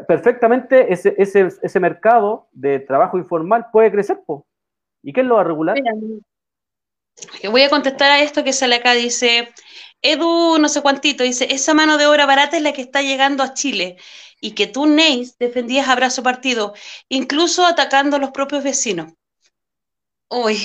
perfectamente 0.07 0.91
ese, 0.91 1.13
ese, 1.17 1.49
ese, 1.61 1.80
mercado 1.80 2.47
de 2.51 2.80
trabajo 2.80 3.17
informal 3.17 3.67
puede 3.71 3.91
crecer, 3.91 4.19
pues. 4.25 4.41
¿Y 5.03 5.13
quién 5.13 5.27
lo 5.27 5.35
va 5.35 5.41
a 5.41 5.45
regular? 5.45 5.77
voy 7.51 7.61
a 7.61 7.69
contestar 7.69 8.09
a 8.09 8.21
esto 8.21 8.43
que 8.43 8.53
sale 8.53 8.75
acá, 8.75 8.93
dice, 8.93 9.49
Edu, 10.03 10.59
no 10.59 10.69
sé 10.69 10.81
cuántito, 10.81 11.23
dice, 11.23 11.47
esa 11.53 11.73
mano 11.73 11.97
de 11.97 12.05
obra 12.07 12.25
barata 12.25 12.57
es 12.57 12.63
la 12.63 12.73
que 12.73 12.81
está 12.81 13.01
llegando 13.01 13.41
a 13.41 13.53
Chile 13.53 13.97
y 14.41 14.51
que 14.51 14.67
tú, 14.67 14.85
Neis, 14.85 15.38
defendías 15.39 15.88
abrazo 15.88 16.21
partido, 16.23 16.73
incluso 17.09 17.65
atacando 17.65 18.17
a 18.17 18.19
los 18.19 18.31
propios 18.31 18.63
vecinos. 18.63 19.13
Uy, 20.30 20.57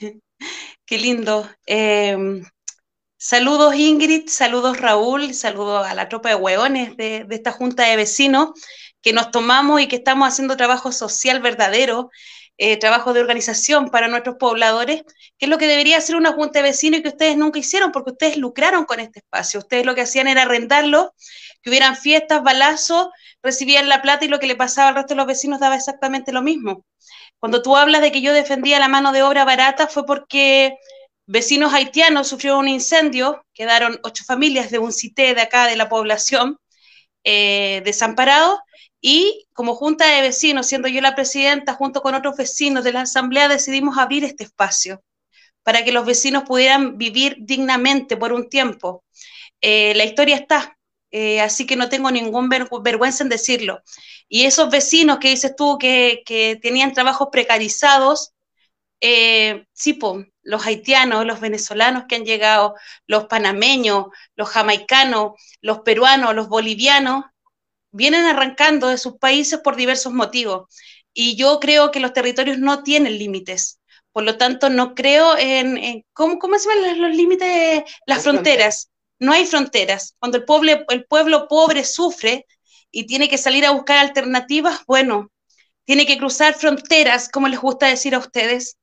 qué 0.86 0.98
lindo. 0.98 1.48
Em, 1.66 2.44
saludos 3.18 3.74
Ingrid, 3.76 4.28
saludos 4.28 4.78
Raúl, 4.80 5.34
saludos 5.34 5.86
a 5.86 5.94
la 5.94 6.08
tropa 6.08 6.30
de 6.30 6.36
hueones 6.36 6.96
de, 6.96 7.24
de 7.24 7.34
esta 7.36 7.52
junta 7.52 7.84
de 7.84 7.96
vecinos 7.96 8.50
que 9.02 9.12
nos 9.12 9.30
tomamos 9.30 9.80
y 9.82 9.88
que 9.88 9.96
estamos 9.96 10.28
haciendo 10.28 10.56
trabajo 10.56 10.92
social 10.92 11.40
verdadero 11.40 12.10
eh, 12.56 12.76
trabajo 12.76 13.12
de 13.12 13.20
organización 13.20 13.90
para 13.90 14.06
nuestros 14.08 14.36
pobladores, 14.36 15.02
que 15.38 15.46
es 15.46 15.48
lo 15.48 15.58
que 15.58 15.66
debería 15.66 15.98
hacer 15.98 16.14
una 16.16 16.32
junta 16.32 16.62
de 16.62 16.74
y 16.82 17.02
que 17.02 17.08
ustedes 17.08 17.36
nunca 17.36 17.58
hicieron 17.58 17.90
porque 17.90 18.12
ustedes 18.12 18.36
lucraron 18.36 18.84
con 18.84 19.00
este 19.00 19.20
espacio. 19.20 19.60
Ustedes 19.60 19.84
lo 19.84 19.94
que 19.94 20.02
hacían 20.02 20.28
era 20.28 20.42
arrendarlo, 20.42 21.14
que 21.62 21.70
hubieran 21.70 21.96
fiestas, 21.96 22.42
balazos, 22.42 23.08
recibían 23.42 23.88
la 23.88 24.02
plata 24.02 24.24
y 24.24 24.28
lo 24.28 24.38
que 24.38 24.46
le 24.46 24.56
pasaba 24.56 24.88
al 24.88 24.94
resto 24.94 25.14
de 25.14 25.18
los 25.18 25.26
vecinos 25.26 25.60
daba 25.60 25.74
exactamente 25.76 26.32
lo 26.32 26.42
mismo. 26.42 26.84
Cuando 27.40 27.60
tú 27.62 27.76
hablas 27.76 28.02
de 28.02 28.12
que 28.12 28.22
yo 28.22 28.32
defendía 28.32 28.78
la 28.78 28.88
mano 28.88 29.12
de 29.12 29.22
obra 29.22 29.44
barata 29.44 29.88
fue 29.88 30.06
porque 30.06 30.76
vecinos 31.26 31.74
haitianos 31.74 32.28
sufrieron 32.28 32.60
un 32.60 32.68
incendio, 32.68 33.44
quedaron 33.52 33.98
ocho 34.04 34.24
familias 34.24 34.70
de 34.70 34.78
un 34.78 34.92
cité 34.92 35.34
de 35.34 35.42
acá 35.42 35.66
de 35.66 35.76
la 35.76 35.88
población 35.88 36.58
eh, 37.24 37.82
desamparados 37.84 38.58
y 39.06 39.46
como 39.52 39.74
junta 39.74 40.06
de 40.06 40.22
vecinos, 40.22 40.66
siendo 40.66 40.88
yo 40.88 41.02
la 41.02 41.14
presidenta, 41.14 41.74
junto 41.74 42.00
con 42.00 42.14
otros 42.14 42.38
vecinos 42.38 42.84
de 42.84 42.92
la 42.94 43.02
asamblea, 43.02 43.48
decidimos 43.48 43.98
abrir 43.98 44.24
este 44.24 44.44
espacio 44.44 45.02
para 45.62 45.84
que 45.84 45.92
los 45.92 46.06
vecinos 46.06 46.44
pudieran 46.44 46.96
vivir 46.96 47.36
dignamente 47.40 48.16
por 48.16 48.32
un 48.32 48.48
tiempo. 48.48 49.04
Eh, 49.60 49.92
la 49.94 50.04
historia 50.04 50.36
está, 50.36 50.78
eh, 51.10 51.42
así 51.42 51.66
que 51.66 51.76
no 51.76 51.90
tengo 51.90 52.10
ningún 52.10 52.48
vergüenza 52.48 53.22
en 53.22 53.28
decirlo. 53.28 53.82
Y 54.26 54.46
esos 54.46 54.70
vecinos 54.70 55.18
que 55.18 55.28
dices 55.28 55.54
tú 55.54 55.76
que, 55.76 56.22
tenían 56.62 56.94
trabajos 56.94 57.28
precarizados, 57.30 58.32
eh, 59.02 59.66
sí, 59.74 59.98
los 60.42 60.64
haitianos, 60.64 61.26
los 61.26 61.40
venezolanos 61.40 62.04
que 62.08 62.16
han 62.16 62.24
llegado, 62.24 62.74
los 63.06 63.26
panameños, 63.26 64.06
los 64.34 64.48
jamaicanos, 64.48 65.32
los 65.60 65.80
peruanos, 65.80 66.34
los 66.34 66.48
bolivianos, 66.48 67.24
vienen 67.94 68.24
arrancando 68.24 68.88
de 68.88 68.98
sus 68.98 69.18
países 69.18 69.60
por 69.60 69.76
diversos 69.76 70.12
motivos. 70.12 70.68
Y 71.14 71.36
yo 71.36 71.60
creo 71.60 71.92
que 71.92 72.00
los 72.00 72.12
territorios 72.12 72.58
no 72.58 72.82
tienen 72.82 73.18
límites. 73.18 73.78
Por 74.12 74.24
lo 74.24 74.36
tanto, 74.36 74.68
no 74.68 74.94
creo 74.96 75.38
en, 75.38 76.04
¿cómo, 76.12 76.40
¿cómo, 76.40 76.58
se 76.58 76.68
llaman 76.68 77.00
los 77.00 77.16
límites? 77.16 77.84
Las 78.06 78.24
fronteras. 78.24 78.90
No 79.20 79.32
hay 79.32 79.46
fronteras. 79.46 80.16
Cuando 80.18 80.38
el 80.38 80.44
pueblo, 80.44 80.72
el 80.88 81.04
pueblo 81.06 81.46
pobre 81.46 81.84
sufre 81.84 82.46
y 82.90 83.06
tiene 83.06 83.28
que 83.28 83.38
salir 83.38 83.64
a 83.64 83.70
buscar 83.70 83.98
alternativas, 83.98 84.80
bueno, 84.86 85.30
tiene 85.84 86.04
que 86.04 86.18
cruzar 86.18 86.54
fronteras, 86.54 87.28
como 87.28 87.46
les 87.46 87.60
gusta 87.60 87.86
decir 87.86 88.14
a 88.16 88.18
ustedes, 88.18 88.76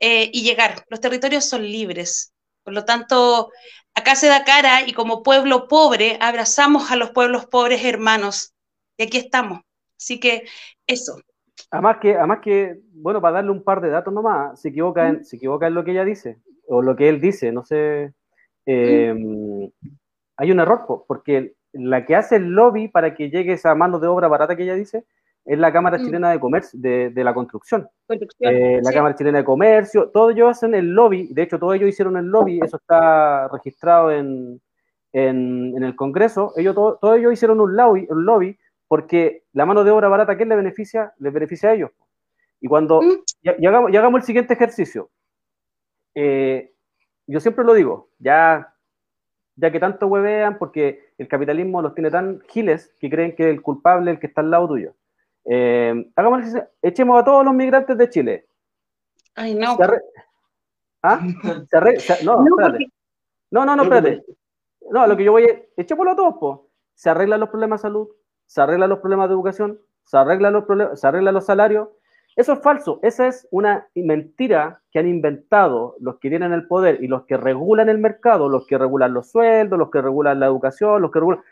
eh, 0.00 0.28
y 0.32 0.42
llegar. 0.42 0.84
Los 0.88 1.00
territorios 1.00 1.44
son 1.44 1.62
libres. 1.62 2.32
Por 2.64 2.74
lo 2.74 2.84
tanto, 2.84 3.50
acá 3.94 4.16
se 4.16 4.26
da 4.26 4.44
cara 4.44 4.82
y 4.88 4.92
como 4.92 5.22
pueblo 5.22 5.68
pobre 5.68 6.18
abrazamos 6.20 6.90
a 6.90 6.96
los 6.96 7.10
pueblos 7.10 7.46
pobres 7.46 7.84
hermanos 7.84 8.54
y 8.96 9.02
aquí 9.02 9.18
estamos. 9.18 9.60
Así 9.98 10.20
que 10.20 10.44
eso. 10.86 11.18
Además 11.70 11.98
que, 12.00 12.14
además 12.16 12.38
que, 12.42 12.78
bueno, 12.92 13.20
para 13.20 13.36
darle 13.36 13.50
un 13.50 13.62
par 13.62 13.80
de 13.80 13.88
datos 13.88 14.12
nomás, 14.12 14.60
se 14.60 14.68
equivoca, 14.68 15.08
en, 15.08 15.24
se 15.24 15.36
equivoca 15.36 15.66
en 15.66 15.74
lo 15.74 15.84
que 15.84 15.92
ella 15.92 16.04
dice, 16.04 16.38
o 16.68 16.82
lo 16.82 16.96
que 16.96 17.08
él 17.08 17.20
dice, 17.20 17.52
no 17.52 17.64
sé. 17.64 18.12
Em, 18.66 19.70
hay 20.36 20.50
un 20.50 20.60
error, 20.60 21.04
porque 21.06 21.54
la 21.72 22.04
que 22.04 22.16
hace 22.16 22.36
el 22.36 22.50
lobby 22.50 22.88
para 22.88 23.14
que 23.14 23.30
llegue 23.30 23.52
esa 23.52 23.74
mano 23.74 23.98
de 23.98 24.06
obra 24.06 24.28
barata 24.28 24.56
que 24.56 24.64
ella 24.64 24.74
dice 24.74 25.04
es 25.46 25.58
la 25.58 25.72
Cámara 25.72 25.98
Chilena 25.98 26.30
de 26.30 26.40
Comercio, 26.40 26.78
de, 26.80 27.12
la 27.22 27.32
Construcción. 27.32 27.88
Eh, 28.40 28.80
la 28.82 28.92
Cámara 28.92 29.14
Chilena 29.14 29.38
de 29.38 29.44
Comercio, 29.44 30.10
todos 30.10 30.32
ellos 30.32 30.50
hacen 30.50 30.74
el 30.74 30.92
lobby, 30.92 31.28
de 31.32 31.42
hecho, 31.42 31.58
todos 31.60 31.76
ellos 31.76 31.88
hicieron 31.88 32.16
el 32.16 32.26
lobby, 32.26 32.58
eso 32.60 32.76
está 32.78 33.46
registrado 33.48 34.10
en, 34.10 34.60
en, 35.12 35.82
el 35.82 35.94
Congreso, 35.94 36.52
ellos, 36.56 36.74
todos 36.74 37.16
ellos 37.16 37.32
hicieron 37.32 37.60
un 37.60 37.76
lobby, 37.76 38.08
un 38.10 38.26
lobby 38.26 38.58
porque 38.88 39.44
la 39.52 39.66
mano 39.66 39.84
de 39.84 39.90
obra 39.90 40.08
barata, 40.08 40.36
¿qué 40.36 40.44
le 40.44 40.56
beneficia? 40.56 41.12
Les 41.18 41.32
beneficia 41.32 41.70
a 41.70 41.74
ellos. 41.74 41.90
Y 42.60 42.68
cuando, 42.68 43.02
mm. 43.02 43.22
y, 43.42 43.66
hagamos, 43.66 44.20
el 44.20 44.26
siguiente 44.26 44.54
ejercicio, 44.54 45.10
eh, 46.14 46.72
yo 47.26 47.40
siempre 47.40 47.64
lo 47.64 47.74
digo, 47.74 48.10
ya, 48.18 48.74
ya 49.56 49.70
que 49.70 49.80
tanto 49.80 50.06
huevean, 50.06 50.58
porque 50.58 51.12
el 51.18 51.28
capitalismo 51.28 51.82
los 51.82 51.94
tiene 51.94 52.10
tan 52.10 52.40
giles 52.48 52.94
que 53.00 53.10
creen 53.10 53.34
que 53.34 53.50
el 53.50 53.62
culpable 53.62 54.10
es 54.10 54.16
el 54.16 54.20
que 54.20 54.26
está 54.28 54.40
al 54.40 54.50
lado 54.50 54.68
tuyo. 54.68 54.94
Eh, 55.44 56.10
hagamos 56.16 56.44
echemos 56.82 57.20
a 57.20 57.24
todos 57.24 57.44
los 57.44 57.54
migrantes 57.54 57.96
de 57.96 58.10
Chile. 58.10 58.46
Ay, 59.34 59.54
no. 59.54 59.76
¿Ah? 61.02 61.20
no, 62.24 62.42
no, 62.42 62.56
espérate. 62.56 62.86
No, 63.50 63.64
no, 63.64 63.76
no, 63.76 63.82
espérate. 63.84 64.24
No, 64.90 65.06
lo 65.06 65.16
que 65.16 65.24
yo 65.24 65.32
voy 65.32 65.44
es, 65.44 65.62
echémoslo 65.76 66.12
a 66.12 66.16
todos, 66.16 66.34
po. 66.38 66.70
Se 66.94 67.10
arreglan 67.10 67.40
los 67.40 67.50
problemas 67.50 67.80
de 67.80 67.88
salud, 67.88 68.08
se 68.46 68.60
arreglan 68.60 68.90
los 68.90 69.00
problemas 69.00 69.28
de 69.28 69.34
educación, 69.34 69.80
se 70.04 70.16
arreglan 70.16 70.52
los, 70.52 70.64
se 70.98 71.06
arreglan 71.06 71.34
los 71.34 71.44
salarios. 71.44 71.88
Eso 72.36 72.52
es 72.52 72.60
falso, 72.60 73.00
esa 73.02 73.26
es 73.26 73.48
una 73.50 73.88
mentira 73.94 74.82
que 74.92 74.98
han 74.98 75.08
inventado 75.08 75.96
los 76.00 76.18
que 76.18 76.28
tienen 76.28 76.52
el 76.52 76.66
poder 76.66 77.02
y 77.02 77.08
los 77.08 77.24
que 77.24 77.36
regulan 77.36 77.88
el 77.88 77.98
mercado, 77.98 78.48
los 78.48 78.66
que 78.66 78.76
regulan 78.76 79.14
los 79.14 79.30
sueldos, 79.30 79.78
los 79.78 79.90
que 79.90 80.02
regulan 80.02 80.40
la 80.40 80.46
educación, 80.46 81.00
los 81.00 81.10
que 81.10 81.20
regulan... 81.20 81.42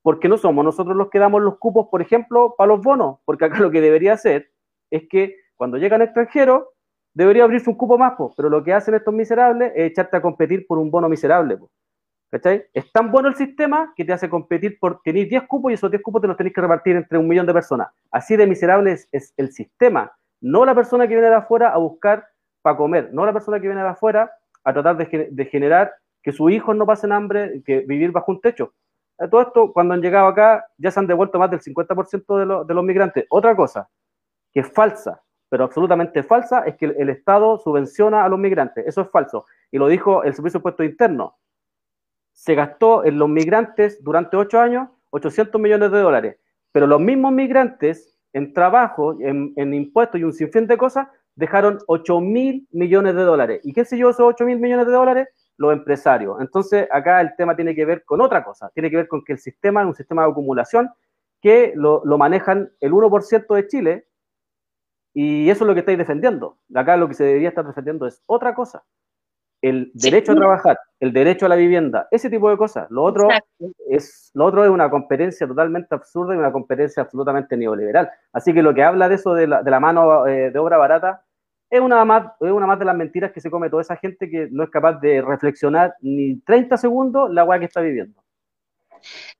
Porque 0.00 0.28
no 0.28 0.38
somos 0.38 0.64
nosotros 0.64 0.96
los 0.96 1.10
que 1.10 1.18
damos 1.18 1.42
los 1.42 1.58
cupos, 1.58 1.88
por 1.90 2.00
ejemplo, 2.00 2.54
para 2.56 2.68
los 2.68 2.82
bonos, 2.82 3.18
porque 3.24 3.44
acá 3.44 3.58
lo 3.60 3.70
que 3.70 3.82
debería 3.82 4.14
hacer 4.14 4.50
es 4.90 5.06
que 5.08 5.36
cuando 5.56 5.76
llegan 5.76 6.02
extranjeros, 6.02 6.64
debería 7.14 7.44
abrirse 7.44 7.70
un 7.70 7.76
cupo 7.76 7.98
más, 7.98 8.14
pero 8.36 8.48
lo 8.48 8.64
que 8.64 8.72
hacen 8.72 8.94
estos 8.94 9.12
miserables 9.12 9.72
es 9.76 9.90
echarte 9.90 10.16
a 10.16 10.22
competir 10.22 10.66
por 10.66 10.78
un 10.78 10.90
bono 10.90 11.08
miserable. 11.08 11.58
¿Cachai? 12.32 12.64
Es 12.72 12.90
tan 12.90 13.12
bueno 13.12 13.28
el 13.28 13.34
sistema 13.34 13.92
que 13.94 14.06
te 14.06 14.12
hace 14.14 14.30
competir 14.30 14.78
por 14.80 15.02
tener 15.02 15.28
10 15.28 15.42
cupos 15.42 15.70
y 15.70 15.74
esos 15.74 15.90
10 15.90 16.02
cupos 16.02 16.22
te 16.22 16.28
los 16.28 16.36
tenés 16.38 16.54
que 16.54 16.62
repartir 16.62 16.96
entre 16.96 17.18
un 17.18 17.28
millón 17.28 17.44
de 17.44 17.52
personas. 17.52 17.88
Así 18.10 18.36
de 18.36 18.46
miserable 18.46 18.96
es, 19.12 19.34
el 19.36 19.52
sistema, 19.52 20.10
no 20.40 20.64
la 20.64 20.74
persona 20.74 21.06
que 21.06 21.12
viene 21.12 21.28
de 21.28 21.34
afuera 21.34 21.68
a 21.74 21.76
buscar 21.76 22.26
para 22.62 22.78
comer, 22.78 23.10
no 23.12 23.26
la 23.26 23.34
persona 23.34 23.60
que 23.60 23.66
viene 23.66 23.82
de 23.82 23.88
afuera 23.88 24.32
a 24.64 24.72
tratar 24.72 24.96
de, 24.96 25.44
generar 25.44 25.92
que 26.22 26.32
sus 26.32 26.50
hijos 26.50 26.74
no 26.74 26.86
pasen 26.86 27.12
hambre, 27.12 27.62
que 27.66 27.80
vivir 27.80 28.12
bajo 28.12 28.32
un 28.32 28.40
techo. 28.40 28.72
Eh, 29.18 29.28
todo 29.28 29.42
esto, 29.42 29.70
cuando 29.70 29.92
han 29.92 30.00
llegado 30.00 30.28
acá, 30.28 30.64
ya 30.78 30.90
se 30.90 31.00
han 31.00 31.06
devuelto 31.06 31.38
más 31.38 31.50
del 31.50 31.60
50% 31.60 32.38
de, 32.38 32.64
de 32.66 32.74
los 32.74 32.84
migrantes. 32.84 33.26
Otra 33.28 33.54
cosa, 33.54 33.90
que 34.54 34.60
es 34.60 34.72
falsa, 34.72 35.22
pero 35.50 35.64
absolutamente 35.64 36.22
falsa, 36.22 36.60
es 36.60 36.76
que 36.76 36.86
el, 36.86 36.94
el 36.98 37.10
Estado 37.10 37.58
subvenciona 37.58 38.24
a 38.24 38.28
los 38.30 38.38
migrantes. 38.38 38.86
Eso 38.86 39.02
es 39.02 39.10
falso. 39.10 39.44
Y 39.70 39.76
lo 39.76 39.86
dijo 39.86 40.22
el 40.24 40.32
Servicio 40.32 40.56
de 40.56 40.60
Impuestos 40.60 40.86
Internos 40.86 41.32
se 42.32 42.54
gastó 42.54 43.04
en 43.04 43.18
los 43.18 43.28
migrantes 43.28 44.02
durante 44.02 44.36
ocho 44.36 44.60
años 44.60 44.88
800 45.10 45.60
millones 45.60 45.92
de 45.92 46.00
dólares, 46.00 46.36
pero 46.72 46.86
los 46.86 47.00
mismos 47.00 47.32
migrantes 47.32 48.16
en 48.32 48.54
trabajo, 48.54 49.16
en, 49.20 49.74
impuestos 49.74 50.20
y 50.20 50.24
un 50.24 50.32
sinfín 50.32 50.66
de 50.66 50.78
cosas, 50.78 51.06
dejaron 51.34 51.78
8 51.86 52.20
mil 52.20 52.66
millones 52.70 53.14
de 53.14 53.22
dólares. 53.22 53.60
¿Y 53.62 53.74
qué 53.74 53.84
se 53.84 53.96
llevó 53.96 54.10
esos 54.10 54.26
8 54.26 54.44
mil 54.46 54.58
millones 54.58 54.86
de 54.86 54.92
dólares? 54.92 55.28
Los 55.58 55.74
empresarios. 55.74 56.40
Entonces, 56.40 56.88
acá 56.90 57.20
el 57.20 57.36
tema 57.36 57.54
tiene 57.54 57.74
que 57.74 57.84
ver 57.84 58.04
con 58.04 58.22
otra 58.22 58.42
cosa, 58.42 58.70
tiene 58.74 58.90
que 58.90 58.96
ver 58.96 59.08
con 59.08 59.22
que 59.22 59.34
el 59.34 59.38
sistema 59.38 59.82
es 59.82 59.86
un 59.86 59.94
sistema 59.94 60.24
de 60.24 60.30
acumulación 60.30 60.90
que 61.42 61.72
lo, 61.76 62.02
lo 62.04 62.16
manejan 62.16 62.72
el 62.80 62.92
1% 62.92 63.54
de 63.54 63.66
Chile 63.66 64.06
y 65.12 65.50
eso 65.50 65.64
es 65.64 65.68
lo 65.68 65.74
que 65.74 65.80
estáis 65.80 65.98
defendiendo. 65.98 66.58
Acá 66.74 66.96
lo 66.96 67.06
que 67.06 67.14
se 67.14 67.24
debería 67.24 67.50
estar 67.50 67.66
defendiendo 67.66 68.06
es 68.06 68.22
otra 68.26 68.54
cosa 68.54 68.82
el 69.62 69.92
derecho 69.94 70.32
a 70.32 70.34
trabajar, 70.34 70.78
el 70.98 71.12
derecho 71.12 71.46
a 71.46 71.48
la 71.48 71.54
vivienda, 71.54 72.08
ese 72.10 72.28
tipo 72.28 72.50
de 72.50 72.56
cosas. 72.56 72.90
Lo 72.90 73.04
otro, 73.04 73.28
es, 73.88 74.30
lo 74.34 74.46
otro 74.46 74.64
es 74.64 74.70
una 74.70 74.90
competencia 74.90 75.46
totalmente 75.46 75.94
absurda 75.94 76.34
y 76.34 76.38
una 76.38 76.50
competencia 76.50 77.04
absolutamente 77.04 77.56
neoliberal. 77.56 78.10
Así 78.32 78.52
que 78.52 78.60
lo 78.60 78.74
que 78.74 78.82
habla 78.82 79.08
de 79.08 79.14
eso 79.14 79.34
de 79.34 79.46
la, 79.46 79.62
de 79.62 79.70
la 79.70 79.78
mano 79.78 80.26
eh, 80.26 80.50
de 80.50 80.58
obra 80.58 80.76
barata 80.76 81.24
es 81.70 81.80
una, 81.80 82.04
más, 82.04 82.32
es 82.40 82.50
una 82.50 82.66
más 82.66 82.78
de 82.78 82.84
las 82.84 82.96
mentiras 82.96 83.32
que 83.32 83.40
se 83.40 83.50
come 83.50 83.70
toda 83.70 83.82
esa 83.82 83.96
gente 83.96 84.28
que 84.28 84.48
no 84.50 84.64
es 84.64 84.70
capaz 84.70 85.00
de 85.00 85.22
reflexionar 85.22 85.94
ni 86.00 86.40
30 86.40 86.76
segundos 86.76 87.32
la 87.32 87.44
weá 87.44 87.60
que 87.60 87.66
está 87.66 87.80
viviendo. 87.80 88.20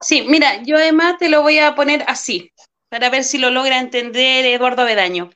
Sí, 0.01 0.25
mira, 0.29 0.63
yo 0.63 0.77
además 0.77 1.19
te 1.19 1.29
lo 1.29 1.43
voy 1.43 1.59
a 1.59 1.75
poner 1.75 2.05
así, 2.07 2.51
para 2.89 3.11
ver 3.11 3.25
si 3.25 3.39
lo 3.39 3.51
logra 3.51 3.81
entender 3.81 4.47
Eduardo 4.47 4.85
Bedaño. 4.85 5.31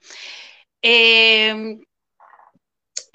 Eh, 0.81 1.81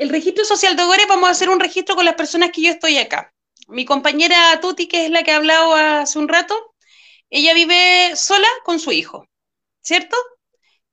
el 0.02 0.10
registro 0.10 0.44
social 0.46 0.76
de 0.76 0.82
hogares, 0.82 1.06
vamos 1.08 1.30
a 1.30 1.32
hacer 1.32 1.48
un 1.48 1.60
registro 1.60 1.96
con 1.96 2.06
las 2.06 2.16
personas 2.16 2.50
que 2.52 2.64
yo 2.64 2.72
estoy 2.72 2.98
acá. 2.98 3.32
Mi 3.68 3.86
compañera 3.86 4.60
Tuti, 4.60 4.88
que 4.88 5.06
es 5.06 5.12
la 5.12 5.22
que 5.22 5.30
ha 5.30 5.36
hablado 5.36 5.76
hace 5.76 6.18
un 6.18 6.28
rato, 6.28 6.56
ella 7.30 7.54
vive 7.54 8.16
sola 8.16 8.48
con 8.66 8.80
su 8.80 8.92
hijo, 8.92 9.28
¿cierto? 9.80 10.18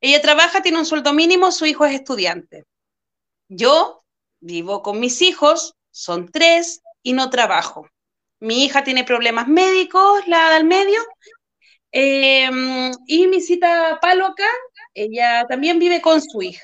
Ella 0.03 0.21
trabaja, 0.21 0.61
tiene 0.61 0.77
un 0.77 0.85
sueldo 0.85 1.15
mínimo, 1.15 1.53
su 1.53 1.65
hijo 1.65 1.87
es 1.87 1.95
estudiante. 1.95 2.65
Yo 3.49 4.05
vivo 4.41 4.83
con 4.83 5.01
mis 5.01 5.23
hijos, 5.23 5.75
son 5.91 6.31
tres, 6.31 6.83
y 7.03 7.15
no 7.15 7.31
trabajo. 7.31 7.89
Mi 8.41 8.67
hija 8.67 8.85
tiene 8.85 9.05
problemas 9.05 9.49
médicos, 9.49 10.29
la 10.29 10.51
del 10.51 10.65
medio, 10.65 11.01
em, 11.93 12.93
y 13.07 13.27
mi 13.27 13.41
cita 13.41 13.99
Palo 14.03 14.27
acá, 14.27 14.51
ella 14.93 15.47
también 15.49 15.79
vive 15.79 16.03
con 16.03 16.21
su 16.21 16.43
hija. 16.43 16.63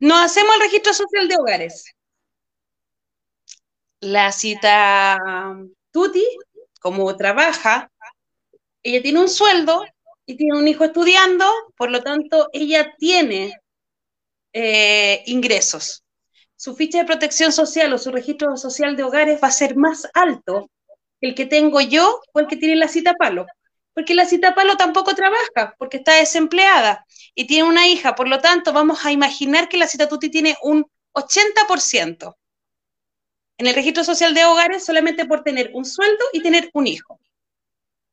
Nos 0.00 0.22
hacemos 0.22 0.54
el 0.54 0.62
registro 0.62 0.94
social 0.94 1.28
de 1.28 1.36
hogares. 1.36 1.84
La 4.00 4.32
cita 4.32 5.18
Tuti, 5.92 6.26
como 6.80 7.14
trabaja, 7.16 7.90
ella 8.82 9.02
tiene 9.02 9.20
un 9.20 9.28
sueldo 9.28 9.84
y 10.24 10.36
tiene 10.38 10.58
un 10.58 10.66
hijo 10.68 10.84
estudiando, 10.84 11.44
por 11.76 11.90
lo 11.90 12.02
tanto, 12.02 12.48
ella 12.54 12.94
tiene 12.96 13.60
eh, 14.54 15.22
ingresos. 15.26 16.02
Su 16.56 16.74
ficha 16.74 16.98
de 16.98 17.04
protección 17.04 17.52
social 17.52 17.92
o 17.92 17.98
su 17.98 18.10
registro 18.10 18.56
social 18.56 18.96
de 18.96 19.02
hogares 19.02 19.40
va 19.42 19.48
a 19.48 19.52
ser 19.52 19.76
más 19.76 20.08
alto 20.14 20.70
que 21.20 21.28
el 21.28 21.34
que 21.34 21.44
tengo 21.44 21.82
yo 21.82 22.20
o 22.32 22.40
el 22.40 22.46
que 22.46 22.56
tiene 22.56 22.76
la 22.76 22.88
cita 22.88 23.12
palo. 23.14 23.44
Porque 23.94 24.14
la 24.14 24.24
cita 24.24 24.54
palo 24.54 24.76
tampoco 24.76 25.14
trabaja, 25.14 25.74
porque 25.78 25.98
está 25.98 26.14
desempleada 26.14 27.04
y 27.34 27.46
tiene 27.46 27.68
una 27.68 27.86
hija. 27.88 28.14
Por 28.14 28.28
lo 28.28 28.40
tanto, 28.40 28.72
vamos 28.72 29.04
a 29.04 29.12
imaginar 29.12 29.68
que 29.68 29.78
la 29.78 29.88
cita 29.88 30.08
tuti 30.08 30.30
tiene 30.30 30.56
un 30.62 30.86
80% 31.12 32.36
en 33.58 33.66
el 33.66 33.74
registro 33.74 34.04
social 34.04 34.32
de 34.34 34.44
hogares 34.44 34.84
solamente 34.84 35.26
por 35.26 35.42
tener 35.42 35.70
un 35.74 35.84
sueldo 35.84 36.24
y 36.32 36.42
tener 36.42 36.70
un 36.72 36.86
hijo. 36.86 37.20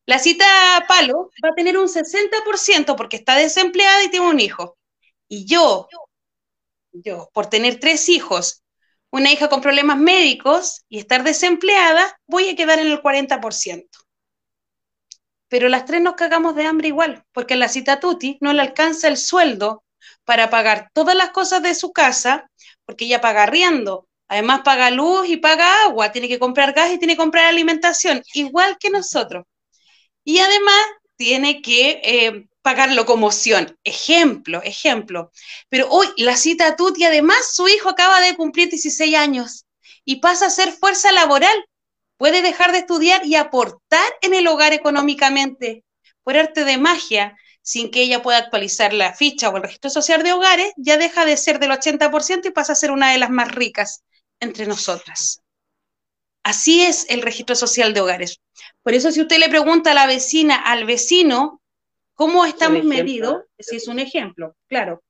La 0.05 0.19
cita 0.19 0.45
palo 0.87 1.31
va 1.43 1.49
a 1.49 1.55
tener 1.55 1.77
un 1.77 1.87
60% 1.89 2.95
porque 2.95 3.17
está 3.17 3.35
desempleada 3.35 4.03
y 4.03 4.09
tiene 4.09 4.27
un 4.27 4.39
hijo. 4.39 4.77
Y 5.29 5.45
yo, 5.45 5.87
yo, 6.91 7.29
por 7.33 7.47
tener 7.47 7.79
tres 7.79 8.09
hijos, 8.09 8.63
una 9.11 9.31
hija 9.31 9.49
con 9.49 9.61
problemas 9.61 9.97
médicos 9.97 10.83
y 10.89 10.99
estar 10.99 11.23
desempleada, 11.23 12.19
voy 12.27 12.49
a 12.49 12.55
quedar 12.55 12.79
en 12.79 12.87
el 12.87 13.01
40%. 13.01 13.99
Pero 15.49 15.69
las 15.69 15.85
tres 15.85 16.01
nos 16.01 16.15
cagamos 16.15 16.55
de 16.55 16.65
hambre 16.65 16.89
igual, 16.89 17.23
porque 17.31 17.55
la 17.55 17.69
cita 17.69 17.99
Tuti 17.99 18.37
no 18.41 18.53
le 18.53 18.61
alcanza 18.61 19.07
el 19.07 19.17
sueldo 19.17 19.83
para 20.25 20.49
pagar 20.49 20.89
todas 20.93 21.15
las 21.15 21.29
cosas 21.29 21.61
de 21.63 21.73
su 21.75 21.91
casa, 21.91 22.49
porque 22.85 23.05
ella 23.05 23.21
paga 23.21 23.43
arriendo, 23.43 24.07
además 24.27 24.61
paga 24.63 24.91
luz 24.91 25.27
y 25.29 25.37
paga 25.37 25.83
agua, 25.83 26.11
tiene 26.11 26.27
que 26.27 26.39
comprar 26.39 26.73
gas 26.73 26.91
y 26.91 26.97
tiene 26.97 27.13
que 27.13 27.17
comprar 27.17 27.45
alimentación, 27.45 28.21
igual 28.33 28.77
que 28.79 28.89
nosotros. 28.89 29.45
Y 30.23 30.39
además 30.39 30.81
tiene 31.15 31.61
que 31.61 32.01
eh, 32.03 32.47
pagar 32.61 32.91
locomoción. 32.91 33.77
Ejemplo, 33.85 34.61
ejemplo. 34.61 35.31
Pero 35.69 35.87
hoy 35.89 36.07
la 36.17 36.35
cita 36.35 36.75
Tuti, 36.75 37.05
además 37.05 37.53
su 37.53 37.67
hijo 37.69 37.87
acaba 37.89 38.19
de 38.19 38.35
cumplir 38.35 38.69
16 38.69 39.15
años 39.15 39.65
y 40.03 40.17
pasa 40.17 40.47
a 40.47 40.49
ser 40.49 40.73
fuerza 40.73 41.11
laboral. 41.13 41.55
Puede 42.17 42.41
dejar 42.41 42.71
de 42.71 42.79
estudiar 42.79 43.25
y 43.25 43.35
aportar 43.35 44.11
en 44.21 44.33
el 44.33 44.47
hogar 44.47 44.73
económicamente. 44.73 45.83
Por 46.23 46.35
arte 46.35 46.65
de 46.65 46.77
magia, 46.77 47.37
sin 47.61 47.89
que 47.91 48.01
ella 48.01 48.21
pueda 48.21 48.37
actualizar 48.37 48.93
la 48.93 49.13
ficha 49.13 49.49
o 49.49 49.57
el 49.57 49.63
registro 49.63 49.89
social 49.89 50.23
de 50.23 50.33
hogares, 50.33 50.71
ya 50.77 50.97
deja 50.97 51.25
de 51.25 51.37
ser 51.37 51.59
del 51.59 51.71
80% 51.71 52.47
y 52.47 52.51
pasa 52.51 52.73
a 52.73 52.75
ser 52.75 52.91
una 52.91 53.11
de 53.11 53.17
las 53.17 53.29
más 53.29 53.51
ricas 53.53 54.03
entre 54.39 54.65
nosotras. 54.67 55.41
Así 56.43 56.81
es 56.81 57.05
el 57.09 57.21
registro 57.21 57.55
social 57.55 57.93
de 57.93 58.01
hogares. 58.01 58.41
Por 58.83 58.93
eso 58.93 59.11
si 59.11 59.21
usted 59.21 59.37
le 59.37 59.49
pregunta 59.49 59.91
a 59.91 59.93
la 59.93 60.07
vecina, 60.07 60.55
al 60.55 60.85
vecino, 60.85 61.61
¿Cómo 62.17 62.45
estamos 62.45 62.83
medidos? 62.83 63.43
Si 63.59 63.75
es 63.75 63.87
un 63.87 63.99
ejemplo, 63.99 64.55
claro. 64.67 65.03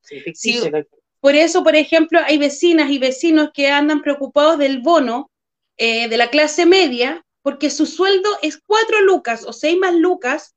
por 1.21 1.35
eso, 1.35 1.63
por 1.63 1.77
ejemplo, 1.77 2.19
hay 2.25 2.38
vecinas 2.38 2.91
y 2.91 2.99
vecinos 2.99 3.51
que 3.53 3.69
andan 3.69 4.01
preocupados 4.01 4.57
del 4.57 4.81
bono 4.81 5.31
eh, 5.77 6.09
de 6.09 6.17
la 6.17 6.29
clase 6.29 6.65
media 6.65 7.23
porque 7.41 7.69
su 7.69 7.85
sueldo 7.85 8.29
es 8.41 8.59
cuatro 8.65 9.01
lucas 9.01 9.45
o 9.45 9.53
seis 9.53 9.77
más 9.77 9.95
lucas, 9.95 10.55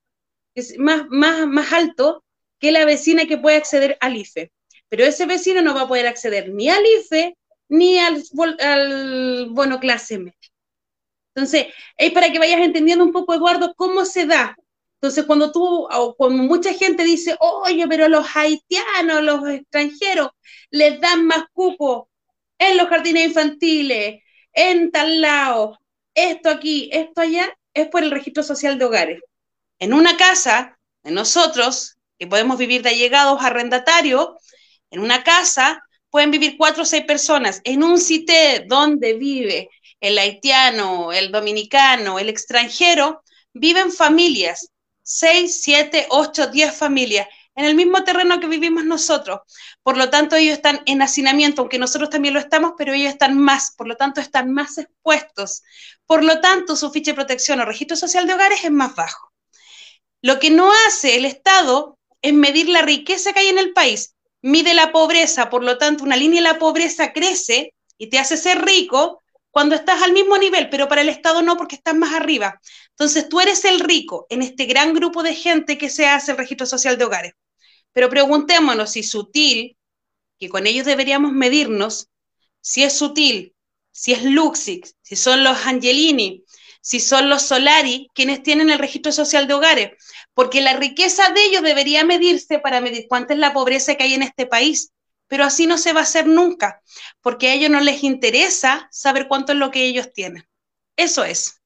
es 0.54 0.78
más, 0.78 1.06
más, 1.08 1.46
más 1.46 1.72
alto 1.72 2.24
que 2.58 2.72
la 2.72 2.84
vecina 2.84 3.26
que 3.26 3.38
puede 3.38 3.56
acceder 3.56 3.96
al 4.00 4.16
IFE. 4.16 4.50
Pero 4.88 5.04
ese 5.04 5.26
vecino 5.26 5.62
no 5.62 5.74
va 5.74 5.82
a 5.82 5.88
poder 5.88 6.06
acceder 6.06 6.52
ni 6.52 6.68
al 6.68 6.84
IFE 6.84 7.36
ni 7.68 7.98
al, 7.98 8.22
al 8.58 9.46
bono 9.50 9.78
clase 9.78 10.18
media. 10.18 10.34
Entonces, 11.34 11.66
es 11.96 12.10
para 12.10 12.32
que 12.32 12.40
vayas 12.40 12.60
entendiendo 12.60 13.04
un 13.04 13.12
poco, 13.12 13.34
Eduardo, 13.34 13.72
cómo 13.76 14.04
se 14.04 14.26
da 14.26 14.56
entonces, 15.00 15.24
cuando 15.24 15.50
tú, 15.50 15.64
o 15.90 16.14
cuando 16.14 16.42
mucha 16.42 16.74
gente 16.74 17.04
dice, 17.04 17.34
oye, 17.40 17.88
pero 17.88 18.06
los 18.08 18.26
haitianos, 18.36 19.22
los 19.22 19.48
extranjeros, 19.48 20.28
les 20.70 21.00
dan 21.00 21.24
más 21.24 21.44
cupo 21.54 22.10
en 22.58 22.76
los 22.76 22.88
jardines 22.88 23.28
infantiles, 23.28 24.22
en 24.52 24.90
tal 24.90 25.20
lado, 25.20 25.78
esto 26.14 26.50
aquí, 26.50 26.90
esto 26.92 27.20
allá, 27.20 27.56
es 27.74 27.88
por 27.88 28.02
el 28.02 28.10
registro 28.10 28.42
social 28.42 28.78
de 28.78 28.84
hogares. 28.84 29.20
En 29.78 29.94
una 29.94 30.16
casa 30.16 30.78
de 31.02 31.12
nosotros, 31.12 31.96
que 32.18 32.26
podemos 32.26 32.58
vivir 32.58 32.82
de 32.82 32.90
allegados 32.90 33.42
arrendatarios, 33.42 34.30
en 34.90 35.00
una 35.00 35.22
casa 35.22 35.82
pueden 36.10 36.30
vivir 36.30 36.56
cuatro 36.58 36.82
o 36.82 36.86
seis 36.86 37.04
personas. 37.04 37.60
En 37.64 37.82
un 37.82 37.98
CITE 37.98 38.64
donde 38.66 39.14
vive 39.14 39.70
el 40.00 40.18
haitiano, 40.18 41.12
el 41.12 41.30
dominicano, 41.30 42.18
el 42.18 42.28
extranjero, 42.28 43.22
viven 43.52 43.92
familias 43.92 44.70
6, 45.02 45.60
7, 45.62 46.06
8, 46.10 46.46
10 46.48 46.76
familias 46.76 47.26
en 47.60 47.66
el 47.66 47.74
mismo 47.74 48.04
terreno 48.04 48.40
que 48.40 48.46
vivimos 48.46 48.84
nosotros. 48.86 49.40
Por 49.82 49.98
lo 49.98 50.08
tanto, 50.08 50.34
ellos 50.34 50.54
están 50.54 50.80
en 50.86 51.02
hacinamiento, 51.02 51.60
aunque 51.60 51.78
nosotros 51.78 52.08
también 52.08 52.32
lo 52.32 52.40
estamos, 52.40 52.72
pero 52.78 52.94
ellos 52.94 53.12
están 53.12 53.38
más, 53.38 53.74
por 53.76 53.86
lo 53.86 53.96
tanto, 53.96 54.22
están 54.22 54.50
más 54.50 54.78
expuestos. 54.78 55.62
Por 56.06 56.24
lo 56.24 56.40
tanto, 56.40 56.74
su 56.74 56.90
ficha 56.90 57.10
de 57.10 57.16
protección 57.16 57.60
o 57.60 57.66
registro 57.66 57.98
social 57.98 58.26
de 58.26 58.32
hogares 58.32 58.64
es 58.64 58.70
más 58.70 58.94
bajo. 58.94 59.30
Lo 60.22 60.38
que 60.38 60.48
no 60.50 60.72
hace 60.86 61.16
el 61.16 61.26
Estado 61.26 61.98
es 62.22 62.32
medir 62.32 62.70
la 62.70 62.80
riqueza 62.80 63.34
que 63.34 63.40
hay 63.40 63.48
en 63.48 63.58
el 63.58 63.74
país. 63.74 64.14
Mide 64.40 64.72
la 64.72 64.90
pobreza, 64.90 65.50
por 65.50 65.62
lo 65.62 65.76
tanto, 65.76 66.02
una 66.02 66.16
línea 66.16 66.40
de 66.40 66.48
la 66.48 66.58
pobreza 66.58 67.12
crece 67.12 67.74
y 67.98 68.08
te 68.08 68.18
hace 68.18 68.38
ser 68.38 68.64
rico 68.64 69.20
cuando 69.50 69.74
estás 69.74 70.02
al 70.02 70.12
mismo 70.12 70.38
nivel, 70.38 70.70
pero 70.70 70.88
para 70.88 71.02
el 71.02 71.10
Estado 71.10 71.42
no 71.42 71.58
porque 71.58 71.76
estás 71.76 71.94
más 71.94 72.14
arriba. 72.14 72.58
Entonces 72.90 73.28
tú 73.28 73.40
eres 73.40 73.66
el 73.66 73.80
rico 73.80 74.26
en 74.30 74.40
este 74.40 74.64
gran 74.64 74.94
grupo 74.94 75.22
de 75.22 75.34
gente 75.34 75.76
que 75.76 75.90
se 75.90 76.06
hace 76.06 76.32
el 76.32 76.38
registro 76.38 76.66
social 76.66 76.96
de 76.96 77.04
hogares. 77.04 77.32
Pero 77.92 78.08
preguntémonos 78.08 78.92
si 78.92 79.02
sutil, 79.02 79.76
que 80.38 80.48
con 80.48 80.66
ellos 80.66 80.86
deberíamos 80.86 81.32
medirnos, 81.32 82.08
si 82.60 82.82
es 82.82 82.92
sutil, 82.92 83.54
si 83.90 84.12
es 84.12 84.22
Luxix, 84.24 84.96
si 85.02 85.16
son 85.16 85.44
los 85.44 85.66
Angelini, 85.66 86.44
si 86.80 87.00
son 87.00 87.28
los 87.28 87.42
Solari 87.42 88.08
quienes 88.14 88.42
tienen 88.42 88.70
el 88.70 88.78
registro 88.78 89.12
social 89.12 89.46
de 89.46 89.54
hogares, 89.54 89.90
porque 90.34 90.60
la 90.60 90.76
riqueza 90.76 91.30
de 91.30 91.44
ellos 91.44 91.62
debería 91.62 92.04
medirse 92.04 92.58
para 92.58 92.80
medir 92.80 93.06
cuánta 93.08 93.34
es 93.34 93.40
la 93.40 93.52
pobreza 93.52 93.96
que 93.96 94.04
hay 94.04 94.14
en 94.14 94.22
este 94.22 94.46
país 94.46 94.92
pero 95.30 95.44
así 95.44 95.68
no 95.68 95.78
se 95.78 95.92
va 95.92 96.00
a 96.00 96.02
hacer 96.02 96.26
nunca, 96.26 96.82
porque 97.20 97.48
a 97.48 97.54
ellos 97.54 97.70
no 97.70 97.80
les 97.80 98.02
interesa 98.02 98.88
saber 98.90 99.28
cuánto 99.28 99.52
es 99.52 99.58
lo 99.58 99.70
que 99.70 99.86
ellos 99.86 100.12
tienen. 100.12 100.44
Eso 100.96 101.22
es. 101.22 101.59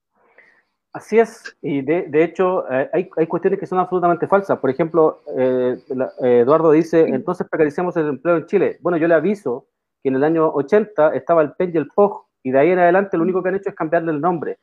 Así 0.95 1.19
es, 1.19 1.57
y 1.61 1.81
de, 1.81 2.23
hecho 2.23 2.71
eh, 2.71 2.89
hay, 2.93 3.09
hay, 3.17 3.27
cuestiones 3.27 3.59
que 3.59 3.65
son 3.65 3.79
absolutamente 3.79 4.27
falsas. 4.27 4.57
Por 4.59 4.69
ejemplo, 4.69 5.19
eh, 5.37 5.77
eh, 6.23 6.39
Eduardo 6.39 6.71
dice, 6.71 7.01
entonces 7.01 7.45
precaricemos 7.51 7.97
el 7.97 8.07
empleo 8.07 8.37
en 8.37 8.45
Chile. 8.45 8.77
Bueno, 8.79 8.97
yo 8.97 9.05
le 9.09 9.13
aviso 9.13 9.67
que 10.01 10.07
en 10.07 10.15
el 10.15 10.23
año 10.23 10.49
80 10.53 11.13
estaba 11.15 11.41
el 11.41 11.51
PEN 11.51 11.71
y 11.73 11.77
el 11.79 11.89
POG, 11.89 12.27
y 12.43 12.51
de 12.51 12.59
ahí 12.59 12.69
en 12.69 12.79
adelante 12.79 13.17
lo 13.17 13.23
único 13.23 13.43
que 13.43 13.49
han 13.49 13.55
hecho 13.55 13.71
es 13.71 13.75
cambiarle 13.75 14.13
el 14.13 14.21
nombre. 14.21 14.57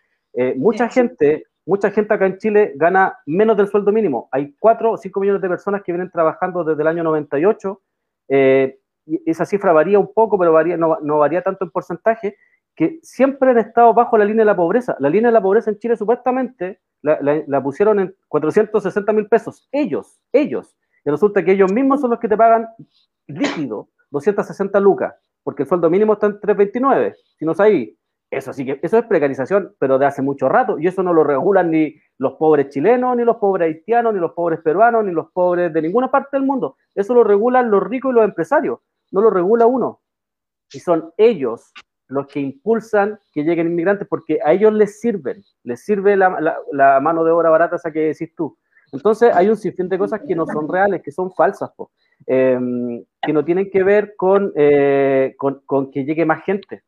mucha 0.56 0.88
gente, 0.88 1.44
mucha 1.66 1.90
gente 1.90 2.14
acá 2.14 2.24
en 2.24 2.38
Chile 2.38 2.72
gana 2.76 3.18
menos 3.26 3.54
del 3.58 3.68
sueldo 3.68 3.92
mínimo. 3.92 4.30
Hay 4.32 4.56
4 4.58 4.92
o 4.92 4.96
5 4.96 5.20
millones 5.20 5.42
de 5.42 5.50
personas 5.50 5.82
que 5.82 5.92
vienen 5.92 6.10
trabajando 6.10 6.64
desde 6.64 6.80
el 6.80 6.88
año 6.88 7.02
98 7.02 7.78
esa 9.26 9.44
cifra 9.44 9.72
varía 9.72 9.98
un 9.98 10.12
poco, 10.12 10.38
pero 10.38 10.52
varía, 10.52 10.76
no, 10.76 11.18
varía 11.18 11.42
tanto 11.42 11.64
en 11.64 11.70
porcentaje, 11.70 12.36
que 12.74 12.98
siempre 13.02 13.50
han 13.50 13.58
estado 13.58 13.92
bajo 13.94 14.16
la 14.16 14.24
línea 14.24 14.42
de 14.42 14.46
la 14.46 14.56
pobreza. 14.56 14.96
La 14.98 15.10
línea 15.10 15.28
de 15.28 15.34
la 15.34 15.42
pobreza 15.42 15.70
en 15.70 15.78
Chile 15.78 15.96
supuestamente 15.96 16.80
la, 17.02 17.62
pusieron 17.62 18.00
en 18.00 18.14
460 18.28 19.12
mil 19.12 19.26
pesos. 19.26 19.68
Ellos, 19.72 20.20
ellos. 20.32 20.76
Y 21.04 21.10
resulta 21.10 21.44
que 21.44 21.52
ellos 21.52 21.72
mismos 21.72 22.00
son 22.00 22.10
los 22.10 22.20
que 22.20 22.28
te 22.28 22.36
pagan 22.36 22.68
líquido 23.26 23.88
260 24.10 24.78
lucas, 24.80 25.14
porque 25.42 25.62
el 25.62 25.68
sueldo 25.68 25.90
mínimo 25.90 26.12
está 26.12 26.26
en 26.26 26.40
329, 26.40 27.16
si 27.38 27.44
no 27.44 27.52
es 27.52 27.60
ahí. 27.60 27.98
Eso 28.30 28.52
sí 28.52 28.64
que, 28.64 28.78
eso 28.82 28.98
es 28.98 29.04
precarización, 29.04 29.74
pero 29.78 29.98
de 29.98 30.06
hace 30.06 30.22
mucho 30.22 30.48
rato, 30.48 30.78
y 30.78 30.86
eso 30.86 31.02
no 31.02 31.12
lo 31.12 31.24
regulan 31.24 31.70
ni 31.70 31.96
los 32.18 32.34
pobres 32.34 32.68
chilenos, 32.68 33.16
ni 33.16 33.24
los 33.24 33.36
pobres 33.36 33.66
haitianos, 33.66 34.14
ni 34.14 34.20
los 34.20 34.32
pobres 34.32 34.60
peruanos, 34.60 35.04
ni 35.04 35.12
los 35.12 35.30
pobres 35.32 35.72
de 35.72 35.82
ninguna 35.82 36.10
parte 36.10 36.36
del 36.36 36.46
mundo. 36.46 36.76
Eso 36.94 37.14
lo 37.14 37.24
regulan 37.24 37.70
los 37.70 37.82
ricos 37.82 38.12
y 38.12 38.14
los 38.14 38.24
empresarios, 38.24 38.80
no 39.10 39.20
lo 39.20 39.30
regula 39.30 39.66
uno. 39.66 40.00
Y 40.72 40.78
son 40.78 41.12
ellos 41.18 41.72
los 42.12 42.26
que 42.26 42.40
impulsan 42.40 43.18
que 43.32 43.42
lleguen 43.42 43.68
inmigrantes, 43.68 44.06
porque 44.08 44.38
a 44.44 44.52
ellos 44.52 44.72
les 44.72 45.00
sirven, 45.00 45.42
les 45.64 45.84
sirve 45.84 46.16
la, 46.16 47.00
mano 47.00 47.24
de 47.24 47.30
obra 47.30 47.50
barata 47.50 47.76
esa 47.76 47.92
que 47.92 48.00
decís 48.00 48.34
tú. 48.36 48.56
Entonces 48.92 49.34
hay 49.34 49.48
un 49.48 49.56
sinfín 49.56 49.88
de 49.88 49.98
cosas 49.98 50.20
que 50.26 50.34
no 50.34 50.46
son 50.46 50.68
reales, 50.68 51.02
que 51.02 51.10
son 51.10 51.32
falsas, 51.32 51.70
em, 52.26 53.02
que 53.22 53.32
no 53.32 53.44
tienen 53.44 53.70
que 53.70 53.82
ver 53.82 54.14
eh, 54.56 55.34
con, 55.38 55.62
con 55.64 55.90
que 55.90 56.04
llegue 56.04 56.26
más 56.26 56.44
gente 56.44 56.82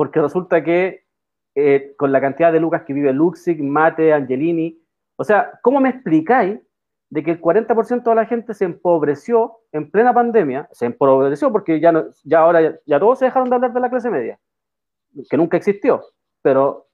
porque 0.00 0.18
resulta 0.18 0.64
que 0.64 1.04
eh, 1.54 1.92
con 1.98 2.10
la 2.10 2.22
cantidad 2.22 2.50
de 2.50 2.58
lucas 2.58 2.84
que 2.86 2.94
vive 2.94 3.12
Luxig, 3.12 3.62
Mate, 3.62 4.14
Angelini, 4.14 4.80
o 5.16 5.24
sea, 5.24 5.60
¿cómo 5.62 5.78
me 5.78 5.90
explicáis 5.90 6.58
de 7.10 7.22
que 7.24 7.32
el 7.32 7.40
40% 7.40 8.02
de 8.04 8.14
la 8.14 8.26
gente 8.26 8.54
se 8.54 8.64
empobreció 8.64 9.58
en 9.72 9.90
plena 9.90 10.14
pandemia? 10.14 10.68
Se 10.72 10.86
empobreció 10.86 11.52
porque 11.52 11.80
ya, 11.80 11.92
no, 11.92 12.04
ya 12.24 12.40
ahora 12.40 12.78
ya, 12.86 13.00
todos 13.00 13.18
se 13.18 13.26
dejaron 13.26 13.50
de 13.50 13.56
hablar 13.56 13.72
de 13.72 13.80
la 13.80 13.90
clase 13.90 14.10
media, 14.10 14.38
que 15.28 15.36
nunca 15.36 15.56
existió, 15.56 16.02
pero 16.40 16.86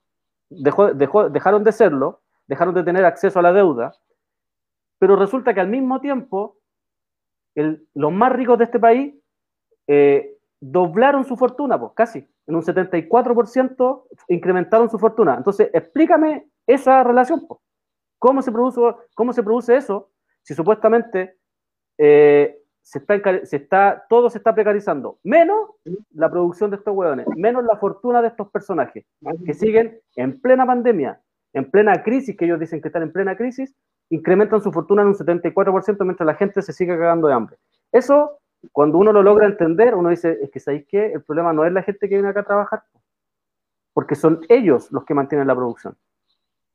dejó, 0.48 0.94
dejó, 0.94 1.28
dejaron 1.28 1.62
de 1.64 1.72
serlo, 1.72 2.22
dejaron 2.46 2.74
de 2.74 2.82
tener 2.82 3.04
acceso 3.04 3.38
a 3.38 3.42
la 3.42 3.52
deuda, 3.52 3.92
pero 4.98 5.16
resulta 5.16 5.52
que 5.52 5.60
al 5.60 5.68
mismo 5.68 6.00
tiempo 6.00 6.56
los 7.94 8.12
más 8.12 8.32
ricos 8.32 8.58
de 8.58 8.64
este 8.64 8.78
país 8.78 9.14
eh, 9.86 10.36
doblaron 10.60 11.24
su 11.24 11.36
fortuna, 11.36 11.78
pues 11.78 11.92
casi 11.94 12.26
en 12.46 12.54
un 12.54 12.62
74% 12.62 14.04
incrementaron 14.28 14.90
su 14.90 14.98
fortuna. 14.98 15.34
Entonces, 15.36 15.70
explícame 15.72 16.48
esa 16.66 17.02
relación. 17.02 17.46
¿Cómo 18.26 18.42
se 18.42 18.50
produce, 18.50 18.80
cómo 19.14 19.32
se 19.32 19.40
produce 19.40 19.76
eso 19.76 20.10
si 20.42 20.52
supuestamente 20.52 21.36
eh, 21.96 22.58
se 22.82 22.98
está, 22.98 23.46
se 23.46 23.56
está, 23.56 24.04
todo 24.08 24.28
se 24.30 24.38
está 24.38 24.52
precarizando? 24.52 25.20
Menos 25.22 25.70
la 26.10 26.28
producción 26.28 26.70
de 26.70 26.76
estos 26.78 26.92
hueones, 26.92 27.24
menos 27.36 27.62
la 27.62 27.76
fortuna 27.76 28.20
de 28.20 28.26
estos 28.26 28.50
personajes 28.50 29.06
que 29.44 29.54
siguen 29.54 30.00
en 30.16 30.40
plena 30.40 30.66
pandemia, 30.66 31.20
en 31.52 31.70
plena 31.70 32.02
crisis, 32.02 32.36
que 32.36 32.46
ellos 32.46 32.58
dicen 32.58 32.80
que 32.80 32.88
están 32.88 33.04
en 33.04 33.12
plena 33.12 33.36
crisis, 33.36 33.72
incrementan 34.10 34.60
su 34.60 34.72
fortuna 34.72 35.02
en 35.02 35.08
un 35.08 35.14
74% 35.14 36.04
mientras 36.04 36.26
la 36.26 36.34
gente 36.34 36.62
se 36.62 36.72
sigue 36.72 36.98
cagando 36.98 37.28
de 37.28 37.34
hambre. 37.34 37.58
Eso 37.92 38.40
cuando 38.72 38.98
uno 38.98 39.12
lo 39.12 39.22
logra 39.22 39.46
entender, 39.46 39.94
uno 39.94 40.08
dice, 40.08 40.36
es 40.42 40.50
que 40.50 40.58
¿sabéis 40.58 40.84
qué? 40.88 41.12
El 41.12 41.22
problema 41.22 41.52
no 41.52 41.64
es 41.64 41.72
la 41.72 41.84
gente 41.84 42.08
que 42.08 42.16
viene 42.16 42.30
acá 42.30 42.40
a 42.40 42.44
trabajar, 42.44 42.82
porque 43.92 44.16
son 44.16 44.40
ellos 44.48 44.90
los 44.90 45.04
que 45.04 45.14
mantienen 45.14 45.46
la 45.46 45.54
producción. 45.54 45.96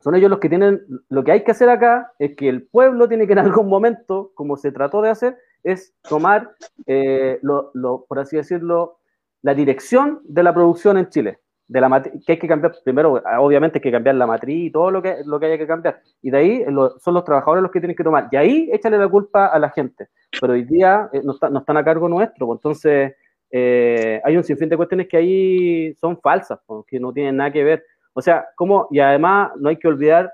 Son 0.02 0.16
ellos 0.16 0.30
los 0.30 0.40
que 0.40 0.50
tienen, 0.50 0.82
lo 1.10 1.24
que 1.24 1.32
hay 1.32 1.44
que 1.44 1.52
hacer 1.52 1.70
acá 1.70 2.12
es 2.20 2.36
que 2.36 2.50
el 2.50 2.64
pueblo 2.64 3.08
tiene 3.08 3.28
que 3.28 3.34
en 3.34 3.40
algún 3.40 3.70
momento, 3.70 4.32
como 4.36 4.58
se 4.58 4.72
trató 4.72 5.02
de 5.02 5.10
hacer, 5.10 5.38
es 5.64 5.94
tomar, 6.08 6.52
eh, 6.88 7.40
lo, 7.42 8.06
por 8.08 8.20
así 8.20 8.36
decirlo, 8.36 8.98
la 9.42 9.54
dirección 9.54 10.22
de 10.24 10.44
la 10.44 10.54
producción 10.54 10.98
en 10.98 11.10
Chile 11.10 11.40
de 11.72 11.80
la 11.80 12.04
que 12.04 12.34
hay 12.34 12.38
que 12.38 12.50
cambiar, 12.50 12.74
primero, 12.84 13.24
obviamente 13.40 13.78
hay 13.78 13.82
que 13.82 13.92
cambiar 13.94 14.16
la 14.16 14.28
matriz 14.28 14.68
y 14.68 14.72
todo 14.72 14.92
lo 14.92 15.02
que, 15.02 15.20
lo 15.26 15.40
que 15.40 15.46
haya 15.46 15.58
que 15.58 15.66
cambiar. 15.66 16.02
Y 16.22 16.30
de 16.30 16.38
ahí 16.38 16.66
son 17.00 17.14
los 17.14 17.24
trabajadores 17.24 17.64
los 17.64 17.72
que 17.72 17.80
tienen 17.80 17.96
que 17.96 18.04
tomar. 18.04 18.28
Y 18.30 18.36
ahí 18.36 18.70
échale 18.74 18.98
la 18.98 19.08
culpa 19.08 19.46
a 19.46 19.58
la 19.58 19.70
gente. 19.70 20.10
Pero 20.42 20.52
hoy 20.52 20.66
día 20.66 21.10
eh, 21.14 21.22
no, 21.24 21.34
no, 21.50 21.60
están 21.60 21.78
a 21.78 21.84
cargo 21.86 22.10
nuestro. 22.10 22.46
Pues, 22.46 22.58
entonces, 22.58 23.14
eh, 23.50 24.22
hay 24.22 24.36
un 24.36 24.44
sinfín 24.44 24.68
de 24.68 24.76
cuestiones 24.76 25.08
que 25.08 25.16
ahí 25.16 25.94
son 25.94 26.20
falsas, 26.20 26.60
pues, 26.66 26.84
que 26.86 27.00
no 27.00 27.14
tienen 27.14 27.38
nada 27.38 27.54
que 27.54 27.64
ver. 27.64 27.86
O 28.14 28.22
sea, 28.22 28.46
como, 28.56 28.88
y 28.92 29.00
además 29.00 29.52
no 29.58 29.70
hay 29.70 29.78
que 29.78 29.88
olvidar 29.88 30.34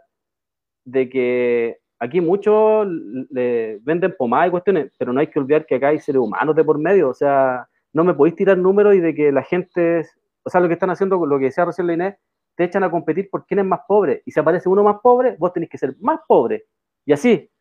de 0.86 1.10
que 1.10 1.78
aquí 2.00 2.22
muchos 2.22 2.88
le 3.30 3.80
venden 3.82 4.16
pomada 4.18 4.48
y 4.48 4.52
cuestiones, 4.52 4.92
pero 4.98 5.14
no 5.14 5.20
hay 5.20 5.28
que 5.28 5.40
olvidar 5.40 5.66
que 5.66 5.76
acá 5.76 5.90
hay 5.90 6.00
seres 6.00 6.22
humanos 6.22 6.56
de 6.56 6.64
por 6.64 6.80
medio. 6.80 7.10
O 7.10 7.14
sea, 7.14 7.68
no 7.94 8.04
me 8.04 8.14
podéis 8.14 8.36
tirar 8.36 8.58
números 8.58 8.96
y 8.96 9.00
de 9.00 9.14
que 9.14 9.32
la 9.32 9.44
gente 9.44 10.04
o 10.48 10.50
sea, 10.50 10.62
lo 10.62 10.70
que 10.70 10.76
están 10.76 10.90
haciendo, 10.90 11.24
lo 11.26 11.38
que 11.38 11.46
decía 11.46 11.66
recién 11.66 11.88
la 11.88 11.94
Inés, 11.94 12.16
te 12.56 12.64
echan 12.64 12.82
a 12.86 12.90
competir 12.90 13.30
por 13.30 13.46
quién 13.46 13.60
es 13.60 13.66
más 13.66 13.82
pobre. 13.86 14.24
Y 14.26 14.32
si 14.32 14.40
aparece 14.40 14.70
uno 14.70 14.82
más 14.82 15.02
pobre, 15.04 15.36
vos 15.38 15.52
tenés 15.52 15.70
que 15.70 15.78
ser 15.78 15.94
más 16.00 16.22
pobre. 16.26 16.68
Y 17.06 17.12
así. 17.12 17.52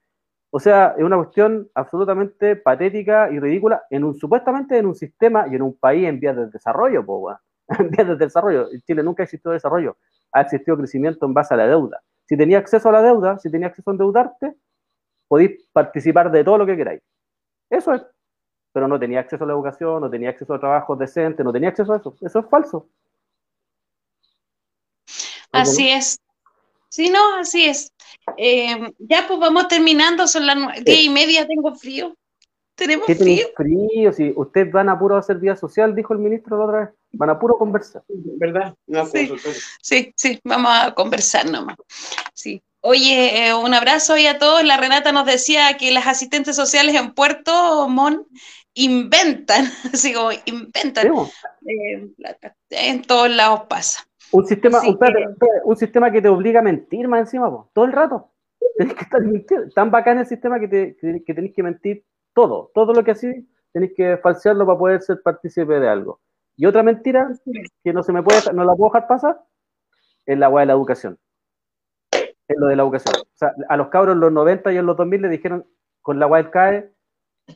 O 0.51 0.60
sea, 0.60 0.94
es 0.97 1.02
una 1.02 1.16
cuestión 1.16 1.68
absolutamente 1.74 2.55
patética 2.55 3.28
y 3.28 3.40
ridícula 3.40 3.82
en 3.90 4.05
un 4.05 4.14
supuestamente 4.14 4.78
en 4.78 4.86
un 4.86 4.94
sistema 4.94 5.47
y 5.51 5.56
en 5.56 5.62
un 5.62 5.76
país 5.76 6.06
en 6.06 6.20
vías 6.20 6.36
de 6.36 6.47
desarrollo, 6.47 7.05
po, 7.05 7.36
en 7.68 7.90
vías 7.90 8.06
de 8.09 8.16
desarrollo. 8.16 8.70
En 8.70 8.80
Chile 8.82 9.02
nunca 9.02 9.22
ha 9.22 9.24
existido 9.24 9.52
desarrollo, 9.52 9.97
ha 10.32 10.43
existido 10.43 10.76
crecimiento 10.76 11.26
en 11.26 11.34
base 11.34 11.55
a 11.55 11.56
la 11.56 11.66
deuda. 11.66 12.02
Si 12.26 12.36
tenía 12.36 12.59
acceso 12.59 12.88
a 12.88 12.93
la 12.93 13.02
deuda, 13.02 13.38
si 13.38 13.51
tenía 13.51 13.68
acceso 13.68 13.90
a 13.90 13.93
endeudarte, 13.93 14.55
podéis 15.28 15.68
participar 15.72 16.30
de 16.30 16.44
todo 16.44 16.59
lo 16.59 16.66
que 16.66 16.76
queráis. 16.76 17.02
Eso 17.70 17.94
es 17.94 18.02
pero 18.76 18.88
no 18.88 19.01
tenía 19.01 19.20
acceso 19.20 19.43
a 19.43 19.47
la 19.47 19.55
educación, 19.55 20.02
no 20.02 20.10
tenía 20.10 20.28
acceso 20.28 20.52
a 20.52 20.60
trabajos 20.60 20.98
decentes, 20.98 21.43
no 21.43 21.51
tenía 21.51 21.70
acceso 21.70 21.94
a 21.94 21.97
eso. 21.97 22.14
Eso 22.20 22.40
es 22.40 22.47
falso. 22.51 22.90
Así 25.51 25.88
es. 25.88 26.20
Sí, 26.90 27.09
no, 27.09 27.36
así 27.36 27.64
es. 27.64 27.90
Eh, 28.36 28.93
ya 28.98 29.24
pues 29.26 29.40
vamos 29.40 29.66
terminando, 29.68 30.26
son 30.26 30.47
las 30.47 30.84
diez 30.84 31.05
y 31.05 31.09
media, 31.09 31.47
tengo 31.47 31.74
frío. 31.74 32.14
Tenemos 32.74 33.06
frío. 33.06 33.47
frío, 33.56 34.12
sí. 34.12 34.34
Ustedes 34.36 34.70
van 34.70 34.90
a 34.90 34.98
puro 34.98 35.16
hacer 35.16 35.38
vida 35.38 35.56
social, 35.56 35.94
dijo 35.94 36.12
el 36.12 36.18
ministro 36.18 36.59
la 36.59 36.64
otra 36.66 36.80
vez. 36.80 36.90
Van 37.16 37.30
a 37.30 37.38
puro 37.38 37.56
conversar. 37.56 38.02
¿Verdad? 38.09 38.74
sí, 39.12 39.30
sí, 39.82 40.12
sí, 40.16 40.40
vamos 40.44 40.72
a 40.72 40.94
conversar 40.94 41.51
nomás. 41.51 41.76
Sí. 42.34 42.62
Oye, 42.80 43.48
eh, 43.48 43.55
un 43.55 43.74
abrazo 43.74 44.14
hoy 44.14 44.26
a 44.26 44.38
todos. 44.38 44.62
La 44.64 44.76
Renata 44.76 45.10
nos 45.10 45.26
decía 45.26 45.76
que 45.76 45.90
las 45.90 46.06
asistentes 46.06 46.55
sociales 46.55 46.94
en 46.94 47.14
Puerto 47.14 47.88
Montt 47.88 48.28
inventan, 48.74 49.64
así 49.93 50.12
como 50.14 50.30
inventan. 50.44 51.09
Eh, 51.66 52.09
en 52.70 53.02
todos 53.02 53.30
lados 53.30 53.62
pasa. 53.68 54.05
Un 54.30 54.47
sistema, 54.47 54.80
un, 55.64 55.76
sistema 55.76 56.10
que 56.10 56.20
te 56.20 56.28
obliga 56.28 56.60
a 56.60 56.62
mentir 56.62 57.09
más 57.09 57.20
encima, 57.20 57.51
todo 57.72 57.84
el 57.84 57.93
rato. 57.93 58.30
Tenés 58.76 58.94
que 58.94 59.05
estar 59.05 59.22
mintiendo. 59.22 59.68
Tan 59.70 59.90
bacán 59.90 60.18
el 60.18 60.26
sistema 60.26 60.60
que, 60.60 60.68
te, 60.68 60.97
que, 61.24 61.34
tenés 61.34 61.55
que 61.55 61.62
mentir 61.62 62.05
todo. 62.34 62.70
Todo 62.74 62.93
lo 62.93 63.02
que 63.02 63.12
así 63.12 63.48
tenés 63.72 63.93
que 63.97 64.16
falsearlo 64.18 64.66
para 64.66 64.78
poder 64.78 65.02
ser 65.02 65.22
partícipe 65.22 65.80
de 65.80 65.88
algo. 65.88 66.20
Y 66.56 66.66
otra 66.66 66.82
mentira 66.82 67.30
que 67.84 67.92
no 67.92 68.02
se 68.02 68.12
me 68.12 68.22
puede, 68.22 68.40
no 68.52 68.64
la 68.64 68.74
puedo 68.74 68.90
dejar 68.92 69.08
pasar, 69.08 69.44
es 70.24 70.38
la 70.38 70.46
agua 70.46 70.60
de 70.60 70.66
la 70.66 70.72
educación. 70.72 71.18
Es 72.12 72.56
lo 72.56 72.66
de 72.66 72.76
la 72.76 72.82
educación. 72.82 73.14
O 73.16 73.36
sea, 73.36 73.52
a 73.68 73.76
los 73.76 73.88
cabros 73.88 74.14
en 74.14 74.20
los 74.20 74.32
90 74.32 74.72
y 74.72 74.76
en 74.78 74.86
los 74.86 74.96
2000 74.96 75.22
le 75.22 75.28
dijeron, 75.28 75.66
con 76.00 76.18
la 76.18 76.26
agua 76.26 76.50
CAE, 76.50 76.90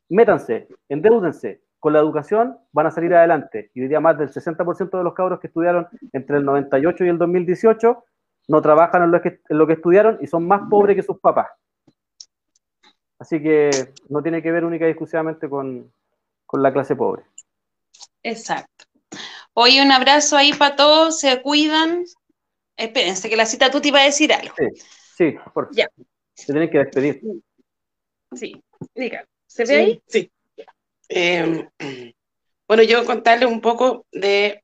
métanse, 0.08 0.68
endeúdense, 0.88 1.62
con 1.78 1.92
la 1.94 1.98
educación 1.98 2.58
van 2.72 2.86
a 2.86 2.90
salir 2.90 3.14
adelante. 3.14 3.70
Y 3.74 3.82
hoy 3.82 3.88
día 3.88 4.00
más 4.00 4.18
del 4.18 4.28
60% 4.28 4.98
de 4.98 5.04
los 5.04 5.14
cabros 5.14 5.40
que 5.40 5.46
estudiaron 5.46 5.88
entre 6.12 6.36
el 6.36 6.44
98 6.44 7.04
y 7.04 7.08
el 7.08 7.18
2018 7.18 8.04
no 8.48 8.62
trabajan 8.62 9.04
en 9.04 9.10
lo 9.10 9.22
que, 9.22 9.40
en 9.48 9.58
lo 9.58 9.66
que 9.66 9.74
estudiaron 9.74 10.18
y 10.20 10.26
son 10.26 10.46
más 10.46 10.62
pobres 10.68 10.96
que 10.96 11.02
sus 11.02 11.18
papás. 11.20 11.48
Así 13.18 13.40
que 13.40 13.70
no 14.08 14.22
tiene 14.22 14.42
que 14.42 14.50
ver 14.50 14.64
única 14.64 14.86
y 14.86 14.90
exclusivamente 14.90 15.48
con, 15.48 15.92
la 16.52 16.72
clase 16.72 16.96
pobre. 16.96 17.22
Exacto. 18.22 18.86
Hoy 19.62 19.78
un 19.78 19.92
abrazo 19.92 20.38
ahí 20.38 20.54
para 20.54 20.74
todos, 20.74 21.20
se 21.20 21.42
cuidan. 21.42 22.06
Espérense, 22.78 23.28
que 23.28 23.36
la 23.36 23.44
cita 23.44 23.70
tú 23.70 23.78
te 23.78 23.88
iba 23.88 24.00
a 24.00 24.04
decir 24.04 24.32
algo. 24.32 24.54
Sí, 24.56 24.82
sí, 25.18 25.32
por 25.32 25.52
favor. 25.52 25.68
Ya. 25.72 25.86
Se 26.32 26.46
tienen 26.46 26.70
que 26.70 26.78
despedir. 26.78 27.20
Sí, 28.34 28.64
diga. 28.94 29.28
¿Se 29.46 29.66
ve 29.66 29.76
ahí? 29.76 30.02
Sí. 30.06 30.32
Em, 31.10 31.68
bueno, 32.66 32.82
yo 32.84 33.04
contarle 33.04 33.44
un 33.44 33.60
poco 33.60 34.06
de... 34.12 34.62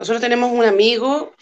Nosotros 0.00 0.20
tenemos 0.20 0.50
un 0.50 0.64
amigo, 0.64 1.32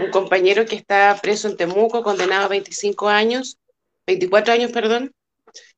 un 0.00 0.10
compañero 0.10 0.66
que 0.66 0.74
está 0.74 1.16
preso 1.22 1.46
en 1.46 1.56
Temuco, 1.56 2.02
condenado 2.02 2.46
a 2.46 2.48
25 2.48 3.08
años, 3.08 3.58
24 4.08 4.54
años, 4.54 4.72
perdón. 4.72 5.14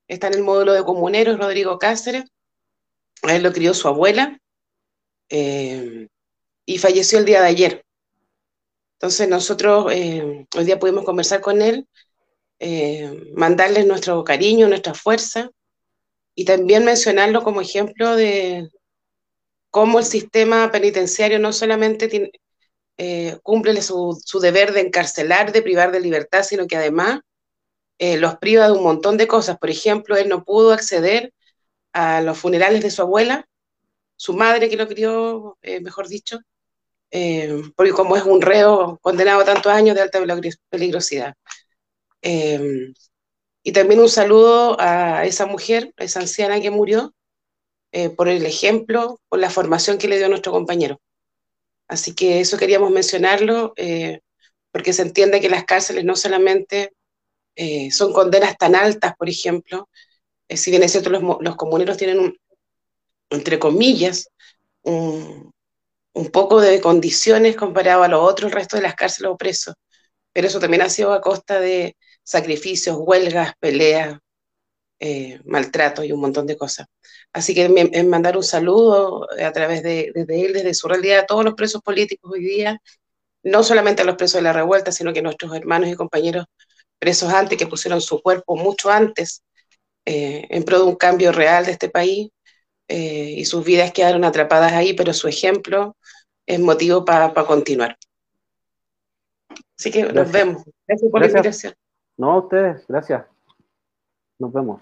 Está 0.08 0.28
en 0.28 0.36
el 0.36 0.42
módulo 0.42 0.72
de 0.72 0.84
comuneros, 0.84 1.38
Rodrigo 1.38 1.78
Cáceres. 1.78 2.24
A 3.24 3.34
él 3.34 3.42
lo 3.42 3.52
crió 3.52 3.74
su 3.74 3.88
abuela 3.88 4.40
em, 5.28 6.08
y 6.66 6.78
falleció 6.78 7.18
el 7.18 7.24
día 7.24 7.40
de 7.40 7.48
ayer. 7.48 7.84
Entonces 8.94 9.28
nosotros 9.28 9.92
em, 9.92 10.46
hoy 10.56 10.64
día 10.64 10.78
pudimos 10.78 11.04
conversar 11.04 11.40
con 11.40 11.62
él, 11.62 11.88
mandarles 13.34 13.86
nuestro 13.86 14.24
cariño, 14.24 14.68
nuestra 14.68 14.94
fuerza, 14.94 15.50
y 16.34 16.44
también 16.44 16.84
mencionarlo 16.84 17.42
como 17.42 17.60
ejemplo 17.60 18.16
de 18.16 18.70
cómo 19.70 19.98
el 19.98 20.04
sistema 20.04 20.70
penitenciario 20.70 21.38
no 21.38 21.52
solamente 21.52 22.30
eh, 22.98 23.38
cumple 23.42 23.82
su, 23.82 24.18
deber 24.40 24.72
de 24.72 24.80
encarcelar, 24.80 25.52
de 25.52 25.62
privar 25.62 25.92
de 25.92 26.00
libertad, 26.00 26.42
sino 26.42 26.66
que 26.66 26.76
además 26.76 27.20
eh, 27.98 28.18
los 28.18 28.36
priva 28.38 28.66
de 28.66 28.72
un 28.72 28.82
montón 28.82 29.16
de 29.16 29.26
cosas. 29.26 29.58
Por 29.58 29.70
ejemplo, 29.70 30.16
él 30.16 30.28
no 30.28 30.44
pudo 30.44 30.72
acceder 30.72 31.32
a 31.92 32.20
los 32.20 32.38
funerales 32.38 32.82
de 32.82 32.90
su 32.90 33.02
abuela 33.02 33.46
su 34.16 34.32
madre 34.34 34.68
que 34.70 34.76
lo 34.76 34.88
crió, 34.88 35.58
eh, 35.62 35.80
mejor 35.80 36.08
dicho, 36.08 36.40
eh, 37.10 37.62
porque 37.76 37.92
como 37.92 38.16
es 38.16 38.24
un 38.24 38.42
reo 38.42 38.98
condenado 39.02 39.40
a 39.40 39.44
tantos 39.44 39.72
años 39.72 39.94
de 39.94 40.02
alta 40.02 40.20
peligrosidad. 40.70 41.34
y 43.62 43.72
también 43.72 44.00
un 44.00 44.08
saludo 44.08 44.76
a 44.80 45.24
esa 45.26 45.46
mujer, 45.46 45.92
a 45.96 46.04
esa 46.04 46.20
anciana 46.20 46.60
que 46.60 46.70
murió, 46.70 47.14
por 48.16 48.28
el 48.28 48.44
ejemplo, 48.44 49.20
por 49.28 49.38
la 49.38 49.50
formación 49.50 49.98
que 49.98 50.08
le 50.08 50.18
dio 50.18 50.28
nuestro 50.28 50.52
compañero. 50.52 51.00
Así 51.88 52.14
que 52.14 52.40
eso 52.40 52.58
queríamos 52.58 52.90
mencionarlo, 52.90 53.74
porque 54.70 54.92
se 54.92 55.02
entiende 55.02 55.40
que 55.40 55.48
las 55.48 55.64
cárceles 55.64 56.04
no 56.04 56.16
solamente 56.16 56.92
son 57.90 58.12
condenas 58.12 58.56
tan 58.58 58.74
altas, 58.74 59.14
por 59.16 59.28
ejemplo, 59.28 59.88
si 60.48 60.70
bien 60.70 60.82
es 60.82 60.92
cierto, 60.92 61.10
los, 61.10 61.22
los 61.40 61.56
comuneros 61.56 61.96
tienen 61.96 62.20
un, 62.20 62.38
entre 63.30 63.58
comillas, 63.58 64.28
un, 64.82 65.52
poco 66.24 66.60
de 66.60 66.80
condiciones 66.80 67.56
comparado 67.56 68.02
a 68.02 68.08
lo 68.08 68.22
otro, 68.22 68.46
el 68.46 68.52
resto 68.52 68.76
de 68.76 68.82
las 68.82 68.94
cárceles 68.94 69.30
o 69.30 69.36
presos. 69.36 69.74
Pero 70.32 70.48
eso 70.48 70.60
también 70.60 70.82
ha 70.82 70.88
sido 70.90 71.12
a 71.12 71.20
costa 71.20 71.60
de 71.60 71.96
sacrificios, 72.22 72.96
huelgas, 72.98 73.52
peleas, 73.60 74.18
eh, 74.98 75.40
maltrato 75.44 76.02
y 76.04 76.12
un 76.12 76.20
montón 76.20 76.46
de 76.46 76.56
cosas. 76.56 76.86
Así 77.32 77.54
que 77.54 77.64
en 77.64 78.08
mandar 78.08 78.36
un 78.36 78.42
saludo 78.42 79.28
a 79.42 79.52
través 79.52 79.82
de, 79.82 80.12
él, 80.14 80.52
desde 80.54 80.74
su 80.74 80.88
realidad, 80.88 81.20
a 81.20 81.26
todos 81.26 81.44
los 81.44 81.54
presos 81.54 81.82
políticos 81.82 82.32
hoy 82.32 82.44
día, 82.44 82.80
no 83.42 83.62
solamente 83.62 84.02
a 84.02 84.04
los 84.06 84.16
presos 84.16 84.36
de 84.36 84.42
la 84.42 84.52
revuelta, 84.54 84.92
sino 84.92 85.12
que 85.12 85.22
nuestros 85.22 85.54
hermanos 85.54 85.90
y 85.90 85.94
compañeros 85.94 86.46
presos 86.98 87.32
antes, 87.32 87.58
que 87.58 87.66
pusieron 87.66 88.00
su 88.00 88.22
cuerpo 88.22 88.56
mucho 88.56 88.90
antes 88.90 89.42
eh, 90.06 90.46
en 90.50 90.64
pro 90.64 90.78
de 90.78 90.84
un 90.84 90.96
cambio 90.96 91.32
real 91.32 91.66
de 91.66 91.72
este 91.72 91.90
país, 91.90 92.30
eh, 92.88 93.34
y 93.36 93.44
sus 93.44 93.64
vidas 93.64 93.92
quedaron 93.92 94.24
atrapadas 94.24 94.72
ahí, 94.72 94.94
pero 94.94 95.12
su 95.12 95.28
ejemplo 95.28 95.96
es 96.46 96.60
motivo 96.60 97.04
para 97.04 97.32
continuar. 97.34 97.98
Así 99.78 99.90
que 99.90 100.04
nos 100.04 100.30
vemos. 100.30 100.62
Gracias 100.86 101.10
por 101.10 101.20
la 101.20 101.26
invitación. 101.26 101.74
No, 102.16 102.32
a 102.32 102.38
ustedes, 102.38 102.86
gracias. 102.88 103.26
Nos 104.38 104.52
vemos. 104.52 104.80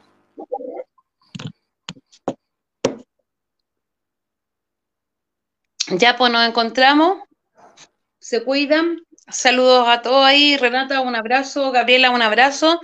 Ya 5.98 6.16
pues 6.16 6.32
nos 6.32 6.46
encontramos. 6.46 7.18
Se 8.18 8.44
cuidan. 8.44 9.00
Saludos 9.28 9.88
a 9.88 10.02
todos 10.02 10.24
ahí. 10.24 10.56
Renata, 10.56 11.00
un 11.00 11.16
abrazo. 11.16 11.72
Gabriela, 11.72 12.10
un 12.10 12.22
abrazo. 12.22 12.80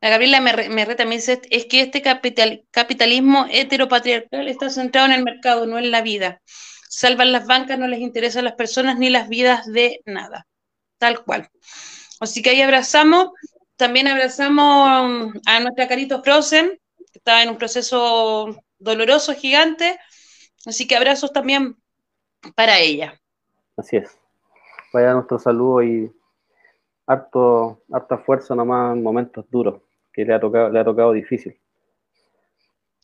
La 0.00 0.10
Gabriela 0.10 0.40
me, 0.40 0.68
me 0.68 0.86
también 0.96 1.20
dice, 1.20 1.40
es 1.50 1.66
que 1.66 1.80
este 1.80 2.02
capital, 2.02 2.64
capitalismo 2.72 3.46
heteropatriarcal 3.48 4.48
está 4.48 4.68
centrado 4.68 5.06
en 5.06 5.12
el 5.12 5.22
mercado, 5.22 5.64
no 5.64 5.78
en 5.78 5.92
la 5.92 6.02
vida. 6.02 6.42
Salvan 6.94 7.32
las 7.32 7.46
bancas, 7.46 7.78
no 7.78 7.86
les 7.86 8.00
interesan 8.00 8.44
las 8.44 8.52
personas 8.52 8.98
ni 8.98 9.08
las 9.08 9.26
vidas 9.30 9.64
de 9.64 10.02
nada. 10.04 10.46
Tal 10.98 11.24
cual. 11.24 11.48
Así 12.20 12.42
que 12.42 12.50
ahí 12.50 12.60
abrazamos, 12.60 13.30
también 13.76 14.08
abrazamos 14.08 15.32
a 15.46 15.60
nuestra 15.60 15.88
Carito 15.88 16.22
Frozen, 16.22 16.78
que 16.98 17.18
está 17.18 17.42
en 17.42 17.48
un 17.48 17.56
proceso 17.56 18.62
doloroso, 18.78 19.32
gigante. 19.32 19.98
Así 20.66 20.86
que 20.86 20.94
abrazos 20.94 21.32
también 21.32 21.78
para 22.54 22.78
ella. 22.78 23.18
Así 23.78 23.96
es. 23.96 24.14
Vaya 24.92 25.14
nuestro 25.14 25.38
saludo 25.38 25.82
y 25.82 26.12
harto, 27.06 27.84
harta 27.90 28.18
fuerza 28.18 28.54
nomás 28.54 28.94
en 28.94 29.02
momentos 29.02 29.46
duros 29.50 29.80
que 30.12 30.26
le 30.26 30.34
ha 30.34 30.40
tocado, 30.40 30.68
le 30.68 30.78
ha 30.78 30.84
tocado 30.84 31.12
difícil. 31.12 31.58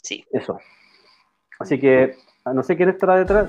Sí. 0.02 0.26
Eso. 0.30 0.60
Así 1.58 1.80
que 1.80 2.14
no 2.54 2.62
sé 2.62 2.76
quién 2.76 2.88
estará 2.88 3.16
detrás. 3.16 3.48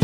que 0.00 0.03